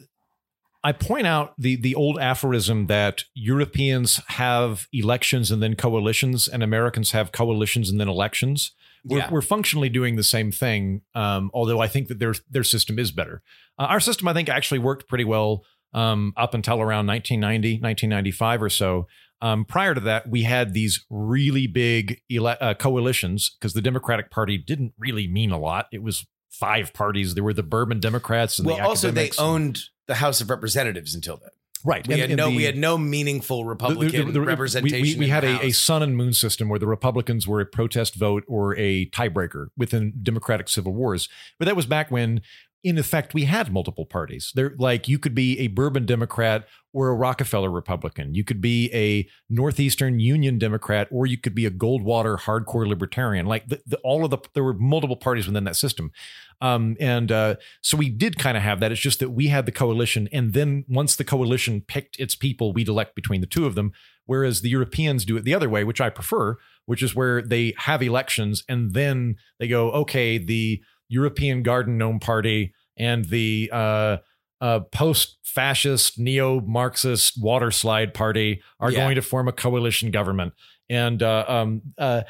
I 0.84 0.92
point 0.92 1.26
out 1.26 1.54
the 1.58 1.76
the 1.76 1.94
old 1.94 2.18
aphorism 2.18 2.86
that 2.86 3.24
Europeans 3.34 4.20
have 4.28 4.86
elections 4.92 5.50
and 5.50 5.62
then 5.62 5.74
coalitions, 5.74 6.46
and 6.48 6.62
Americans 6.62 7.10
have 7.12 7.32
coalitions 7.32 7.90
and 7.90 8.00
then 8.00 8.08
elections. 8.08 8.72
We're, 9.04 9.18
Yeah. 9.18 9.30
we're 9.30 9.42
functionally 9.42 9.88
doing 9.88 10.16
the 10.16 10.24
same 10.24 10.50
thing, 10.52 11.02
um, 11.14 11.50
although 11.54 11.80
I 11.80 11.88
think 11.88 12.08
that 12.08 12.18
their 12.18 12.34
their 12.50 12.64
system 12.64 12.98
is 12.98 13.10
better. 13.12 13.42
Uh, 13.78 13.84
our 13.84 14.00
system, 14.00 14.28
I 14.28 14.32
think, 14.34 14.48
actually 14.48 14.78
worked 14.80 15.08
pretty 15.08 15.24
well 15.24 15.64
um, 15.94 16.32
up 16.36 16.52
until 16.54 16.80
around 16.80 17.06
1990, 17.06 17.80
1995 17.80 18.62
or 18.62 18.68
so. 18.68 19.06
Um, 19.40 19.64
prior 19.64 19.94
to 19.94 20.00
that, 20.00 20.28
we 20.28 20.42
had 20.42 20.74
these 20.74 21.04
really 21.08 21.66
big 21.68 22.20
ele- 22.30 22.56
uh, 22.60 22.74
coalitions 22.74 23.56
because 23.58 23.72
the 23.72 23.80
Democratic 23.80 24.30
Party 24.30 24.58
didn't 24.58 24.92
really 24.98 25.28
mean 25.28 25.50
a 25.52 25.58
lot. 25.58 25.86
It 25.92 26.02
was 26.02 26.26
five 26.50 26.92
parties. 26.92 27.34
There 27.34 27.44
were 27.44 27.54
the 27.54 27.62
Bourbon 27.62 28.00
Democrats 28.00 28.58
and 28.58 28.66
well 28.66 28.76
the 28.78 28.82
also 28.82 29.10
they 29.12 29.30
owned 29.38 29.78
the 30.08 30.16
house 30.16 30.40
of 30.40 30.50
representatives 30.50 31.14
until 31.14 31.36
then 31.36 31.50
right. 31.84 32.08
we 32.08 32.14
and- 32.14 32.20
had 32.22 32.30
and 32.30 32.36
no 32.36 32.50
the- 32.50 32.56
we 32.56 32.64
had 32.64 32.76
no 32.76 32.98
meaningful 32.98 33.64
republican 33.64 34.26
the- 34.26 34.32
the- 34.32 34.40
representation 34.40 35.02
We, 35.02 35.14
we, 35.14 35.18
we 35.20 35.28
had 35.28 35.44
a, 35.44 35.66
a 35.66 35.70
sun 35.70 36.02
and 36.02 36.16
moon 36.16 36.32
system 36.32 36.68
where 36.68 36.78
the 36.80 36.86
Republicans 36.88 37.46
were 37.46 37.60
a 37.60 37.66
protest 37.66 38.14
vote 38.16 38.42
or 38.48 38.76
a 38.76 39.06
tiebreaker 39.10 39.66
within 39.76 40.12
democratic 40.22 40.68
civil 40.68 40.92
wars. 40.92 41.28
But 41.58 41.66
that 41.66 41.76
was 41.76 41.86
back 41.86 42.10
when, 42.10 42.40
in 42.84 42.96
effect, 42.96 43.34
we 43.34 43.44
had 43.44 43.72
multiple 43.72 44.06
parties. 44.06 44.52
There, 44.54 44.74
like 44.78 45.08
you 45.08 45.18
could 45.18 45.34
be 45.34 45.58
a 45.58 45.66
Bourbon 45.66 46.06
Democrat 46.06 46.66
or 46.92 47.08
a 47.08 47.14
Rockefeller 47.14 47.70
Republican. 47.70 48.34
You 48.34 48.44
could 48.44 48.60
be 48.60 48.90
a 48.94 49.28
Northeastern 49.50 50.20
Union 50.20 50.58
Democrat 50.58 51.08
or 51.10 51.26
you 51.26 51.38
could 51.38 51.54
be 51.54 51.66
a 51.66 51.70
Goldwater 51.70 52.38
hardcore 52.38 52.86
libertarian. 52.86 53.46
Like 53.46 53.68
the, 53.68 53.80
the, 53.86 53.98
all 53.98 54.24
of 54.24 54.30
the, 54.30 54.38
there 54.54 54.62
were 54.62 54.74
multiple 54.74 55.16
parties 55.16 55.46
within 55.46 55.64
that 55.64 55.76
system. 55.76 56.12
Um, 56.60 56.96
and 57.00 57.30
uh, 57.30 57.56
so 57.82 57.96
we 57.96 58.08
did 58.08 58.38
kind 58.38 58.56
of 58.56 58.62
have 58.62 58.80
that. 58.80 58.92
It's 58.92 59.00
just 59.00 59.20
that 59.20 59.30
we 59.30 59.48
had 59.48 59.66
the 59.66 59.72
coalition, 59.72 60.28
and 60.32 60.54
then 60.54 60.84
once 60.88 61.14
the 61.14 61.22
coalition 61.22 61.82
picked 61.82 62.18
its 62.18 62.34
people, 62.34 62.72
we'd 62.72 62.88
elect 62.88 63.14
between 63.14 63.40
the 63.40 63.46
two 63.46 63.64
of 63.64 63.76
them. 63.76 63.92
Whereas 64.26 64.60
the 64.60 64.68
Europeans 64.68 65.24
do 65.24 65.36
it 65.36 65.44
the 65.44 65.54
other 65.54 65.70
way, 65.70 65.84
which 65.84 66.00
I 66.00 66.10
prefer, 66.10 66.56
which 66.84 67.02
is 67.02 67.14
where 67.14 67.40
they 67.40 67.74
have 67.78 68.02
elections 68.02 68.64
and 68.68 68.92
then 68.92 69.36
they 69.58 69.68
go, 69.68 69.90
okay, 69.92 70.36
the 70.36 70.82
European 71.08 71.62
Garden 71.62 71.98
Gnome 71.98 72.20
Party 72.20 72.72
and 72.96 73.24
the 73.26 73.70
uh, 73.72 74.16
uh, 74.60 74.80
post-fascist, 74.80 76.18
neo-Marxist 76.18 77.40
water 77.40 77.70
slide 77.70 78.12
party 78.14 78.60
are 78.80 78.90
Yeah. 78.90 78.98
going 79.00 79.14
to 79.14 79.22
form 79.22 79.48
a 79.48 79.52
coalition 79.52 80.10
government. 80.10 80.52
And 80.90 81.22
uh, 81.22 81.44
um, 81.48 81.82
uh, 81.96 82.22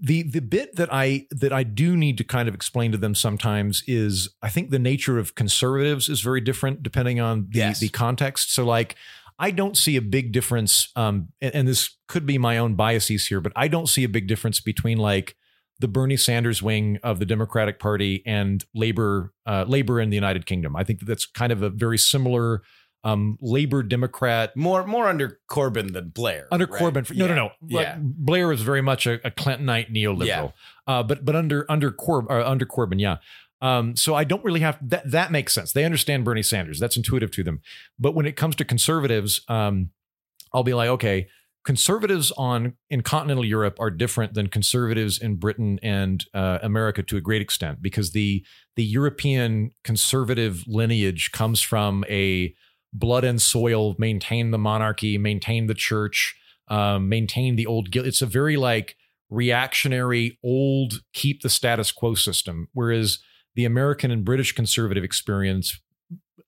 the 0.00 0.22
the 0.22 0.40
bit 0.40 0.76
that 0.76 0.88
I 0.90 1.26
that 1.30 1.52
I 1.52 1.62
do 1.62 1.96
need 1.96 2.16
to 2.18 2.24
kind 2.24 2.48
of 2.48 2.54
explain 2.54 2.92
to 2.92 2.98
them 2.98 3.14
sometimes 3.14 3.82
is 3.86 4.30
I 4.42 4.48
think 4.48 4.70
the 4.70 4.78
nature 4.78 5.18
of 5.18 5.34
conservatives 5.34 6.08
is 6.08 6.22
very 6.22 6.40
different 6.40 6.82
depending 6.82 7.20
on 7.20 7.48
the 7.50 7.58
Yes. 7.58 7.80
the 7.80 7.88
context. 7.90 8.54
So 8.54 8.64
like 8.64 8.96
I 9.38 9.50
don't 9.50 9.76
see 9.76 9.96
a 9.96 10.00
big 10.02 10.32
difference, 10.32 10.90
um, 10.96 11.28
and, 11.42 11.54
and 11.54 11.68
this 11.68 11.98
could 12.08 12.24
be 12.24 12.38
my 12.38 12.56
own 12.56 12.74
biases 12.74 13.26
here, 13.26 13.40
but 13.42 13.52
I 13.54 13.68
don't 13.68 13.86
see 13.86 14.02
a 14.02 14.08
big 14.08 14.26
difference 14.28 14.60
between 14.60 14.96
like 14.96 15.36
the 15.78 15.88
Bernie 15.88 16.16
Sanders 16.16 16.62
wing 16.62 16.98
of 17.02 17.18
the 17.18 17.26
Democratic 17.26 17.78
Party 17.78 18.22
and 18.24 18.64
Labor 18.74 19.32
uh, 19.46 19.64
Labor 19.66 20.00
in 20.00 20.10
the 20.10 20.16
United 20.16 20.46
Kingdom. 20.46 20.76
I 20.76 20.84
think 20.84 21.00
that 21.00 21.06
that's 21.06 21.26
kind 21.26 21.52
of 21.52 21.62
a 21.62 21.70
very 21.70 21.98
similar 21.98 22.62
um, 23.04 23.38
Labor 23.40 23.82
Democrat 23.82 24.56
more 24.56 24.86
more 24.86 25.06
under 25.06 25.38
corbyn 25.48 25.92
than 25.92 26.08
blair 26.08 26.48
under 26.50 26.66
right? 26.66 26.82
Corbyn. 26.82 27.16
No, 27.16 27.28
no, 27.28 27.34
no. 27.34 27.50
Yeah 27.66 27.98
Blair 28.00 28.48
was 28.48 28.62
very 28.62 28.82
much 28.82 29.06
a, 29.06 29.14
a 29.26 29.30
Clintonite 29.30 29.92
neoliberal. 29.92 30.26
Yeah. 30.26 30.50
Uh, 30.86 31.02
but 31.02 31.24
but 31.24 31.36
under 31.36 31.70
under 31.70 31.90
Corb 31.92 32.30
uh, 32.30 32.42
under 32.44 32.66
Corbyn, 32.66 33.00
yeah. 33.00 33.18
Um, 33.62 33.96
so 33.96 34.14
I 34.14 34.24
don't 34.24 34.44
really 34.44 34.60
have 34.60 34.78
that. 34.88 35.10
That 35.10 35.32
makes 35.32 35.54
sense. 35.54 35.72
They 35.72 35.84
understand 35.84 36.24
Bernie 36.24 36.42
Sanders. 36.42 36.78
That's 36.78 36.96
intuitive 36.96 37.30
to 37.32 37.42
them. 37.42 37.60
But 37.98 38.14
when 38.14 38.26
it 38.26 38.36
comes 38.36 38.56
to 38.56 38.64
conservatives, 38.64 39.40
um, 39.48 39.90
I'll 40.52 40.62
be 40.62 40.74
like, 40.74 40.88
okay, 40.90 41.28
conservatives 41.66 42.32
on 42.38 42.74
in 42.88 43.02
continental 43.02 43.44
Europe 43.44 43.76
are 43.80 43.90
different 43.90 44.34
than 44.34 44.46
conservatives 44.46 45.18
in 45.18 45.34
Britain 45.34 45.80
and 45.82 46.24
uh, 46.32 46.60
America 46.62 47.02
to 47.02 47.16
a 47.16 47.20
great 47.20 47.42
extent 47.42 47.82
because 47.82 48.12
the 48.12 48.46
the 48.76 48.84
European 48.84 49.72
conservative 49.82 50.62
lineage 50.68 51.32
comes 51.32 51.60
from 51.60 52.04
a 52.08 52.54
blood 52.92 53.24
and 53.24 53.42
soil, 53.42 53.96
maintain 53.98 54.52
the 54.52 54.58
monarchy, 54.58 55.18
maintain 55.18 55.66
the 55.66 55.74
church, 55.74 56.36
um, 56.68 57.08
maintain 57.08 57.56
the 57.56 57.66
old. 57.66 57.94
It's 57.94 58.22
a 58.22 58.26
very 58.26 58.56
like 58.56 58.96
reactionary, 59.28 60.38
old, 60.44 61.02
keep 61.12 61.42
the 61.42 61.50
status 61.50 61.90
quo 61.90 62.14
system. 62.14 62.68
Whereas 62.74 63.18
the 63.56 63.64
American 63.64 64.12
and 64.12 64.24
British 64.24 64.52
conservative 64.52 65.02
experience, 65.02 65.80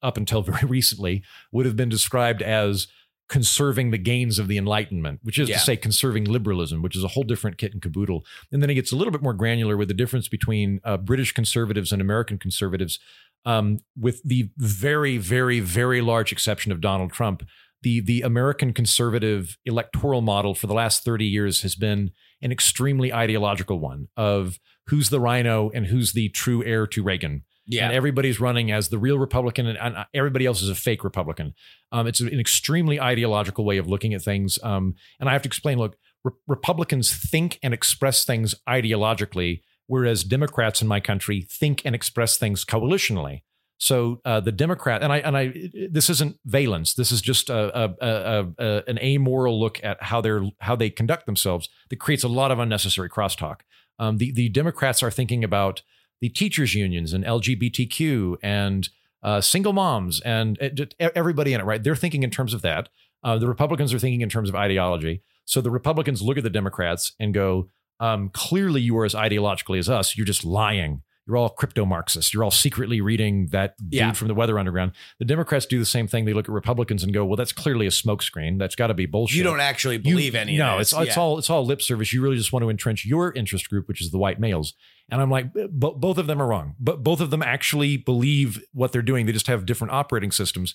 up 0.00 0.16
until 0.16 0.42
very 0.42 0.64
recently, 0.68 1.24
would 1.50 1.66
have 1.66 1.76
been 1.76 1.88
described 1.88 2.40
as 2.40 2.86
conserving 3.28 3.90
the 3.90 3.98
gains 3.98 4.38
of 4.38 4.48
the 4.48 4.56
Enlightenment, 4.56 5.20
which 5.22 5.38
is 5.38 5.48
Yeah. 5.48 5.56
to 5.56 5.62
say 5.62 5.76
conserving 5.76 6.24
liberalism, 6.24 6.80
which 6.82 6.96
is 6.96 7.04
a 7.04 7.08
whole 7.08 7.24
different 7.24 7.58
kit 7.58 7.72
and 7.72 7.82
caboodle. 7.82 8.24
And 8.50 8.62
then 8.62 8.70
it 8.70 8.74
gets 8.74 8.90
a 8.92 8.96
little 8.96 9.12
bit 9.12 9.22
more 9.22 9.34
granular 9.34 9.76
with 9.76 9.88
the 9.88 9.94
difference 9.94 10.28
between 10.28 10.80
uh, 10.84 10.96
British 10.96 11.32
conservatives 11.32 11.92
and 11.92 12.00
American 12.00 12.38
conservatives, 12.38 12.98
um, 13.44 13.78
with 13.98 14.22
the 14.24 14.50
very, 14.56 15.18
very, 15.18 15.60
very 15.60 16.00
large 16.00 16.32
exception 16.32 16.72
of 16.72 16.80
Donald 16.80 17.12
Trump. 17.12 17.46
The, 17.82 18.00
the 18.00 18.22
American 18.22 18.72
conservative 18.72 19.56
electoral 19.64 20.20
model 20.20 20.54
for 20.54 20.66
the 20.66 20.74
last 20.74 21.04
30 21.04 21.24
years 21.24 21.62
has 21.62 21.76
been 21.76 22.10
an 22.42 22.50
extremely 22.50 23.12
ideological 23.12 23.78
one 23.78 24.08
of 24.16 24.58
who's 24.88 25.10
the 25.10 25.20
RINO 25.20 25.70
and 25.74 25.86
who's 25.86 26.12
the 26.12 26.28
true 26.30 26.64
heir 26.64 26.86
to 26.88 27.02
Reagan. 27.02 27.44
Yeah 27.68 27.84
And 27.84 27.94
everybody's 27.94 28.40
running 28.40 28.72
as 28.72 28.88
the 28.88 28.98
real 28.98 29.18
Republican, 29.18 29.66
and, 29.66 29.78
and 29.78 30.06
everybody 30.14 30.46
else 30.46 30.62
is 30.62 30.70
a 30.70 30.74
fake 30.74 31.04
Republican. 31.04 31.54
Um, 31.92 32.06
it's 32.06 32.20
an 32.20 32.40
extremely 32.40 33.00
ideological 33.00 33.64
way 33.64 33.78
of 33.78 33.86
looking 33.86 34.14
at 34.14 34.22
things. 34.22 34.58
Um, 34.62 34.94
and 35.20 35.28
I 35.28 35.32
have 35.32 35.42
to 35.42 35.48
explain 35.48 35.78
look, 35.78 35.96
Re- 36.24 36.32
Republicans 36.46 37.14
think 37.14 37.58
and 37.62 37.72
express 37.72 38.24
things 38.24 38.54
ideologically, 38.68 39.60
whereas 39.86 40.24
Democrats 40.24 40.82
in 40.82 40.88
my 40.88 41.00
country 41.00 41.46
think 41.48 41.82
and 41.84 41.94
express 41.94 42.36
things 42.36 42.64
coalitionally. 42.64 43.42
So 43.78 44.20
uh, 44.24 44.40
the 44.40 44.50
Democrat 44.50 45.02
and 45.04 45.12
I 45.12 45.18
and 45.18 45.36
I 45.36 45.70
this 45.90 46.10
isn't 46.10 46.36
valence. 46.44 46.94
This 46.94 47.12
is 47.12 47.22
just 47.22 47.48
a, 47.48 47.78
a, 47.78 47.94
a, 48.00 48.46
a 48.58 48.82
an 48.88 48.98
amoral 48.98 49.58
look 49.60 49.82
at 49.84 50.02
how 50.02 50.20
they're 50.20 50.42
how 50.60 50.74
they 50.74 50.90
conduct 50.90 51.26
themselves 51.26 51.68
that 51.90 52.00
creates 52.00 52.24
a 52.24 52.28
lot 52.28 52.50
of 52.50 52.58
unnecessary 52.58 53.08
crosstalk. 53.08 53.60
Um, 54.00 54.16
the 54.16 54.32
the 54.32 54.48
Democrats 54.48 55.02
are 55.02 55.12
thinking 55.12 55.44
about 55.44 55.82
the 56.20 56.28
teachers 56.28 56.74
unions 56.74 57.12
and 57.12 57.24
LGBTQ 57.24 58.36
and 58.42 58.88
uh, 59.22 59.40
single 59.40 59.72
moms 59.72 60.20
and 60.20 60.58
uh, 60.60 61.08
everybody 61.14 61.52
in 61.52 61.60
it, 61.60 61.64
right? 61.64 61.82
They're 61.82 61.96
thinking 61.96 62.22
in 62.22 62.30
terms 62.30 62.54
of 62.54 62.62
that. 62.62 62.88
Uh, 63.22 63.38
the 63.38 63.48
Republicans 63.48 63.92
are 63.92 63.98
thinking 63.98 64.20
in 64.20 64.28
terms 64.28 64.48
of 64.48 64.54
ideology. 64.54 65.22
So 65.44 65.60
the 65.60 65.70
Republicans 65.70 66.22
look 66.22 66.38
at 66.38 66.44
the 66.44 66.50
Democrats 66.50 67.12
and 67.18 67.34
go, 67.34 67.68
um, 68.00 68.30
clearly 68.32 68.80
you 68.80 68.96
are 68.98 69.04
as 69.04 69.14
ideologically 69.14 69.78
as 69.78 69.88
us. 69.88 70.16
You're 70.16 70.26
just 70.26 70.44
lying. 70.44 71.02
You're 71.28 71.36
all 71.36 71.50
crypto 71.50 71.84
Marxists. 71.84 72.32
You're 72.32 72.42
all 72.42 72.50
secretly 72.50 73.02
reading 73.02 73.48
that 73.48 73.76
dude 73.78 73.92
Yeah. 73.92 74.12
from 74.12 74.28
the 74.28 74.34
Weather 74.34 74.58
Underground. 74.58 74.92
The 75.18 75.26
Democrats 75.26 75.66
do 75.66 75.78
the 75.78 75.84
same 75.84 76.08
thing. 76.08 76.24
They 76.24 76.32
look 76.32 76.46
at 76.48 76.52
Republicans 76.52 77.02
and 77.04 77.12
go, 77.12 77.22
well, 77.24 77.36
that's 77.36 77.52
clearly 77.52 77.86
a 77.86 77.90
smokescreen. 77.90 78.58
That's 78.58 78.74
got 78.74 78.86
to 78.86 78.94
be 78.94 79.04
bullshit. 79.04 79.36
You 79.36 79.44
don't 79.44 79.60
actually 79.60 79.96
You- 79.96 80.00
believe 80.02 80.34
any 80.34 80.56
no, 80.56 80.76
of 80.76 80.80
it's 80.80 80.90
this. 80.92 81.00
it's 81.08 81.16
Yeah. 81.16 81.22
all 81.22 81.38
it's 81.38 81.50
all 81.50 81.66
lip 81.66 81.82
service. 81.82 82.12
You 82.14 82.22
really 82.22 82.36
just 82.38 82.50
want 82.52 82.62
to 82.62 82.70
entrench 82.70 83.04
your 83.04 83.32
interest 83.34 83.68
group, 83.68 83.86
which 83.88 84.00
is 84.00 84.10
the 84.10 84.18
white 84.18 84.40
males. 84.40 84.72
And 85.10 85.20
I'm 85.20 85.30
like, 85.30 85.52
both 85.70 86.16
of 86.18 86.26
them 86.26 86.40
are 86.40 86.46
wrong. 86.46 86.74
But 86.80 87.02
both 87.02 87.20
of 87.20 87.30
them 87.30 87.42
actually 87.42 87.96
believe 87.98 88.62
what 88.72 88.92
they're 88.92 89.02
doing. 89.02 89.26
They 89.26 89.32
just 89.32 89.46
have 89.48 89.66
different 89.66 89.92
operating 89.92 90.30
systems. 90.32 90.74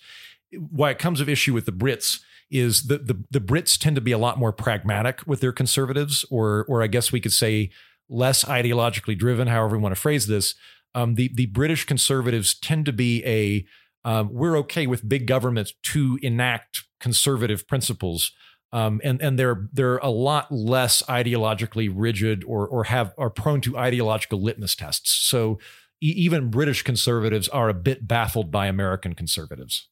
Why 0.52 0.92
it 0.92 1.00
comes 1.00 1.20
of 1.20 1.28
issue 1.28 1.54
with 1.54 1.66
the 1.66 1.72
Brits 1.72 2.20
is 2.52 2.84
that 2.84 3.08
the 3.08 3.24
the 3.32 3.40
Brits 3.42 3.78
tend 3.78 3.96
to 3.96 4.02
be 4.02 4.12
a 4.12 4.18
lot 4.20 4.38
more 4.38 4.52
pragmatic 4.52 5.22
with 5.26 5.40
their 5.40 5.52
conservatives, 5.52 6.24
or 6.30 6.66
or 6.68 6.84
I 6.84 6.88
guess 6.88 7.12
we 7.12 7.20
could 7.20 7.34
say 7.34 7.72
less 8.10 8.44
ideologically 8.44 9.18
driven. 9.18 9.48
However, 9.48 9.78
we 9.78 9.84
want 9.84 9.96
to 9.96 10.02
phrase 10.02 10.28
this. 10.28 10.56
Um, 10.96 11.16
the 11.16 11.32
the 11.34 11.48
British 11.48 11.86
conservatives 11.86 12.54
tend 12.54 12.86
to 12.86 12.94
be 12.94 13.24
a 13.26 13.66
um, 14.06 14.30
we're 14.32 14.58
okay 14.60 14.86
with 14.86 15.08
big 15.08 15.28
government 15.28 15.72
to 15.84 16.20
enact 16.22 16.84
conservative 17.00 17.68
principles 17.68 18.32
um, 18.74 19.00
and 19.04 19.22
and 19.22 19.38
they're 19.38 19.70
they're 19.72 19.98
a 19.98 20.10
lot 20.10 20.52
less 20.52 21.04
ideologically 21.04 21.92
rigid 21.94 22.44
or 22.44 22.68
or 22.68 22.86
have 22.86 23.14
are 23.20 23.30
prone 23.30 23.62
to 23.62 23.78
ideological 23.78 24.42
litmus 24.42 24.76
tests. 24.76 25.12
So 25.12 25.60
e- 26.02 26.08
even 26.18 26.50
British 26.50 26.82
conservatives 26.82 27.48
are 27.50 27.70
a 27.70 27.74
bit 27.76 28.08
baffled 28.08 28.52
by 28.52 28.66
American 28.66 29.14
conservatives. 29.14 29.88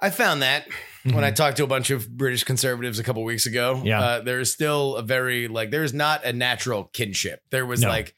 I 0.00 0.10
found 0.10 0.42
that 0.42 0.66
when 1.04 1.24
I 1.24 1.30
talked 1.30 1.56
to 1.58 1.64
a 1.64 1.66
bunch 1.66 1.90
of 1.90 2.08
British 2.08 2.44
conservatives 2.44 2.98
a 2.98 3.02
couple 3.04 3.24
weeks 3.24 3.46
ago. 3.46 3.76
Mm-hmm. 3.76 3.86
Yeah. 3.86 4.00
Uh, 4.00 4.20
there's 4.20 4.52
still 4.52 4.96
a 4.96 5.02
very 5.02 5.48
like 5.48 5.70
there's 5.70 5.94
not 5.94 6.24
a 6.24 6.32
natural 6.32 6.84
kinship. 6.84 7.40
There 7.50 7.64
was 7.66 7.80
No. 7.80 7.88
like 7.88 8.14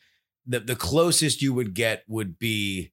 the 0.46 0.60
the 0.60 0.76
closest 0.76 1.40
you 1.42 1.52
would 1.55 1.74
get 1.74 2.02
would 2.09 2.38
be 2.38 2.92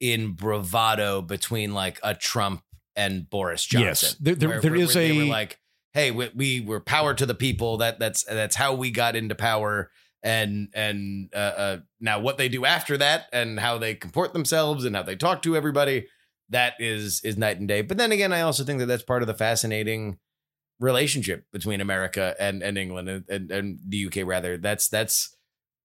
in 0.00 0.32
bravado 0.32 1.20
between 1.22 1.74
like 1.74 1.98
a 2.02 2.14
Trump 2.14 2.62
and 2.96 3.28
Boris 3.28 3.64
Johnson. 3.64 3.86
Yes. 4.10 4.16
There- 4.20 4.34
there- 4.34 4.60
there 4.60 4.74
is 4.76 4.94
they 4.94 5.16
were 5.16 5.24
a- 5.24 5.28
like, 5.28 5.58
hey, 5.92 6.10
we, 6.10 6.30
we 6.34 6.60
were 6.60 6.80
power 6.80 7.12
to 7.14 7.26
the 7.26 7.34
people. 7.34 7.78
That 7.78 7.98
that's 7.98 8.24
that's 8.24 8.56
how 8.56 8.74
we 8.74 8.90
got 8.90 9.16
into 9.16 9.34
power. 9.34 9.90
And 10.22 10.68
and 10.74 11.28
uh, 11.34 11.38
uh, 11.38 11.76
now 12.00 12.18
what 12.20 12.38
they 12.38 12.48
do 12.48 12.64
after 12.64 12.96
that, 12.96 13.26
and 13.32 13.60
how 13.60 13.76
they 13.76 13.94
comport 13.94 14.32
themselves, 14.32 14.86
and 14.86 14.96
how 14.96 15.02
they 15.02 15.16
talk 15.16 15.42
to 15.42 15.54
everybody, 15.54 16.06
that 16.50 16.74
is 16.78 17.20
is 17.24 17.36
night 17.36 17.58
and 17.58 17.68
day. 17.68 17.82
But 17.82 17.96
then 17.96 18.12
again, 18.12 18.32
I 18.32 18.42
also 18.42 18.64
think 18.64 18.78
that 18.80 18.86
that's 18.86 19.02
part 19.02 19.22
of 19.22 19.26
the 19.26 19.34
fascinating 19.34 20.18
relationship 20.80 21.46
between 21.52 21.80
America 21.80 22.34
and 22.38 22.62
and 22.62 22.76
England 22.76 23.08
and, 23.08 23.24
and, 23.28 23.50
and 23.50 23.78
the 23.86 24.06
UK 24.06 24.26
rather. 24.26 24.56
That's 24.56 24.88
that's 24.88 25.36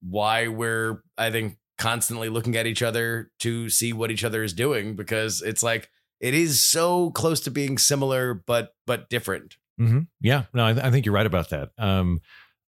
why 0.01 0.47
we're 0.47 1.03
I 1.17 1.31
think 1.31 1.57
constantly 1.77 2.29
looking 2.29 2.55
at 2.55 2.67
each 2.67 2.83
other 2.83 3.31
to 3.39 3.69
see 3.69 3.93
what 3.93 4.11
each 4.11 4.23
other 4.23 4.43
is 4.43 4.53
doing 4.53 4.95
because 4.95 5.41
it's 5.41 5.63
like 5.63 5.89
it 6.19 6.33
is 6.33 6.65
so 6.65 7.11
close 7.11 7.39
to 7.41 7.51
being 7.51 7.77
similar 7.77 8.33
but 8.33 8.75
but 8.85 9.09
different. 9.09 9.55
hmm 9.77 10.01
Yeah, 10.21 10.43
no, 10.53 10.65
I, 10.65 10.87
I 10.87 10.91
think 10.91 11.05
you're 11.05 11.15
right 11.15 11.25
about 11.25 11.49
that. 11.49 11.69
Um, 11.77 12.19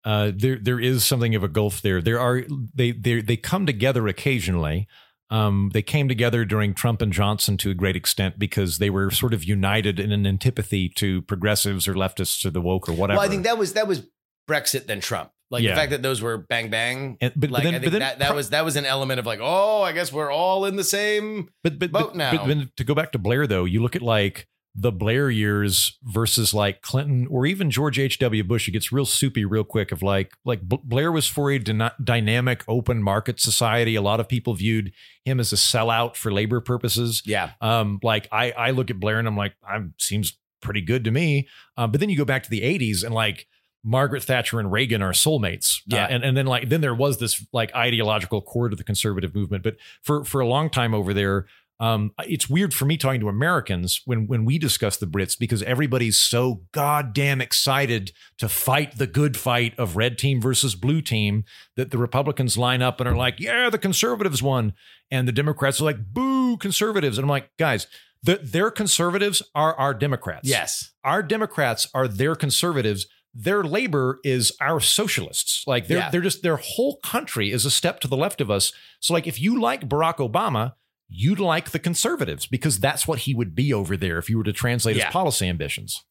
uh, 0.04 0.32
there 0.36 0.58
there 0.60 0.80
is 0.80 1.04
something 1.04 1.36
of 1.36 1.44
a 1.44 1.48
gulf 1.48 1.82
there. 1.82 2.02
There 2.02 2.20
are 2.20 2.44
they 2.74 2.92
they 2.92 3.22
they 3.22 3.38
come 3.38 3.66
together 3.66 4.08
occasionally. 4.08 4.88
Um, 5.32 5.72
they 5.74 5.82
came 5.82 6.08
together 6.10 6.44
during 6.46 6.74
Trump 6.74 7.02
and 7.02 7.12
Johnson 7.14 7.58
to 7.58 7.72
a 7.72 7.74
great 7.74 7.96
extent 7.96 8.38
because 8.38 8.78
they 8.78 8.90
were 8.90 9.10
sort 9.10 9.34
of 9.34 9.44
united 9.44 10.00
in 10.00 10.12
an 10.12 10.28
antipathy 10.28 10.90
to 10.98 11.22
progressives 11.24 11.88
or 11.88 11.94
leftists 11.94 12.46
or 12.46 12.50
the 12.52 12.62
woke 12.62 12.90
or 12.90 12.94
whatever. 12.94 13.18
Well, 13.18 13.26
I 13.26 13.30
think 13.30 13.44
that 13.46 13.58
was 13.58 13.74
that 13.74 13.88
was 13.88 14.06
Brexit 14.50 14.88
than 14.88 15.00
Trump. 15.00 15.32
Like 15.50 15.64
Yeah. 15.64 15.72
the 15.72 15.76
fact 15.76 15.92
that 15.92 16.02
those 16.02 16.22
were 16.22 16.38
bang 16.38 16.70
bang. 16.70 17.18
And- 17.22 17.34
but- 17.36 17.50
but 17.50 17.64
then- 17.64 17.76
I 17.76 17.80
think 17.80 17.92
that, 17.94 18.20
that 18.20 18.36
was 18.36 18.50
that 18.52 18.66
was 18.66 18.76
an 18.76 18.86
element 18.86 19.20
of 19.20 19.26
like, 19.26 19.40
oh, 19.42 19.82
I 19.82 19.94
guess 19.94 20.12
we're 20.12 20.32
all 20.32 20.66
in 20.66 20.76
the 20.76 20.84
same 20.84 21.50
but 21.64 21.80
but, 21.80 21.92
boat 21.92 22.02
but, 22.10 22.16
now. 22.18 22.32
but 22.38 22.48
then 22.48 22.70
to 22.78 22.84
go 22.84 22.94
back 22.94 23.12
to 23.14 23.18
Blair 23.20 23.48
though, 23.48 23.64
you 23.66 23.82
look 23.82 23.96
at 23.96 24.02
like 24.02 24.48
the 24.74 24.92
Blair 24.92 25.30
years 25.30 25.98
versus 26.04 26.54
like 26.54 26.82
Clinton 26.82 27.28
or 27.30 27.46
even 27.46 27.70
George 27.70 28.00
H. 28.00 28.20
W. 28.20 28.44
Bush. 28.44 28.68
It 28.68 28.72
gets 28.72 28.92
real 28.92 29.06
soupy 29.06 29.44
real 29.44 29.66
quick. 29.66 29.92
Of 29.92 30.02
like 30.02 30.34
like 30.46 30.62
Blair 30.64 31.12
was 31.12 31.28
for 31.28 31.52
a 31.52 31.60
dyna- 31.60 31.94
dynamic 32.02 32.64
open 32.68 33.04
market 33.04 33.40
society. 33.40 33.96
A 33.96 34.02
lot 34.02 34.20
of 34.22 34.30
people 34.30 34.54
viewed 34.54 34.94
him 35.26 35.40
as 35.42 35.52
a 35.52 35.58
sellout 35.58 36.16
for 36.16 36.32
labor 36.32 36.62
purposes. 36.62 37.22
yeah. 37.26 37.52
Um, 37.60 38.00
like 38.02 38.28
I 38.32 38.52
I 38.52 38.72
look 38.72 38.90
at 38.90 39.00
Blair 39.00 39.20
and 39.20 39.28
I'm 39.28 39.36
like, 39.38 39.56
I'm 39.68 39.94
seems 39.98 40.38
pretty 40.62 40.82
good 40.82 41.04
to 41.04 41.12
me. 41.12 41.48
Um, 41.76 41.92
but 41.92 42.00
then 42.00 42.10
you 42.10 42.18
go 42.18 42.24
back 42.26 42.44
to 42.44 42.50
the 42.50 42.62
80s 42.62 43.04
and 43.04 43.14
like 43.14 43.48
Margaret 43.84 44.24
Thatcher 44.24 44.60
and 44.60 44.72
Reagan 44.72 45.02
are 45.02 45.12
soulmates. 45.12 45.80
Uh, 45.92 45.96
Yeah. 45.96 46.06
and, 46.10 46.24
and 46.24 46.38
then 46.38 46.46
like 46.46 46.70
then 46.70 46.82
there 46.82 46.94
was 46.94 47.18
this 47.18 47.46
like 47.52 47.74
ideological 47.76 48.42
core 48.42 48.70
to 48.70 48.76
the 48.76 48.84
conservative 48.84 49.34
movement. 49.36 49.64
But 49.64 49.78
for 50.04 50.24
for 50.24 50.40
a 50.40 50.48
long 50.48 50.70
time 50.70 50.94
over 50.94 51.14
there, 51.14 51.48
um, 51.82 52.12
it's 52.28 52.48
weird 52.50 52.74
for 52.74 52.86
me 52.86 52.96
talking 52.96 53.20
to 53.22 53.28
Americans 53.28 54.02
when 54.06 54.28
when 54.28 54.46
we 54.46 54.58
discuss 54.60 54.98
the 54.98 55.08
Brits 55.08 55.38
because 55.38 55.64
everybody's 55.64 56.18
so 56.18 56.62
goddamn 56.72 57.42
excited 57.42 58.12
to 58.38 58.48
fight 58.48 58.98
the 58.98 59.08
good 59.08 59.36
fight 59.36 59.74
of 59.78 59.96
red 59.98 60.18
team 60.18 60.40
versus 60.40 60.76
blue 60.76 61.02
team 61.02 61.44
that 61.76 61.92
the 61.92 61.98
Republicans 61.98 62.58
line 62.58 62.82
up 62.82 63.00
and 63.00 63.10
are 63.10 63.16
like, 63.16 63.40
yeah, 63.40 63.70
the 63.70 63.78
conservatives 63.80 64.42
won, 64.44 64.74
and 65.10 65.28
the 65.28 65.32
Democrats 65.32 65.82
are 65.82 65.86
like, 65.86 66.14
boo, 66.14 66.56
conservatives. 66.58 67.18
And 67.18 67.26
I'm 67.26 67.30
like, 67.30 67.50
guys, 67.58 67.88
the, 68.24 68.40
their 68.44 68.70
conservatives 68.70 69.42
are 69.56 69.74
our 69.76 69.94
Democrats. 69.96 70.48
Yes. 70.48 70.92
our 71.04 71.24
Democrats 71.24 71.88
are 71.96 72.08
their 72.08 72.36
conservatives. 72.36 73.08
Their 73.34 73.64
labor 73.64 74.20
is 74.24 74.52
our 74.62 74.80
socialists. 74.80 75.64
Like 75.66 75.88
they're 75.88 75.98
Yeah. 75.98 76.10
they're 76.12 76.22
just 76.22 76.44
their 76.44 76.58
whole 76.58 76.98
country 76.98 77.52
is 77.52 77.66
a 77.66 77.72
step 77.72 78.00
to 78.02 78.08
the 78.08 78.18
left 78.18 78.42
of 78.42 78.52
us. 78.52 78.72
So 79.00 79.14
like 79.14 79.26
if 79.26 79.40
you 79.42 79.60
like 79.60 79.88
Barack 79.90 80.18
Obama, 80.18 80.74
you'd 81.14 81.40
like 81.40 81.72
the 81.72 81.80
conservatives 81.80 82.46
because 82.46 82.80
that's 82.80 83.06
what 83.06 83.20
he 83.20 83.34
would 83.36 83.54
be 83.54 83.74
over 83.74 83.98
there 83.98 84.18
if 84.18 84.30
you 84.30 84.38
were 84.38 84.44
to 84.46 84.54
translate 84.54 84.96
Yeah. 84.96 85.06
his 85.08 85.12
policy 85.14 85.48
ambitions. 85.48 86.04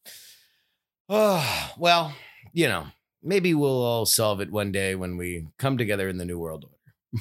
Oh, 1.09 1.71
well, 1.77 2.13
you 2.53 2.67
know, 2.67 2.87
maybe 3.23 3.53
we'll 3.53 3.81
all 3.83 4.05
solve 4.05 4.41
it 4.41 4.51
one 4.51 4.71
day 4.71 4.93
when 4.95 5.17
we 5.17 5.47
come 5.57 5.77
together 5.77 6.07
in 6.07 6.17
the 6.17 6.25
new 6.25 6.37
world 6.39 6.65
order. 6.65 6.75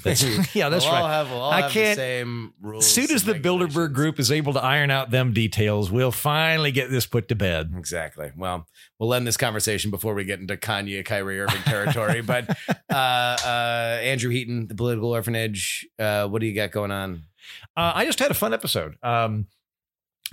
That's- 0.05 0.23
yeah, 0.55 0.69
that's 0.69 0.85
we'll 0.85 0.95
All 0.95 1.03
right. 1.03 1.13
have, 1.13 1.31
we'll 1.31 1.43
I 1.43 1.63
can't- 1.63 1.97
the 1.97 2.03
same 2.03 2.55
rules. 2.61 2.85
As 2.85 2.93
soon 2.93 3.11
as 3.11 3.25
the 3.25 3.35
Bilderberg 3.35 3.93
group 3.93 4.21
is 4.21 4.31
able 4.31 4.53
to 4.53 4.63
iron 4.63 4.91
out 4.91 5.11
them 5.11 5.33
details, 5.33 5.91
we'll 5.91 6.13
finally 6.13 6.71
get 6.71 6.91
this 6.91 7.07
put 7.07 7.29
to 7.29 7.35
bed. 7.35 7.73
Exactly. 7.77 8.31
Well, 8.37 8.67
we'll 8.99 9.13
end 9.15 9.27
this 9.27 9.37
conversation 9.37 9.91
before 9.91 10.15
we 10.15 10.25
get 10.25 10.39
into 10.39 10.57
Kanye, 10.57 11.05
Kyrie 11.05 11.41
Irving 11.41 11.63
territory. 11.63 12.21
but 12.23 12.57
uh, 12.89 12.95
uh, 12.95 13.99
Andrew 14.03 14.31
Heaton, 14.31 14.69
the 14.69 14.75
political 14.75 15.11
orphanage. 15.11 15.87
Uh, 15.99 16.29
what 16.29 16.41
do 16.41 16.47
you 16.47 16.55
got 16.55 16.71
going 16.71 16.91
on? 16.93 17.25
Uh, 17.77 17.93
I 17.97 18.05
just 18.05 18.19
had 18.21 18.31
a 18.31 18.35
fun 18.35 18.55
episode. 18.55 18.95
Um, 19.03 19.47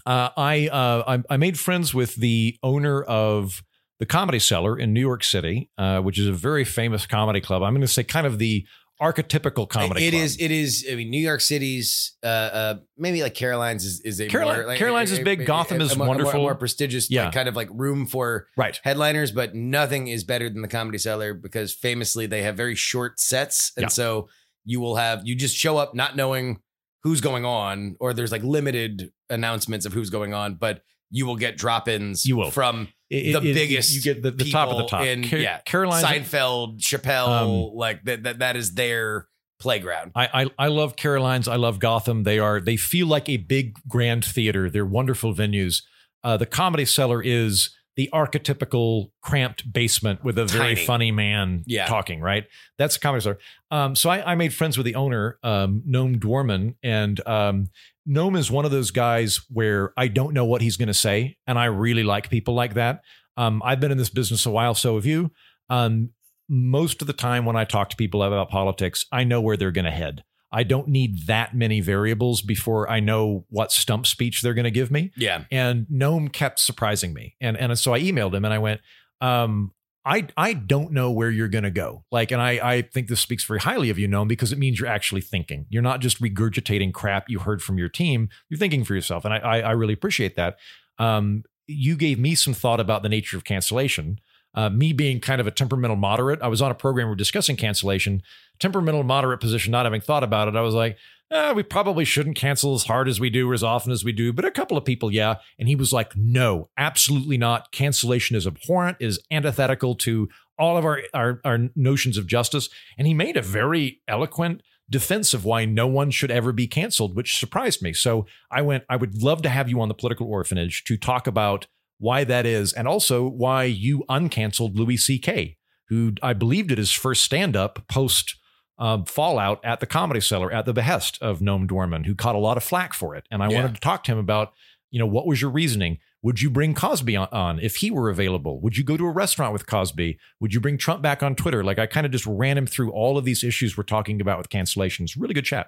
uh, 0.05 0.29
I, 0.37 0.67
uh, 0.67 1.03
I 1.07 1.33
I 1.33 1.37
made 1.37 1.57
friends 1.59 1.93
with 1.93 2.15
the 2.15 2.57
owner 2.61 3.01
of 3.01 3.63
the 3.99 4.05
Comedy 4.05 4.37
Cellar 4.39 4.77
in 4.77 4.93
New 4.93 4.99
York 5.01 5.23
City, 5.23 5.69
uh, 5.77 5.99
which 6.01 6.19
is 6.19 6.27
a 6.27 6.31
very 6.33 6.63
famous 6.63 7.07
comedy 7.07 7.41
club. 7.41 7.63
I'm 7.63 7.73
going 7.73 7.81
to 7.81 7.87
say 7.87 8.03
kind 8.03 8.27
of 8.27 8.37
the 8.37 8.65
archetypical 9.01 9.67
comedy. 9.69 10.07
It 10.07 10.11
club. 10.11 10.23
is. 10.23 10.37
It 10.39 10.51
is. 10.51 10.85
I 10.91 10.95
mean, 10.95 11.09
New 11.09 11.21
York 11.21 11.41
City's. 11.41 12.15
Uh, 12.23 12.25
uh, 12.27 12.75
maybe 12.97 13.21
like 13.21 13.35
Caroline's 13.35 13.85
is, 13.85 14.01
is 14.01 14.19
a 14.19 14.27
Caroline- 14.27 14.57
more, 14.57 14.67
like, 14.67 14.79
Caroline's 14.79 15.11
is 15.11 15.19
big. 15.19 15.41
a- 15.41 15.45
Gotham 15.45 15.81
a- 15.81 15.83
is 15.85 15.91
a 15.91 15.95
more- 15.97 16.05
a 16.05 16.07
more- 16.07 16.15
wonderful. 16.17 16.41
more 16.41 16.55
prestigious. 16.55 17.09
Yeah. 17.09 17.25
like, 17.25 17.33
kind 17.33 17.47
of 17.49 17.55
like 17.55 17.69
room 17.71 18.05
for 18.07 18.47
right. 18.57 18.79
headliners, 18.83 19.31
but 19.31 19.53
nothing 19.55 20.07
is 20.07 20.23
better 20.23 20.49
than 20.49 20.61
the 20.61 20.67
Comedy 20.67 20.97
Cellar 20.97 21.33
because 21.33 21.73
famously 21.73 22.25
they 22.25 22.41
have 22.43 22.55
very 22.57 22.75
short 22.75 23.19
sets, 23.19 23.71
and 23.77 23.83
Yeah. 23.83 23.89
so 23.89 24.29
you 24.65 24.79
will 24.79 24.95
have 24.97 25.21
you 25.25 25.35
just 25.35 25.55
show 25.55 25.77
up 25.77 25.93
not 25.95 26.15
knowing 26.15 26.59
who's 27.03 27.21
going 27.21 27.45
on, 27.45 27.95
or 27.99 28.13
there's 28.13 28.31
like 28.31 28.43
limited 28.43 29.11
announcements 29.29 29.85
of 29.85 29.93
who's 29.93 30.09
going 30.09 30.33
on, 30.33 30.55
but 30.55 30.81
you 31.09 31.25
will 31.25 31.37
get 31.37 31.55
drop-ins. 31.57 32.25
You 32.25 32.35
will. 32.35 32.51
from 32.51 32.89
It- 33.09 33.33
the 33.41 33.49
it- 33.49 33.53
biggest. 33.53 33.93
You 33.95 34.01
get 34.01 34.21
the, 34.21 34.31
the 34.31 34.49
top 34.51 34.69
of 34.69 34.77
the 34.77 34.85
top. 34.85 35.05
In, 35.05 35.27
Car- 35.29 35.39
yeah, 35.39 35.59
Caroline's 35.61 36.05
Seinfeld, 36.05 36.79
Chappelle, 36.79 37.27
Um, 37.69 37.75
like 37.75 38.03
that. 38.03 38.23
That 38.23 38.39
that 38.39 38.55
is 38.57 38.73
their 38.73 39.27
playground. 39.59 40.11
I, 40.15 40.43
I 40.43 40.65
I 40.65 40.67
love 40.67 40.95
Caroline's. 40.95 41.47
I 41.47 41.55
love 41.55 41.79
Gotham. 41.79 42.23
They 42.23 42.37
are 42.39 42.59
they 42.59 42.77
feel 42.77 43.07
like 43.07 43.29
a 43.29 43.37
big 43.37 43.77
grand 43.87 44.25
theater. 44.25 44.69
They're 44.69 44.85
wonderful 44.85 45.33
venues. 45.33 45.83
Uh, 46.23 46.35
the 46.37 46.45
Comedy 46.45 46.83
Cellar 46.85 47.21
is 47.23 47.69
the 47.97 48.09
archetypical 48.13 49.09
cramped 49.21 49.71
basement 49.73 50.23
with 50.23 50.37
a 50.37 50.45
very 50.45 50.75
Tiny. 50.75 50.85
funny 50.85 51.11
man 51.11 51.63
Yeah. 51.67 51.87
talking. 51.87 52.21
Right, 52.21 52.45
that's 52.77 52.95
a 52.95 52.99
Comedy 52.99 53.21
Cellar. 53.23 53.39
Um, 53.71 53.95
so 53.95 54.09
I, 54.09 54.31
I 54.31 54.35
made 54.35 54.53
friends 54.53 54.77
with 54.77 54.85
the 54.85 54.95
owner, 54.95 55.37
um, 55.43 55.83
Noam 55.85 56.17
Dworman, 56.17 56.75
and 56.81 57.19
um, 57.27 57.67
Noam 58.07 58.37
is 58.37 58.49
one 58.49 58.63
of 58.63 58.71
those 58.71 58.91
guys 58.91 59.41
where 59.49 59.91
I 59.97 60.07
don't 60.07 60.33
know 60.33 60.45
what 60.45 60.61
he's 60.61 60.77
going 60.77 60.87
to 60.87 60.93
say, 60.93 61.37
and 61.45 61.59
I 61.59 61.65
really 61.65 62.03
like 62.03 62.29
people 62.29 62.53
like 62.53 62.75
that. 62.75 63.01
Um, 63.35 63.61
I've 63.65 63.79
been 63.79 63.91
in 63.91 63.97
this 63.97 64.09
business 64.09 64.45
a 64.45 64.51
while, 64.51 64.73
so 64.75 64.95
have 64.95 65.05
you. 65.05 65.31
Um, 65.69 66.11
most 66.49 67.01
of 67.01 67.07
the 67.07 67.13
time 67.13 67.43
when 67.45 67.57
I 67.57 67.65
talk 67.65 67.89
to 67.89 67.95
people 67.97 68.23
about 68.23 68.49
politics, 68.49 69.05
I 69.11 69.25
know 69.25 69.41
where 69.41 69.57
they're 69.57 69.71
going 69.71 69.85
to 69.85 69.91
head. 69.91 70.23
I 70.51 70.63
don't 70.63 70.87
need 70.87 71.27
that 71.27 71.55
many 71.55 71.81
variables 71.81 72.41
before 72.41 72.89
I 72.89 72.99
know 72.99 73.45
what 73.49 73.71
stump 73.71 74.07
speech 74.07 74.41
they're 74.41 74.53
going 74.53 74.65
to 74.65 74.71
give 74.71 74.91
me. 74.91 75.11
Yeah. 75.17 75.43
And 75.51 75.85
Noam 75.87 76.31
kept 76.31 76.59
surprising 76.59 77.13
me. 77.13 77.35
And 77.41 77.57
and 77.57 77.77
so 77.77 77.93
I 77.93 77.99
emailed 77.99 78.33
him 78.33 78.45
and 78.45 78.53
I 78.53 78.59
went, 78.59 78.81
um, 79.19 79.73
I 80.05 80.27
I 80.37 80.53
don't 80.53 80.93
know 80.93 81.11
where 81.11 81.29
you're 81.29 81.49
gonna 81.49 81.69
go. 81.69 82.05
Like, 82.11 82.31
and 82.31 82.41
I 82.41 82.51
I 82.75 82.81
think 82.81 83.09
this 83.09 83.19
speaks 83.19 83.43
very 83.43 83.59
highly 83.59 83.89
of 83.89 83.99
you, 83.99 84.07
Noam, 84.07 84.29
because 84.29 84.53
it 84.53 84.57
means 84.57 84.79
you're 84.79 84.87
actually 84.87 85.19
thinking. 85.19 85.65
You're 85.69 85.81
not 85.81 85.99
just 85.99 86.21
regurgitating 86.21 86.93
crap 86.93 87.29
you 87.29 87.39
heard 87.39 87.61
from 87.61 87.77
your 87.77 87.89
team. 87.89 88.29
You're 88.49 88.57
thinking 88.57 88.85
for 88.85 88.95
yourself. 88.95 89.25
And 89.25 89.33
I 89.33 89.37
I, 89.39 89.59
I 89.59 89.71
really 89.71 89.93
appreciate 89.93 90.37
that. 90.37 90.57
Um, 90.97 91.43
you 91.67 91.97
gave 91.97 92.17
me 92.17 92.35
some 92.35 92.53
thought 92.53 92.79
about 92.79 93.03
the 93.03 93.09
nature 93.09 93.35
of 93.35 93.43
cancellation. 93.43 94.19
Uh, 94.57 94.71
me 94.71 94.91
being 94.91 95.19
kind 95.19 95.39
of 95.39 95.45
a 95.45 95.51
temperamental 95.51 95.95
moderate, 95.95 96.41
I 96.41 96.47
was 96.47 96.63
on 96.63 96.71
a 96.71 96.75
program 96.75 97.05
we 97.07 97.11
were 97.11 97.15
discussing 97.15 97.55
cancellation. 97.55 98.23
Temperamental 98.57 99.03
moderate 99.03 99.39
position, 99.39 99.71
not 99.71 99.85
having 99.85 100.01
thought 100.01 100.23
about 100.23 100.47
it, 100.47 100.55
I 100.55 100.61
was 100.61 100.73
like, 100.73 100.97
eh, 101.29 101.53
we 101.53 101.61
probably 101.61 102.03
shouldn't 102.03 102.37
cancel 102.37 102.73
as 102.73 102.85
hard 102.85 103.07
as 103.07 103.19
we 103.19 103.29
do 103.29 103.47
or 103.49 103.53
as 103.53 103.63
often 103.63 103.91
as 103.91 104.03
we 104.03 104.11
do, 104.11 104.33
but 104.33 104.45
a 104.45 104.51
couple 104.51 104.75
of 104.75 104.83
people, 104.83 105.11
yeah. 105.11 105.35
And 105.59 105.67
he 105.67 105.75
was 105.75 105.93
like, 105.93 106.17
no, 106.17 106.69
absolutely 106.75 107.37
not. 107.37 107.71
Cancellation 107.71 108.35
is 108.35 108.47
abhorrent, 108.47 108.97
is 108.99 109.19
antithetical 109.29 109.93
to 109.97 110.27
all 110.57 110.75
of 110.75 110.85
our, 110.85 111.03
our, 111.13 111.39
our 111.45 111.69
notions 111.75 112.17
of 112.17 112.25
justice. 112.25 112.67
And 112.97 113.05
he 113.05 113.13
made 113.13 113.37
a 113.37 113.43
very 113.43 114.01
eloquent 114.07 114.63
defense 114.89 115.35
of 115.35 115.45
why 115.45 115.65
no 115.65 115.85
one 115.85 116.09
should 116.09 116.31
ever 116.31 116.51
be 116.51 116.65
canceled, 116.65 117.15
which 117.15 117.37
surprised 117.37 117.83
me. 117.83 117.93
So 117.93 118.25
I 118.49 118.61
went, 118.63 118.85
I 118.89 118.95
would 118.95 119.21
love 119.21 119.41
to 119.43 119.49
have 119.49 119.69
you 119.69 119.81
on 119.81 119.87
the 119.87 119.93
political 119.93 120.27
orphanage 120.27 120.83
to 120.85 120.97
talk 120.97 121.27
about 121.27 121.67
why 121.99 122.23
that 122.23 122.45
is, 122.45 122.73
and 122.73 122.87
also 122.87 123.27
why 123.27 123.63
you 123.63 124.03
uncanceled 124.09 124.75
Louis 124.75 124.97
C.K., 124.97 125.57
who 125.89 126.13
I 126.21 126.33
believe 126.33 126.67
did 126.67 126.77
his 126.77 126.91
first 126.91 127.23
stand 127.23 127.55
up 127.55 127.87
post 127.87 128.35
uh, 128.79 129.03
fallout 129.05 129.59
at 129.63 129.79
the 129.79 129.85
comedy 129.87 130.19
cellar 130.19 130.51
at 130.51 130.65
the 130.65 130.73
behest 130.73 131.17
of 131.21 131.39
Noam 131.39 131.67
Dworman, 131.67 132.05
who 132.05 132.13
caught 132.13 132.35
a 132.35 132.39
lot 132.39 132.57
of 132.57 132.63
flack 132.63 132.93
for 132.93 133.15
it. 133.15 133.25
And 133.31 133.41
I 133.41 133.49
Yeah. 133.49 133.55
wanted 133.55 133.75
to 133.75 133.81
talk 133.81 134.03
to 134.03 134.11
him 134.11 134.19
about, 134.19 134.53
you 134.91 134.99
know, 134.99 135.07
what 135.07 135.25
was 135.25 135.41
your 135.41 135.49
reasoning? 135.49 135.97
Would 136.21 136.41
you 136.41 136.49
bring 136.49 136.73
Cosby 136.75 137.15
on, 137.15 137.27
on 137.31 137.59
if 137.59 137.77
he 137.77 137.89
were 137.89 138.09
available? 138.09 138.59
Would 138.61 138.77
you 138.77 138.83
go 138.83 138.97
to 138.97 139.05
a 139.05 139.11
restaurant 139.11 139.53
with 139.53 139.65
Cosby? 139.65 140.19
Would 140.39 140.53
you 140.53 140.59
bring 140.59 140.77
Trump 140.77 141.01
back 141.01 141.23
on 141.23 141.35
Twitter? 141.35 141.63
Like 141.63 141.79
I 141.79 141.87
kind 141.87 142.05
of 142.05 142.11
just 142.11 142.25
ran 142.27 142.57
him 142.57 142.67
through 142.67 142.91
all 142.91 143.17
of 143.17 143.25
these 143.25 143.43
issues 143.43 143.75
we're 143.77 143.83
talking 143.83 144.21
about 144.21 144.37
with 144.37 144.49
cancellations. 144.49 145.11
Really 145.17 145.33
good 145.33 145.45
chat. 145.45 145.67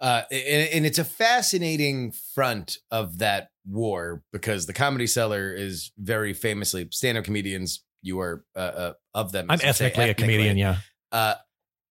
Uh, 0.00 0.22
and, 0.30 0.68
and 0.70 0.86
it's 0.86 0.98
a 0.98 1.04
fascinating 1.04 2.10
front 2.10 2.78
of 2.90 3.18
that 3.18 3.50
war 3.66 4.22
because 4.32 4.66
the 4.66 4.72
comedy 4.72 5.06
cellar 5.06 5.52
is 5.52 5.92
very 5.98 6.32
famously 6.32 6.88
stand-up 6.90 7.24
comedians. 7.24 7.82
You 8.02 8.20
are 8.20 8.44
uh, 8.54 8.58
uh, 8.58 8.92
of 9.14 9.32
them. 9.32 9.46
I'm 9.50 9.54
I 9.54 9.72
say, 9.72 9.86
ethnically 9.86 10.10
a 10.10 10.14
comedian, 10.14 10.58
yeah. 10.58 10.76
Uh, 11.10 11.34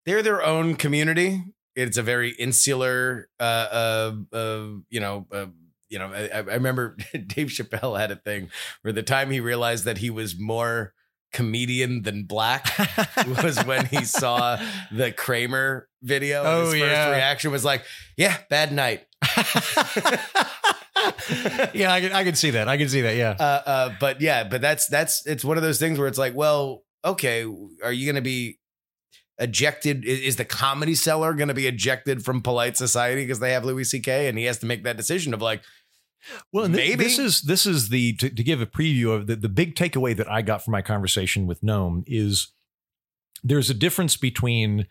they're 0.06 0.22
their 0.22 0.42
own 0.42 0.76
community. 0.76 1.42
It's 1.76 1.98
a 1.98 2.02
very 2.02 2.30
insular, 2.30 3.28
uh, 3.38 3.42
uh, 3.42 4.12
uh 4.32 4.66
you 4.88 5.00
know, 5.00 5.26
uh, 5.32 5.46
you 5.90 5.98
know. 5.98 6.12
I, 6.12 6.28
I 6.38 6.40
remember 6.40 6.96
Dave 7.12 7.48
Chappelle 7.48 7.98
had 7.98 8.10
a 8.10 8.16
thing 8.16 8.50
where 8.82 8.92
the 8.92 9.02
time 9.02 9.30
he 9.30 9.40
realized 9.40 9.84
that 9.84 9.98
he 9.98 10.10
was 10.10 10.38
more 10.38 10.94
comedian 11.32 12.02
than 12.02 12.24
black 12.24 12.66
was 13.42 13.62
when 13.64 13.86
he 13.86 14.04
saw 14.04 14.58
the 14.90 15.12
Kramer 15.12 15.88
video. 16.02 16.42
Oh, 16.42 16.64
his 16.70 16.80
first 16.80 16.84
yeah. 16.84 17.10
reaction 17.10 17.50
was 17.50 17.64
like, 17.64 17.84
"Yeah, 18.16 18.36
bad 18.48 18.72
night." 18.72 19.06
yeah, 21.74 21.92
I 21.92 22.00
can, 22.00 22.12
I 22.12 22.24
can 22.24 22.34
see 22.34 22.50
that. 22.50 22.68
I 22.68 22.76
can 22.76 22.88
see 22.88 23.02
that. 23.02 23.16
Yeah. 23.16 23.36
Uh, 23.38 23.62
uh, 23.66 23.94
but 24.00 24.20
yeah, 24.20 24.44
but 24.44 24.60
that's 24.60 24.86
that's 24.86 25.26
it's 25.26 25.44
one 25.44 25.56
of 25.56 25.62
those 25.62 25.78
things 25.78 25.98
where 25.98 26.08
it's 26.08 26.18
like, 26.18 26.34
well, 26.34 26.84
okay, 27.04 27.44
are 27.82 27.92
you 27.92 28.06
going 28.06 28.16
to 28.16 28.22
be 28.22 28.58
ejected? 29.38 30.04
Is 30.04 30.36
the 30.36 30.44
comedy 30.44 30.94
cellar 30.94 31.32
going 31.34 31.48
to 31.48 31.54
be 31.54 31.66
ejected 31.66 32.24
from 32.24 32.42
polite 32.42 32.76
society 32.76 33.22
because 33.22 33.40
they 33.40 33.52
have 33.52 33.64
Louis 33.64 33.84
C.K. 33.84 34.28
and 34.28 34.38
he 34.38 34.44
has 34.44 34.58
to 34.58 34.66
make 34.66 34.84
that 34.84 34.96
decision 34.96 35.34
of 35.34 35.42
like, 35.42 35.62
Well, 36.52 36.64
and 36.64 36.74
maybe 36.74 37.04
this 37.04 37.18
is 37.18 37.42
this 37.42 37.66
is 37.66 37.88
the 37.88 38.14
to, 38.14 38.30
to 38.30 38.42
give 38.42 38.60
a 38.60 38.66
preview 38.66 39.14
of 39.14 39.26
the 39.26 39.36
the 39.36 39.48
big 39.48 39.74
takeaway 39.74 40.16
that 40.16 40.30
I 40.30 40.42
got 40.42 40.64
from 40.64 40.72
my 40.72 40.82
conversation 40.82 41.46
with 41.46 41.62
Noam 41.62 42.04
is 42.06 42.48
there's 43.44 43.70
a 43.70 43.74
difference 43.74 44.16
between 44.16 44.86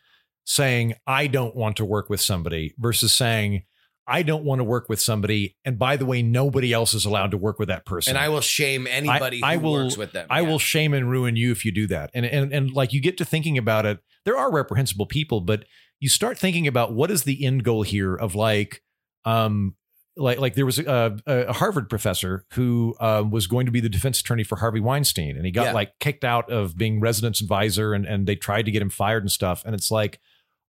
saying 0.45 0.93
I 1.05 1.27
don't 1.27 1.55
want 1.55 1.75
to 1.77 1.85
work 1.85 2.09
with 2.09 2.21
somebody 2.21 2.73
versus 2.77 3.11
saying 3.11 3.63
I 4.09 4.23
don't 4.23 4.45
want 4.45 4.59
to 4.59 4.63
work 4.63 4.87
with 4.87 5.01
somebody, 5.01 5.57
and 5.65 5.77
by 5.77 5.97
the 5.97 6.05
way, 6.05 6.21
nobody 6.21 6.71
else 6.71 6.93
is 6.93 7.03
allowed 7.03 7.31
to 7.31 7.37
work 7.37 7.59
with 7.59 7.67
that 7.67 7.85
person. 7.85 8.11
and 8.11 8.17
I 8.17 8.29
will 8.29 8.39
shame 8.41 8.87
anybody 8.87 9.43
I, 9.43 9.53
I 9.53 9.57
who 9.57 9.63
will, 9.63 9.73
works 9.83 9.97
with 9.97 10.13
them. 10.13 10.27
I 10.29 10.41
Yeah. 10.41 10.47
will 10.49 10.59
shame 10.59 10.93
and 10.93 11.09
ruin 11.09 11.35
you 11.35 11.51
if 11.51 11.65
you 11.65 11.71
do 11.73 11.87
that. 11.87 12.11
And 12.13 12.25
and 12.25 12.53
and 12.53 12.71
like 12.71 12.93
you 12.93 13.01
get 13.01 13.17
to 13.17 13.25
thinking 13.25 13.57
about 13.57 13.85
it, 13.85 13.99
there 14.23 14.37
are 14.37 14.49
reprehensible 14.51 15.05
people, 15.07 15.41
but 15.41 15.65
you 15.99 16.07
start 16.09 16.37
thinking 16.37 16.67
about 16.67 16.93
what 16.93 17.11
is 17.11 17.23
the 17.23 17.43
end 17.45 17.63
goal 17.63 17.81
here 17.83 18.15
of 18.15 18.33
like, 18.35 18.81
um, 19.25 19.75
like 20.15 20.39
like 20.39 20.53
there 20.55 20.65
was 20.65 20.79
a, 20.79 21.17
a 21.27 21.53
Harvard 21.53 21.89
professor 21.89 22.45
who 22.53 22.95
um, 22.99 23.29
was 23.29 23.45
going 23.47 23.65
to 23.65 23.71
be 23.71 23.79
the 23.81 23.89
defense 23.89 24.19
attorney 24.21 24.43
for 24.43 24.55
Harvey 24.57 24.79
Weinstein, 24.79 25.35
and 25.35 25.45
he 25.45 25.51
got 25.51 25.65
Yeah. 25.67 25.73
like 25.73 25.91
kicked 25.99 26.23
out 26.23 26.49
of 26.51 26.77
being 26.77 26.99
residence 26.99 27.41
advisor, 27.41 27.93
and 27.93 28.05
and 28.05 28.25
they 28.25 28.35
tried 28.35 28.65
to 28.65 28.71
get 28.71 28.81
him 28.81 28.89
fired 28.89 29.23
and 29.23 29.31
stuff. 29.31 29.63
And 29.65 29.75
it's 29.75 29.91
like. 29.91 30.19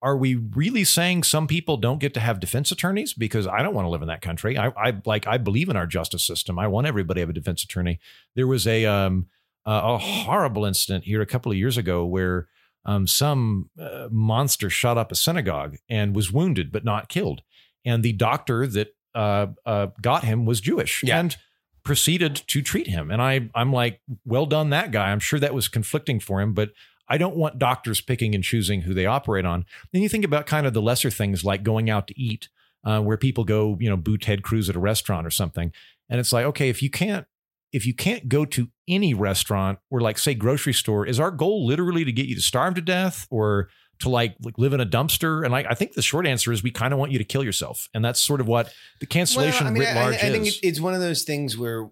Are 0.04 0.18
we 0.18 0.36
really 0.36 0.84
saying 0.84 1.24
some 1.24 1.48
people 1.48 1.78
don't 1.78 2.00
get 2.00 2.14
to 2.16 2.20
have 2.20 2.40
defense 2.42 2.72
attorneys? 2.72 3.14
Because 3.14 3.48
I 3.48 3.64
don't 3.64 3.74
want 3.74 3.86
to 3.86 3.90
live 3.90 4.02
in 4.02 4.10
that 4.10 4.22
country. 4.22 4.58
I, 4.58 4.68
I 4.78 4.94
like 5.06 5.26
I 5.26 5.38
believe 5.38 5.70
in 5.70 5.78
our 5.78 5.88
justice 5.88 6.24
system. 6.24 6.60
I 6.60 6.68
want 6.68 6.86
everybody 6.88 7.20
to 7.20 7.22
have 7.22 7.30
a 7.30 7.34
defense 7.34 7.64
attorney. 7.64 8.00
There 8.36 8.46
was 8.46 8.68
a 8.68 8.86
um, 8.86 9.28
uh, 9.66 9.82
a 9.84 9.98
horrible 9.98 10.66
incident 10.66 11.06
here 11.06 11.22
a 11.22 11.26
couple 11.26 11.52
of 11.52 11.58
years 11.58 11.78
ago 11.78 12.06
where 12.06 12.48
um, 12.86 13.08
some 13.08 13.70
uh, 13.80 14.10
monster 14.12 14.70
shot 14.70 14.98
up 14.98 15.10
a 15.12 15.16
synagogue 15.16 15.78
and 15.90 16.14
was 16.14 16.34
wounded 16.34 16.70
but 16.72 16.84
not 16.84 17.08
killed, 17.08 17.42
and 17.86 18.04
the 18.04 18.12
doctor 18.14 18.68
that 18.68 18.94
uh, 19.16 19.48
uh, 19.66 19.88
got 20.02 20.26
him 20.26 20.46
was 20.46 20.60
Jewish 20.60 21.02
Yeah. 21.02 21.20
and 21.20 21.38
proceeded 21.84 22.36
to 22.48 22.62
treat 22.62 22.88
him. 22.88 23.10
And 23.10 23.22
I 23.22 23.50
I'm 23.56 23.72
like, 23.72 24.02
well 24.26 24.46
done, 24.46 24.70
that 24.72 24.92
guy. 24.92 25.12
I'm 25.12 25.20
sure 25.20 25.40
that 25.40 25.54
was 25.54 25.68
conflicting 25.70 26.20
for 26.20 26.42
him, 26.42 26.54
but 26.54 26.72
I 27.08 27.18
don't 27.18 27.36
want 27.36 27.60
doctors 27.60 28.02
picking 28.02 28.34
and 28.34 28.44
choosing 28.44 28.82
who 28.82 28.94
they 28.94 29.06
operate 29.06 29.46
on. 29.46 29.66
Then 29.92 30.02
you 30.02 30.10
think 30.10 30.24
about 30.26 30.46
kind 30.46 30.66
of 30.66 30.74
the 30.74 30.82
lesser 30.82 31.10
things 31.12 31.44
like 31.44 31.64
going 31.64 31.90
out 31.90 32.08
to 32.08 32.20
eat, 32.20 32.50
uh, 32.86 33.02
where 33.02 33.18
people 33.18 33.44
go, 33.44 33.78
you 33.80 33.90
know, 33.90 33.98
boo 33.98 34.18
Ted 34.18 34.42
Cruz 34.44 34.70
at 34.70 34.76
a 34.76 34.80
restaurant 34.80 35.28
or 35.28 35.32
something, 35.32 35.72
and 36.10 36.20
it's 36.20 36.32
like, 36.34 36.46
okay, 36.46 36.70
if 36.70 36.82
you 36.82 36.90
can't 36.90 37.26
if 37.72 37.88
you 37.88 37.94
can't 37.94 38.30
go 38.30 38.46
to 38.46 38.68
any 38.88 39.16
restaurant 39.16 39.80
or 39.90 40.00
like 40.00 40.20
say 40.20 40.36
grocery 40.36 40.74
store, 40.74 41.08
is 41.08 41.20
our 41.20 41.32
goal 41.32 41.66
literally 41.66 42.06
to 42.06 42.12
get 42.12 42.28
you 42.28 42.36
to 42.36 42.42
starve 42.42 42.76
to 42.76 42.82
death 42.82 43.26
or 43.32 43.68
to 43.98 44.10
like, 44.10 44.36
like 44.44 44.58
live 44.60 44.74
in 44.74 44.80
a 44.80 44.86
dumpster? 44.86 45.44
And 45.44 45.52
like 45.52 45.66
I 45.68 45.74
think 45.74 45.94
the 45.94 46.02
short 46.04 46.28
answer 46.28 46.52
is 46.52 46.62
we 46.62 46.70
kind 46.70 46.94
of 46.94 47.00
want 47.00 47.12
you 47.12 47.18
to 47.18 47.24
kill 47.24 47.44
yourself, 47.44 47.90
and 47.94 48.06
that's 48.06 48.22
sort 48.22 48.42
of 48.42 48.48
what 48.48 48.72
the 49.00 49.08
cancellation 49.08 49.66
Well, 49.66 49.72
I 49.72 49.74
mean, 49.74 49.82
writ 49.84 49.96
large 49.96 50.14
I, 50.16 50.28
I 50.28 50.32
think 50.32 50.46
is. 50.48 50.58
it- 50.58 50.68
it's 50.68 50.80
one 50.80 50.94
of 50.94 51.02
those 51.02 51.24
things 51.24 51.58
where 51.58 51.90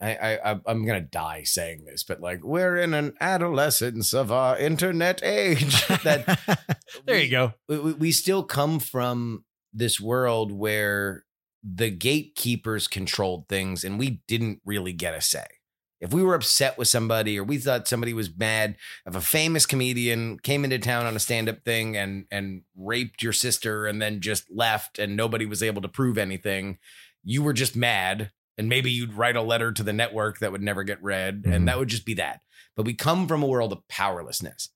I, 0.00 0.14
I 0.14 0.52
I- 0.52 0.60
I'm 0.66 0.84
gonna 0.86 1.00
die 1.00 1.42
saying 1.44 1.84
this, 1.84 2.04
but 2.04 2.20
like 2.20 2.44
we're 2.44 2.76
in 2.76 2.94
an 2.94 3.14
adolescence 3.20 4.12
of 4.14 4.30
our 4.32 4.56
internet 4.58 5.22
age. 5.22 5.86
that 6.04 6.38
there 7.06 7.18
you 7.20 7.30
go. 7.30 7.54
we, 7.68 7.78
we- 7.78 7.92
we 7.94 8.12
still 8.12 8.42
come 8.44 8.78
from 8.80 9.44
this 9.72 10.00
world 10.00 10.52
where 10.52 11.24
the 11.62 11.90
gatekeepers 11.90 12.86
controlled 12.88 13.48
things 13.48 13.82
and 13.84 13.98
we 13.98 14.22
didn't 14.28 14.60
really 14.64 14.92
get 14.92 15.14
a 15.14 15.20
say. 15.20 15.44
If 16.00 16.12
we 16.14 16.22
were 16.22 16.36
upset 16.36 16.78
with 16.78 16.86
somebody 16.86 17.36
or 17.36 17.42
we 17.42 17.58
thought 17.58 17.88
somebody 17.88 18.12
was 18.14 18.28
bad, 18.28 18.76
if 19.04 19.16
a 19.16 19.20
famous 19.20 19.66
comedian 19.66 20.38
came 20.38 20.62
into 20.62 20.78
town 20.78 21.06
on 21.06 21.16
a 21.16 21.18
stand-up 21.18 21.64
thing 21.64 21.96
and 21.96 22.26
and 22.30 22.62
raped 22.76 23.20
your 23.20 23.32
sister 23.32 23.86
and 23.88 24.00
then 24.00 24.20
just 24.20 24.44
left 24.48 25.00
and 25.00 25.16
nobody 25.16 25.44
was 25.44 25.60
able 25.60 25.82
to 25.82 25.88
prove 25.88 26.16
anything, 26.16 26.78
you 27.24 27.42
were 27.42 27.52
just 27.52 27.74
mad 27.74 28.30
and 28.58 28.68
maybe 28.68 28.90
you'd 28.90 29.14
write 29.14 29.36
a 29.36 29.42
letter 29.42 29.72
to 29.72 29.82
the 29.82 29.92
network 29.92 30.40
that 30.40 30.52
would 30.52 30.62
never 30.62 30.82
get 30.82 31.02
read 31.02 31.42
Mhm. 31.44 31.54
and 31.54 31.68
that 31.68 31.78
would 31.78 31.88
just 31.88 32.04
be 32.04 32.14
that. 32.14 32.40
But 32.76 32.84
we 32.86 32.94
come 32.94 33.26
from 33.28 33.42
a 33.42 33.46
world 33.46 33.72
of 33.72 33.86
powerlessness. 33.88 34.70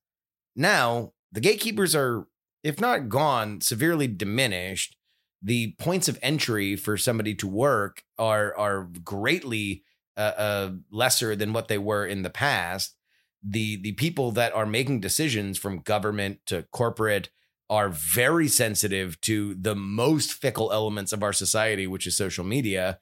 Now, 0.56 1.12
the 1.30 1.40
gatekeepers 1.40 1.94
are 1.94 2.26
if 2.62 2.80
not 2.80 3.08
gone, 3.08 3.60
severely 3.60 4.06
diminished. 4.06 4.96
The 5.42 5.74
points 5.80 6.06
of 6.06 6.16
entry 6.22 6.76
for 6.76 6.96
somebody 6.96 7.34
to 7.36 7.48
work 7.48 8.04
are 8.18 8.56
are 8.56 8.84
greatly 9.02 9.82
uh, 10.16 10.20
uh, 10.36 10.72
lesser 10.90 11.34
than 11.34 11.52
what 11.52 11.68
they 11.68 11.78
were 11.78 12.06
in 12.06 12.22
the 12.22 12.30
past. 12.30 12.94
The 13.42 13.76
the 13.82 13.92
people 13.92 14.30
that 14.32 14.54
are 14.54 14.66
making 14.66 15.00
decisions 15.00 15.58
from 15.58 15.80
government 15.80 16.38
to 16.46 16.62
corporate 16.70 17.30
are 17.68 17.88
very 17.88 18.46
sensitive 18.46 19.20
to 19.22 19.54
the 19.54 19.74
most 19.74 20.32
fickle 20.32 20.70
elements 20.72 21.12
of 21.12 21.22
our 21.22 21.32
society, 21.32 21.86
which 21.86 22.06
is 22.06 22.16
social 22.16 22.44
media. 22.44 23.00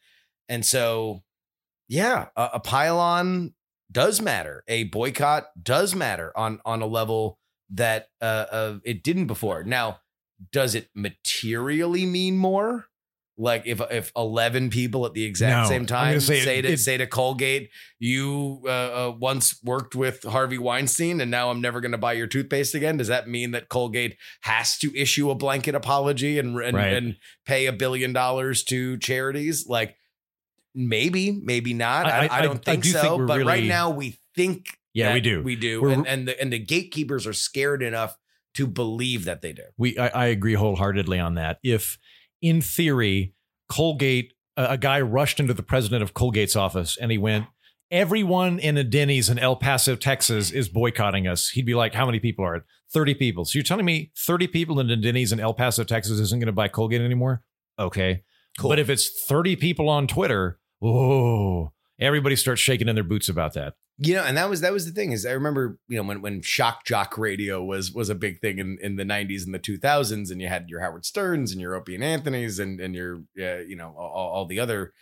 And 0.50 0.66
so, 0.66 1.22
yeah, 1.88 2.26
a, 2.36 2.50
a 2.54 2.60
pylon 2.60 3.54
does 3.90 4.20
matter. 4.20 4.62
A 4.68 4.84
boycott 4.84 5.46
does 5.62 5.94
matter 5.94 6.36
on 6.36 6.60
on 6.66 6.82
a 6.82 6.86
level 6.86 7.38
that 7.70 8.08
uh, 8.20 8.24
uh 8.50 8.78
it 8.84 9.02
didn't 9.02 9.26
before. 9.28 9.64
Now, 9.64 10.00
does 10.52 10.74
it 10.74 10.88
materially 10.94 12.04
mean 12.04 12.36
more? 12.36 12.86
Like 13.38 13.62
if 13.66 13.80
if 13.90 14.12
eleven 14.14 14.68
people 14.68 15.06
at 15.06 15.14
the 15.14 15.24
exact 15.24 15.62
No, 15.64 15.68
same 15.68 15.86
time 15.86 16.20
say 16.20 16.40
say, 16.40 16.58
it- 16.58 16.62
to 16.62 16.72
it- 16.72 16.78
say 16.78 16.98
to 16.98 17.06
Colgate, 17.06 17.70
you 17.98 18.60
uh, 18.66 18.68
uh, 18.68 19.14
once 19.18 19.58
worked 19.64 19.94
with 19.94 20.24
Harvey 20.24 20.58
Weinstein, 20.58 21.22
and 21.22 21.30
now 21.30 21.50
I'm 21.50 21.62
never 21.62 21.80
going 21.80 21.92
to 21.92 21.98
buy 21.98 22.12
your 22.12 22.26
toothpaste 22.26 22.74
again. 22.74 22.98
Does 22.98 23.08
that 23.08 23.28
mean 23.28 23.52
that 23.52 23.70
Colgate 23.70 24.16
has 24.42 24.76
to 24.78 24.94
issue 24.94 25.30
a 25.30 25.34
blanket 25.34 25.74
apology 25.74 26.38
and 26.38 26.60
and, 26.60 26.76
Right. 26.76 26.92
and 26.92 27.16
pay 27.46 27.64
a 27.64 27.72
billion 27.72 28.12
dollars 28.12 28.62
to 28.64 28.98
charities? 28.98 29.66
Like 29.66 29.96
maybe, 30.74 31.32
maybe 31.32 31.74
not. 31.74 32.06
I, 32.06 32.26
I- 32.26 32.38
I, 32.38 32.42
don't 32.42 32.56
I 32.68 32.72
think 32.72 32.84
do 32.84 32.90
so. 32.90 33.00
think 33.00 33.26
but 33.28 33.44
right 33.44 33.64
now 33.64 33.90
we 33.90 34.18
think. 34.34 34.66
Yeah, 34.92 35.14
we 35.14 35.20
do. 35.20 35.42
We 35.42 35.56
do, 35.56 35.82
We're- 35.82 35.94
and, 35.94 36.06
and 36.06 36.28
the 36.28 36.40
and 36.40 36.52
the 36.52 36.58
gatekeepers 36.58 37.26
are 37.26 37.32
scared 37.32 37.82
enough 37.82 38.16
to 38.54 38.66
believe 38.66 39.24
that 39.26 39.40
they 39.42 39.52
do. 39.52 39.62
We 39.78 39.96
I, 39.98 40.08
I 40.08 40.26
agree 40.26 40.54
wholeheartedly 40.54 41.18
on 41.20 41.34
that. 41.34 41.58
If 41.62 41.98
in 42.42 42.60
theory 42.60 43.34
Colgate 43.68 44.32
a, 44.56 44.70
a 44.72 44.78
guy 44.78 45.00
rushed 45.00 45.38
into 45.40 45.54
the 45.54 45.62
president 45.62 46.02
of 46.02 46.14
Colgate's 46.14 46.56
office 46.56 46.96
and 47.00 47.10
he 47.12 47.18
went, 47.18 47.46
everyone 47.90 48.58
in 48.58 48.76
a 48.76 48.84
Denny's 48.84 49.28
in 49.28 49.38
El 49.38 49.56
Paso, 49.56 49.96
Texas 49.96 50.50
is 50.50 50.68
boycotting 50.68 51.26
us. 51.26 51.48
He'd 51.50 51.66
be 51.66 51.74
like, 51.74 51.94
how 51.94 52.06
many 52.06 52.20
people 52.20 52.44
are 52.44 52.56
it? 52.56 52.62
30 52.92 53.14
people. 53.14 53.44
So 53.44 53.56
you're 53.58 53.64
telling 53.64 53.84
me 53.84 54.10
30 54.18 54.48
people 54.48 54.80
in 54.80 54.90
a 54.90 54.96
Denny's 54.96 55.32
in 55.32 55.40
El 55.40 55.54
Paso, 55.54 55.84
Texas 55.84 56.18
isn't 56.18 56.40
going 56.40 56.46
to 56.46 56.52
buy 56.52 56.68
Colgate 56.68 57.00
anymore? 57.00 57.42
Okay. 57.78 58.24
Cool. 58.58 58.70
But 58.70 58.78
if 58.78 58.90
it's 58.90 59.24
30 59.28 59.56
people 59.56 59.88
on 59.88 60.06
Twitter, 60.06 60.58
oh, 60.82 61.72
everybody 61.98 62.36
starts 62.36 62.60
shaking 62.60 62.88
in 62.88 62.94
their 62.94 63.04
boots 63.04 63.28
about 63.28 63.54
that. 63.54 63.74
You 64.02 64.14
know, 64.14 64.24
and 64.24 64.36
that 64.38 64.48
was 64.48 64.62
that 64.62 64.72
was 64.72 64.86
the 64.86 64.92
thing 64.92 65.12
is 65.12 65.26
I 65.26 65.32
remember 65.32 65.78
you 65.88 65.98
know 65.98 66.08
when 66.08 66.22
when 66.22 66.40
shock 66.40 66.86
jock 66.86 67.18
radio 67.18 67.62
was 67.62 67.92
was 67.92 68.08
a 68.08 68.14
big 68.14 68.40
thing 68.40 68.58
in, 68.58 68.78
in 68.80 68.96
the 68.96 69.04
'90s 69.04 69.44
and 69.44 69.54
the 69.54 69.58
2000s, 69.58 70.30
and 70.30 70.40
you 70.40 70.48
had 70.48 70.70
your 70.70 70.80
Howard 70.80 71.04
Sterns 71.04 71.52
and 71.52 71.60
your 71.60 71.74
Opie 71.74 71.96
and 71.96 72.04
Anthony's 72.04 72.58
and 72.58 72.80
and 72.80 72.94
your 72.94 73.22
uh, 73.38 73.58
you 73.58 73.76
know 73.76 73.94
all, 73.98 74.30
all 74.30 74.46
the 74.46 74.58
other 74.58 74.92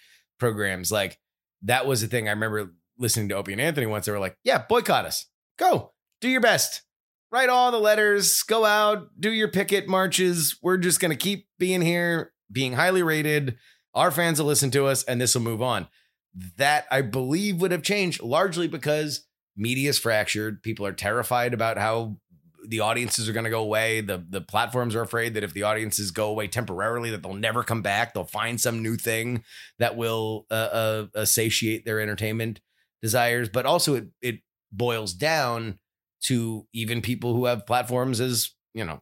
programs 0.40 0.90
like 0.90 1.18
that 1.62 1.86
was 1.86 2.00
the 2.00 2.08
thing. 2.08 2.26
I 2.26 2.32
remember 2.32 2.74
listening 2.98 3.28
to 3.28 3.36
Opie 3.36 3.52
and 3.52 3.60
Anthony 3.60 3.86
once. 3.86 4.06
They 4.06 4.12
were 4.12 4.18
like, 4.18 4.36
"Yeah, 4.42 4.64
boycott 4.68 5.04
us. 5.04 5.26
Go 5.58 5.92
do 6.20 6.28
your 6.28 6.40
best. 6.40 6.82
Write 7.30 7.50
all 7.50 7.70
the 7.70 7.78
letters. 7.78 8.42
Go 8.42 8.64
out. 8.64 9.08
Do 9.18 9.30
your 9.30 9.48
picket 9.48 9.86
marches. 9.86 10.58
We're 10.60 10.76
just 10.76 10.98
gonna 10.98 11.14
keep 11.14 11.46
being 11.58 11.82
here, 11.82 12.32
being 12.50 12.72
highly 12.72 13.04
rated. 13.04 13.58
Our 13.98 14.10
fans 14.10 14.40
will 14.40 14.46
listen 14.46 14.70
to 14.70 14.86
us, 14.86 15.04
and 15.04 15.20
this 15.20 15.34
will 15.34 15.42
move 15.42 15.62
on." 15.62 15.88
that 16.56 16.86
I 16.90 17.02
believe 17.02 17.60
would 17.60 17.72
have 17.72 17.82
changed 17.82 18.22
largely 18.22 18.68
because 18.68 19.26
media 19.56 19.90
is 19.90 19.98
fractured. 19.98 20.62
People 20.62 20.86
are 20.86 20.92
terrified 20.92 21.54
about 21.54 21.78
how 21.78 22.16
the 22.66 22.80
audiences 22.80 23.28
are 23.28 23.32
going 23.32 23.44
to 23.44 23.50
go 23.50 23.62
away. 23.62 24.00
The 24.00 24.24
the 24.28 24.40
platforms 24.40 24.94
are 24.94 25.02
afraid 25.02 25.34
that 25.34 25.44
if 25.44 25.54
the 25.54 25.62
audiences 25.62 26.10
go 26.10 26.28
away 26.28 26.48
temporarily, 26.48 27.10
that 27.10 27.22
they'll 27.22 27.34
never 27.34 27.62
come 27.62 27.82
back. 27.82 28.14
They'll 28.14 28.24
find 28.24 28.60
some 28.60 28.82
new 28.82 28.96
thing 28.96 29.42
that 29.78 29.96
will 29.96 30.46
uh, 30.50 31.06
uh, 31.14 31.24
satiate 31.24 31.84
their 31.84 32.00
entertainment 32.00 32.60
desires. 33.02 33.48
But 33.48 33.66
also, 33.66 33.94
it 33.94 34.08
it 34.20 34.40
boils 34.70 35.14
down 35.14 35.78
to 36.24 36.66
even 36.72 37.00
people 37.00 37.34
who 37.34 37.46
have 37.46 37.66
platforms 37.66 38.20
as 38.20 38.50
you 38.74 38.84
know 38.84 39.00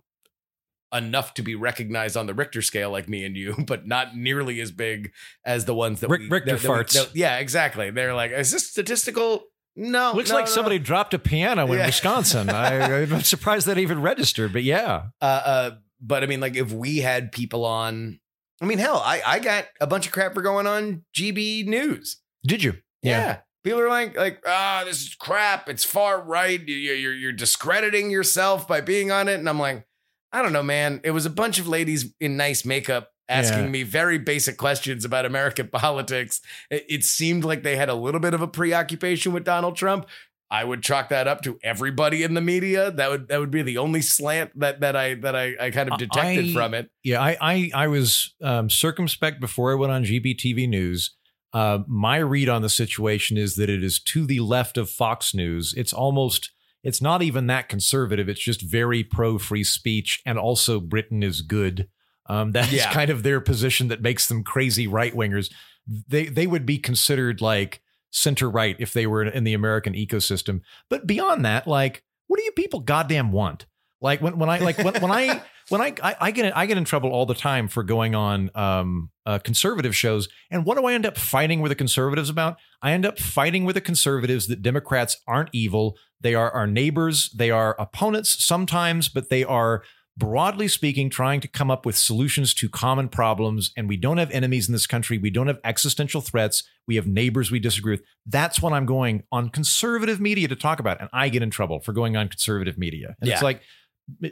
enough 0.92 1.34
to 1.34 1.42
be 1.42 1.54
recognized 1.54 2.16
on 2.16 2.26
the 2.26 2.34
Richter 2.34 2.62
scale, 2.62 2.90
like 2.90 3.08
me 3.08 3.24
and 3.24 3.36
you, 3.36 3.54
but 3.66 3.86
not 3.86 4.16
nearly 4.16 4.60
as 4.60 4.70
big 4.70 5.12
as 5.44 5.64
the 5.64 5.74
ones 5.74 6.00
that 6.00 6.08
Rick- 6.10 6.22
we, 6.22 6.28
Richter 6.28 6.52
that- 6.56 6.62
that 6.62 6.68
we- 6.70 6.74
farts. 6.76 6.92
that- 6.94 7.16
yeah, 7.16 7.38
exactly. 7.38 7.90
They're 7.90 8.14
like, 8.14 8.30
is 8.32 8.50
this 8.50 8.68
statistical? 8.70 9.44
No, 9.78 10.12
Looks 10.14 10.30
no, 10.30 10.36
like 10.36 10.46
no. 10.46 10.50
somebody 10.52 10.78
dropped 10.78 11.12
a 11.12 11.18
piano 11.18 11.66
in 11.70 11.78
Yeah. 11.78 11.86
Wisconsin. 11.86 12.48
I, 12.48 13.02
I'm 13.02 13.20
surprised 13.22 13.66
that 13.66 13.76
even 13.78 14.00
registered, 14.00 14.52
but 14.52 14.62
yeah. 14.62 15.08
Uh, 15.20 15.24
uh, 15.24 15.70
but 16.00 16.22
I 16.22 16.26
mean, 16.26 16.40
like 16.40 16.56
if 16.56 16.72
we 16.72 16.98
had 16.98 17.30
people 17.30 17.64
on, 17.66 18.18
I 18.62 18.64
mean, 18.64 18.78
hell, 18.78 19.02
I 19.04 19.20
I 19.26 19.38
got 19.38 19.66
a 19.80 19.86
bunch 19.86 20.06
of 20.06 20.12
crap 20.12 20.32
for 20.32 20.40
going 20.40 20.66
on 20.66 21.04
GB 21.14 21.66
News. 21.66 22.22
Did 22.46 22.62
you? 22.62 22.78
Yeah. 23.02 23.40
People 23.64 23.80
are 23.80 23.88
like, 23.90 24.16
like, 24.16 24.42
ah, 24.46 24.82
this 24.86 25.02
is 25.02 25.14
crap. 25.14 25.68
It's 25.68 25.84
far 25.84 26.22
right. 26.22 26.60
You- 26.66 26.74
You're, 26.94 27.12
you're 27.14 27.32
discrediting 27.32 28.10
yourself 28.10 28.66
by 28.66 28.80
being 28.80 29.10
on 29.10 29.28
it. 29.28 29.34
And 29.34 29.48
I'm 29.48 29.58
like, 29.58 29.84
I 30.32 30.42
don't 30.42 30.52
know, 30.52 30.62
man. 30.62 31.00
It 31.04 31.12
was 31.12 31.26
a 31.26 31.30
bunch 31.30 31.58
of 31.58 31.66
ladies 31.68 32.12
in 32.20 32.36
nice 32.36 32.64
makeup 32.64 33.10
asking 33.28 33.64
Yeah. 33.64 33.70
me 33.70 33.82
very 33.82 34.18
basic 34.18 34.56
questions 34.56 35.04
about 35.04 35.24
American 35.26 35.68
politics. 35.72 36.40
It, 36.70 37.04
seemed 37.04 37.44
like 37.44 37.62
they 37.62 37.76
had 37.76 37.88
a 37.88 37.94
little 37.94 38.20
bit 38.20 38.34
of 38.34 38.42
a 38.42 38.48
preoccupation 38.48 39.32
with 39.32 39.44
Donald 39.44 39.76
Trump. 39.76 40.06
I 40.48 40.62
would 40.62 40.82
chalk 40.82 41.08
that 41.08 41.26
up 41.26 41.42
to 41.42 41.58
everybody 41.64 42.22
in 42.22 42.34
the 42.34 42.40
media. 42.40 42.92
That 42.92 43.10
would 43.10 43.28
that 43.28 43.40
would 43.40 43.50
be 43.50 43.62
the 43.62 43.78
only 43.78 44.00
slant 44.00 44.52
that 44.60 44.78
that 44.80 44.94
I 44.94 45.14
that 45.14 45.34
I, 45.34 45.54
I 45.60 45.70
kind 45.70 45.90
of 45.90 45.98
detected 45.98 46.50
I- 46.50 46.52
from 46.52 46.72
it. 46.74 46.88
Yeah, 47.02 47.20
I 47.20 47.36
I, 47.40 47.70
I 47.74 47.86
was 47.88 48.32
um, 48.40 48.70
circumspect 48.70 49.40
before 49.40 49.72
I 49.72 49.74
went 49.74 49.90
on 49.92 50.04
GBTV 50.04 50.68
News. 50.68 51.10
Uh, 51.52 51.78
my 51.88 52.18
read 52.18 52.48
on 52.48 52.62
the 52.62 52.68
situation 52.68 53.36
is 53.36 53.56
that 53.56 53.68
it 53.70 53.82
is 53.82 53.98
to 53.98 54.24
the 54.24 54.38
left 54.40 54.76
of 54.78 54.88
Fox 54.90 55.34
News. 55.34 55.74
It's 55.76 55.92
almost 55.92 56.50
it's 56.86 57.02
not 57.02 57.20
even 57.22 57.46
that 57.48 57.68
conservative. 57.68 58.28
It's 58.28 58.40
just 58.40 58.62
very 58.62 59.02
pro 59.04 59.38
free 59.38 59.64
speech, 59.64 60.22
and 60.24 60.38
also 60.38 60.80
Britain 60.80 61.22
is 61.22 61.42
good. 61.42 61.88
Um, 62.28 62.52
that's 62.56 62.72
Yeah. 62.72 62.92
kind 62.92 63.10
of 63.10 63.22
their 63.22 63.40
position 63.40 63.88
that 63.88 64.02
makes 64.02 64.28
them 64.28 64.42
crazy 64.44 64.86
right 64.86 65.14
wingers. 65.14 65.52
They 65.86 66.26
they 66.26 66.46
would 66.46 66.64
be 66.66 66.78
considered 66.78 67.40
like 67.40 67.80
center 68.10 68.48
right 68.50 68.76
if 68.78 68.92
they 68.92 69.06
were 69.06 69.22
in 69.22 69.44
the 69.44 69.54
American 69.54 69.92
ecosystem. 69.94 70.60
But 70.88 71.06
beyond 71.06 71.44
that, 71.44 71.66
like, 71.66 72.02
what 72.28 72.38
do 72.38 72.44
you 72.44 72.52
people 72.52 72.80
goddamn 72.80 73.30
want? 73.32 73.66
Like 74.00 74.20
when 74.22 74.38
when 74.38 74.48
I 74.48 74.58
like 74.58 74.78
when 74.78 74.94
when 75.00 75.10
I 75.10 75.42
when 75.68 75.80
I, 75.80 75.94
I 76.02 76.16
I 76.20 76.30
get 76.30 76.46
in, 76.46 76.52
I 76.52 76.66
get 76.66 76.78
in 76.78 76.84
trouble 76.84 77.10
all 77.10 77.26
the 77.26 77.34
time 77.34 77.68
for 77.68 77.82
going 77.82 78.14
on 78.14 78.50
um 78.54 79.10
uh, 79.24 79.38
conservative 79.38 79.94
shows, 79.96 80.28
and 80.50 80.64
what 80.64 80.76
do 80.76 80.86
I 80.86 80.94
end 80.94 81.06
up 81.06 81.18
fighting 81.18 81.60
with 81.60 81.70
the 81.70 81.76
conservatives 81.76 82.30
about? 82.30 82.56
I 82.82 82.92
end 82.92 83.04
up 83.04 83.18
fighting 83.18 83.64
with 83.64 83.74
the 83.74 83.80
conservatives 83.80 84.46
that 84.46 84.62
Democrats 84.62 85.16
aren't 85.26 85.50
evil. 85.52 85.96
They 86.20 86.34
are 86.34 86.50
our 86.50 86.66
neighbors. 86.66 87.30
They 87.30 87.50
are 87.50 87.74
opponents 87.78 88.44
sometimes, 88.44 89.08
but 89.08 89.28
they 89.28 89.44
are 89.44 89.82
broadly 90.16 90.66
speaking 90.66 91.10
trying 91.10 91.40
to 91.40 91.48
come 91.48 91.70
up 91.70 91.84
with 91.84 91.96
solutions 91.96 92.54
to 92.54 92.68
common 92.70 93.08
problems. 93.08 93.70
And 93.76 93.86
we 93.86 93.98
don't 93.98 94.16
have 94.16 94.30
enemies 94.30 94.66
in 94.66 94.72
this 94.72 94.86
country. 94.86 95.18
We 95.18 95.28
don't 95.28 95.46
have 95.46 95.60
existential 95.62 96.22
threats. 96.22 96.62
We 96.86 96.96
have 96.96 97.06
neighbors 97.06 97.50
we 97.50 97.58
disagree 97.58 97.94
with. 97.94 98.02
That's 98.24 98.62
what 98.62 98.72
I'm 98.72 98.86
going 98.86 99.24
on 99.30 99.50
conservative 99.50 100.20
media 100.20 100.48
to 100.48 100.56
talk 100.56 100.80
about, 100.80 101.00
and 101.00 101.10
I 101.12 101.28
get 101.28 101.42
in 101.42 101.50
trouble 101.50 101.80
for 101.80 101.92
going 101.92 102.16
on 102.16 102.28
conservative 102.28 102.78
media. 102.78 103.16
And 103.20 103.30
it's 103.30 103.42
like 103.42 103.60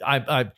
I, 0.06 0.24
I 0.28 0.50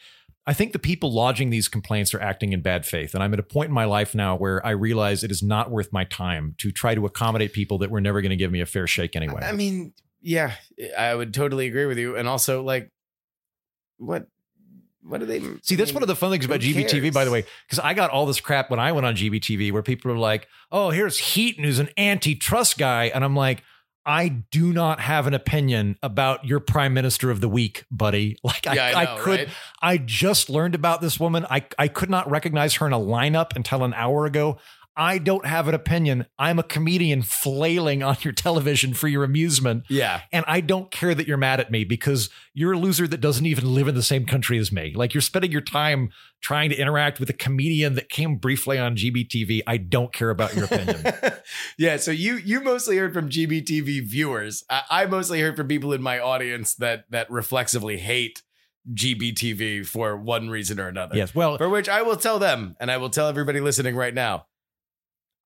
I 0.47 0.53
think 0.53 0.73
the 0.73 0.79
people 0.79 1.13
lodging 1.13 1.51
these 1.51 1.67
complaints 1.67 2.15
are 2.15 2.21
acting 2.21 2.53
in 2.53 2.63
bad 2.63 2.87
faith. 2.87 3.15
And 3.15 3.23
I'm 3.23 3.33
at 3.33 3.41
a 3.41 3.43
point 3.43 3.69
in 3.69 3.75
my 3.75 3.85
life 3.85 4.15
now 4.15 4.37
where 4.37 4.65
I 4.65 4.71
realize 4.71 5.25
it 5.25 5.31
is 5.33 5.43
not 5.43 5.71
worth 5.71 5.93
my 5.93 6.05
time 6.05 6.55
to 6.59 6.71
try 6.71 6.95
to 6.95 7.05
accommodate 7.05 7.53
people 7.53 7.79
that 7.79 7.91
were 7.91 8.01
never 8.01 8.23
going 8.23 8.31
to 8.31 8.37
give 8.37 8.53
me 8.53 8.61
a 8.61 8.67
fair 8.67 8.87
shake 8.87 9.17
anyway. 9.17 9.43
I 9.43 9.53
mean, 9.53 9.93
yeah, 10.21 10.53
I 10.97 11.15
would 11.15 11.35
totally 11.35 11.67
agree 11.67 11.87
with 11.87 11.99
you. 11.99 12.17
And 12.17 12.29
also, 12.29 12.63
like, 12.63 12.93
what 13.99 14.29
what 15.09 15.21
do 15.21 15.27
they 15.27 15.41
See, 15.63 15.77
that's 15.77 15.93
one 15.93 16.03
of 16.03 16.09
the 16.09 16.17
fun 16.17 16.31
things 16.33 16.45
about 16.45 16.61
GBTV, 16.61 17.13
by 17.13 17.25
the 17.25 17.31
way, 17.31 17.45
because 17.67 17.79
I 17.79 17.95
got 17.95 18.11
all 18.11 18.27
this 18.27 18.41
crap 18.41 18.71
when 18.71 18.81
I 18.81 18.93
went 18.93 19.07
on 19.07 19.15
GBTV 19.15 19.73
where 19.73 19.83
people 19.83 20.11
were 20.11 20.19
like, 20.19 20.49
oh, 20.73 20.91
here's 20.91 21.19
Heaton, 21.19 21.65
who's 21.65 21.79
an 21.79 21.91
anti-Truss 21.97 22.75
guy. 22.75 23.05
And 23.15 23.25
I'm 23.25 23.37
like, 23.37 23.63
I 24.07 24.29
do 24.29 24.73
not 24.73 25.01
have 25.01 25.27
an 25.27 25.35
opinion 25.35 25.99
about 26.01 26.45
your 26.45 26.61
prime 26.61 26.95
minister 26.95 27.31
of 27.31 27.41
the 27.41 27.49
week, 27.49 27.85
buddy. 27.91 28.39
Like, 28.47 28.67
I, 28.69 28.75
Yeah, 28.75 28.85
I 28.85 28.93
I, 28.93 29.05
know, 29.05 29.23
could, 29.23 29.41
right? 29.41 29.49
I 29.83 29.99
just 29.99 30.49
learned 30.49 30.77
about 30.77 31.01
this 31.01 31.19
woman. 31.19 31.45
I, 31.51 31.67
I 31.77 31.89
could 31.89 32.09
not 32.09 32.31
recognize 32.31 32.75
her 32.75 32.87
in 32.87 32.93
a 32.93 32.99
lineup 32.99 33.57
until 33.57 33.83
an 33.83 33.93
hour 33.95 34.25
ago. 34.25 34.59
I 34.97 35.19
don't 35.19 35.45
have 35.45 35.69
an 35.69 35.75
opinion. 35.75 36.27
I'm 36.39 36.59
a 36.59 36.63
comedian 36.63 37.23
flailing 37.23 38.03
on 38.03 38.17
your 38.23 38.33
television 38.33 38.95
for 38.95 39.09
your 39.09 39.25
amusement. 39.25 39.85
Yeah. 39.91 40.23
And 40.33 40.45
I 40.49 40.61
don't 40.63 40.91
care 40.91 41.15
that 41.15 41.29
you're 41.29 41.37
mad 41.37 41.61
at 41.61 41.71
me 41.71 41.85
because 41.85 42.31
you're 42.55 42.73
a 42.73 42.79
loser 42.79 43.07
that 43.09 43.21
doesn't 43.21 43.45
even 43.45 43.75
live 43.75 43.89
in 43.89 43.95
the 43.95 44.03
same 44.03 44.25
country 44.25 44.59
as 44.59 44.73
me. 44.73 44.95
Like 44.97 45.13
you're 45.13 45.21
spending 45.21 45.53
your 45.53 45.61
time 45.61 46.11
trying 46.41 46.71
to 46.71 46.77
interact 46.77 47.21
with 47.21 47.29
a 47.29 47.35
comedian 47.35 47.95
that 47.95 48.09
came 48.09 48.37
briefly 48.37 48.79
on 48.79 48.97
GBTV. 48.97 49.61
I 49.67 49.77
don't 49.77 50.13
care 50.13 50.31
about 50.31 50.55
your 50.55 50.65
opinion. 50.65 51.03
yeah, 51.79 51.99
so 51.99 52.11
you 52.11 52.37
you 52.37 52.63
mostly 52.63 52.97
heard 52.97 53.13
from 53.13 53.29
GBTV 53.29 54.07
viewers. 54.07 54.65
I, 54.71 54.83
I 54.91 55.07
mostly 55.07 55.41
heard 55.41 55.57
from 55.57 55.69
people 55.69 55.93
in 55.93 56.03
my 56.03 56.19
audience 56.19 56.75
that 56.77 57.05
that 57.11 57.31
reflexively 57.31 57.99
hate 57.99 58.43
GBTV 58.95 59.87
for 59.87 60.17
one 60.17 60.49
reason 60.49 60.81
or 60.81 60.89
another. 60.89 61.17
yes. 61.17 61.35
Well, 61.35 61.59
For 61.59 61.69
which 61.69 61.89
I 61.89 62.03
will 62.03 62.17
tell 62.17 62.39
them, 62.39 62.77
and 62.81 62.91
I 62.91 62.97
will 62.97 63.11
tell 63.11 63.29
everybody 63.29 63.61
listening 63.61 63.97
right 63.97 64.15
now, 64.15 64.47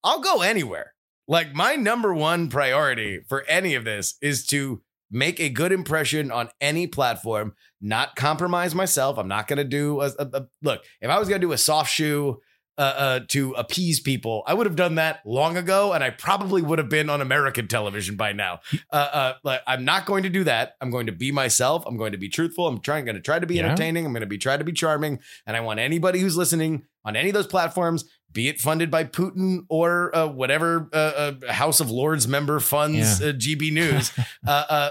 I'll 0.03 0.21
go 0.21 0.41
anywhere. 0.41 0.93
Like 1.27 1.53
my 1.53 1.75
number 1.75 2.13
one 2.13 2.49
priority 2.49 3.19
for 3.27 3.43
any 3.47 3.75
of 3.75 3.83
this 3.85 4.15
is 4.21 4.45
to 4.47 4.81
make 5.11 5.39
a 5.39 5.49
good 5.49 5.71
impression 5.71 6.31
on 6.31 6.49
any 6.61 6.87
platform, 6.87 7.53
not 7.81 8.15
compromise 8.15 8.73
myself. 8.75 9.17
I'm 9.17 9.27
not 9.27 9.47
going 9.47 9.57
to 9.57 9.63
do 9.63 10.01
a, 10.01 10.07
a- 10.19 10.29
a- 10.33 10.47
look. 10.61 10.83
If 11.01 11.09
I 11.09 11.19
was 11.19 11.27
going 11.29 11.41
to 11.41 11.47
do 11.47 11.51
a 11.53 11.57
soft 11.57 11.91
shoe 11.91 12.39
uh, 12.77 12.81
uh, 12.81 13.19
to 13.27 13.51
appease 13.53 13.99
people, 13.99 14.41
I 14.47 14.53
would 14.53 14.65
have 14.65 14.75
done 14.75 14.95
that 14.95 15.19
long 15.25 15.57
ago, 15.57 15.91
and 15.93 16.03
I 16.03 16.11
probably 16.11 16.61
would 16.61 16.79
have 16.79 16.89
been 16.89 17.09
on 17.09 17.21
American 17.21 17.67
television 17.67 18.15
by 18.15 18.31
now. 18.33 18.61
Uh, 18.91 18.95
uh, 18.95 19.33
like 19.43 19.61
I'm 19.67 19.83
not 19.83 20.05
going 20.05 20.23
to 20.23 20.29
do 20.29 20.43
that. 20.45 20.75
I'm 20.79 20.89
going 20.89 21.07
to 21.07 21.11
be 21.11 21.31
myself. 21.31 21.83
I'm 21.85 21.97
going 21.97 22.13
to 22.13 22.17
be 22.17 22.29
truthful. 22.29 22.67
I'm 22.67 22.79
trying 22.79 23.03
going 23.05 23.15
to 23.17 23.21
try 23.21 23.37
to 23.37 23.45
be 23.45 23.55
Yeah. 23.55 23.65
entertaining. 23.65 24.05
I'm 24.05 24.13
going 24.13 24.21
to 24.21 24.27
be 24.27 24.37
try 24.37 24.55
to 24.57 24.63
be 24.63 24.71
charming, 24.71 25.19
and 25.45 25.57
I 25.57 25.59
want 25.59 25.79
anybody 25.79 26.19
who's 26.19 26.37
listening 26.37 26.85
on 27.03 27.15
any 27.15 27.29
of 27.29 27.33
those 27.33 27.47
platforms, 27.47 28.05
be 28.31 28.47
it 28.47 28.59
funded 28.59 28.91
by 28.91 29.03
Putin 29.03 29.65
or 29.69 30.15
uh, 30.15 30.27
whatever 30.27 30.89
uh, 30.93 31.31
uh, 31.45 31.51
House 31.53 31.79
of 31.79 31.89
Lords 31.89 32.27
member 32.27 32.59
funds 32.59 33.19
Yeah. 33.21 33.29
uh, 33.29 33.33
GB 33.33 33.71
News. 33.73 34.11
uh, 34.47 34.65
uh, 34.69 34.89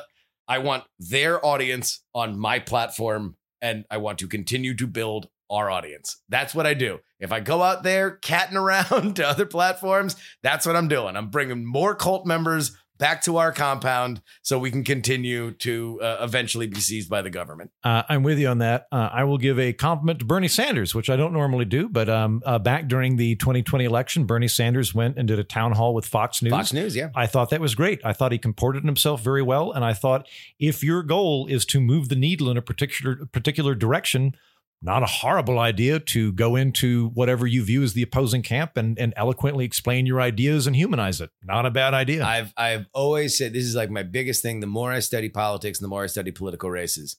I 0.48 0.58
want 0.58 0.84
their 0.98 1.44
audience 1.44 2.00
on 2.14 2.38
my 2.38 2.58
platform, 2.58 3.36
and 3.60 3.84
I 3.90 3.98
want 3.98 4.18
to 4.20 4.28
continue 4.28 4.74
to 4.76 4.86
build 4.86 5.28
our 5.50 5.70
audience. 5.70 6.18
That's 6.28 6.54
what 6.54 6.66
I 6.66 6.74
do. 6.74 7.00
If 7.20 7.32
I 7.32 7.40
go 7.40 7.62
out 7.62 7.82
there 7.82 8.12
catting 8.12 8.56
around 8.64 9.16
to 9.16 9.26
other 9.28 9.46
platforms, 9.46 10.16
that's 10.42 10.66
what 10.66 10.76
I'm 10.76 10.88
doing. 10.88 11.16
I'm 11.16 11.28
bringing 11.30 11.64
more 11.64 11.94
cult 11.94 12.26
members 12.26 12.76
back 12.98 13.22
to 13.22 13.36
our 13.36 13.52
compound 13.52 14.20
so 14.42 14.58
we 14.58 14.70
can 14.70 14.84
continue 14.84 15.52
to 15.52 16.00
uh, 16.02 16.18
eventually 16.20 16.66
be 16.66 16.80
seized 16.80 17.08
by 17.08 17.22
the 17.22 17.30
government. 17.30 17.70
Uh, 17.84 18.02
I'm 18.08 18.22
with 18.22 18.38
you 18.38 18.48
on 18.48 18.58
that. 18.58 18.86
Uh, 18.92 19.08
I 19.12 19.24
will 19.24 19.38
give 19.38 19.58
a 19.58 19.72
compliment 19.72 20.18
to 20.18 20.24
Bernie 20.24 20.48
Sanders, 20.48 20.94
which 20.94 21.08
I 21.08 21.16
don't 21.16 21.32
normally 21.32 21.64
do, 21.64 21.88
but 21.88 22.08
um, 22.08 22.42
uh, 22.44 22.58
back 22.58 22.88
during 22.88 23.16
the 23.16 23.36
2020 23.36 23.84
election, 23.84 24.24
Bernie 24.24 24.48
Sanders 24.48 24.94
went 24.94 25.16
and 25.16 25.28
did 25.28 25.38
a 25.38 25.44
town 25.44 25.72
hall 25.72 25.94
with 25.94 26.06
Fox 26.06 26.42
News. 26.42 26.50
Fox 26.50 26.72
News, 26.72 26.94
yeah. 26.94 27.10
I 27.14 27.26
thought 27.26 27.50
that 27.50 27.60
was 27.60 27.74
great. 27.74 28.00
I 28.04 28.12
thought 28.12 28.32
he 28.32 28.38
comported 28.38 28.84
himself 28.84 29.22
very 29.22 29.42
well, 29.42 29.72
and 29.72 29.84
I 29.84 29.94
thought 29.94 30.26
if 30.58 30.82
your 30.82 31.02
goal 31.02 31.46
is 31.46 31.64
to 31.66 31.80
move 31.80 32.08
the 32.08 32.16
needle 32.16 32.50
in 32.50 32.56
a 32.56 32.62
particular 32.62 33.26
particular 33.32 33.74
direction, 33.74 34.34
not 34.80 35.02
a 35.02 35.06
horrible 35.06 35.58
idea 35.58 35.98
to 35.98 36.32
go 36.32 36.54
into 36.54 37.08
whatever 37.08 37.46
you 37.46 37.64
view 37.64 37.82
as 37.82 37.94
the 37.94 38.02
opposing 38.02 38.42
camp 38.42 38.76
and, 38.76 38.98
and 38.98 39.12
eloquently 39.16 39.64
explain 39.64 40.06
your 40.06 40.20
ideas 40.20 40.66
and 40.66 40.76
humanize 40.76 41.20
it. 41.20 41.30
Not 41.42 41.66
a 41.66 41.70
bad 41.70 41.94
idea. 41.94 42.24
I've 42.24 42.52
I've 42.56 42.86
always 42.92 43.36
said 43.36 43.52
this 43.52 43.64
is 43.64 43.74
like 43.74 43.90
my 43.90 44.04
biggest 44.04 44.42
thing. 44.42 44.60
The 44.60 44.66
more 44.66 44.92
I 44.92 45.00
study 45.00 45.28
politics, 45.28 45.78
and 45.78 45.84
the 45.84 45.88
more 45.88 46.04
I 46.04 46.06
study 46.06 46.30
political 46.30 46.70
races, 46.70 47.16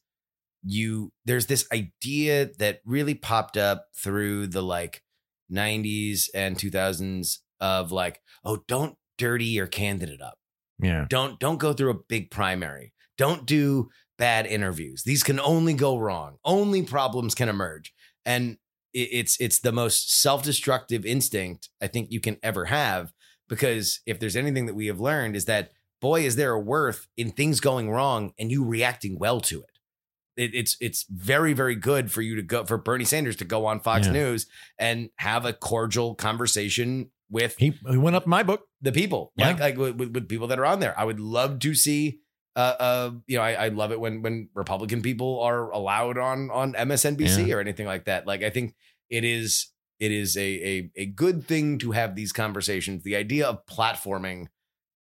you 0.64 1.12
there's 1.26 1.48
this 1.48 1.68
idea 1.72 2.50
that 2.60 2.80
really 2.86 3.16
popped 3.16 3.58
up 3.58 3.88
through 3.96 4.48
the 4.48 4.62
like 4.62 5.04
90s 5.52 6.30
and 6.34 6.56
2000s 6.56 7.40
of 7.60 7.92
like, 7.92 8.22
oh, 8.46 8.64
don't 8.68 8.96
dirty 9.18 9.46
your 9.46 9.68
candidate 9.68 10.22
up. 10.22 10.38
yeah. 10.82 11.06
Don't 11.10 11.40
don't 11.40 11.58
go 11.60 11.74
through 11.74 11.92
a 11.92 12.00
big 12.08 12.32
primary. 12.32 12.94
Don't 13.18 13.46
do 13.46 13.90
bad 14.20 14.46
interviews. 14.46 15.02
These 15.04 15.24
can 15.24 15.40
only 15.40 15.74
go 15.74 15.98
wrong. 15.98 16.38
Only 16.46 16.84
problems 16.84 17.34
can 17.34 17.50
emerge. 17.50 17.92
And 18.26 18.58
it's 18.94 19.40
it's 19.40 19.60
the 19.60 19.72
most 19.72 20.14
self-destructive 20.22 21.06
instinct 21.06 21.70
I 21.82 21.88
think 21.88 22.12
you 22.12 22.20
can 22.20 22.38
ever 22.44 22.66
have 22.66 23.14
because 23.48 24.02
if 24.06 24.20
there's 24.20 24.36
anything 24.36 24.66
that 24.68 24.76
we 24.76 24.88
have 24.88 25.00
learned 25.00 25.36
is 25.36 25.46
that 25.46 25.72
boy 26.02 26.22
is 26.26 26.36
there 26.36 26.54
a 26.54 26.60
worth 26.60 27.08
in 27.18 27.32
things 27.32 27.60
going 27.60 27.90
wrong 27.92 28.34
and 28.40 28.52
you 28.52 28.64
reacting 28.64 29.18
well 29.20 29.40
to 29.42 29.62
it. 29.62 29.70
It, 30.38 30.56
it's 30.56 30.76
it's 30.82 31.06
very 31.10 31.54
very 31.54 31.76
good 31.76 32.12
for 32.12 32.22
you 32.22 32.36
to 32.36 32.42
go 32.42 32.66
for 32.66 32.78
Bernie 32.78 33.06
Sanders 33.06 33.36
to 33.38 33.46
go 33.46 33.66
on 33.68 33.80
Fox 33.80 34.08
Yeah. 34.08 34.14
News 34.14 34.48
and 34.80 35.10
have 35.18 35.46
a 35.46 35.54
cordial 35.54 36.16
conversation 36.16 37.12
with 37.30 37.56
He, 37.58 37.74
he 37.92 37.98
went 37.98 38.16
up 38.16 38.26
my 38.26 38.42
book. 38.44 38.62
the 38.82 38.92
people, 38.92 39.34
Yeah. 39.38 39.50
like 39.50 39.60
like 39.60 39.78
with, 39.78 39.96
with, 39.98 40.14
with 40.16 40.28
people 40.30 40.48
that 40.48 40.58
are 40.60 40.66
on 40.66 40.80
there. 40.80 40.98
I 41.00 41.06
would 41.06 41.20
love 41.20 41.60
to 41.60 41.76
see. 41.76 42.20
Uh, 42.56 42.60
uh, 42.80 43.12
you 43.28 43.38
know, 43.38 43.44
I, 43.44 43.54
I 43.54 43.68
love 43.70 43.92
it 43.92 44.00
when 44.00 44.22
when 44.22 44.50
Republican 44.54 45.02
people 45.02 45.40
are 45.42 45.70
allowed 45.72 46.18
on 46.18 46.50
on 46.52 46.74
MSNBC 46.74 47.54
or 47.56 47.60
anything 47.60 47.86
like 47.86 48.06
that. 48.06 48.26
Like, 48.28 48.44
I 48.44 48.50
think 48.50 48.76
it 49.10 49.24
is 49.24 49.68
it 50.00 50.12
is 50.12 50.36
a 50.36 50.42
a 50.42 50.92
a 50.98 51.06
good 51.06 51.46
thing 51.46 51.78
to 51.80 51.92
have 51.92 52.16
these 52.16 52.32
conversations. 52.34 53.04
The 53.04 53.16
idea 53.16 53.48
of 53.48 53.66
platforming 53.66 54.48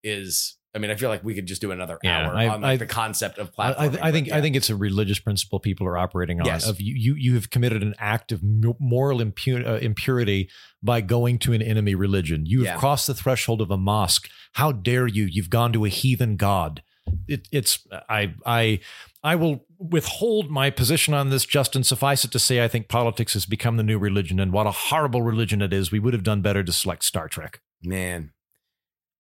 is. 0.03 0.57
I 0.75 0.79
mean, 0.79 0.91
I 0.91 0.95
feel 0.95 1.09
like 1.09 1.23
we 1.23 1.33
could 1.33 1.47
just 1.47 1.59
do 1.59 1.71
another 1.71 1.97
Yeah, 2.03 2.27
hour 2.27 2.35
I- 2.35 2.47
on 2.49 2.61
like, 2.61 2.73
I- 2.73 2.77
the 2.77 2.85
concept 2.85 3.39
of 3.39 3.51
platforming. 3.51 3.75
I, 3.79 3.87
th- 3.87 4.01
I 4.03 4.11
think 4.11 4.27
yeah. 4.27 4.37
I 4.37 4.41
think 4.41 4.55
it's 4.55 4.69
a 4.69 4.75
religious 4.75 5.17
principle 5.17 5.59
people 5.59 5.87
are 5.87 5.97
operating 5.97 6.39
on. 6.39 6.45
Yes. 6.45 6.67
Of 6.67 6.79
you, 6.79 6.93
you, 6.95 7.15
you 7.15 7.33
have 7.33 7.49
committed 7.49 7.81
an 7.81 7.95
act 7.97 8.31
of 8.31 8.41
moral 8.79 9.17
impu- 9.19 9.65
uh, 9.65 9.75
impurity 9.77 10.49
by 10.83 11.01
going 11.01 11.39
to 11.39 11.53
an 11.53 11.63
enemy 11.63 11.95
religion. 11.95 12.45
You 12.45 12.59
have 12.59 12.65
Yeah. 12.75 12.77
crossed 12.77 13.07
the 13.07 13.15
threshold 13.15 13.59
of 13.59 13.71
a 13.71 13.77
mosque. 13.77 14.29
How 14.53 14.71
dare 14.71 15.07
you? 15.07 15.23
You've 15.25 15.49
gone 15.49 15.73
to 15.73 15.83
a 15.85 15.89
heathen 15.89 16.35
god. 16.35 16.83
It, 17.27 17.47
it's 17.51 17.85
I 18.09 18.33
I 18.45 18.79
I 19.23 19.35
will 19.35 19.65
withhold 19.79 20.49
my 20.49 20.69
position 20.69 21.13
on 21.13 21.29
this. 21.29 21.45
Justin, 21.45 21.83
suffice 21.83 22.23
it 22.25 22.31
to 22.31 22.39
say, 22.39 22.63
I 22.63 22.67
think 22.67 22.87
politics 22.87 23.33
has 23.33 23.45
become 23.45 23.77
the 23.77 23.83
new 23.83 23.97
religion, 23.99 24.39
and 24.39 24.51
what 24.51 24.67
a 24.67 24.71
horrible 24.71 25.21
religion 25.21 25.61
it 25.61 25.73
is. 25.73 25.91
We 25.91 25.99
would 25.99 26.13
have 26.13 26.23
done 26.23 26.41
better 26.41 26.63
to 26.63 26.71
select 26.71 27.03
Star 27.03 27.27
Trek. 27.27 27.61
Man, 27.83 28.31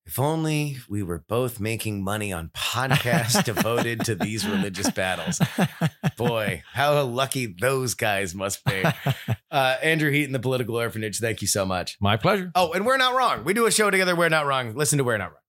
if 0.07 0.17
only 0.19 0.77
we 0.87 1.03
were 1.03 1.19
both 1.27 1.59
making 1.59 2.01
money 2.01 2.31
on 2.31 2.49
podcasts 2.55 3.43
devoted 3.45 4.05
to 4.05 4.15
these 4.15 4.47
religious 4.47 4.89
battles. 4.89 5.41
Boy, 6.15 6.63
how 6.71 7.03
lucky 7.03 7.45
those 7.59 7.93
guys 7.93 8.33
must 8.33 8.63
be. 8.65 8.83
Uh, 9.49 9.77
Andrew 9.81 10.11
Heaton, 10.11 10.33
the 10.33 10.39
Political 10.39 10.75
Orphanage, 10.75 11.19
thank 11.19 11.41
you 11.41 11.47
so 11.47 11.65
much. 11.65 11.97
My 12.01 12.17
pleasure. 12.17 12.51
Oh, 12.53 12.73
and 12.73 12.85
we're 12.85 12.97
not 12.97 13.15
wrong. 13.15 13.45
We 13.45 13.53
do 13.53 13.65
a 13.65 13.71
show 13.71 13.89
together. 13.89 14.13
We're 14.13 14.27
not 14.27 14.45
wrong. 14.45 14.75
Listen 14.75 14.97
to 14.97 15.05
We're 15.05 15.17
Not 15.17 15.31
Wrong. 15.31 15.41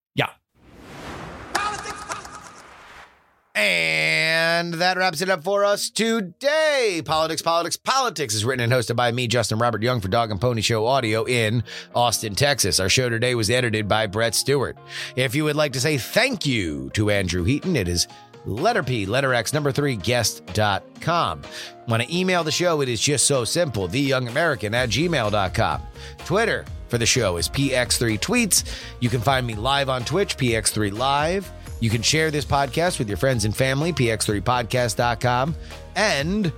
And 3.59 4.74
that 4.74 4.97
wraps 4.97 5.20
it 5.20 5.28
up 5.28 5.43
for 5.43 5.64
us 5.64 5.90
today. 5.90 7.02
Politics, 7.05 7.43
Politics, 7.43 7.76
Politics 7.76 8.35
is 8.35 8.44
written 8.44 8.62
and 8.62 8.72
hosted 8.72 8.94
by 8.94 9.10
me, 9.10 9.26
Justin 9.26 9.59
Robert 9.59 9.82
Young, 9.82 10.01
for 10.01 10.06
Dog 10.06 10.30
and 10.30 10.40
Pony 10.40 10.60
Show 10.60 10.86
Audio 10.86 11.24
in 11.24 11.64
Austin, 11.93 12.36
Texas. 12.36 12.78
Our 12.78 12.89
show 12.89 13.09
today 13.09 13.35
was 13.35 13.51
edited 13.51 13.89
by 13.89 14.06
Brett 14.06 14.36
Stewart. 14.36 14.78
If 15.16 15.35
you 15.35 15.43
would 15.43 15.56
like 15.56 15.72
to 15.72 15.80
say 15.80 15.98
thank 15.98 16.47
you 16.47 16.89
to 16.90 17.10
Andrew 17.10 17.43
Heaton, 17.43 17.74
it 17.74 17.89
is 17.89 18.06
letter 18.47 18.85
P, 18.85 19.06
letter 19.06 19.35
X, 19.35 19.52
number 19.52 19.72
three, 19.72 19.97
guest.com. 19.97 21.43
Want 21.89 22.02
to 22.05 22.16
email 22.16 22.44
the 22.44 22.52
show? 22.52 22.80
It 22.80 22.89
is 22.89 23.01
just 23.01 23.26
so 23.26 23.44
simple. 23.44 23.89
TheYoungAmerican 23.89 24.72
at 24.72 24.89
gmail.com. 24.89 25.82
Twitter 26.18 26.64
for 26.86 26.98
the 26.98 27.06
show 27.06 27.39
is 27.39 27.48
PX3 27.48 28.20
Tweets. 28.20 28.64
You 29.01 29.09
can 29.09 29.20
find 29.20 29.44
me 29.44 29.56
live 29.56 29.89
on 29.89 30.05
Twitch, 30.05 30.36
PX3 30.36 30.97
Live. 30.97 31.51
You 31.80 31.90
can 31.90 32.02
share 32.02 32.30
this 32.30 32.44
podcast 32.44 32.98
with 32.98 33.09
your 33.09 33.16
friends 33.16 33.44
and 33.44 33.56
family, 33.56 33.92
px3podcast.com. 33.92 35.55
And 35.94 36.52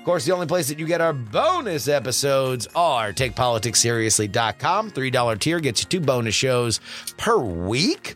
course, 0.05 0.25
the 0.25 0.33
only 0.33 0.45
place 0.45 0.67
that 0.67 0.77
you 0.77 0.85
get 0.85 1.01
our 1.01 1.13
bonus 1.13 1.87
episodes 1.87 2.67
are 2.75 3.11
takepoliticsseriously.com. 3.11 4.91
$3 4.91 5.39
tier 5.39 5.59
gets 5.59 5.81
you 5.81 5.89
two 5.89 5.99
bonus 5.99 6.35
shows 6.35 6.79
per 7.17 7.39
week 7.39 8.15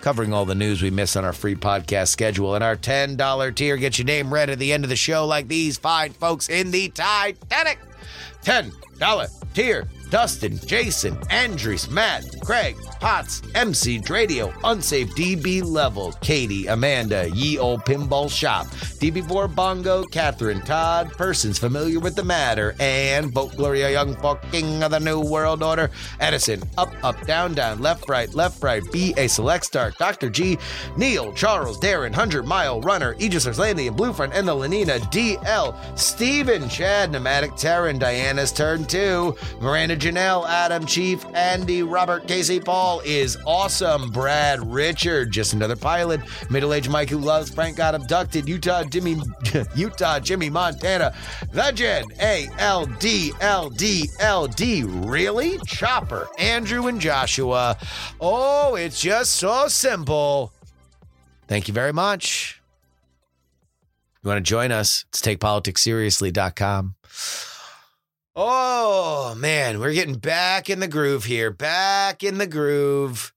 covering 0.00 0.32
all 0.32 0.44
the 0.44 0.54
news 0.54 0.82
we 0.82 0.90
miss 0.90 1.16
on 1.16 1.24
our 1.24 1.32
free 1.32 1.54
podcast 1.54 2.08
schedule. 2.08 2.54
And 2.54 2.64
our 2.64 2.76
$10 2.76 3.54
tier 3.54 3.76
gets 3.76 3.98
your 3.98 4.06
name 4.06 4.32
read 4.32 4.50
at 4.50 4.58
the 4.58 4.72
end 4.72 4.84
of 4.84 4.90
the 4.90 4.96
show, 4.96 5.26
like 5.26 5.48
these 5.48 5.78
fine 5.78 6.12
folks 6.12 6.48
in 6.48 6.70
the 6.70 6.88
Titanic. 6.88 7.78
$10 8.42 9.44
tier. 9.54 9.86
Dustin, 10.10 10.58
Jason, 10.66 11.16
Andres, 11.30 11.88
Matt, 11.88 12.24
Craig, 12.42 12.76
Potts, 12.98 13.42
MC 13.54 14.02
Radio, 14.10 14.52
Unsafe 14.64 15.08
DB 15.14 15.62
Level, 15.62 16.12
Katie, 16.20 16.66
Amanda, 16.66 17.30
Ye 17.30 17.58
Old 17.58 17.84
Pinball 17.84 18.28
Shop, 18.30 18.66
DB4 18.66 19.54
Bongo, 19.54 20.04
Catherine, 20.04 20.60
Todd, 20.62 21.12
persons 21.12 21.58
familiar 21.58 22.00
with 22.00 22.16
the 22.16 22.24
matter, 22.24 22.74
and 22.80 23.32
Vote 23.32 23.56
Gloria 23.56 23.90
Young 23.90 24.16
for 24.16 24.36
King 24.50 24.82
of 24.82 24.90
the 24.90 24.98
New 24.98 25.20
World 25.20 25.62
Order, 25.62 25.90
Edison, 26.18 26.60
Up, 26.76 26.92
Up, 27.04 27.24
Down, 27.26 27.54
Down, 27.54 27.80
Left, 27.80 28.08
Right, 28.08 28.34
Left, 28.34 28.62
Right, 28.62 28.82
B, 28.92 29.14
A 29.16 29.28
Select 29.28 29.64
Star, 29.64 29.92
Dr. 29.92 30.28
G, 30.28 30.58
Neil, 30.96 31.32
Charles, 31.34 31.78
Darren, 31.78 32.10
100 32.10 32.46
Mile 32.46 32.80
Runner, 32.80 33.14
Aegis 33.18 33.46
Icelandian, 33.46 33.96
Bluefront, 33.96 34.34
and 34.34 34.46
the 34.46 34.52
Lenina, 34.52 34.98
DL, 35.12 35.98
Steven, 35.98 36.68
Chad, 36.68 37.12
Pneumatic 37.12 37.54
Terran, 37.54 37.98
Diana's 37.98 38.50
Turn 38.52 38.84
2, 38.84 39.36
Miranda 39.60 39.99
Janelle, 40.00 40.48
Adam, 40.48 40.86
Chief, 40.86 41.24
Andy, 41.34 41.82
Robert, 41.82 42.26
Casey, 42.26 42.58
Paul 42.58 43.02
is 43.04 43.36
awesome. 43.46 44.10
Brad, 44.10 44.72
Richard, 44.72 45.30
just 45.30 45.52
another 45.52 45.76
pilot. 45.76 46.20
Middle 46.50 46.72
aged 46.72 46.90
Mike 46.90 47.10
who 47.10 47.18
loves 47.18 47.50
Frank 47.50 47.76
got 47.76 47.94
abducted. 47.94 48.48
Utah, 48.48 48.82
Jimmy, 48.84 49.18
Utah, 49.76 50.18
Jimmy, 50.18 50.48
Montana. 50.48 51.14
The 51.52 51.70
Jen, 51.72 52.06
A 52.20 52.48
L 52.58 52.86
D 52.86 53.32
L 53.40 53.68
D 53.68 54.08
L 54.20 54.46
D. 54.46 54.84
Really? 54.84 55.58
Chopper, 55.66 56.28
Andrew, 56.38 56.86
and 56.86 57.00
Joshua. 57.00 57.76
Oh, 58.20 58.76
it's 58.76 59.00
just 59.00 59.34
so 59.34 59.68
simple. 59.68 60.52
Thank 61.46 61.68
you 61.68 61.74
very 61.74 61.92
much. 61.92 62.62
You 64.22 64.28
want 64.28 64.38
to 64.38 64.48
join 64.48 64.72
us? 64.72 65.04
It's 65.10 65.20
takepoliticsseriously.com. 65.20 66.94
Oh, 68.36 69.34
man, 69.36 69.80
we're 69.80 69.92
getting 69.92 70.14
back 70.14 70.70
in 70.70 70.78
the 70.78 70.88
groove 70.88 71.24
here. 71.24 71.50
Back 71.50 72.22
in 72.22 72.38
the 72.38 72.46
groove. 72.46 73.32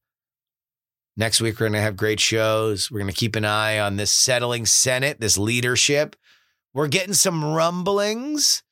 Next 1.17 1.41
week, 1.41 1.55
we're 1.55 1.65
going 1.65 1.73
to 1.73 1.81
have 1.81 1.95
great 1.97 2.19
shows. 2.19 2.91
We're 2.91 2.99
going 2.99 3.11
to 3.11 3.17
keep 3.17 3.35
an 3.35 3.45
eye 3.45 3.79
on 3.79 3.97
this 3.97 4.11
settling 4.11 4.65
Senate, 4.65 5.19
this 5.19 5.37
leadership. 5.37 6.15
We're 6.73 6.87
getting 6.87 7.13
some 7.13 7.43
rumblings 7.43 8.63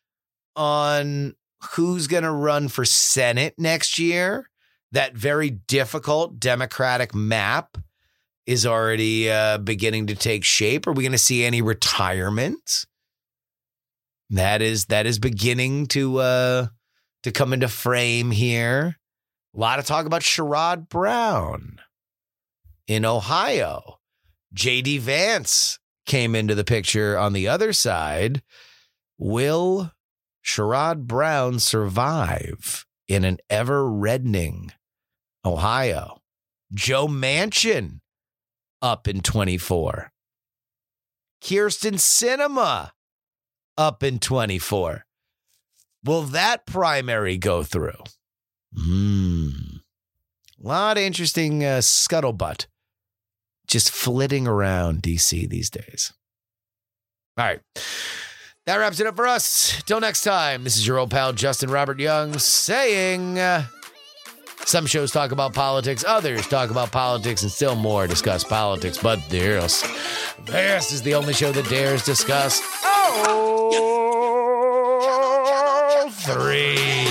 on 0.56 1.36
who's 1.72 2.08
going 2.08 2.24
to 2.24 2.32
run 2.32 2.68
for 2.68 2.86
Senate 2.86 3.56
next 3.58 4.00
year. 4.00 4.50
That 4.92 5.16
very 5.16 5.50
difficult 5.50 6.40
Democratic 6.40 7.16
map 7.16 7.78
is 8.46 8.66
already 8.66 9.30
uh, 9.30 9.60
beginning 9.60 10.08
to 10.08 10.16
take 10.16 10.44
shape. 10.44 10.86
Are 10.86 10.94
we 10.94 11.04
going 11.04 11.12
to 11.14 11.18
see 11.18 11.46
any 11.46 11.62
retirements? 11.62 12.86
That 14.32 14.62
is 14.62 14.86
that 14.86 15.06
is 15.06 15.20
beginning 15.20 15.88
to 15.88 16.20
uh, 16.20 16.68
to 17.24 17.32
come 17.32 17.52
into 17.52 17.68
frame 17.68 18.32
here. 18.32 18.98
A 19.54 19.60
lot 19.60 19.78
of 19.78 19.86
talk 19.86 20.06
about 20.06 20.22
Sherrod 20.22 20.88
Brown 20.88 21.80
in 22.88 23.04
Ohio. 23.04 24.00
JD 24.56 25.00
Vance 25.02 25.80
came 26.06 26.34
into 26.34 26.56
the 26.56 26.64
picture 26.64 27.18
on 27.18 27.34
the 27.34 27.50
other 27.50 27.74
side. 27.74 28.42
Will 29.18 29.92
Sherrod 30.46 31.02
Brown 31.08 31.60
survive 31.60 32.86
in 33.10 33.26
an 33.26 33.38
ever 33.50 33.86
reddening 33.86 34.72
Ohio? 35.44 36.22
Joe 36.74 37.08
Manchin 37.08 38.00
up 38.82 39.10
in 39.10 39.20
24. 39.20 40.14
Kyrsten 41.44 41.96
Sinema 41.96 42.92
up 43.78 44.04
in 44.04 44.20
24. 44.20 45.06
Will 46.04 46.24
that 46.24 46.66
primary 46.66 47.38
go 47.38 47.64
through? 47.64 48.04
Hmm. 48.76 49.50
A 50.64 50.68
lot 50.68 50.98
of 50.98 51.04
interesting 51.04 51.64
uh, 51.64 51.80
scuttlebutt 51.80 52.68
just 53.68 53.92
flitting 53.92 54.48
around 54.48 55.02
DC 55.02 55.50
these 55.50 55.70
days. 55.70 56.14
All 57.38 57.46
right. 57.46 57.62
That 58.66 58.76
wraps 58.76 59.00
it 59.00 59.08
up 59.08 59.16
for 59.16 59.28
us. 59.28 59.82
Till 59.86 60.00
next 60.00 60.24
time, 60.24 60.64
this 60.64 60.78
is 60.78 60.86
your 60.86 61.00
old 61.00 61.10
pal 61.10 61.34
Justin 61.34 61.72
Robert 61.72 62.00
Young 62.00 62.38
saying. 62.38 63.40
Some 64.66 64.86
shows 64.86 65.12
talk 65.12 65.32
about 65.32 65.54
politics, 65.54 66.06
others 66.08 66.48
talk 66.48 66.70
about 66.70 66.92
politics, 66.92 67.44
and 67.44 67.52
still 67.52 67.76
more 67.76 68.08
discuss 68.08 68.44
politics. 68.44 68.98
But 68.98 69.20
this, 69.30 69.84
this 70.46 70.92
is 70.92 71.02
the 71.02 71.16
only 71.16 71.34
show 71.34 71.52
that 71.52 71.68
dares 71.70 72.06
discuss 72.06 72.62
all 72.86 73.72
three. 76.10 77.11